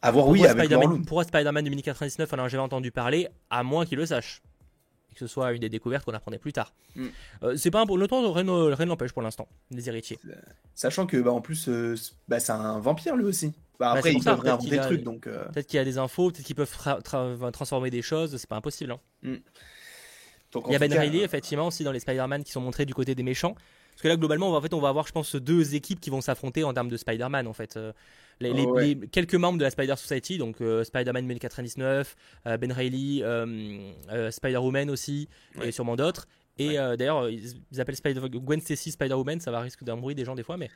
avoir 0.00 0.28
oui 0.28 0.44
avec 0.46 0.64
Spider-Man, 0.64 1.04
Pourquoi 1.04 1.24
Spider-Man 1.24 1.64
2099 1.64 2.32
Alors 2.32 2.48
j'avais 2.48 2.62
entendu 2.62 2.90
parler, 2.90 3.28
à 3.50 3.62
moins 3.62 3.84
qu'il 3.84 3.98
le 3.98 4.06
sache 4.06 4.42
que 5.14 5.20
ce 5.20 5.26
soit 5.26 5.52
une 5.52 5.60
des 5.60 5.68
découvertes 5.68 6.04
qu'on 6.04 6.14
apprenait 6.14 6.38
plus 6.38 6.52
tard. 6.52 6.72
Mm. 6.96 7.06
Euh, 7.42 7.56
c'est 7.56 7.70
pas 7.70 7.82
un, 7.82 7.96
le 7.96 8.06
temps 8.06 8.32
rien, 8.32 8.74
rien 8.74 8.86
n'empêche 8.86 9.12
pour 9.12 9.22
l'instant 9.22 9.48
les 9.70 9.88
héritiers. 9.88 10.18
Sachant 10.74 11.06
que 11.06 11.16
bah, 11.16 11.32
en 11.32 11.40
plus 11.40 11.68
euh, 11.68 11.96
bah, 12.28 12.40
c'est 12.40 12.52
un 12.52 12.78
vampire 12.78 13.16
lui 13.16 13.24
aussi. 13.24 13.48
Bah, 13.78 13.92
bah 13.92 13.92
après 13.92 14.12
ils 14.12 14.22
peuvent 14.22 14.40
réinventer 14.40 14.70
des 14.70 14.78
trucs 14.78 15.02
donc. 15.02 15.26
Euh. 15.26 15.44
Peut-être 15.46 15.66
qu'il 15.66 15.76
y 15.76 15.80
a 15.80 15.84
des 15.84 15.98
infos, 15.98 16.30
peut-être 16.30 16.44
qu'ils 16.44 16.56
peuvent 16.56 16.76
transformer 17.52 17.90
des 17.90 18.02
choses, 18.02 18.36
c'est 18.36 18.48
pas 18.48 18.56
impossible. 18.56 18.92
Hein. 18.92 19.00
Mm. 19.22 19.36
Il 20.66 20.72
y 20.72 20.76
a 20.76 20.78
Ben 20.78 20.92
Reilly 20.92 21.22
effectivement 21.22 21.66
aussi 21.66 21.82
dans 21.82 21.90
les 21.90 21.98
Spider-Man 21.98 22.44
qui 22.44 22.52
sont 22.52 22.60
montrés 22.60 22.86
du 22.86 22.94
côté 22.94 23.14
des 23.14 23.24
méchants. 23.24 23.56
Parce 23.90 24.02
que 24.02 24.08
là 24.08 24.16
globalement 24.16 24.48
on 24.48 24.52
va, 24.52 24.58
en 24.58 24.60
fait 24.60 24.74
on 24.74 24.80
va 24.80 24.88
avoir 24.88 25.06
je 25.06 25.12
pense 25.12 25.34
deux 25.34 25.74
équipes 25.74 26.00
qui 26.00 26.10
vont 26.10 26.20
s'affronter 26.20 26.62
en 26.64 26.72
termes 26.72 26.88
de 26.88 26.96
Spider-Man 26.96 27.46
en 27.46 27.52
fait. 27.52 27.78
Les, 28.40 28.98
quelques 29.10 29.34
membres 29.34 29.58
de 29.58 29.64
la 29.64 29.70
Spider 29.70 29.94
Society, 29.96 30.38
donc 30.38 30.60
euh, 30.60 30.84
Spider-Man 30.84 31.24
1099, 31.24 32.16
euh, 32.46 32.56
Ben 32.56 32.72
Reilly, 32.72 33.22
euh, 33.22 34.30
Spider-Woman 34.30 34.90
aussi, 34.90 35.28
et 35.62 35.70
sûrement 35.72 35.96
d'autres. 35.96 36.26
Et 36.58 36.74
d'ailleurs, 36.74 37.28
ils, 37.28 37.80
appellent 37.80 37.96
Spider 37.96 38.20
Gwen 38.30 38.60
Stacy 38.60 38.92
Spider-Woman, 38.92 39.40
ça 39.40 39.50
va 39.50 39.60
risquer 39.60 39.84
d'embrouiller 39.84 40.14
des 40.14 40.24
gens 40.24 40.34
des 40.34 40.44
fois, 40.44 40.56
mais. 40.56 40.70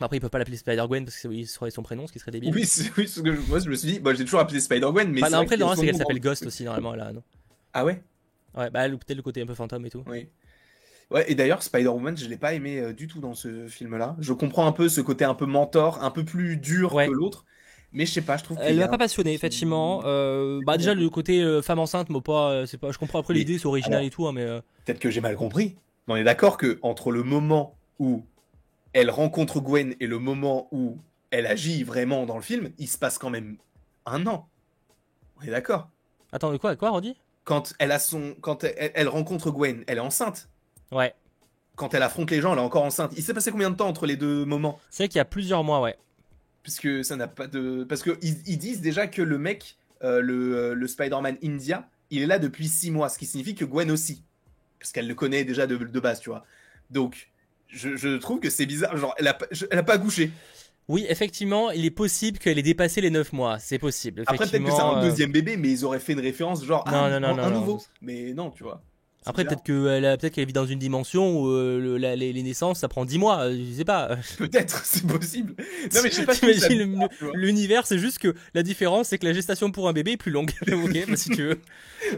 Après, 0.00 0.18
ils 0.18 0.20
peuvent 0.20 0.30
pas 0.30 0.38
l'appeler 0.38 0.56
Spider-Gwen 0.56 1.04
parce 1.04 1.16
que 1.16 1.44
serait 1.44 1.70
son 1.70 1.82
prénom, 1.82 2.06
ce 2.06 2.12
qui 2.12 2.18
serait 2.18 2.30
débile. 2.30 2.54
Oui, 2.54 2.68
oui 2.96 3.08
ce 3.08 3.20
que 3.20 3.34
je, 3.34 3.40
moi 3.48 3.58
je 3.58 3.68
me 3.68 3.74
suis 3.74 3.92
dit, 3.92 3.98
bah, 3.98 4.14
j'ai 4.14 4.24
toujours 4.24 4.40
appelé 4.40 4.60
Spider-Gwen, 4.60 5.10
mais. 5.10 5.22
Bah, 5.22 5.30
non, 5.30 5.38
après, 5.38 5.56
c'est 5.56 5.86
qu'elle 5.86 5.96
s'appelle 5.96 6.20
Ghost 6.20 6.46
aussi, 6.46 6.64
normalement, 6.64 6.94
là, 6.94 7.12
non? 7.12 7.22
Ah 7.72 7.84
ouais? 7.84 8.02
Ouais, 8.56 8.70
bah, 8.70 8.88
peut-être 8.88 9.16
le 9.16 9.22
côté 9.22 9.42
un 9.42 9.46
peu 9.46 9.54
fantôme 9.54 9.84
et 9.86 9.90
tout. 9.90 10.04
Oui. 10.06 10.28
Ouais, 11.10 11.30
et 11.30 11.34
d'ailleurs, 11.34 11.62
Spider-Woman, 11.62 12.16
je 12.16 12.26
l'ai 12.26 12.36
pas 12.36 12.52
aimé 12.52 12.78
euh, 12.78 12.92
du 12.92 13.06
tout 13.06 13.20
dans 13.20 13.34
ce 13.34 13.66
film-là. 13.66 14.14
Je 14.18 14.32
comprends 14.34 14.66
un 14.66 14.72
peu 14.72 14.88
ce 14.88 15.00
côté 15.00 15.24
un 15.24 15.34
peu 15.34 15.46
mentor, 15.46 16.02
un 16.04 16.10
peu 16.10 16.24
plus 16.24 16.58
dur 16.58 16.94
que 16.94 17.10
l'autre. 17.10 17.46
Mais 17.92 18.04
je 18.04 18.12
sais 18.12 18.20
pas, 18.20 18.36
je 18.36 18.44
trouve 18.44 18.58
Elle 18.60 18.78
m'a 18.78 18.88
pas 18.88 18.98
passionné, 18.98 19.32
effectivement. 19.32 20.02
Euh, 20.04 20.60
bah, 20.66 20.76
déjà, 20.76 20.92
le 20.92 21.08
côté 21.08 21.42
euh, 21.42 21.62
femme 21.62 21.78
enceinte, 21.78 22.10
moi, 22.10 22.20
pas, 22.20 22.66
c'est 22.66 22.76
pas, 22.76 22.92
je 22.92 22.98
comprends 22.98 23.20
après 23.20 23.32
l'idée, 23.32 23.56
c'est 23.56 23.66
original 23.66 24.04
et 24.04 24.10
tout, 24.10 24.26
hein, 24.26 24.32
mais. 24.32 24.44
Peut-être 24.84 24.98
que 24.98 25.10
j'ai 25.10 25.22
mal 25.22 25.36
compris. 25.36 25.76
On 26.06 26.16
est 26.16 26.24
d'accord 26.24 26.56
que 26.56 26.78
entre 26.82 27.10
le 27.10 27.22
moment 27.22 27.74
où 27.98 28.24
elle 28.92 29.10
rencontre 29.10 29.60
Gwen 29.60 29.94
et 30.00 30.06
le 30.06 30.18
moment 30.18 30.68
où 30.72 30.98
elle 31.30 31.46
agit 31.46 31.82
vraiment 31.82 32.26
dans 32.26 32.36
le 32.36 32.42
film, 32.42 32.70
il 32.78 32.88
se 32.88 32.98
passe 32.98 33.18
quand 33.18 33.30
même 33.30 33.56
un 34.06 34.26
an. 34.26 34.48
On 35.38 35.42
est 35.42 35.50
d'accord. 35.50 35.88
Attends, 36.32 36.56
quoi, 36.58 36.76
quoi, 36.76 36.90
Roddy 36.90 37.16
Quand 37.44 37.74
elle 37.78 37.92
a 37.92 37.98
son, 37.98 38.34
quand 38.40 38.64
elle 38.64 39.08
rencontre 39.08 39.50
Gwen, 39.50 39.84
elle 39.86 39.98
est 39.98 40.00
enceinte. 40.00 40.48
Ouais. 40.92 41.14
Quand 41.76 41.94
elle 41.94 42.02
affronte 42.02 42.30
les 42.30 42.40
gens, 42.40 42.52
elle 42.52 42.58
est 42.58 42.62
encore 42.62 42.84
enceinte. 42.84 43.12
Il 43.16 43.22
s'est 43.22 43.34
passé 43.34 43.50
combien 43.50 43.70
de 43.70 43.76
temps 43.76 43.88
entre 43.88 44.06
les 44.06 44.16
deux 44.16 44.44
moments? 44.44 44.80
C'est 44.90 45.08
qu'il 45.08 45.18
y 45.18 45.20
a 45.20 45.24
plusieurs 45.24 45.62
mois, 45.64 45.80
ouais. 45.80 45.96
Puisque 46.62 47.04
ça 47.04 47.16
n'a 47.16 47.28
pas 47.28 47.46
de. 47.46 47.84
Parce 47.84 48.02
qu'ils 48.02 48.16
ils 48.46 48.58
disent 48.58 48.80
déjà 48.80 49.06
que 49.06 49.22
le 49.22 49.38
mec, 49.38 49.76
euh, 50.02 50.20
le, 50.20 50.56
euh, 50.56 50.74
le 50.74 50.86
Spider-Man 50.86 51.38
India, 51.42 51.88
il 52.10 52.22
est 52.22 52.26
là 52.26 52.38
depuis 52.38 52.68
six 52.68 52.90
mois, 52.90 53.08
ce 53.08 53.18
qui 53.18 53.26
signifie 53.26 53.54
que 53.54 53.64
Gwen 53.64 53.90
aussi. 53.90 54.22
Parce 54.78 54.92
qu'elle 54.92 55.08
le 55.08 55.14
connaît 55.14 55.44
déjà 55.44 55.66
de, 55.66 55.76
base, 56.00 56.20
tu 56.20 56.30
vois. 56.30 56.44
Donc, 56.90 57.30
je, 57.68 58.16
trouve 58.16 58.40
que 58.40 58.50
c'est 58.50 58.66
bizarre. 58.66 58.96
Genre, 58.96 59.14
elle 59.18 59.28
a, 59.28 59.38
elle 59.70 59.78
a 59.78 59.82
pas 59.82 59.94
accouché. 59.94 60.30
Oui, 60.88 61.04
effectivement, 61.08 61.70
il 61.70 61.84
est 61.84 61.90
possible 61.90 62.38
qu'elle 62.38 62.58
ait 62.58 62.62
dépassé 62.62 63.02
les 63.02 63.10
9 63.10 63.34
mois. 63.34 63.58
C'est 63.58 63.78
possible. 63.78 64.22
Après, 64.26 64.46
peut-être 64.46 64.64
que 64.64 64.70
c'est 64.70 64.80
un 64.80 64.98
euh, 64.98 65.02
deuxième 65.02 65.30
bébé, 65.30 65.58
mais 65.58 65.70
ils 65.70 65.84
auraient 65.84 66.00
fait 66.00 66.14
une 66.14 66.20
référence 66.20 66.64
genre 66.64 66.82
Non, 66.86 67.04
ah, 67.04 67.10
non, 67.10 67.20
non, 67.20 67.42
un 67.42 67.50
non. 67.50 67.60
nouveau. 67.60 67.82
Mais 68.00 68.32
non, 68.32 68.50
tu 68.50 68.62
vois. 68.62 68.82
Après, 69.28 69.44
peut-être 69.44 69.62
qu'elle 69.62 70.04
a 70.04 70.16
peut-être 70.16 70.34
qu'elle 70.34 70.46
vit 70.46 70.52
dans 70.52 70.66
une 70.66 70.78
dimension 70.78 71.40
où 71.40 71.48
euh, 71.48 71.78
le- 71.80 71.98
la- 71.98 72.16
les, 72.16 72.32
les 72.32 72.42
naissances, 72.42 72.80
ça 72.80 72.88
prend 72.88 73.04
10 73.04 73.18
mois. 73.18 73.40
euh, 73.42 73.56
Je 73.70 73.72
sais 73.76 73.84
pas. 73.84 74.16
Peut-être, 74.38 74.84
c'est 74.84 75.06
possible. 75.06 75.54
Non, 75.94 76.00
mais 76.02 76.10
je 76.10 76.14
sais 76.16 76.24
pas 76.26 76.34
si. 76.34 76.46
L'univers, 77.34 77.86
c'est 77.86 77.98
juste 77.98 78.18
que 78.18 78.34
la 78.54 78.62
différence, 78.62 79.08
c'est 79.08 79.18
que 79.18 79.26
la 79.26 79.32
gestation 79.32 79.70
pour 79.70 79.88
un 79.88 79.92
bébé 79.92 80.12
est 80.12 80.16
plus 80.16 80.30
longue. 80.32 80.50
ok, 80.62 81.06
bah, 81.08 81.16
si 81.16 81.30
tu 81.30 81.42
veux. 81.42 81.60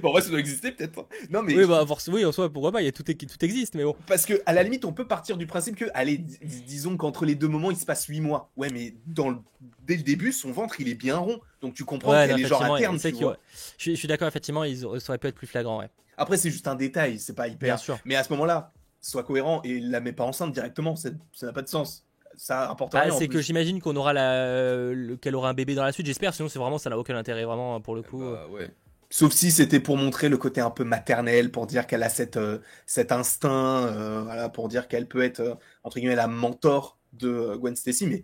Bon, 0.02 0.10
en 0.10 0.12
vrai, 0.12 0.22
ça 0.22 0.28
doit 0.30 0.38
exister 0.40 0.72
peut-être. 0.72 1.06
Non, 1.30 1.42
mais 1.42 1.54
Oui, 1.56 1.66
bah, 1.66 1.84
oui, 2.08 2.24
en 2.24 2.32
soi, 2.32 2.52
pourquoi 2.52 2.72
pas, 2.72 2.82
il 2.82 2.84
y 2.84 2.88
a 2.88 2.92
tout, 2.92 3.02
tout 3.02 3.44
existe, 3.44 3.74
mais 3.74 3.84
bon. 3.84 3.96
parce 4.06 4.26
que 4.26 4.40
à 4.46 4.52
la 4.52 4.62
limite, 4.62 4.84
on 4.84 4.92
peut 4.92 5.06
partir 5.06 5.36
du 5.36 5.46
principe 5.46 5.76
que, 5.76 5.86
allez, 5.94 6.18
dis- 6.18 6.62
disons 6.66 6.96
qu'entre 6.96 7.24
les 7.24 7.34
deux 7.34 7.48
moments, 7.48 7.70
il 7.70 7.76
se 7.76 7.86
passe 7.86 8.06
8 8.06 8.20
mois. 8.20 8.50
Ouais, 8.56 8.68
mais 8.72 8.94
dans 9.06 9.30
le- 9.30 9.38
dès 9.86 9.96
le 9.96 10.02
début, 10.02 10.32
son 10.32 10.52
ventre, 10.52 10.80
il 10.80 10.88
est 10.88 10.94
bien 10.94 11.16
rond. 11.16 11.40
Donc 11.62 11.74
tu 11.74 11.84
comprends 11.84 12.12
Ouais, 12.12 12.26
qu'elle 12.28 12.40
est 12.40 12.46
genre 12.46 12.62
à 12.62 12.78
terme, 12.78 12.98
tu 12.98 13.10
vois. 13.12 13.36
Je 13.78 13.82
suis, 13.82 13.90
je 13.94 13.98
suis 13.98 14.08
d'accord, 14.08 14.28
effectivement, 14.28 14.64
ils 14.64 14.84
auraient- 14.84 15.00
ça 15.00 15.10
aurait 15.12 15.18
pu 15.18 15.26
être 15.26 15.34
plus 15.34 15.46
flagrant, 15.46 15.80
ouais. 15.80 15.88
Après, 16.20 16.36
c'est 16.36 16.50
juste 16.50 16.68
un 16.68 16.74
détail, 16.74 17.18
c'est 17.18 17.34
pas 17.34 17.46
Bien 17.48 17.54
hyper. 17.54 17.78
sûr. 17.78 17.98
Mais 18.04 18.14
à 18.14 18.22
ce 18.22 18.30
moment-là, 18.34 18.72
sois 19.00 19.24
cohérent 19.24 19.62
et 19.64 19.80
la 19.80 20.00
mets 20.00 20.12
pas 20.12 20.24
enceinte 20.24 20.52
directement, 20.52 20.94
ça 20.94 21.10
n'a 21.42 21.52
pas 21.52 21.62
de 21.62 21.68
sens. 21.68 22.06
Ça 22.36 22.70
apporte 22.70 22.92
Bah, 22.92 23.06
en 23.10 23.18
c'est 23.18 23.28
que 23.28 23.40
j'imagine 23.40 23.80
qu'on 23.80 23.96
aura 23.96 24.12
la, 24.12 24.92
le- 24.92 25.16
qu'elle 25.16 25.34
aura 25.34 25.48
un 25.50 25.54
bébé 25.54 25.74
dans 25.74 25.82
la 25.84 25.92
suite, 25.92 26.06
j'espère, 26.06 26.32
sinon 26.34 26.48
c'est 26.48 26.58
vraiment, 26.58 26.78
ça 26.78 26.90
n'a 26.90 26.98
aucun 26.98 27.16
intérêt, 27.16 27.44
vraiment, 27.44 27.80
pour 27.80 27.94
le 27.94 28.02
coup. 28.02 28.20
Bah, 28.20 28.46
ouais. 28.50 28.70
Sauf 29.12 29.32
si 29.32 29.50
c'était 29.50 29.80
pour 29.80 29.96
montrer 29.96 30.28
le 30.28 30.36
côté 30.36 30.60
un 30.60 30.70
peu 30.70 30.84
maternel, 30.84 31.50
pour 31.50 31.66
dire 31.66 31.86
qu'elle 31.86 32.02
a 32.02 32.08
cette, 32.08 32.36
euh, 32.36 32.58
cet 32.86 33.10
instinct, 33.10 33.86
euh, 33.86 34.22
voilà, 34.22 34.48
pour 34.48 34.68
dire 34.68 34.86
qu'elle 34.86 35.08
peut 35.08 35.22
être, 35.22 35.40
euh, 35.40 35.54
entre 35.82 35.98
guillemets, 35.98 36.14
la 36.14 36.28
mentor 36.28 36.98
de 37.12 37.56
Gwen 37.56 37.74
Stacy. 37.74 38.06
Mais 38.06 38.22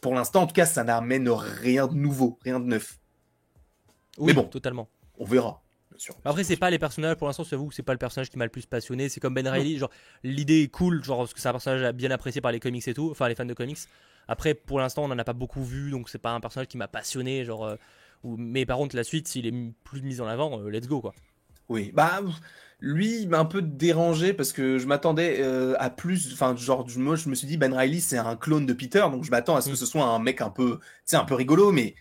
pour 0.00 0.14
l'instant, 0.14 0.42
en 0.42 0.46
tout 0.46 0.54
cas, 0.54 0.66
ça 0.66 0.82
n'amène 0.82 1.28
rien 1.28 1.86
de 1.86 1.94
nouveau, 1.94 2.38
rien 2.42 2.58
de 2.58 2.64
neuf. 2.64 2.98
Oui, 4.18 4.28
mais 4.28 4.32
bon. 4.34 4.44
totalement. 4.44 4.88
On 5.18 5.24
verra, 5.24 5.62
bien 5.62 5.65
sûr. 6.00 6.14
Après, 6.24 6.44
c'est 6.44 6.56
pas 6.56 6.70
les 6.70 6.78
personnages, 6.78 7.16
pour 7.16 7.26
l'instant, 7.26 7.44
j'avoue 7.44 7.68
que 7.68 7.74
c'est 7.74 7.82
pas 7.82 7.92
le 7.92 7.98
personnage 7.98 8.30
qui 8.30 8.38
m'a 8.38 8.44
le 8.44 8.50
plus 8.50 8.66
passionné. 8.66 9.08
C'est 9.08 9.20
comme 9.20 9.34
Ben 9.34 9.46
Reilly, 9.48 9.78
genre, 9.78 9.90
l'idée 10.24 10.62
est 10.62 10.68
cool, 10.68 11.02
genre, 11.04 11.18
parce 11.18 11.34
que 11.34 11.40
c'est 11.40 11.48
un 11.48 11.52
personnage 11.52 11.92
bien 11.94 12.10
apprécié 12.10 12.40
par 12.40 12.52
les 12.52 12.60
comics 12.60 12.86
et 12.88 12.94
tout, 12.94 13.10
enfin, 13.10 13.28
les 13.28 13.34
fans 13.34 13.44
de 13.44 13.54
comics. 13.54 13.78
Après, 14.28 14.54
pour 14.54 14.78
l'instant, 14.80 15.04
on 15.04 15.10
en 15.10 15.18
a 15.18 15.24
pas 15.24 15.32
beaucoup 15.32 15.62
vu, 15.64 15.90
donc 15.90 16.08
c'est 16.08 16.18
pas 16.18 16.30
un 16.32 16.40
personnage 16.40 16.68
qui 16.68 16.76
m'a 16.76 16.88
passionné, 16.88 17.44
genre. 17.44 17.64
euh, 17.64 17.76
ou- 18.24 18.36
Mais 18.36 18.66
par 18.66 18.78
contre, 18.78 18.96
la 18.96 19.04
suite, 19.04 19.28
s'il 19.28 19.46
est 19.46 19.54
plus 19.84 20.02
mis 20.02 20.20
en 20.20 20.26
avant, 20.26 20.60
euh, 20.60 20.68
let's 20.70 20.88
go, 20.88 21.00
quoi. 21.00 21.14
Oui, 21.68 21.90
bah 21.92 22.20
lui, 22.80 23.22
il 23.22 23.28
m'a 23.28 23.38
un 23.40 23.44
peu 23.44 23.60
dérangé 23.62 24.32
parce 24.34 24.52
que 24.52 24.78
je 24.78 24.86
m'attendais 24.86 25.38
euh, 25.40 25.74
à 25.78 25.90
plus. 25.90 26.32
Enfin, 26.32 26.54
genre, 26.56 26.88
je- 26.88 26.98
moi, 27.00 27.16
je 27.16 27.28
me 27.28 27.34
suis 27.34 27.46
dit, 27.46 27.56
Ben 27.56 27.72
Riley, 27.74 28.00
c'est 28.00 28.18
un 28.18 28.36
clone 28.36 28.66
de 28.66 28.72
Peter, 28.72 29.00
donc 29.10 29.24
je 29.24 29.30
m'attends 29.30 29.56
à 29.56 29.60
ce 29.62 29.68
que 29.68 29.72
Mm. 29.72 29.76
ce 29.76 29.86
soit 29.86 30.04
un 30.04 30.18
mec 30.18 30.40
un 30.40 30.50
peu, 30.50 30.78
c'est 31.04 31.16
un 31.16 31.24
peu 31.24 31.34
rigolo, 31.34 31.72
mais 31.72 31.94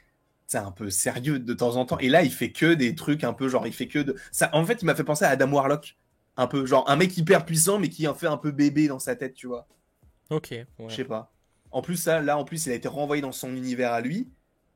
c'est 0.48 0.58
un 0.58 0.72
peu 0.72 0.90
sérieux 0.90 1.40
de 1.40 1.54
temps 1.54 1.76
en 1.76 1.86
temps. 1.86 1.98
Et 2.00 2.10
là, 2.10 2.24
il 2.24 2.32
fait 2.32 2.52
que 2.52 2.74
des 2.74 2.96
trucs 2.96 3.24
un 3.24 3.34
peu, 3.34 3.48
genre, 3.50 3.66
il 3.68 3.74
fait 3.74 3.88
que 3.88 4.00
de. 4.00 4.16
Ça, 4.32 4.50
en 4.54 4.66
fait, 4.66 4.82
il 4.82 4.86
m'a 4.86 4.96
fait 4.96 5.04
penser 5.04 5.26
à 5.26 5.30
Adam 5.30 5.52
Warlock, 5.52 5.98
un 6.38 6.48
peu, 6.48 6.66
genre, 6.66 6.90
un 6.90 6.96
mec 6.96 7.18
hyper 7.18 7.46
puissant, 7.46 7.80
mais 7.80 7.90
qui 7.90 8.08
en 8.08 8.14
fait 8.14 8.28
un 8.28 8.38
peu 8.38 8.52
bébé 8.52 8.88
dans 8.88 9.00
sa 9.00 9.16
tête, 9.16 9.34
tu 9.34 9.48
vois. 9.48 9.68
Ok, 10.30 10.50
ouais. 10.52 10.68
Je 10.88 10.96
sais 10.96 11.04
pas. 11.06 11.32
En 11.72 11.82
plus, 11.82 11.98
ça, 11.98 12.22
là, 12.22 12.38
en 12.38 12.46
plus, 12.46 12.66
il 12.68 12.72
a 12.72 12.76
été 12.76 12.88
renvoyé 12.88 13.22
dans 13.22 13.32
son 13.32 13.56
univers 13.56 13.92
à 13.92 14.02
lui, 14.02 14.30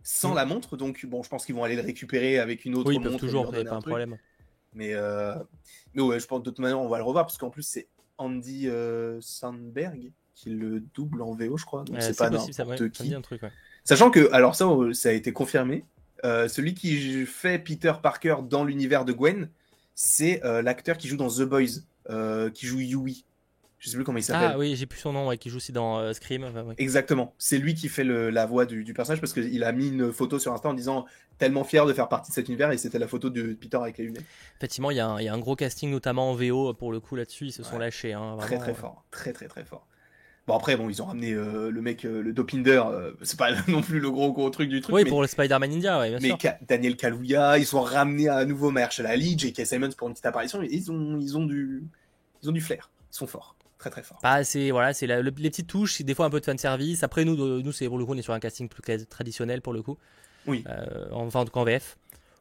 sans 0.04 0.32
Mm. 0.32 0.36
la 0.36 0.46
montre, 0.46 0.78
donc 0.78 1.06
bon, 1.06 1.24
je 1.24 1.30
pense 1.30 1.46
qu'ils 1.46 1.56
vont 1.56 1.64
aller 1.64 1.76
le 1.76 1.82
récupérer 1.82 2.40
avec 2.40 2.66
une 2.66 2.76
autre 2.76 2.90
Oui, 2.90 2.96
ils 2.96 3.02
montre. 3.02 3.18
toujours, 3.20 3.52
pas 3.52 3.60
un 3.60 3.82
problème. 3.82 4.18
Mais, 4.74 4.94
euh... 4.94 5.34
mais 5.94 6.02
ouais, 6.04 6.20
je 6.20 6.28
pense 6.28 6.40
de 6.44 6.50
toute 6.50 6.60
manière, 6.60 6.80
on 6.80 6.88
va 6.88 6.98
le 6.98 7.04
revoir 7.04 7.26
parce 7.26 7.38
qu'en 7.38 7.50
plus, 7.50 7.64
c'est 7.64 7.88
Andy 8.18 8.68
euh, 8.68 9.18
Sandberg 9.22 10.12
qui 10.36 10.50
le 10.52 10.80
double 10.80 11.22
en 11.22 11.34
VO, 11.34 11.58
je 11.58 11.66
crois. 11.66 11.84
Donc 11.84 11.98
Euh, 11.98 12.00
c'est 12.02 12.18
pas 12.18 12.30
possible, 12.30 12.54
ça, 12.54 12.66
ouais, 12.66 12.90
qui. 12.92 13.14
un 13.14 13.22
truc, 13.22 13.42
ouais. 13.44 13.52
Sachant 13.90 14.12
que, 14.12 14.32
alors 14.34 14.54
ça, 14.54 14.68
ça 14.94 15.10
a 15.10 15.14
été 15.14 15.34
confirmé. 15.34 15.84
euh, 16.24 16.48
celui 16.48 16.76
qui 16.76 17.26
fait 17.26 17.58
Peter 17.58 17.94
Parker 18.04 18.36
dans 18.48 18.64
l'univers 18.64 19.04
de 19.04 19.14
Gwen, 19.14 19.50
c'est 19.96 20.46
euh, 20.46 20.62
l'acteur 20.62 20.96
qui 20.96 21.08
joue 21.08 21.18
dans 21.18 21.30
The 21.30 21.42
Boys, 21.42 21.82
euh, 22.12 22.52
qui 22.52 22.68
joue 22.68 22.80
Yui. 22.82 23.26
Je 23.80 23.90
sais 23.90 23.96
plus 23.96 24.04
comment 24.04 24.20
il 24.20 24.24
s'appelle. 24.24 24.52
Ah 24.54 24.60
oui, 24.60 24.76
j'ai 24.76 24.86
plus 24.86 25.00
son 25.00 25.12
nom, 25.12 25.28
ouais, 25.28 25.40
qui 25.40 25.50
joue 25.50 25.58
aussi 25.58 25.72
dans 25.72 26.14
Scream. 26.14 26.44
enfin, 26.44 26.62
ouais. 26.66 26.76
Exactement. 26.78 27.34
C'est 27.40 27.58
lui 27.58 27.74
qui 27.74 27.90
fait 27.90 28.04
le- 28.04 28.30
la 28.30 28.46
voix 28.46 28.68
du, 28.68 28.84
du 28.84 28.94
personnage 28.94 29.22
parce 29.22 29.34
qu'il 29.34 29.64
a 29.64 29.72
mis 29.72 29.88
une 29.88 30.12
photo 30.14 30.38
sur 30.38 30.54
Insta 30.54 30.70
en 30.70 30.74
disant 30.76 31.06
tellement 31.40 31.64
fier 31.64 31.88
de 31.88 31.94
faire 31.94 32.10
partie 32.10 32.30
de 32.30 32.36
cet 32.36 32.48
univers 32.48 32.70
et 32.72 32.78
c'était 32.78 33.00
la 33.00 33.08
photo 33.08 33.32
de 33.32 33.54
Peter 33.54 33.78
avec 33.78 33.98
les 33.98 34.04
lunettes. 34.04 34.26
Effectivement, 34.58 34.92
il 34.92 34.98
y, 34.98 35.00
a 35.00 35.08
un- 35.08 35.20
il 35.20 35.26
y 35.26 35.30
a 35.30 35.34
un 35.34 35.40
gros 35.40 35.56
casting, 35.56 35.90
notamment 35.90 36.30
en 36.30 36.36
VO, 36.36 36.76
pour 36.76 36.92
le 36.92 37.00
coup, 37.00 37.16
là-dessus, 37.16 37.46
ils 37.48 37.52
se 37.54 37.64
sont 37.64 37.76
Ouais. 37.78 37.80
lâchés. 37.86 38.14
Hein, 38.14 38.36
Très 38.40 38.60
très 38.60 38.76
fort, 38.76 39.04
très 39.10 39.34
très 39.34 39.48
très 39.48 39.64
fort. 39.64 39.88
Bon 40.50 40.56
après 40.58 40.76
bon 40.76 40.90
ils 40.90 41.00
ont 41.02 41.06
ramené 41.06 41.32
euh, 41.34 41.70
le 41.70 41.82
mec 41.82 42.06
euh, 42.06 42.24
le 42.24 42.34
Dopinder, 42.34 42.82
euh, 42.88 43.12
c'est 43.22 43.38
pas 43.38 43.52
non 43.68 43.82
plus 43.82 44.00
le 44.00 44.10
gros 44.10 44.34
gros 44.34 44.50
truc 44.50 44.68
du 44.68 44.82
truc, 44.82 44.96
Oui, 44.96 45.04
mais, 45.04 45.10
pour 45.10 45.22
le 45.22 45.28
Spider-Man 45.28 45.72
India, 45.72 46.00
ouais, 46.00 46.10
bien 46.10 46.18
mais 46.20 46.30
sûr. 46.30 46.38
Ka- 46.40 46.58
Daniel 46.68 46.96
Kaluuya, 46.98 47.60
ils 47.60 47.76
ont 47.76 47.82
ramené 47.82 48.30
à 48.30 48.44
nouveau 48.46 48.72
Mahershala 48.72 49.12
Ali, 49.12 49.38
J.K. 49.38 49.64
Simmons 49.66 49.92
pour 49.96 50.08
une 50.08 50.14
petite 50.16 50.26
apparition, 50.26 50.64
et 50.64 50.68
ils 50.72 50.92
ont 50.92 51.20
ils 51.22 51.38
ont 51.38 51.46
du 51.46 51.84
ils 52.42 52.50
ont 52.50 52.52
du 52.52 52.62
flair, 52.62 52.90
ils 53.12 53.16
sont 53.16 53.28
forts, 53.28 53.56
très 53.78 53.92
très 53.92 54.02
forts. 54.02 54.18
Bah, 54.24 54.44
c'est 54.44 54.72
voilà, 54.72 54.94
c'est 54.94 55.06
le- 55.06 55.22
les 55.22 55.32
petites 55.32 55.68
touches, 55.68 55.94
c'est 55.98 56.04
des 56.04 56.16
fois 56.16 56.26
un 56.26 56.32
peu 56.32 56.40
de 56.40 56.46
fan 56.46 56.58
service. 56.58 57.04
Après 57.04 57.26
nous, 57.26 57.36
nous 57.62 57.72
c'est 57.72 57.88
pour 57.88 58.00
le 58.00 58.06
coup, 58.06 58.14
on 58.16 58.18
est 58.18 58.24
sur 58.24 58.34
un 58.34 58.40
casting 58.40 58.68
plus 58.68 58.82
traditionnel 59.06 59.62
pour 59.62 59.74
le 59.74 59.84
coup. 59.84 59.98
Oui. 60.48 60.64
Enfin, 61.12 61.42
en 61.42 61.46
tout 61.46 61.52
cas 61.52 61.60
en 61.60 61.64
VF. 61.66 61.96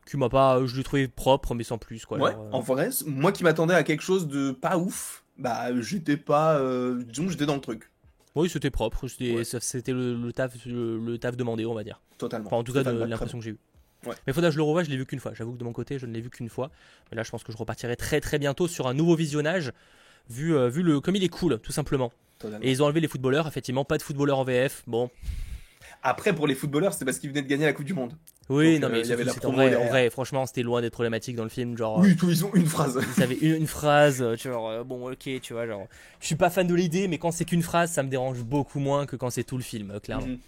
Qui 0.07 0.17
m'a 0.17 0.31
pas, 0.31 0.65
je 0.65 0.75
l'ai 0.75 0.83
trouvé 0.85 1.07
propre, 1.07 1.55
mais 1.55 1.65
sans 1.65 1.77
plus 1.77 2.07
quoi. 2.07 2.17
Ouais, 2.17 2.31
Alors, 2.31 2.49
en 2.55 2.61
vrai, 2.61 2.89
moi 3.05 3.31
qui 3.31 3.45
m'attendais 3.45 3.75
à 3.75 3.83
quelque 3.83 4.01
chose 4.01 4.27
de 4.27 4.53
pas 4.53 4.79
ouf, 4.79 5.23
bah 5.37 5.79
j'étais 5.83 6.17
pas, 6.17 6.59
euh, 6.59 7.03
disons 7.05 7.29
j'étais 7.29 7.45
dans 7.45 7.57
le 7.57 7.61
truc, 7.61 7.91
Oui, 8.43 8.49
c'était 8.49 8.71
propre. 8.71 9.07
C'était 9.09 9.35
Ouais. 9.35 9.45
ça- 9.45 9.61
c'était 9.61 9.93
le, 9.93 10.15
le 10.15 10.33
taf, 10.33 10.53
le, 10.67 10.99
le 10.99 11.19
taf 11.19 11.37
demandé, 11.37 11.67
on 11.67 11.75
va 11.75 11.85
dire. 11.85 12.01
totalement. 12.19 12.47
Enfin, 12.49 12.57
en 12.57 12.65
tout 12.65 12.73
cas, 12.73 12.83
de 12.85 12.91
l'impression 12.91 13.39
que 13.39 13.45
j'ai 13.45 13.51
eu. 13.53 13.59
Ouais. 14.07 14.15
Mais 14.27 14.33
faudra 14.33 14.49
que 14.51 14.53
je 14.53 14.59
le 14.59 14.63
revoie, 14.63 14.85
je 14.85 14.91
l'ai 14.91 14.97
vu 14.97 15.07
qu'une 15.07 15.19
fois. 15.19 15.33
J'avoue 15.35 15.53
que 15.55 15.59
de 15.59 15.65
mon 15.65 15.73
côté, 15.73 15.99
je 15.99 16.07
ne 16.07 16.13
l'ai 16.13 16.21
vu 16.21 16.31
qu'une 16.31 16.49
fois. 16.49 16.71
Mais 17.11 17.17
là, 17.17 17.23
je 17.25 17.31
pense 17.31 17.43
que 17.43 17.51
je 17.53 17.57
repartirai 17.57 17.97
très 17.97 18.21
très 18.21 18.39
bientôt 18.39 18.69
sur 18.69 18.87
un 18.87 18.95
nouveau 18.95 19.17
visionnage. 19.17 19.73
Vu, 20.31 20.55
euh, 20.55 20.69
vu 20.69 20.83
le, 20.83 21.01
comme 21.01 21.17
il 21.17 21.25
est 21.25 21.29
cool, 21.29 21.59
tout 21.61 21.73
simplement. 21.73 22.13
totalement. 22.39 22.65
Et 22.65 22.71
ils 22.71 22.83
ont 22.83 22.87
enlevé 22.87 23.01
les 23.01 23.09
footballeurs, 23.09 23.49
effectivement, 23.49 23.85
pas 23.85 23.97
de 23.99 24.03
footballeurs 24.03 24.39
en 24.39 24.45
VF. 24.45 24.83
Bon, 24.87 25.11
Après 26.03 26.35
pour 26.35 26.47
les 26.47 26.55
footballeurs, 26.55 26.93
c'était 26.93 27.05
parce 27.05 27.19
qu'ils 27.19 27.31
venaient 27.31 27.43
de 27.43 27.49
gagner 27.49 27.65
la 27.67 27.73
Coupe 27.73 27.85
du 27.87 27.95
Monde. 27.95 28.15
oui, 28.49 28.79
Donc, 28.79 28.81
non, 28.81 28.89
euh, 28.89 28.91
mais 28.91 29.03
il 29.03 29.09
y 29.09 29.13
avait 29.13 29.25
la 29.25 29.35
en 29.45 29.53
vrai, 29.53 29.75
en 29.77 29.85
derrière. 29.85 29.89
vrai, 29.89 30.11
franchement, 30.11 30.47
c'était 30.47 30.63
loin 30.63 30.81
d'être 30.81 30.93
problématique 30.93 31.37
dans 31.37 31.43
le 31.45 31.49
film. 31.51 31.77
Genre, 31.77 31.99
Oui, 31.99 32.17
tout, 32.17 32.31
ils 32.31 32.45
ont 32.45 32.55
une 32.55 32.67
phrase. 32.67 32.99
ils 33.17 33.23
avaient 33.23 33.37
une, 33.37 33.55
une 33.57 33.67
phrase, 33.67 34.23
euh, 34.23 34.37
tu 34.37 34.49
vois, 34.49 34.73
euh, 34.81 34.85
bon, 34.85 35.11
ok, 35.11 35.41
tu 35.43 35.53
vois, 35.53 35.67
genre, 35.67 35.87
je 36.21 36.27
suis 36.27 36.37
pas 36.37 36.51
fan 36.51 36.67
de 36.67 36.75
l'idée, 36.75 37.09
mais 37.09 37.19
quand 37.19 37.31
c'est 37.31 37.45
qu'une 37.45 37.63
phrase, 37.63 37.93
ça 37.93 38.03
me 38.03 38.09
dérange 38.09 38.43
beaucoup 38.43 38.79
moins 38.81 39.07
que 39.07 39.17
quand 39.17 39.31
c'est 39.31 39.45
tout 39.45 39.57
le 39.57 39.63
film, 39.63 39.91
euh, 39.91 40.01
clairement. 40.01 40.27
Mhm. 40.27 40.39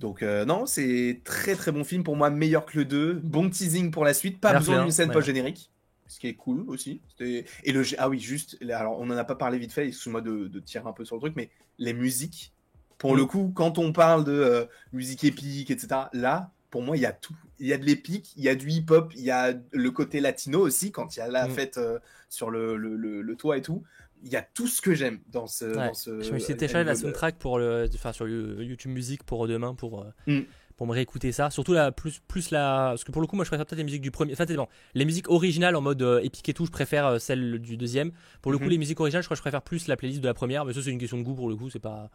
Donc 0.00 0.22
euh, 0.22 0.44
non, 0.44 0.66
c'est 0.66 1.20
très 1.24 1.56
très 1.56 1.72
bon 1.72 1.82
film 1.84 2.04
pour 2.04 2.16
moi, 2.16 2.30
meilleur 2.30 2.64
que 2.66 2.78
le 2.78 2.84
2. 2.84 3.14
Bon 3.14 3.50
teasing 3.50 3.90
pour 3.90 4.04
la 4.04 4.14
suite, 4.14 4.40
pas 4.40 4.54
besoin 4.54 4.78
hein, 4.78 4.82
d'une 4.82 4.92
scène 4.92 5.08
ouais. 5.08 5.14
post-générique, 5.14 5.70
ce 6.06 6.20
qui 6.20 6.28
est 6.28 6.34
cool 6.34 6.64
aussi. 6.68 7.02
Et 7.20 7.44
le 7.72 7.82
ah 7.98 8.08
oui, 8.08 8.20
juste, 8.20 8.58
alors 8.70 9.00
on 9.00 9.10
en 9.10 9.16
a 9.16 9.24
pas 9.24 9.34
parlé 9.34 9.58
vite 9.58 9.72
fait, 9.72 9.88
excuse-moi 9.88 10.20
de, 10.20 10.46
de 10.46 10.60
tirer 10.60 10.86
un 10.88 10.92
peu 10.92 11.04
sur 11.04 11.16
le 11.16 11.20
truc, 11.20 11.34
mais 11.36 11.50
les 11.78 11.94
musiques, 11.94 12.52
pour 12.98 13.16
le 13.16 13.24
coup, 13.24 13.52
quand 13.54 13.78
on 13.78 13.92
parle 13.92 14.24
de 14.24 14.32
euh, 14.32 14.64
musique 14.92 15.24
épique, 15.24 15.70
etc., 15.70 15.88
là, 16.12 16.50
pour 16.70 16.82
moi, 16.82 16.96
il 16.96 17.00
y 17.00 17.06
a 17.06 17.12
tout. 17.12 17.36
Il 17.60 17.66
y 17.66 17.72
a 17.72 17.78
de 17.78 17.84
l'épique, 17.84 18.32
il 18.36 18.44
y 18.44 18.48
a 18.48 18.54
du 18.54 18.68
hip-hop, 18.70 19.12
il 19.16 19.22
y 19.22 19.30
a 19.30 19.52
le 19.72 19.90
côté 19.90 20.20
latino 20.20 20.60
aussi, 20.60 20.92
quand 20.92 21.16
il 21.16 21.20
y 21.20 21.22
a 21.22 21.28
la 21.28 21.48
Mhm. 21.48 21.54
fête 21.54 21.78
euh, 21.78 21.98
sur 22.28 22.50
le, 22.50 22.76
le, 22.76 22.94
le- 22.96 23.22
le 23.22 23.36
toit 23.36 23.56
et 23.56 23.62
tout. 23.62 23.82
Il 24.24 24.30
y 24.30 24.36
a 24.36 24.42
tout 24.42 24.66
ce 24.66 24.82
que 24.82 24.94
j'aime 24.94 25.20
dans 25.30 25.46
ce, 25.46 25.64
Ouais. 25.64 25.74
dans 25.88 25.94
ce. 25.94 26.20
Je 26.22 26.32
me 26.32 26.38
suis 26.40 26.56
téléchargé 26.56 26.84
la 26.84 26.94
soundtrack 26.96 27.36
pour 27.38 27.58
le, 27.58 27.88
enfin 27.94 28.12
sur 28.12 28.28
You- 28.28 28.60
YouTube 28.60 28.90
Music 28.92 29.22
pour 29.22 29.46
demain 29.48 29.74
pour 29.74 30.02
euh, 30.02 30.12
Mm. 30.26 30.40
Pour 30.78 30.86
me 30.86 30.92
réécouter 30.92 31.30
ça. 31.32 31.50
Surtout 31.50 31.74
la 31.74 31.92
plus 31.92 32.20
plus 32.26 32.50
la 32.50 32.86
parce 32.92 33.04
que 33.04 33.12
pour 33.12 33.20
le 33.20 33.26
coup 33.26 33.36
moi 33.36 33.44
je 33.44 33.50
préfère 33.50 33.66
peut-être 33.66 33.76
les 33.78 33.84
musiques 33.84 34.00
du 34.00 34.10
premier. 34.10 34.32
Enfin 34.32 34.46
bon, 34.46 34.66
les 34.94 35.04
musiques 35.04 35.28
originales 35.28 35.76
en 35.76 35.82
mode 35.82 36.00
euh, 36.00 36.20
épique 36.22 36.48
et 36.48 36.54
tout, 36.54 36.64
je 36.64 36.70
préfère 36.70 37.04
euh, 37.06 37.18
celles 37.18 37.58
du 37.58 37.76
deuxième. 37.76 38.12
Pour 38.40 38.52
le 38.52 38.56
coup 38.58 38.64
Mhm. 38.64 38.70
les 38.70 38.78
musiques 38.78 39.00
originales, 39.00 39.22
je 39.22 39.26
crois 39.26 39.34
que 39.34 39.38
je 39.38 39.42
préfère 39.42 39.60
plus 39.62 39.86
la 39.88 39.96
playlist 39.96 40.22
de 40.22 40.26
la 40.26 40.32
première. 40.34 40.64
Mais 40.64 40.72
ça 40.72 40.80
c'est 40.82 40.90
une 40.90 40.98
question 40.98 41.18
de 41.18 41.22
goût 41.24 41.34
pour 41.34 41.48
le 41.50 41.56
coup, 41.56 41.68
c'est 41.68 41.78
pas 41.78 42.08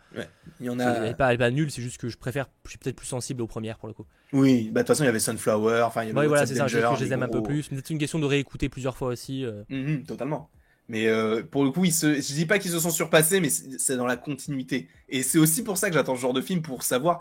Il 0.59 0.65
y 0.65 0.69
en 0.69 0.79
a. 0.79 1.05
est 1.09 1.13
pas 1.15 1.27
elle 1.29 1.35
est 1.35 1.37
pas 1.37 1.51
nulle, 1.51 1.69
c'est 1.69 1.81
juste 1.83 1.97
que 1.99 2.09
je 2.09 2.17
préfère, 2.17 2.47
je 2.65 2.69
suis 2.71 2.79
peut-être 2.79 2.95
plus 2.95 3.05
sensible 3.05 3.41
aux 3.43 3.47
premières 3.47 3.77
pour 3.77 3.87
le 3.89 3.93
coup. 3.93 4.05
Oui, 4.31 4.69
bah 4.71 4.81
de 4.81 4.87
toute 4.87 4.87
façon, 4.87 5.03
il 5.03 5.07
y 5.07 5.09
avait 5.09 5.19
Sunflower, 5.19 5.81
enfin, 5.83 6.03
il 6.03 6.07
y 6.07 6.09
avait 6.11 6.19
Ouais 6.21 6.27
voilà 6.27 6.47
c'est 6.47 6.55
ça, 6.55 6.67
je, 6.67 6.79
je 6.79 7.03
les 7.03 7.13
aime 7.13 7.21
un 7.23 7.27
peu 7.27 7.43
plus. 7.43 7.69
Mais 7.69 7.77
C'est 7.77 7.89
une 7.91 7.99
question 7.99 8.17
de 8.17 8.25
réécouter 8.25 8.69
plusieurs 8.69 8.95
fois 8.97 9.09
aussi. 9.09 9.45
euh. 9.45 9.63
Mhm, 9.69 10.05
totalement. 10.05 10.49
Mais 10.89 11.07
euh, 11.07 11.43
pour 11.43 11.63
le 11.63 11.71
coup, 11.71 11.85
ils 11.85 11.93
se... 11.93 12.15
je 12.15 12.33
dis 12.33 12.45
pas 12.45 12.59
qu'ils 12.59 12.71
se 12.71 12.79
sont 12.79 12.89
surpassés, 12.91 13.39
mais 13.39 13.49
c'est 13.49 13.95
dans 13.95 14.05
la 14.05 14.17
continuité. 14.17 14.89
Et 15.07 15.23
c'est 15.23 15.37
aussi 15.37 15.63
pour 15.63 15.77
ça 15.77 15.89
que 15.89 15.93
j'attends 15.95 16.15
ce 16.15 16.21
genre 16.21 16.33
de 16.33 16.41
film, 16.41 16.61
pour 16.61 16.83
savoir 16.83 17.19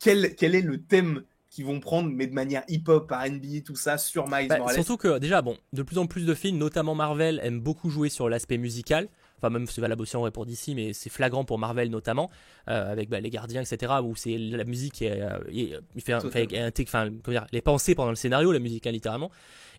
quel, 0.00 0.34
quel 0.36 0.54
est 0.54 0.62
le 0.62 0.82
thème 0.82 1.22
qu'ils 1.50 1.64
vont 1.64 1.78
prendre, 1.80 2.10
mais 2.10 2.26
de 2.26 2.34
manière 2.34 2.64
hip-hop, 2.68 3.10
R&B, 3.10 3.62
tout 3.64 3.76
ça, 3.76 3.96
sur 3.96 4.26
Miles 4.28 4.48
Bah, 4.48 4.58
Morales? 4.58 4.74
surtout 4.74 4.96
que 4.96 5.18
déjà, 5.18 5.40
bon, 5.40 5.56
de 5.72 5.82
plus 5.82 5.98
en 5.98 6.06
plus 6.06 6.26
de 6.26 6.34
films, 6.34 6.58
notamment 6.58 6.94
Marvel, 6.94 7.40
aiment 7.44 7.60
beaucoup 7.60 7.90
jouer 7.90 8.08
sur 8.08 8.28
l'aspect 8.28 8.58
musical. 8.58 9.08
Enfin, 9.38 9.50
même 9.50 9.66
c'est 9.66 9.80
valable 9.80 10.02
aussi 10.02 10.16
en 10.16 10.20
vrai 10.20 10.30
pour 10.30 10.46
DC, 10.46 10.72
mais 10.74 10.92
c'est 10.92 11.10
flagrant 11.10 11.44
pour 11.44 11.58
Marvel 11.58 11.90
notamment, 11.90 12.30
euh, 12.68 12.90
avec 12.90 13.08
bah, 13.08 13.20
les 13.20 13.30
gardiens, 13.30 13.62
etc., 13.62 13.92
où 14.02 14.16
c'est 14.16 14.38
la 14.38 14.64
musique 14.64 14.94
qui 14.94 15.04
est, 15.04 15.20
euh, 15.20 15.38
est- 15.48 15.78
il 15.94 16.00
fait, 16.02 16.18
fait 16.30 16.82
enfin, 16.88 17.10
dire, 17.28 17.46
les 17.52 17.60
pensées 17.60 17.94
pendant 17.94 18.10
le 18.10 18.16
scénario, 18.16 18.52
la 18.52 18.58
musique, 18.58 18.86
hein, 18.86 18.92
littéralement. 18.92 19.30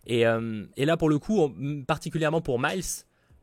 Et, 0.06 0.26
euh, 0.26 0.64
et 0.76 0.84
là, 0.84 0.96
pour 0.96 1.08
le 1.08 1.18
coup, 1.18 1.40
on- 1.40 1.82
particulièrement 1.84 2.40
pour 2.40 2.58
Miles, 2.60 2.84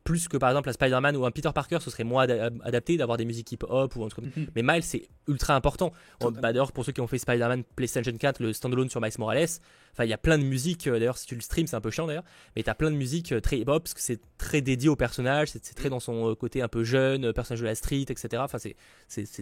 plus 0.04 0.28
que 0.28 0.36
par 0.36 0.50
exemple 0.50 0.68
un 0.68 0.72
Spider-Man 0.74 1.16
ou 1.16 1.24
un 1.24 1.30
Peter 1.30 1.50
Parker, 1.54 1.78
ce 1.80 1.90
serait 1.90 2.04
moins 2.04 2.24
ada- 2.24 2.50
adapté 2.62 2.96
d'avoir 2.98 3.16
des 3.16 3.24
musiques 3.24 3.50
hip-hop 3.52 3.96
ou 3.96 4.04
un 4.04 4.08
truc 4.08 4.26
Mhm. 4.36 4.48
Mais 4.54 4.62
Miles, 4.62 4.82
c'est 4.82 5.08
ultra 5.28 5.54
important. 5.56 5.92
Bah, 6.20 6.30
D'ailleurs, 6.52 6.72
pour 6.72 6.84
ceux 6.84 6.92
qui 6.92 7.00
ont 7.00 7.06
fait 7.06 7.16
Spider-Man 7.18 7.64
PlayStation 7.74 8.12
4, 8.16 8.40
le 8.42 8.52
standalone 8.52 8.90
sur 8.90 9.00
Miles 9.00 9.12
Morales, 9.18 9.48
enfin, 9.92 10.04
il 10.04 10.10
y 10.10 10.12
a 10.12 10.18
plein 10.18 10.36
de 10.38 10.44
musiques. 10.44 10.86
euh, 10.88 10.98
D'ailleurs, 10.98 11.16
si 11.16 11.26
tu 11.26 11.34
le 11.34 11.40
streams, 11.40 11.66
c'est 11.66 11.76
un 11.76 11.80
peu 11.80 11.90
chiant 11.90 12.06
d'ailleurs. 12.06 12.24
Mais 12.54 12.62
t'as 12.62 12.74
plein 12.74 12.90
de 12.90 12.96
musiques 12.96 13.32
euh, 13.32 13.40
très 13.40 13.58
hip-hop 13.58 13.82
parce 13.82 13.94
que 13.94 14.00
c'est 14.02 14.20
très 14.36 14.60
dédié 14.60 14.90
au 14.90 14.96
personnage. 14.96 15.48
C'est 15.50 15.74
très 15.74 15.88
dans 15.88 16.00
son 16.00 16.30
euh, 16.30 16.34
côté 16.34 16.60
un 16.60 16.68
peu 16.68 16.84
jeune, 16.84 17.32
personnage 17.32 17.60
de 17.60 17.66
la 17.66 17.74
street, 17.74 18.04
etc. 18.10 18.42
Enfin, 18.44 18.58
c'est- 18.58 18.76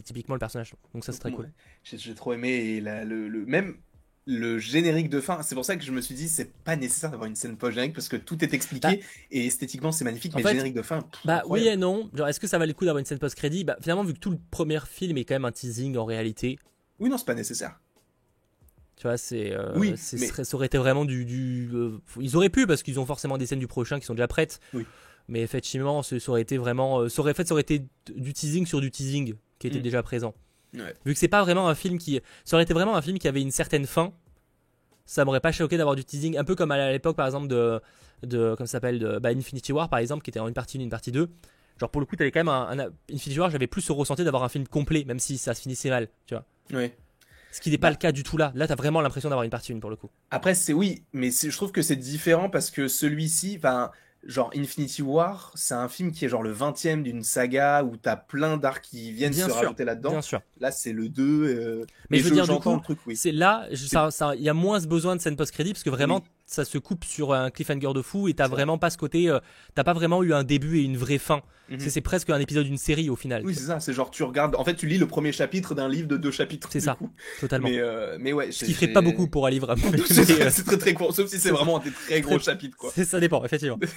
typiquement 0.05 0.37
le 0.37 0.39
personnage. 0.39 0.75
Donc, 0.95 1.05
ça, 1.05 1.13
c'est 1.13 1.19
très 1.19 1.33
cool. 1.33 1.51
J'ai 1.83 2.15
trop 2.15 2.33
aimé 2.35 2.51
et 2.51 2.81
la- 2.81 3.05
le, 3.05 3.27
le- 3.29 3.45
même 3.47 3.77
le 4.27 4.59
générique 4.59 5.09
de 5.09 5.21
fin. 5.21 5.43
C'est 5.43 5.55
pour 5.57 5.65
ça 5.65 5.77
que 5.77 5.83
je 5.85 5.91
me 5.91 6.01
suis 6.01 6.15
dit 6.15 6.29
c'est 6.29 6.53
pas 6.65 6.77
nécessaire 6.77 7.11
d'avoir 7.11 7.29
une 7.29 7.35
scène 7.35 7.57
post 7.57 7.73
générique 7.75 7.95
parce 7.95 8.09
que 8.09 8.17
tout 8.17 8.43
est 8.45 8.55
expliqué 8.55 8.89
Bah, 8.89 9.03
et 9.33 9.47
esthétiquement 9.47 9.91
c'est 9.93 10.05
magnifique. 10.05 10.33
Mais 10.37 10.43
fait, 10.43 10.49
le 10.51 10.55
générique 10.55 10.75
de 10.75 10.83
fin. 10.83 11.01
pff, 11.03 11.21
Bah 11.25 11.43
oui 11.49 11.67
et 11.67 11.77
non. 11.77 12.09
Genre, 12.15 12.29
est-ce 12.29 12.39
que 12.39 12.47
ça 12.47 12.59
valait 12.59 12.73
le 12.73 12.77
coup 12.77 12.85
d'avoir 12.85 13.01
une 13.01 13.05
scène 13.07 13.19
post-crédit? 13.19 13.65
Bah 13.65 13.77
finalement, 13.81 14.05
vu 14.05 14.15
que 14.15 14.19
tout 14.21 14.31
le 14.31 14.39
premier 14.51 14.79
film 14.89 15.19
est 15.19 15.25
quand 15.25 15.35
même 15.35 15.45
un 15.45 15.53
teasing 15.53 15.97
en 15.97 16.05
réalité, 16.05 16.59
Oui 17.01 17.09
non 17.11 17.19
c'est 17.19 17.25
pas 17.27 17.35
nécessaire. 17.35 17.81
tu 18.97 19.03
vois, 19.09 19.17
c'est. 19.17 19.53
euh, 19.53 19.73
Oui, 19.77 19.95
c'est- 19.97 20.19
mais- 20.21 20.27
serait- 20.27 20.45
ça 20.45 20.55
aurait 20.57 20.67
été 20.67 20.79
vraiment 20.79 21.05
du. 21.05 21.25
du, 21.25 21.69
euh, 21.75 21.99
ils 22.21 22.37
auraient 22.37 22.49
pu 22.51 22.67
parce 22.69 22.83
qu'ils 22.85 23.01
ont 23.01 23.07
forcément 23.07 23.39
des 23.39 23.47
scènes 23.47 23.59
du 23.59 23.67
prochain 23.67 23.99
qui 23.99 24.07
sont 24.07 24.15
déjà 24.15 24.29
prêtes. 24.29 24.61
Oui. 24.75 24.87
Mais 25.29 25.41
effectivement, 25.41 26.03
ça 26.03 26.17
aurait 26.29 26.43
été 26.43 26.59
vraiment. 26.59 27.01
euh, 27.01 27.09
Ça 27.09 27.23
aurait, 27.23 27.35
fait, 27.35 27.47
ça 27.47 27.55
aurait 27.55 27.63
été 27.63 27.83
du 28.15 28.33
teasing 28.33 28.67
sur 28.67 28.81
du 28.81 28.91
teasing 28.93 29.35
qui 29.59 29.67
était 29.67 29.79
Mm. 29.79 29.83
déjà 29.83 30.03
présent. 30.05 30.35
Ouais. 30.75 30.95
Vu 31.05 31.13
que 31.13 31.19
c'est 31.19 31.29
pas 31.29 31.43
vraiment 31.43 31.69
un 31.69 31.75
film 31.75 31.99
qui. 31.99 32.21
Ça 32.45 32.57
aurait 32.57 32.65
été 32.65 32.73
vraiment 32.75 32.97
un 32.97 33.03
film 33.03 33.19
qui 33.19 33.29
avait 33.29 33.43
une 33.43 33.51
certaine 33.51 33.87
fin. 33.87 34.13
Ça 35.05 35.25
m'aurait 35.25 35.41
pas 35.41 35.53
choqué 35.53 35.77
d'avoir 35.77 35.97
du 35.97 36.05
teasing, 36.05 36.39
un 36.39 36.45
peu 36.45 36.55
comme 36.55 36.71
à 36.71 36.91
l'époque 36.93 37.17
par 37.17 37.27
exemple 37.27 37.49
de. 37.49 37.81
de 38.23 38.55
comme 38.57 38.67
ça 38.67 38.73
s'appelle 38.73 38.99
de, 38.99 39.19
bah, 39.19 39.31
Infinity 39.31 39.73
War 39.73 39.89
par 39.89 39.99
exemple, 39.99 40.23
qui 40.23 40.31
était 40.31 40.41
en 40.41 40.49
une 40.49 40.55
partie 40.55 40.79
1, 40.79 40.81
une 40.83 40.91
partie 40.91 41.13
2. 41.13 41.29
Genre 41.81 41.91
pour 41.91 42.01
le 42.01 42.07
coup, 42.07 42.17
t'avais 42.17 42.31
quand 42.31 42.41
même 42.41 42.49
un, 42.49 42.79
un- 42.79 42.91
Infinity 43.13 43.39
War, 43.41 43.51
j'avais 43.51 43.67
plus 43.67 43.83
ce 43.83 43.93
ressenti 43.93 44.25
d'avoir 44.25 44.45
un 44.45 44.49
film 44.49 44.67
complet, 44.69 45.05
même 45.05 45.19
si 45.19 45.37
ça 45.39 45.55
se 45.55 45.61
finissait 45.63 45.91
mal, 45.91 46.09
tu 46.27 46.35
vois. 46.35 46.45
Ouais. 46.73 46.97
Ce 47.51 47.61
qui 47.61 47.71
n'est 47.71 47.77
pas 47.79 47.89
Bah. 47.89 47.91
le 47.93 47.97
cas 47.97 48.13
du 48.13 48.23
tout 48.23 48.39
là. 48.39 48.53
Là, 48.55 48.67
t'as 48.67 48.77
vraiment 48.77 49.01
l'impression 49.03 49.29
d'avoir 49.29 49.43
une 49.45 49.51
partie 49.51 49.73
1 49.75 49.81
pour 49.81 49.91
le 49.91 49.97
coup. 49.97 50.09
Après 50.31 50.55
c'est 50.55 50.73
oui 50.73 51.03
mais 51.13 51.31
je 51.31 51.55
trouve 51.55 51.73
que 51.73 51.83
c'est 51.83 51.97
différent 51.97 52.49
parce 52.49 52.71
que 52.71 52.89
celui-ci 52.89 53.57
enfin 53.59 53.91
genre 54.25 54.51
Infinity 54.57 55.03
War 55.03 55.51
c'est 55.57 55.75
un 55.75 55.89
film 55.89 56.13
qui 56.13 56.25
est 56.25 56.29
genre 56.29 56.43
le 56.43 56.53
20 56.53 56.87
e 56.87 57.03
d'une 57.03 57.23
saga 57.25 57.83
où 57.83 57.97
t'as 57.97 58.15
plein 58.17 58.57
d'arcs 58.57 58.83
qui 58.83 59.11
viennent 59.13 59.33
Bien 59.33 59.47
se 59.47 59.51
sûr, 59.51 59.61
rajouter 59.61 59.85
là-dedans. 59.85 60.11
Bien 60.11 60.23
sûr. 60.23 60.41
Là 60.61 60.71
c'est 60.71 60.93
le 60.93 61.09
2. 61.09 61.23
euh, 61.25 61.87
Mais 62.11 62.19
je 62.19 62.25
veux 62.25 62.31
dire, 62.31 62.47
du 62.47 62.61
coup, 62.61 62.75
le 62.75 62.81
truc 62.81 62.99
oui. 63.07 63.17
C'est 63.17 63.33
là, 63.33 63.67
je- 63.73 63.87
ça, 63.87 64.11
ça- 64.11 64.35
il 64.37 64.43
y 64.43 64.49
a 64.49 64.55
moins 64.55 64.79
ce 64.81 64.87
besoin 64.87 65.17
de 65.17 65.21
scène 65.21 65.35
post-crédit 65.37 65.73
parce 65.73 65.83
que 65.83 65.91
vraiment, 65.91 66.17
Oui. 66.19 66.23
Ça 66.53 66.65
se 66.65 66.79
coupe 66.79 67.05
sur 67.05 67.33
un 67.33 67.51
cliffhanger 67.51 67.93
de 67.95 68.03
fou 68.03 68.29
et 68.29 68.35
t'as 68.35 68.49
vraiment 68.49 68.79
pas 68.79 68.91
ce 68.91 68.99
côté, 68.99 69.29
euh, 69.29 69.39
t'as 69.75 69.85
pas 69.85 69.93
vraiment 69.93 70.23
eu 70.23 70.33
un 70.35 70.45
début 70.45 70.79
et 70.79 70.83
une 70.83 70.97
vraie 70.97 71.19
fin. 71.19 71.43
Mhm. 71.71 71.81
C'est- 71.81 71.91
C'est 71.91 72.01
presque 72.01 72.31
un 72.31 72.39
épisode 72.41 72.65
d'une 72.67 72.77
série 72.79 73.09
au 73.11 73.17
final. 73.17 73.43
Oui 73.45 73.55
c'est 73.55 73.65
ça 73.67 73.81
c'est 73.81 73.93
genre 73.93 74.11
tu 74.11 74.23
regardes 74.23 74.55
en 74.57 74.65
fait 74.65 74.75
tu 74.75 74.87
lis 74.87 74.99
le 74.99 75.07
premier 75.07 75.33
chapitre 75.33 75.75
d'un 75.75 75.89
livre 75.89 76.09
de 76.09 76.17
deux 76.17 76.31
chapitres. 76.31 76.69
C'est 76.73 76.81
ça. 76.81 76.95
coup. 76.95 77.11
Totalement. 77.41 77.69
Mais 77.69 77.79
euh, 77.79 78.17
mais 78.21 78.33
ouais. 78.33 78.53
ce 78.53 78.65
qui 78.65 78.75
ferait 78.75 78.89
pas 78.89 79.01
beaucoup 79.01 79.27
pour 79.29 79.47
un 79.47 79.51
livre. 79.51 79.75
c'est 80.07 80.31
euh, 80.31 80.37
très, 80.37 80.51
c'est 80.51 80.65
très 80.65 80.79
très 80.79 80.95
court, 80.95 81.15
sauf 81.15 81.29
si 81.29 81.39
c'est 81.39 81.51
vraiment 81.51 81.79
des 81.79 81.91
très 81.91 82.21
gros 82.21 82.39
chapitres 82.39 82.77
quoi. 82.77 82.91
ça 82.91 83.21
dépend, 83.21 83.45
effectivement. 83.45 83.79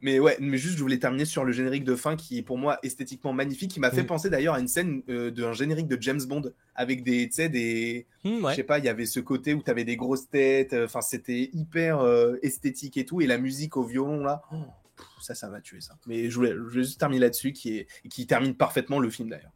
Mais 0.00 0.20
ouais, 0.20 0.36
mais 0.38 0.58
juste 0.58 0.76
je 0.76 0.82
voulais 0.82 0.98
terminer 1.00 1.24
sur 1.24 1.44
le 1.44 1.50
générique 1.50 1.82
de 1.82 1.96
fin 1.96 2.14
qui 2.14 2.38
est 2.38 2.42
pour 2.42 2.56
moi 2.56 2.78
esthétiquement 2.84 3.32
magnifique, 3.32 3.72
qui 3.72 3.80
m'a 3.80 3.90
fait 3.90 4.04
Mm. 4.04 4.06
penser 4.06 4.30
d'ailleurs 4.30 4.54
à 4.54 4.60
une 4.60 4.68
scène 4.68 5.02
euh, 5.08 5.32
d'un 5.32 5.52
générique 5.52 5.88
de 5.88 6.00
James 6.00 6.20
Bond 6.24 6.52
avec 6.76 7.02
des, 7.02 7.28
tu 7.28 7.34
sais, 7.34 7.48
des, 7.48 8.06
Hmm, 8.22 8.48
je 8.48 8.54
sais 8.54 8.62
pas, 8.62 8.78
il 8.78 8.84
y 8.84 8.88
avait 8.88 9.06
ce 9.06 9.18
côté 9.18 9.54
où 9.54 9.62
t'avais 9.62 9.84
des 9.84 9.96
grosses 9.96 10.28
têtes, 10.28 10.72
euh, 10.72 10.84
enfin 10.84 11.00
c'était 11.00 11.50
hyper 11.52 11.98
euh, 11.98 12.36
esthétique 12.42 12.96
et 12.96 13.04
tout, 13.04 13.20
et 13.20 13.26
la 13.26 13.38
musique 13.38 13.76
au 13.76 13.82
violon 13.82 14.22
là, 14.22 14.42
oh, 14.52 14.56
pff, 14.96 15.06
ça, 15.20 15.34
ça 15.34 15.48
m'a 15.48 15.60
tué 15.60 15.80
ça. 15.80 15.96
Mais 16.06 16.30
je 16.30 16.34
voulais, 16.36 16.52
je 16.52 16.58
voulais 16.60 16.84
juste 16.84 17.00
terminer 17.00 17.20
là-dessus, 17.22 17.52
qui 17.52 17.78
est, 17.78 17.86
qui 18.08 18.26
termine 18.28 18.54
parfaitement 18.54 19.00
le 19.00 19.10
film 19.10 19.30
d'ailleurs. 19.30 19.52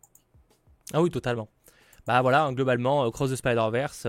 Ah 0.93 1.01
oui, 1.03 1.11
totalement. 1.11 1.49
Bah 2.07 2.20
voilà, 2.20 2.43
hein, 2.45 2.53
globalement, 2.53 3.09
Cross 3.12 3.30
the 3.30 3.36
Spider-Verse, 3.36 4.09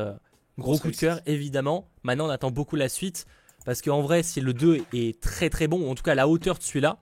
gros 0.58 0.80
coup 0.80 0.90
de 0.90 0.96
cœur, 0.96 1.20
évidemment. 1.28 1.92
Maintenant, 2.02 2.26
on 2.26 2.30
attend 2.32 2.50
beaucoup 2.50 2.76
la 2.76 2.90
suite. 2.90 3.28
Parce 3.66 3.82
qu'en 3.82 4.01
vrai, 4.01 4.24
si 4.24 4.41
le 4.41 4.53
2 4.53 4.84
est 4.93 5.20
très 5.22 5.49
très 5.49 5.68
bon, 5.68 5.88
ou 5.88 5.89
en 5.89 5.95
tout 5.95 6.03
cas 6.03 6.11
à 6.11 6.16
la 6.16 6.28
hauteur 6.28 6.57
de 6.57 6.64
celui-là, 6.64 6.97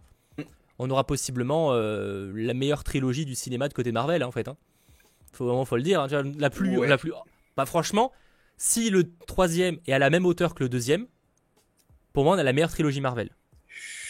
on 0.80 0.90
aura 0.90 1.06
possiblement 1.06 1.70
euh, 1.74 2.32
la 2.36 2.54
meilleure 2.54 2.84
trilogie 2.84 3.26
du 3.26 3.36
cinéma 3.36 3.68
de 3.68 3.74
côté 3.74 3.92
Marvel, 3.92 4.24
hein, 4.24 4.28
en 4.28 4.32
fait. 4.32 4.48
Hein. 4.48 4.58
Faut 5.34 5.46
vraiment 5.46 5.66
faut 5.66 5.78
le 5.78 5.84
dire. 5.84 6.02
hein, 6.02 6.08
la 6.38 6.50
plus, 6.50 6.78
Ouais. 6.78 6.88
la 6.88 6.98
plus. 6.98 7.14
Bah 7.58 7.66
franchement, 7.66 8.12
si 8.58 8.90
le 8.90 9.12
troisième 9.28 9.78
est 9.88 9.94
à 9.94 10.00
la 10.00 10.10
même 10.10 10.26
hauteur 10.26 10.54
que 10.56 10.64
le 10.64 10.70
deuxième, 10.70 11.08
pour 12.14 12.24
moi, 12.26 12.36
on 12.36 12.40
a 12.40 12.44
la 12.44 12.54
meilleure 12.54 12.72
trilogie 12.72 13.02
Marvel. 13.02 13.30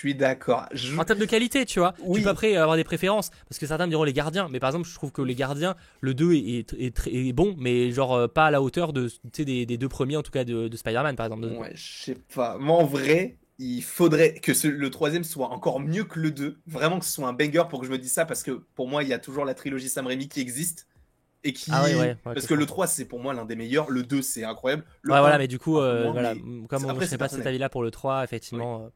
Je 0.01 0.07
suis 0.07 0.15
d'accord. 0.15 0.65
Je- 0.73 0.97
En 0.97 1.03
termes 1.05 1.19
de 1.19 1.25
qualité, 1.25 1.63
tu 1.63 1.77
vois. 1.79 1.93
Oui. 2.01 2.17
Tu 2.19 2.23
peux 2.23 2.29
après 2.29 2.55
avoir 2.55 2.75
des 2.75 2.83
préférences. 2.83 3.29
Parce 3.47 3.59
que 3.59 3.67
certains 3.67 3.85
me 3.85 3.91
diront 3.91 4.03
les 4.03 4.13
gardiens. 4.13 4.47
Mais 4.49 4.59
par 4.59 4.69
exemple, 4.69 4.87
je 4.87 4.95
trouve 4.95 5.11
que 5.11 5.21
les 5.21 5.35
gardiens, 5.35 5.75
le 5.99 6.15
2 6.15 6.33
est, 6.33 6.39
est, 6.39 6.73
est 6.79 6.95
très- 6.95 7.13
est 7.13 7.33
bon, 7.33 7.53
mais 7.59 7.91
genre 7.91 8.15
euh, 8.15 8.27
pas 8.27 8.45
à 8.47 8.51
la 8.51 8.63
hauteur 8.63 8.93
de, 8.93 9.09
des, 9.37 9.67
des 9.67 9.77
deux 9.77 9.89
premiers, 9.89 10.17
en 10.17 10.23
tout 10.23 10.31
cas 10.31 10.43
de, 10.43 10.67
de 10.67 10.75
Spider-Man, 10.77 11.15
par 11.15 11.27
exemple. 11.27 11.45
Ouais, 11.45 11.71
je 11.75 12.03
sais 12.03 12.17
pas. 12.33 12.57
Moi, 12.57 12.75
en 12.77 12.85
vrai, 12.85 13.37
il 13.59 13.83
faudrait 13.83 14.33
que 14.33 14.55
ce- 14.55 14.67
le 14.67 14.89
troisième 14.89 15.23
soit 15.23 15.49
encore 15.49 15.79
mieux 15.79 16.03
que 16.05 16.19
le 16.19 16.31
2. 16.31 16.57
Vraiment 16.65 16.97
que 16.97 17.05
ce 17.05 17.11
soit 17.11 17.27
un 17.27 17.33
banger 17.33 17.63
pour 17.69 17.79
que 17.81 17.85
je 17.85 17.91
me 17.91 17.99
dise 17.99 18.11
ça, 18.11 18.25
parce 18.25 18.41
que 18.41 18.63
pour 18.73 18.87
moi, 18.87 19.03
il 19.03 19.09
y 19.09 19.13
a 19.13 19.19
toujours 19.19 19.45
la 19.45 19.53
trilogie 19.53 19.87
Sam 19.87 20.07
Raimi 20.07 20.27
qui 20.29 20.41
existe. 20.41 20.87
Et 21.43 21.53
qui... 21.53 21.69
Ah 21.73 21.83
ouais, 21.83 21.93
ouais, 21.95 21.99
ouais, 22.01 22.17
parce 22.23 22.45
que 22.47 22.53
le 22.55 22.61
comprends. 22.61 22.73
3, 22.85 22.87
c'est 22.87 23.05
pour 23.05 23.19
moi 23.19 23.33
l'un 23.35 23.45
des 23.45 23.55
meilleurs. 23.55 23.89
Le 23.91 24.01
2, 24.03 24.21
c'est 24.23 24.43
incroyable. 24.43 24.83
Le 25.03 25.11
Ouais, 25.11 25.17
1, 25.17 25.21
voilà, 25.21 25.37
mais 25.39 25.47
du 25.47 25.57
coup, 25.59 25.79
euh, 25.79 26.09
voilà, 26.11 26.33
mais 26.35 26.67
comme 26.67 26.83
après, 26.83 26.91
on 26.91 26.95
ne 26.95 26.99
c'est 27.01 27.07
sait 27.07 27.17
pas 27.19 27.29
cet 27.29 27.45
avis-là 27.45 27.69
pour 27.69 27.81
le 27.83 27.89
3, 27.91 28.23
effectivement. 28.23 28.83
euh, 28.85 28.89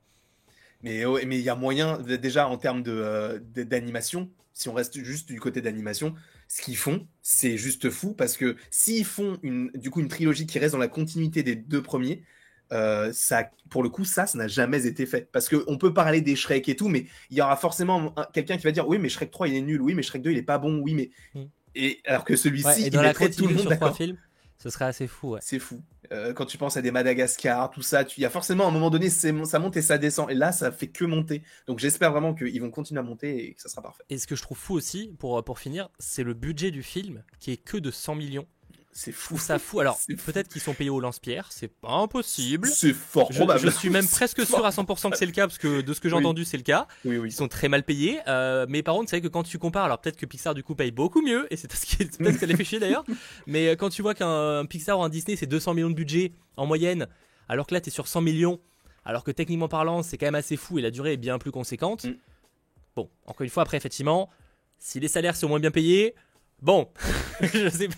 Mais 0.86 1.04
ouais, 1.04 1.26
mais 1.26 1.38
il 1.40 1.44
y 1.44 1.50
a 1.50 1.56
moyen, 1.56 1.98
déjà 1.98 2.48
en 2.48 2.58
termes 2.58 2.84
de, 2.84 2.92
euh, 2.94 3.40
d'animation, 3.42 4.30
si 4.54 4.70
on 4.70 4.74
reste 4.74 5.04
juste 5.04 5.28
du 5.32 5.40
côté 5.40 5.60
d'animation, 5.60 6.14
ce 6.48 6.62
qu'ils 6.62 6.78
font, 6.78 7.08
c'est 7.24 7.58
juste 7.58 7.90
fou 7.90 8.14
parce 8.14 8.38
que 8.38 8.56
s'ils 8.70 9.04
font 9.04 9.40
une, 9.42 9.72
du 9.74 9.90
coup 9.90 10.00
une 10.00 10.08
trilogie 10.08 10.46
qui 10.46 10.60
reste 10.60 10.74
dans 10.74 10.78
la 10.80 10.88
continuité 10.88 11.42
des 11.42 11.56
deux 11.56 11.82
premiers, 11.82 12.22
euh, 12.72 13.12
ça, 13.14 13.50
pour 13.72 13.82
le 13.82 13.90
coup, 13.90 14.06
ça, 14.06 14.28
ça 14.28 14.38
n'a 14.38 14.48
jamais 14.48 14.86
été 14.86 15.08
fait. 15.08 15.28
Parce 15.32 15.50
que 15.50 15.64
on 15.66 15.78
peut 15.80 15.92
parler 15.94 16.22
des 16.22 16.36
Shrek 16.36 16.70
et 16.70 16.76
tout, 16.76 16.88
mais 16.88 17.08
il 17.32 17.38
y 17.38 17.42
aura 17.42 17.58
forcément 17.58 18.14
un- 18.16 18.26
quelqu'un 18.32 18.58
qui 18.58 18.64
va 18.64 18.72
dire 18.72 18.88
oui, 18.88 19.00
mais 19.00 19.10
Shrek 19.10 19.32
3 19.32 19.48
il 19.48 19.56
est 19.56 19.62
nul, 19.62 19.82
oui, 19.82 19.96
mais 19.96 20.04
Shrek 20.04 20.22
2 20.22 20.32
il 20.32 20.38
est 20.38 20.44
pas 20.44 20.60
bon, 20.60 20.80
oui, 20.84 20.94
mais 20.94 21.10
Mm. 21.34 21.46
et 21.74 22.00
alors 22.06 22.24
que 22.24 22.36
celui-ci, 22.36 22.68
ouais, 22.68 22.82
il 22.82 23.00
mettrait 23.00 23.30
tout 23.32 23.48
le 23.48 23.56
monde 23.56 23.68
d'accord. 23.68 23.98
films, 23.98 24.18
ce 24.60 24.70
serait 24.70 24.86
assez 24.86 25.08
fou, 25.08 25.32
ouais. 25.32 25.40
C'est 25.42 25.60
fou. 25.60 25.82
Euh, 26.16 26.34
quand 26.34 26.46
tu 26.46 26.58
penses 26.58 26.78
à 26.78 26.82
des 26.82 26.92
Madagascar, 26.92 27.70
tout 27.70 27.82
ça, 27.82 28.04
il 28.18 28.22
y 28.22 28.26
a 28.26 28.30
forcément 28.30 28.68
un 28.68 28.72
moment 28.72 28.90
donné, 28.90 29.10
ça 29.10 29.32
monte 29.60 29.78
et 29.78 29.82
ça 29.82 29.98
descend. 29.98 30.32
Et 30.32 30.34
là, 30.34 30.52
ça 30.52 30.72
fait 30.72 30.88
que 30.88 31.06
monter. 31.06 31.44
Donc 31.68 31.80
j'espère 31.80 32.12
vraiment 32.12 32.34
qu'ils 32.34 32.62
vont 32.62 32.72
continuer 32.72 33.00
à 33.00 33.04
monter 33.04 33.50
et 33.50 33.54
que 33.54 33.62
ça 33.62 33.70
sera 33.70 33.82
parfait. 33.82 34.04
Et 34.10 34.18
ce 34.18 34.28
que 34.28 34.36
je 34.36 34.42
trouve 34.42 34.58
fou 34.58 34.74
aussi, 34.74 35.14
pour, 35.20 35.44
pour 35.44 35.60
finir, 35.60 35.90
c'est 36.00 36.24
le 36.24 36.34
budget 36.34 36.72
du 36.72 36.84
film 36.84 37.24
qui 37.40 37.52
est 37.52 37.58
que 37.58 37.78
de 37.78 37.92
100 37.92 38.16
millions. 38.16 38.48
C'est 38.98 39.12
fou. 39.12 39.38
ça 39.38 39.60
fou. 39.60 39.82
Alors, 39.82 40.00
peut-être 40.26 40.48
qu'ils 40.48 40.62
sont 40.62 40.74
payés 40.74 40.90
au 40.90 41.02
lance-pierre, 41.02 41.48
c'est 41.52 41.68
pas 41.68 41.92
impossible. 41.92 42.70
C'est 42.70 42.94
fort 42.94 43.28
Je, 43.32 43.38
probable. 43.40 43.60
je 43.60 43.70
suis 43.70 43.90
même 43.90 44.08
presque 44.08 44.46
sûr 44.48 44.66
à 44.66 44.70
100% 44.70 45.12
que 45.12 45.18
c'est 45.18 45.26
le 45.26 45.34
cas, 45.34 45.48
parce 45.48 45.58
que 45.58 45.82
de 45.82 45.94
ce 45.94 46.00
que 46.00 46.08
j'ai 46.08 46.16
Oui. 46.16 46.22
entendu, 46.22 46.46
c'est 46.46 46.56
le 46.56 46.64
cas. 46.64 46.88
Oui, 47.04 47.18
oui. 47.18 47.28
Ils 47.30 47.34
sont 47.34 47.50
très 47.50 47.68
mal 47.68 47.84
payés. 47.84 48.20
euh, 48.28 48.66
mais 48.70 48.84
par 48.84 48.96
contre, 48.96 49.10
c'est 49.10 49.18
vrai 49.18 49.22
que 49.28 49.32
quand 49.32 49.44
tu 49.44 49.60
compares, 49.60 49.84
alors 49.84 50.00
peut-être 50.00 50.16
que 50.16 50.26
Pixar 50.26 50.56
du 50.56 50.64
coup 50.64 50.76
paye 50.76 50.92
beaucoup 50.92 51.22
mieux, 51.22 51.46
et 51.52 51.58
c'est 51.58 51.70
ce 51.76 51.86
qui 51.86 52.04
est- 52.04 52.18
peut-être 52.18 52.36
que 52.36 52.40
ça 52.40 52.46
les 52.46 52.56
fait 52.56 52.64
chier 52.64 52.80
d'ailleurs. 52.80 53.04
Mais 53.48 53.68
euh, 53.68 53.76
quand 53.76 53.90
tu 53.90 54.02
vois 54.02 54.14
qu'un 54.16 54.60
un 54.60 54.66
Pixar 54.66 54.98
ou 54.98 55.04
un 55.04 55.10
Disney 55.10 55.36
c'est 55.36 55.46
200 55.46 55.74
millions 55.74 55.90
de 55.90 55.96
budget 55.96 56.32
en 56.56 56.66
moyenne, 56.66 57.08
alors 57.50 57.68
que 57.68 57.74
là 57.74 57.82
t'es 57.82 57.92
sur 57.92 58.08
100 58.08 58.22
millions, 58.22 58.62
alors 59.04 59.26
que 59.26 59.32
techniquement 59.32 59.68
parlant 59.68 60.04
c'est 60.04 60.18
quand 60.18 60.26
même 60.28 60.36
assez 60.36 60.56
fou 60.56 60.80
et 60.80 60.82
la 60.82 60.90
durée 60.90 61.14
est 61.14 61.18
bien 61.18 61.38
plus 61.38 61.52
conséquente. 61.52 62.06
Mm. 62.06 62.14
Bon, 62.96 63.10
encore 63.26 63.44
une 63.44 63.50
fois, 63.50 63.64
après 63.64 63.76
effectivement, 63.76 64.30
si 64.80 65.02
les 65.02 65.10
salaires 65.10 65.36
sont 65.36 65.50
moins 65.50 65.60
bien 65.60 65.72
payés, 65.72 66.16
bon, 66.62 66.88
je 67.42 67.68
sais 67.70 67.90
pas. 67.90 67.96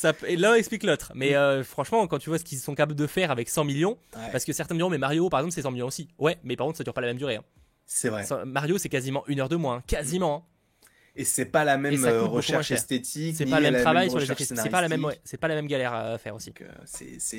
Ça, 0.00 0.12
l'un 0.28 0.54
explique 0.54 0.84
l'autre. 0.84 1.10
Mais 1.16 1.30
Mm. 1.30 1.34
euh, 1.34 1.64
franchement, 1.64 2.06
quand 2.06 2.18
tu 2.18 2.28
vois 2.28 2.38
ce 2.38 2.44
qu'ils 2.44 2.58
sont 2.58 2.76
capables 2.76 2.94
de 2.94 3.06
faire 3.08 3.32
avec 3.32 3.48
100 3.48 3.64
millions, 3.64 3.98
Ouais. 4.16 4.30
parce 4.30 4.44
que 4.44 4.52
certains 4.52 4.74
me 4.74 4.78
diront, 4.78 4.90
mais 4.90 4.98
Mario, 4.98 5.28
par 5.28 5.40
exemple, 5.40 5.54
c'est 5.54 5.62
100 5.62 5.72
millions 5.72 5.88
aussi. 5.88 6.06
Ouais, 6.18 6.38
mais 6.44 6.54
par 6.54 6.66
contre, 6.68 6.78
ça 6.78 6.84
dure 6.84 6.94
pas 6.94 7.00
la 7.00 7.08
même 7.08 7.16
durée. 7.16 7.34
hein. 7.36 7.44
C'est 7.84 8.08
vrai. 8.08 8.24
Mario, 8.46 8.78
c'est 8.78 8.88
quasiment 8.88 9.24
une 9.26 9.40
heure 9.40 9.48
de 9.48 9.56
moins, 9.56 9.76
hein. 9.78 9.82
quasiment. 9.88 10.46
hein. 10.46 10.80
Et 11.16 11.24
c'est 11.24 11.46
pas 11.46 11.64
la 11.64 11.78
même 11.78 11.94
Et 11.94 12.06
euh, 12.06 12.22
recherche 12.22 12.68
cher. 12.68 12.76
esthétique. 12.76 13.34
C'est 13.36 13.46
pas 13.46 13.56
le 13.58 13.64
la 13.64 13.70
même 13.72 13.80
travail 13.82 14.08
sur 14.08 14.20
les. 14.20 14.26
C'est 14.26 14.70
pas 14.70 14.80
la 14.82 14.88
même, 14.88 15.04
ouais, 15.04 15.18
c'est 15.24 15.36
pas 15.36 15.48
la 15.48 15.56
même 15.56 15.66
galère 15.66 15.92
à 15.92 16.16
faire 16.16 16.36
aussi. 16.36 16.52
Euh, 16.60 16.68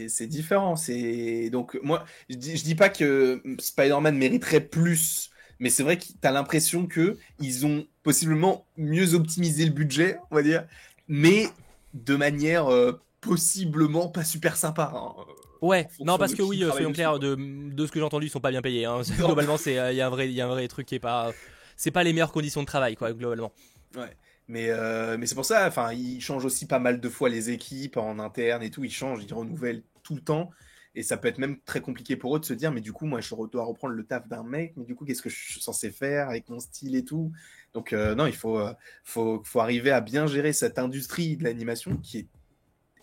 c'est- 0.09 0.27
différent. 0.27 0.75
C'est 0.75 1.49
donc 1.49 1.79
moi, 1.81 2.03
je 2.29 2.35
dis, 2.35 2.57
je 2.57 2.63
dis 2.65 2.75
pas 2.75 2.89
que 2.89 3.41
Spider-Man 3.57 4.17
mériterait 4.17 4.59
plus, 4.59 5.29
mais 5.59 5.69
c'est 5.69 5.83
vrai 5.83 5.97
que 5.97 6.03
t'as 6.19 6.31
l'impression 6.31 6.87
que 6.87 7.17
ils 7.39 7.65
ont 7.65 7.87
possiblement 8.03 8.65
mieux 8.75 9.13
optimisé 9.13 9.63
le 9.63 9.71
budget, 9.71 10.17
on 10.29 10.35
va 10.35 10.41
dire, 10.43 10.65
mais 11.07 11.45
de 11.93 12.15
manière 12.15 12.67
euh, 12.67 13.01
possiblement 13.21 14.09
pas 14.09 14.23
super 14.23 14.55
sympa. 14.55 14.91
hein. 14.93 15.13
Ouais, 15.61 15.87
non 15.99 16.17
parce 16.17 16.33
que 16.33 16.41
oui, 16.41 16.63
euh, 16.63 16.71
soyons 16.71 16.93
clairs, 16.93 17.19
de, 17.19 17.35
de 17.35 17.85
ce 17.85 17.91
que 17.91 17.99
j'ai 17.99 18.05
entendu, 18.05 18.27
ils 18.27 18.29
sont 18.29 18.39
pas 18.39 18.51
bien 18.51 18.61
payés. 18.61 18.85
hein. 18.85 19.01
Globalement, 19.17 19.57
c'est 19.57 19.73
il 19.91 19.95
y 19.97 20.01
a 20.01 20.07
un 20.07 20.09
vrai, 20.09 20.31
y 20.31 20.41
a 20.41 20.45
un 20.45 20.49
vrai 20.49 20.67
truc 20.67 20.87
qui 20.87 20.95
est 20.95 20.99
pas, 20.99 21.33
c'est 21.75 21.91
pas 21.91 22.03
les 22.03 22.13
meilleures 22.13 22.31
conditions 22.31 22.61
de 22.61 22.65
travail 22.67 22.95
quoi, 22.95 23.11
globalement. 23.13 23.51
Ouais. 23.95 24.15
Mais, 24.47 24.69
euh, 24.69 25.17
mais 25.17 25.27
c'est 25.27 25.35
pour 25.35 25.45
ça, 25.45 25.67
enfin, 25.67 25.93
ils 25.93 26.21
changent 26.21 26.45
aussi 26.45 26.65
pas 26.65 26.79
mal 26.79 26.99
de 26.99 27.09
fois 27.09 27.29
les 27.29 27.51
équipes 27.51 27.97
en 27.97 28.17
interne 28.17 28.63
et 28.63 28.71
tout, 28.71 28.83
ils 28.83 28.91
changent, 28.91 29.23
ils 29.23 29.33
renouvellent 29.33 29.83
tout 30.01 30.15
le 30.15 30.21
temps. 30.21 30.49
Et 30.95 31.03
ça 31.03 31.17
peut 31.17 31.27
être 31.27 31.37
même 31.37 31.59
très 31.61 31.81
compliqué 31.81 32.15
pour 32.15 32.35
eux 32.35 32.39
de 32.39 32.45
se 32.45 32.53
dire, 32.53 32.71
mais 32.71 32.81
du 32.81 32.93
coup, 32.93 33.05
moi, 33.05 33.21
je 33.21 33.33
dois 33.51 33.63
reprendre 33.63 33.93
le 33.93 34.03
taf 34.03 34.27
d'un 34.27 34.43
mec, 34.43 34.73
mais 34.75 34.85
du 34.85 34.95
coup, 34.95 35.05
qu'est-ce 35.05 35.21
que 35.21 35.29
je 35.29 35.35
suis 35.37 35.61
censé 35.61 35.91
faire 35.91 36.29
avec 36.29 36.49
mon 36.49 36.59
style 36.59 36.95
et 36.95 37.05
tout? 37.05 37.31
Donc, 37.73 37.93
euh, 37.93 38.15
non, 38.15 38.25
il 38.25 38.35
faut, 38.35 38.57
euh, 38.59 38.73
faut, 39.03 39.41
faut 39.45 39.59
arriver 39.59 39.91
à 39.91 40.01
bien 40.01 40.25
gérer 40.25 40.51
cette 40.51 40.79
industrie 40.79 41.37
de 41.37 41.43
l'animation 41.43 41.95
qui 41.97 42.19
est 42.19 42.27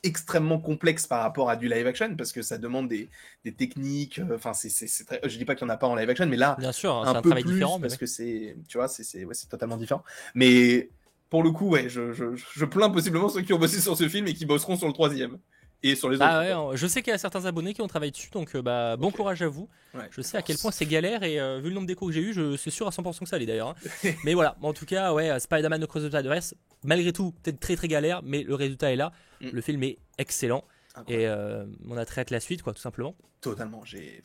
extrêmement 0.03 0.59
complexe 0.61 1.07
par 1.07 1.23
rapport 1.23 1.49
à 1.51 1.57
du 1.57 1.69
live 1.69 1.87
action 1.87 2.15
parce 2.17 2.33
que 2.33 2.43
ça 2.43 2.59
demande 2.59 2.89
des, 2.89 3.09
des 3.45 3.53
techniques. 3.53 4.19
euh, 4.19 4.35
Enfin, 4.37 4.53
c'est, 4.53 4.69
très... 5.05 5.21
je 5.29 5.39
dis 5.39 5.45
pas 5.45 5.55
qu'il 5.55 5.67
y 5.67 5.71
en 5.71 5.73
a 5.73 5.77
pas 5.77 5.87
en 5.87 5.95
live 5.95 6.11
action, 6.11 6.27
mais 6.27 6.37
là, 6.37 6.57
Bien 6.59 6.73
sûr, 6.73 6.93
hein, 6.95 7.03
c'est 7.05 7.17
un, 7.17 7.23
peu 7.23 7.31
travail 7.31 7.45
plus 7.45 7.55
différent. 7.55 7.81
parce 7.81 7.97
que 7.97 8.07
c'est, 8.07 8.57
tu 8.69 8.79
vois, 8.79 8.89
c'est, 8.89 9.25
ouais, 9.25 9.35
c'est 9.35 9.49
totalement 9.49 9.77
différent. 9.77 10.03
Mais 10.35 10.91
pour 11.31 11.43
le 11.43 11.51
coup, 11.51 11.69
ouais, 11.71 11.89
je, 11.89 12.13
je, 12.13 12.35
je 12.35 12.65
plains 12.65 12.91
possiblement 12.91 13.29
ceux 13.29 13.43
qui 13.43 13.53
ont 13.53 13.59
bossé 13.59 13.81
sur 13.81 13.97
ce 13.97 14.09
film 14.09 14.27
et 14.27 14.35
qui 14.35 14.45
bosseront 14.47 14.77
sur 14.77 14.87
le 14.87 14.93
troisième 14.93 15.39
et 15.83 15.95
sur 15.95 16.09
les 16.09 16.17
autres. 16.17 16.25
Ah 16.29 16.69
ouais, 16.71 16.77
je 16.77 16.87
sais 16.87 17.03
qu'il 17.03 17.11
y 17.11 17.15
a 17.15 17.19
certains 17.19 17.45
abonnés 17.45 17.75
qui 17.75 17.83
ont 17.83 17.87
travaillé 17.87 18.11
dessus, 18.11 18.31
donc 18.31 18.55
euh, 18.57 18.63
bah, 18.63 18.97
bon 18.97 19.11
courage 19.11 19.43
à 19.43 19.49
vous. 19.49 19.69
Ouais. 19.95 20.09
Je 20.11 20.21
sais 20.23 20.37
à 20.37 20.43
quel 20.43 20.57
point 20.59 20.71
c'est 20.71 20.87
galère 20.87 21.23
et 21.23 21.39
euh, 21.41 21.59
vu 21.61 21.69
le 21.69 21.75
nombre 21.75 21.87
d'échos 21.87 22.07
que 22.07 22.13
j'ai 22.13 22.21
eu, 22.21 22.33
je 22.33 22.57
suis 22.57 22.71
sûr 22.71 22.87
à 22.87 22.91
100% 22.91 23.21
que 23.21 23.27
ça 23.29 23.37
allait 23.37 23.47
d'ailleurs. 23.47 23.69
hein. 24.05 24.11
mais 24.25 24.35
voilà, 24.35 24.57
en 24.63 24.73
tout 24.73 24.87
cas, 24.87 25.13
ouais, 25.13 25.39
Spider-Man 25.39 25.83
Across 25.83 26.05
the 26.05 26.09
Spider-Verse, 26.09 26.55
malgré 26.85 27.13
tout, 27.13 27.33
peut-être 27.43 27.61
très 27.61 27.77
très 27.77 27.89
galère, 27.89 28.21
mais 28.25 28.43
le 28.43 28.55
résultat 28.55 28.93
est 28.93 28.97
là. 28.97 29.13
Mm. 29.41 29.49
Le 29.53 29.61
film 29.61 29.83
est 29.83 29.99
excellent 30.19 30.65
Incroyable. 30.95 31.23
et 31.23 31.27
euh, 31.29 31.67
on 31.89 31.97
a 31.97 32.05
très 32.05 32.23
hâte 32.23 32.31
la 32.31 32.41
suite, 32.41 32.63
quoi, 32.63 32.73
tout 32.73 32.81
simplement. 32.83 33.15
Totalement. 33.41 33.85
J'ai, 33.85 34.23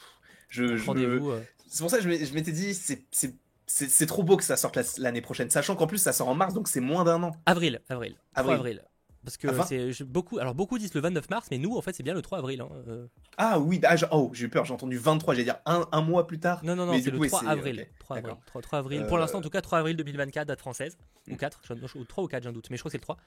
je, 0.49 0.77
je 0.77 0.91
me- 0.91 1.31
euh, 1.31 1.41
C'est 1.67 1.81
pour 1.83 1.89
ça 1.91 1.97
que 1.97 2.03
je 2.03 2.33
m'étais 2.33 2.51
dit, 2.53 2.73
c'est, 2.73 4.05
trop 4.07 4.23
beau 4.23 4.37
que 4.37 4.43
ça 4.43 4.57
sorte 4.57 4.75
la- 4.77 4.83
l'année 4.97 5.21
prochaine, 5.21 5.49
sachant 5.49 5.75
qu'en 5.75 5.87
plus 5.87 5.97
ça 5.99 6.11
sort 6.13 6.27
en 6.29 6.35
mars, 6.35 6.53
donc 6.53 6.67
c'est 6.67 6.79
moins 6.81 7.03
d'un 7.03 7.21
an. 7.23 7.31
Avril, 7.45 7.81
avril, 7.89 8.15
3 8.35 8.39
Avril. 8.53 8.55
avril. 8.57 8.83
Parce 9.23 9.37
que 9.37 9.47
Enfin 9.49 9.63
c'est 9.65 9.91
j'ai 9.93 10.03
beaucoup. 10.03 10.39
Alors 10.39 10.55
beaucoup 10.55 10.79
disent 10.79 10.93
le 10.95 11.01
29 11.01 11.29
mars, 11.29 11.47
mais 11.51 11.57
nous 11.59 11.75
en 11.77 11.81
fait 11.81 11.93
c'est 11.93 12.01
bien 12.03 12.13
le 12.15 12.21
3 12.23 12.39
avril. 12.39 12.61
hein, 12.61 12.69
euh. 12.87 13.07
Ah 13.37 13.59
oui, 13.59 13.79
ah, 13.83 13.95
oh, 14.11 14.31
j'ai 14.33 14.45
eu 14.45 14.49
peur, 14.49 14.65
j'ai 14.65 14.73
entendu 14.73 14.97
23, 14.97 15.33
j'allais 15.35 15.43
dire 15.43 15.57
un, 15.65 15.85
un 15.91 16.01
mois 16.01 16.25
plus 16.25 16.39
tard. 16.39 16.63
Non 16.65 16.75
non 16.75 16.85
non, 16.87 16.93
c'est 16.99 17.11
le 17.11 17.19
coup, 17.19 17.27
3 17.27 17.39
c'est- 17.41 17.47
avril. 17.47 17.81
ok, 17.81 17.99
3 17.99 18.17
avril. 18.17 18.29
d'accord. 18.31 18.45
3, 18.47 18.61
3 18.63 18.79
avril. 18.79 19.05
Pour 19.07 19.17
Euh, 19.17 19.19
l'instant 19.19 19.37
en 19.37 19.41
tout 19.41 19.49
cas 19.51 19.61
3 19.61 19.77
avril 19.79 19.95
2024 19.95 20.47
date 20.47 20.59
française 20.59 20.97
ou 21.29 21.33
Mm. 21.33 21.37
4, 21.37 21.61
je, 21.67 21.73
je- 21.87 21.97
ou 21.99 22.03
3 22.05 22.23
ou 22.23 22.27
4 22.27 22.41
j'ai 22.43 22.49
un 22.49 22.51
doute, 22.53 22.69
mais 22.71 22.77
je 22.77 22.81
crois 22.81 22.89
que 22.89 22.93
c'est 22.93 22.97
le 22.97 23.03
3. 23.03 23.17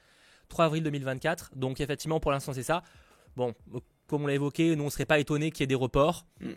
3 0.49 0.65
avril 0.65 0.83
2024. 0.83 1.53
Donc 1.55 1.81
effectivement 1.81 2.19
pour 2.19 2.33
l'instant 2.33 2.53
c'est 2.53 2.63
ça. 2.65 2.83
Bon, 3.37 3.55
euh, 3.75 3.79
comme 4.09 4.25
on 4.25 4.27
l'a 4.27 4.35
évoqué, 4.35 4.75
nous 4.75 4.85
on 4.85 4.91
serait 4.91 5.07
pas 5.07 5.19
étonné 5.21 5.51
qu'il 5.53 5.61
y 5.61 5.65
ait 5.65 5.69
des 5.69 5.75
reports. 5.77 6.27
Mm. 6.41 6.51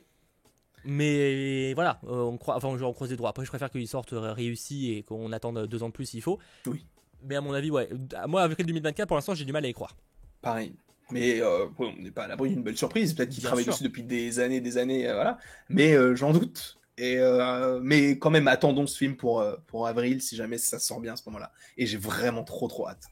Mais 0.85 1.73
voilà, 1.73 1.99
euh, 2.05 2.21
on 2.23 2.38
croit, 2.38 2.55
enfin, 2.55 2.69
on 2.69 2.93
croise 2.93 3.09
les 3.09 3.17
droits. 3.17 3.29
Après, 3.29 3.43
je 3.43 3.49
préfère 3.49 3.69
qu'ils 3.69 3.88
sortent 3.88 4.13
réussis 4.13 4.91
et 4.93 5.03
qu'on 5.03 5.31
attende 5.33 5.65
deux 5.67 5.83
ans 5.83 5.88
de 5.89 5.93
plus 5.93 6.05
s'il 6.05 6.21
faut. 6.21 6.39
Oui. 6.65 6.85
Mais 7.24 7.36
à 7.36 7.41
mon 7.41 7.53
avis, 7.53 7.72
ouais. 7.72 7.89
Moi, 8.28 8.41
avril 8.41 8.65
2024, 8.65 9.07
pour 9.07 9.18
l'instant, 9.18 9.34
j'ai 9.34 9.45
du 9.45 9.51
mal 9.51 9.65
à 9.65 9.68
y 9.68 9.74
croire. 9.74 9.95
Pareil. 10.41 10.74
Mais 11.11 11.41
euh, 11.41 11.68
on 11.80 11.93
n'est 11.93 12.11
pas 12.11 12.24
à 12.24 12.28
l'abri 12.28 12.49
d'une 12.49 12.63
belle 12.63 12.78
surprise. 12.78 13.13
Peut-être 13.13 13.30
qu'ils 13.30 13.43
travaillent 13.43 13.65
dessus 13.65 13.84
depuis 13.84 14.03
des 14.03 14.39
années, 14.39 14.59
des 14.59 14.78
années, 14.78 15.07
euh, 15.07 15.13
voilà. 15.13 15.38
Mais 15.70 15.93
euh, 15.93 16.15
j'en 16.15 16.34
doute. 16.34 16.78
Et 16.99 17.20
mais 17.84 18.18
quand 18.18 18.32
même, 18.32 18.47
attendons 18.47 18.88
ce 18.88 18.97
film 18.97 19.15
pour, 19.15 19.45
pour 19.68 19.86
avril 19.86 20.20
si 20.20 20.36
jamais 20.36 20.57
ça 20.57 20.80
sort 20.80 20.99
bien 20.99 21.13
à 21.13 21.15
ce 21.15 21.22
moment-là. 21.28 21.51
Et 21.78 21.86
j'ai 21.86 21.97
vraiment 21.97 22.43
trop 22.43 22.68
trop 22.68 22.88
hâte. 22.88 23.03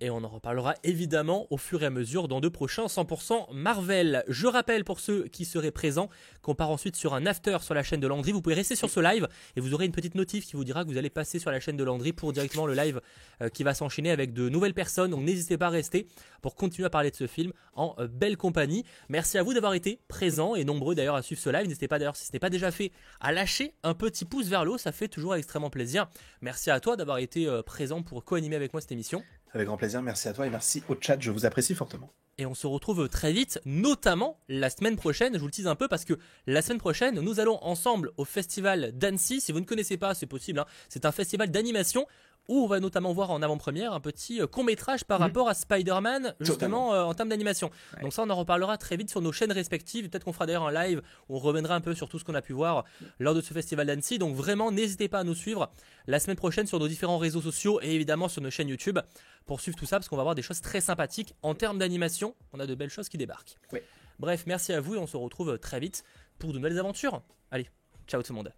Et 0.00 0.10
on 0.10 0.22
en 0.24 0.28
reparlera 0.28 0.74
évidemment 0.84 1.46
au 1.48 1.56
fur 1.56 1.82
et 1.82 1.86
à 1.86 1.90
mesure 1.90 2.28
dans 2.28 2.40
de 2.40 2.48
prochains 2.48 2.84
100% 2.84 3.54
Marvel. 3.54 4.24
Je 4.28 4.46
rappelle 4.46 4.84
pour 4.84 5.00
ceux 5.00 5.24
qui 5.28 5.46
seraient 5.46 5.70
présents 5.70 6.10
qu'on 6.42 6.54
part 6.54 6.68
ensuite 6.68 6.96
sur 6.96 7.14
un 7.14 7.24
after 7.24 7.58
sur 7.62 7.72
la 7.72 7.82
chaîne 7.82 8.00
de 8.00 8.06
Landry. 8.06 8.32
Vous 8.32 8.42
pouvez 8.42 8.54
rester 8.54 8.76
sur 8.76 8.90
ce 8.90 9.00
live 9.00 9.26
et 9.56 9.60
vous 9.60 9.72
aurez 9.72 9.86
une 9.86 9.92
petite 9.92 10.14
notif 10.14 10.44
qui 10.44 10.54
vous 10.54 10.64
dira 10.64 10.84
que 10.84 10.90
vous 10.90 10.98
allez 10.98 11.08
passer 11.08 11.38
sur 11.38 11.50
la 11.50 11.60
chaîne 11.60 11.78
de 11.78 11.84
Landry 11.84 12.12
pour 12.12 12.34
directement 12.34 12.66
le 12.66 12.74
live 12.74 13.00
euh, 13.40 13.48
qui 13.48 13.62
va 13.62 13.72
s'enchaîner 13.72 14.10
avec 14.10 14.34
de 14.34 14.50
nouvelles 14.50 14.74
personnes. 14.74 15.12
Donc 15.12 15.22
n'hésitez 15.22 15.56
pas 15.56 15.68
à 15.68 15.70
rester 15.70 16.06
pour 16.42 16.56
continuer 16.56 16.86
à 16.86 16.90
parler 16.90 17.10
de 17.10 17.16
ce 17.16 17.26
film 17.26 17.52
en 17.72 17.94
euh, 17.98 18.06
belle 18.06 18.36
compagnie. 18.36 18.84
Merci 19.08 19.38
à 19.38 19.42
vous 19.42 19.54
d'avoir 19.54 19.72
été 19.72 20.00
présents 20.08 20.54
et 20.54 20.64
nombreux 20.64 20.94
d'ailleurs 20.94 21.14
à 21.14 21.22
suivre 21.22 21.40
ce 21.40 21.48
live. 21.48 21.68
N'hésitez 21.68 21.88
pas 21.88 21.98
d'ailleurs 21.98 22.16
si 22.16 22.26
ce 22.26 22.32
n'est 22.34 22.38
pas 22.38 22.50
déjà 22.50 22.70
fait 22.70 22.92
à 23.18 23.32
lâcher 23.32 23.72
un 23.82 23.94
petit 23.94 24.26
pouce 24.26 24.48
vers 24.48 24.66
le 24.66 24.72
haut, 24.72 24.78
ça 24.78 24.92
fait 24.92 25.08
toujours 25.08 25.36
extrêmement 25.36 25.70
plaisir. 25.70 26.06
Merci 26.42 26.70
à 26.70 26.80
toi 26.80 26.96
d'avoir 26.96 27.16
été 27.16 27.46
euh, 27.46 27.62
présent 27.62 28.02
pour 28.02 28.24
co-animer 28.26 28.56
avec 28.56 28.74
moi 28.74 28.82
cette 28.82 28.92
émission. 28.92 29.22
Avec 29.56 29.68
grand 29.68 29.78
plaisir. 29.78 30.02
Merci 30.02 30.28
à 30.28 30.34
toi 30.34 30.46
et 30.46 30.50
merci 30.50 30.82
au 30.86 30.96
chat. 31.00 31.16
Je 31.18 31.30
vous 31.30 31.46
apprécie 31.46 31.74
fortement. 31.74 32.12
Et 32.36 32.44
on 32.44 32.54
se 32.54 32.66
retrouve 32.66 33.08
très 33.08 33.32
vite, 33.32 33.58
notamment 33.64 34.38
la 34.50 34.68
semaine 34.68 34.96
prochaine. 34.96 35.32
Je 35.32 35.38
vous 35.38 35.46
le 35.46 35.50
tease 35.50 35.66
un 35.66 35.74
peu 35.74 35.88
parce 35.88 36.04
que 36.04 36.12
la 36.46 36.60
semaine 36.60 36.76
prochaine, 36.76 37.18
nous 37.18 37.40
allons 37.40 37.58
ensemble 37.64 38.10
au 38.18 38.26
festival 38.26 38.92
d'Annecy. 38.92 39.40
Si 39.40 39.52
vous 39.52 39.60
ne 39.60 39.64
connaissez 39.64 39.96
pas, 39.96 40.12
c'est 40.12 40.26
possible. 40.26 40.58
hein. 40.58 40.66
C'est 40.90 41.06
un 41.06 41.12
festival 41.12 41.50
d'animation 41.50 42.06
où 42.48 42.62
on 42.62 42.66
va 42.66 42.80
notamment 42.80 43.12
voir 43.12 43.30
en 43.30 43.42
avant-première 43.42 43.92
un 43.92 44.00
petit 44.00 44.40
court 44.50 44.64
métrage 44.64 45.04
par 45.04 45.18
Mhm. 45.18 45.26
rapport 45.26 45.48
à 45.48 45.54
Spider-Man, 45.54 46.34
justement 46.40 46.94
euh, 46.94 47.02
en 47.02 47.14
termes 47.14 47.28
d'animation. 47.28 47.70
Ouais. 47.96 48.02
Donc 48.02 48.12
ça, 48.12 48.22
on 48.22 48.30
en 48.30 48.34
reparlera 48.36 48.78
très 48.78 48.96
vite 48.96 49.10
sur 49.10 49.20
nos 49.20 49.32
chaînes 49.32 49.52
respectives. 49.52 50.08
Peut-être 50.08 50.24
qu'on 50.24 50.32
fera 50.32 50.46
d'ailleurs 50.46 50.66
un 50.66 50.72
live 50.72 51.02
où 51.28 51.36
on 51.36 51.38
reviendra 51.38 51.74
un 51.74 51.80
peu 51.80 51.94
sur 51.94 52.08
tout 52.08 52.18
ce 52.18 52.24
qu'on 52.24 52.34
a 52.34 52.42
pu 52.42 52.52
voir 52.52 52.84
lors 53.18 53.34
de 53.34 53.40
ce 53.40 53.52
festival 53.52 53.86
d'Annecy. 53.86 54.18
Donc 54.18 54.34
vraiment, 54.36 54.70
n'hésitez 54.72 55.08
pas 55.08 55.20
à 55.20 55.24
nous 55.24 55.34
suivre 55.34 55.70
la 56.06 56.20
semaine 56.20 56.36
prochaine 56.36 56.66
sur 56.66 56.78
nos 56.78 56.88
différents 56.88 57.18
réseaux 57.18 57.42
sociaux 57.42 57.80
et 57.82 57.94
évidemment 57.94 58.28
sur 58.28 58.42
nos 58.42 58.50
chaînes 58.50 58.68
YouTube 58.68 58.98
pour 59.44 59.60
suivre 59.60 59.76
tout 59.76 59.86
ça 59.86 59.96
parce 59.98 60.08
qu'on 60.08 60.16
va 60.16 60.22
avoir 60.22 60.34
des 60.34 60.42
choses 60.42 60.60
très 60.60 60.80
sympathiques 60.80 61.34
en 61.42 61.54
termes 61.54 61.78
d'animation. 61.78 62.34
On 62.52 62.60
a 62.60 62.66
de 62.66 62.74
belles 62.74 62.90
choses 62.90 63.08
qui 63.08 63.16
débarquent. 63.18 63.56
Ouais. 63.72 63.82
Bref, 64.18 64.44
merci 64.46 64.72
à 64.72 64.80
vous 64.80 64.94
et 64.94 64.98
on 64.98 65.06
se 65.06 65.16
retrouve 65.16 65.58
très 65.58 65.78
vite 65.80 66.04
pour 66.38 66.52
de 66.52 66.58
nouvelles 66.58 66.78
aventures. 66.78 67.22
Allez, 67.50 67.68
ciao 68.06 68.22
tout 68.22 68.32
le 68.32 68.36
monde. 68.36 68.52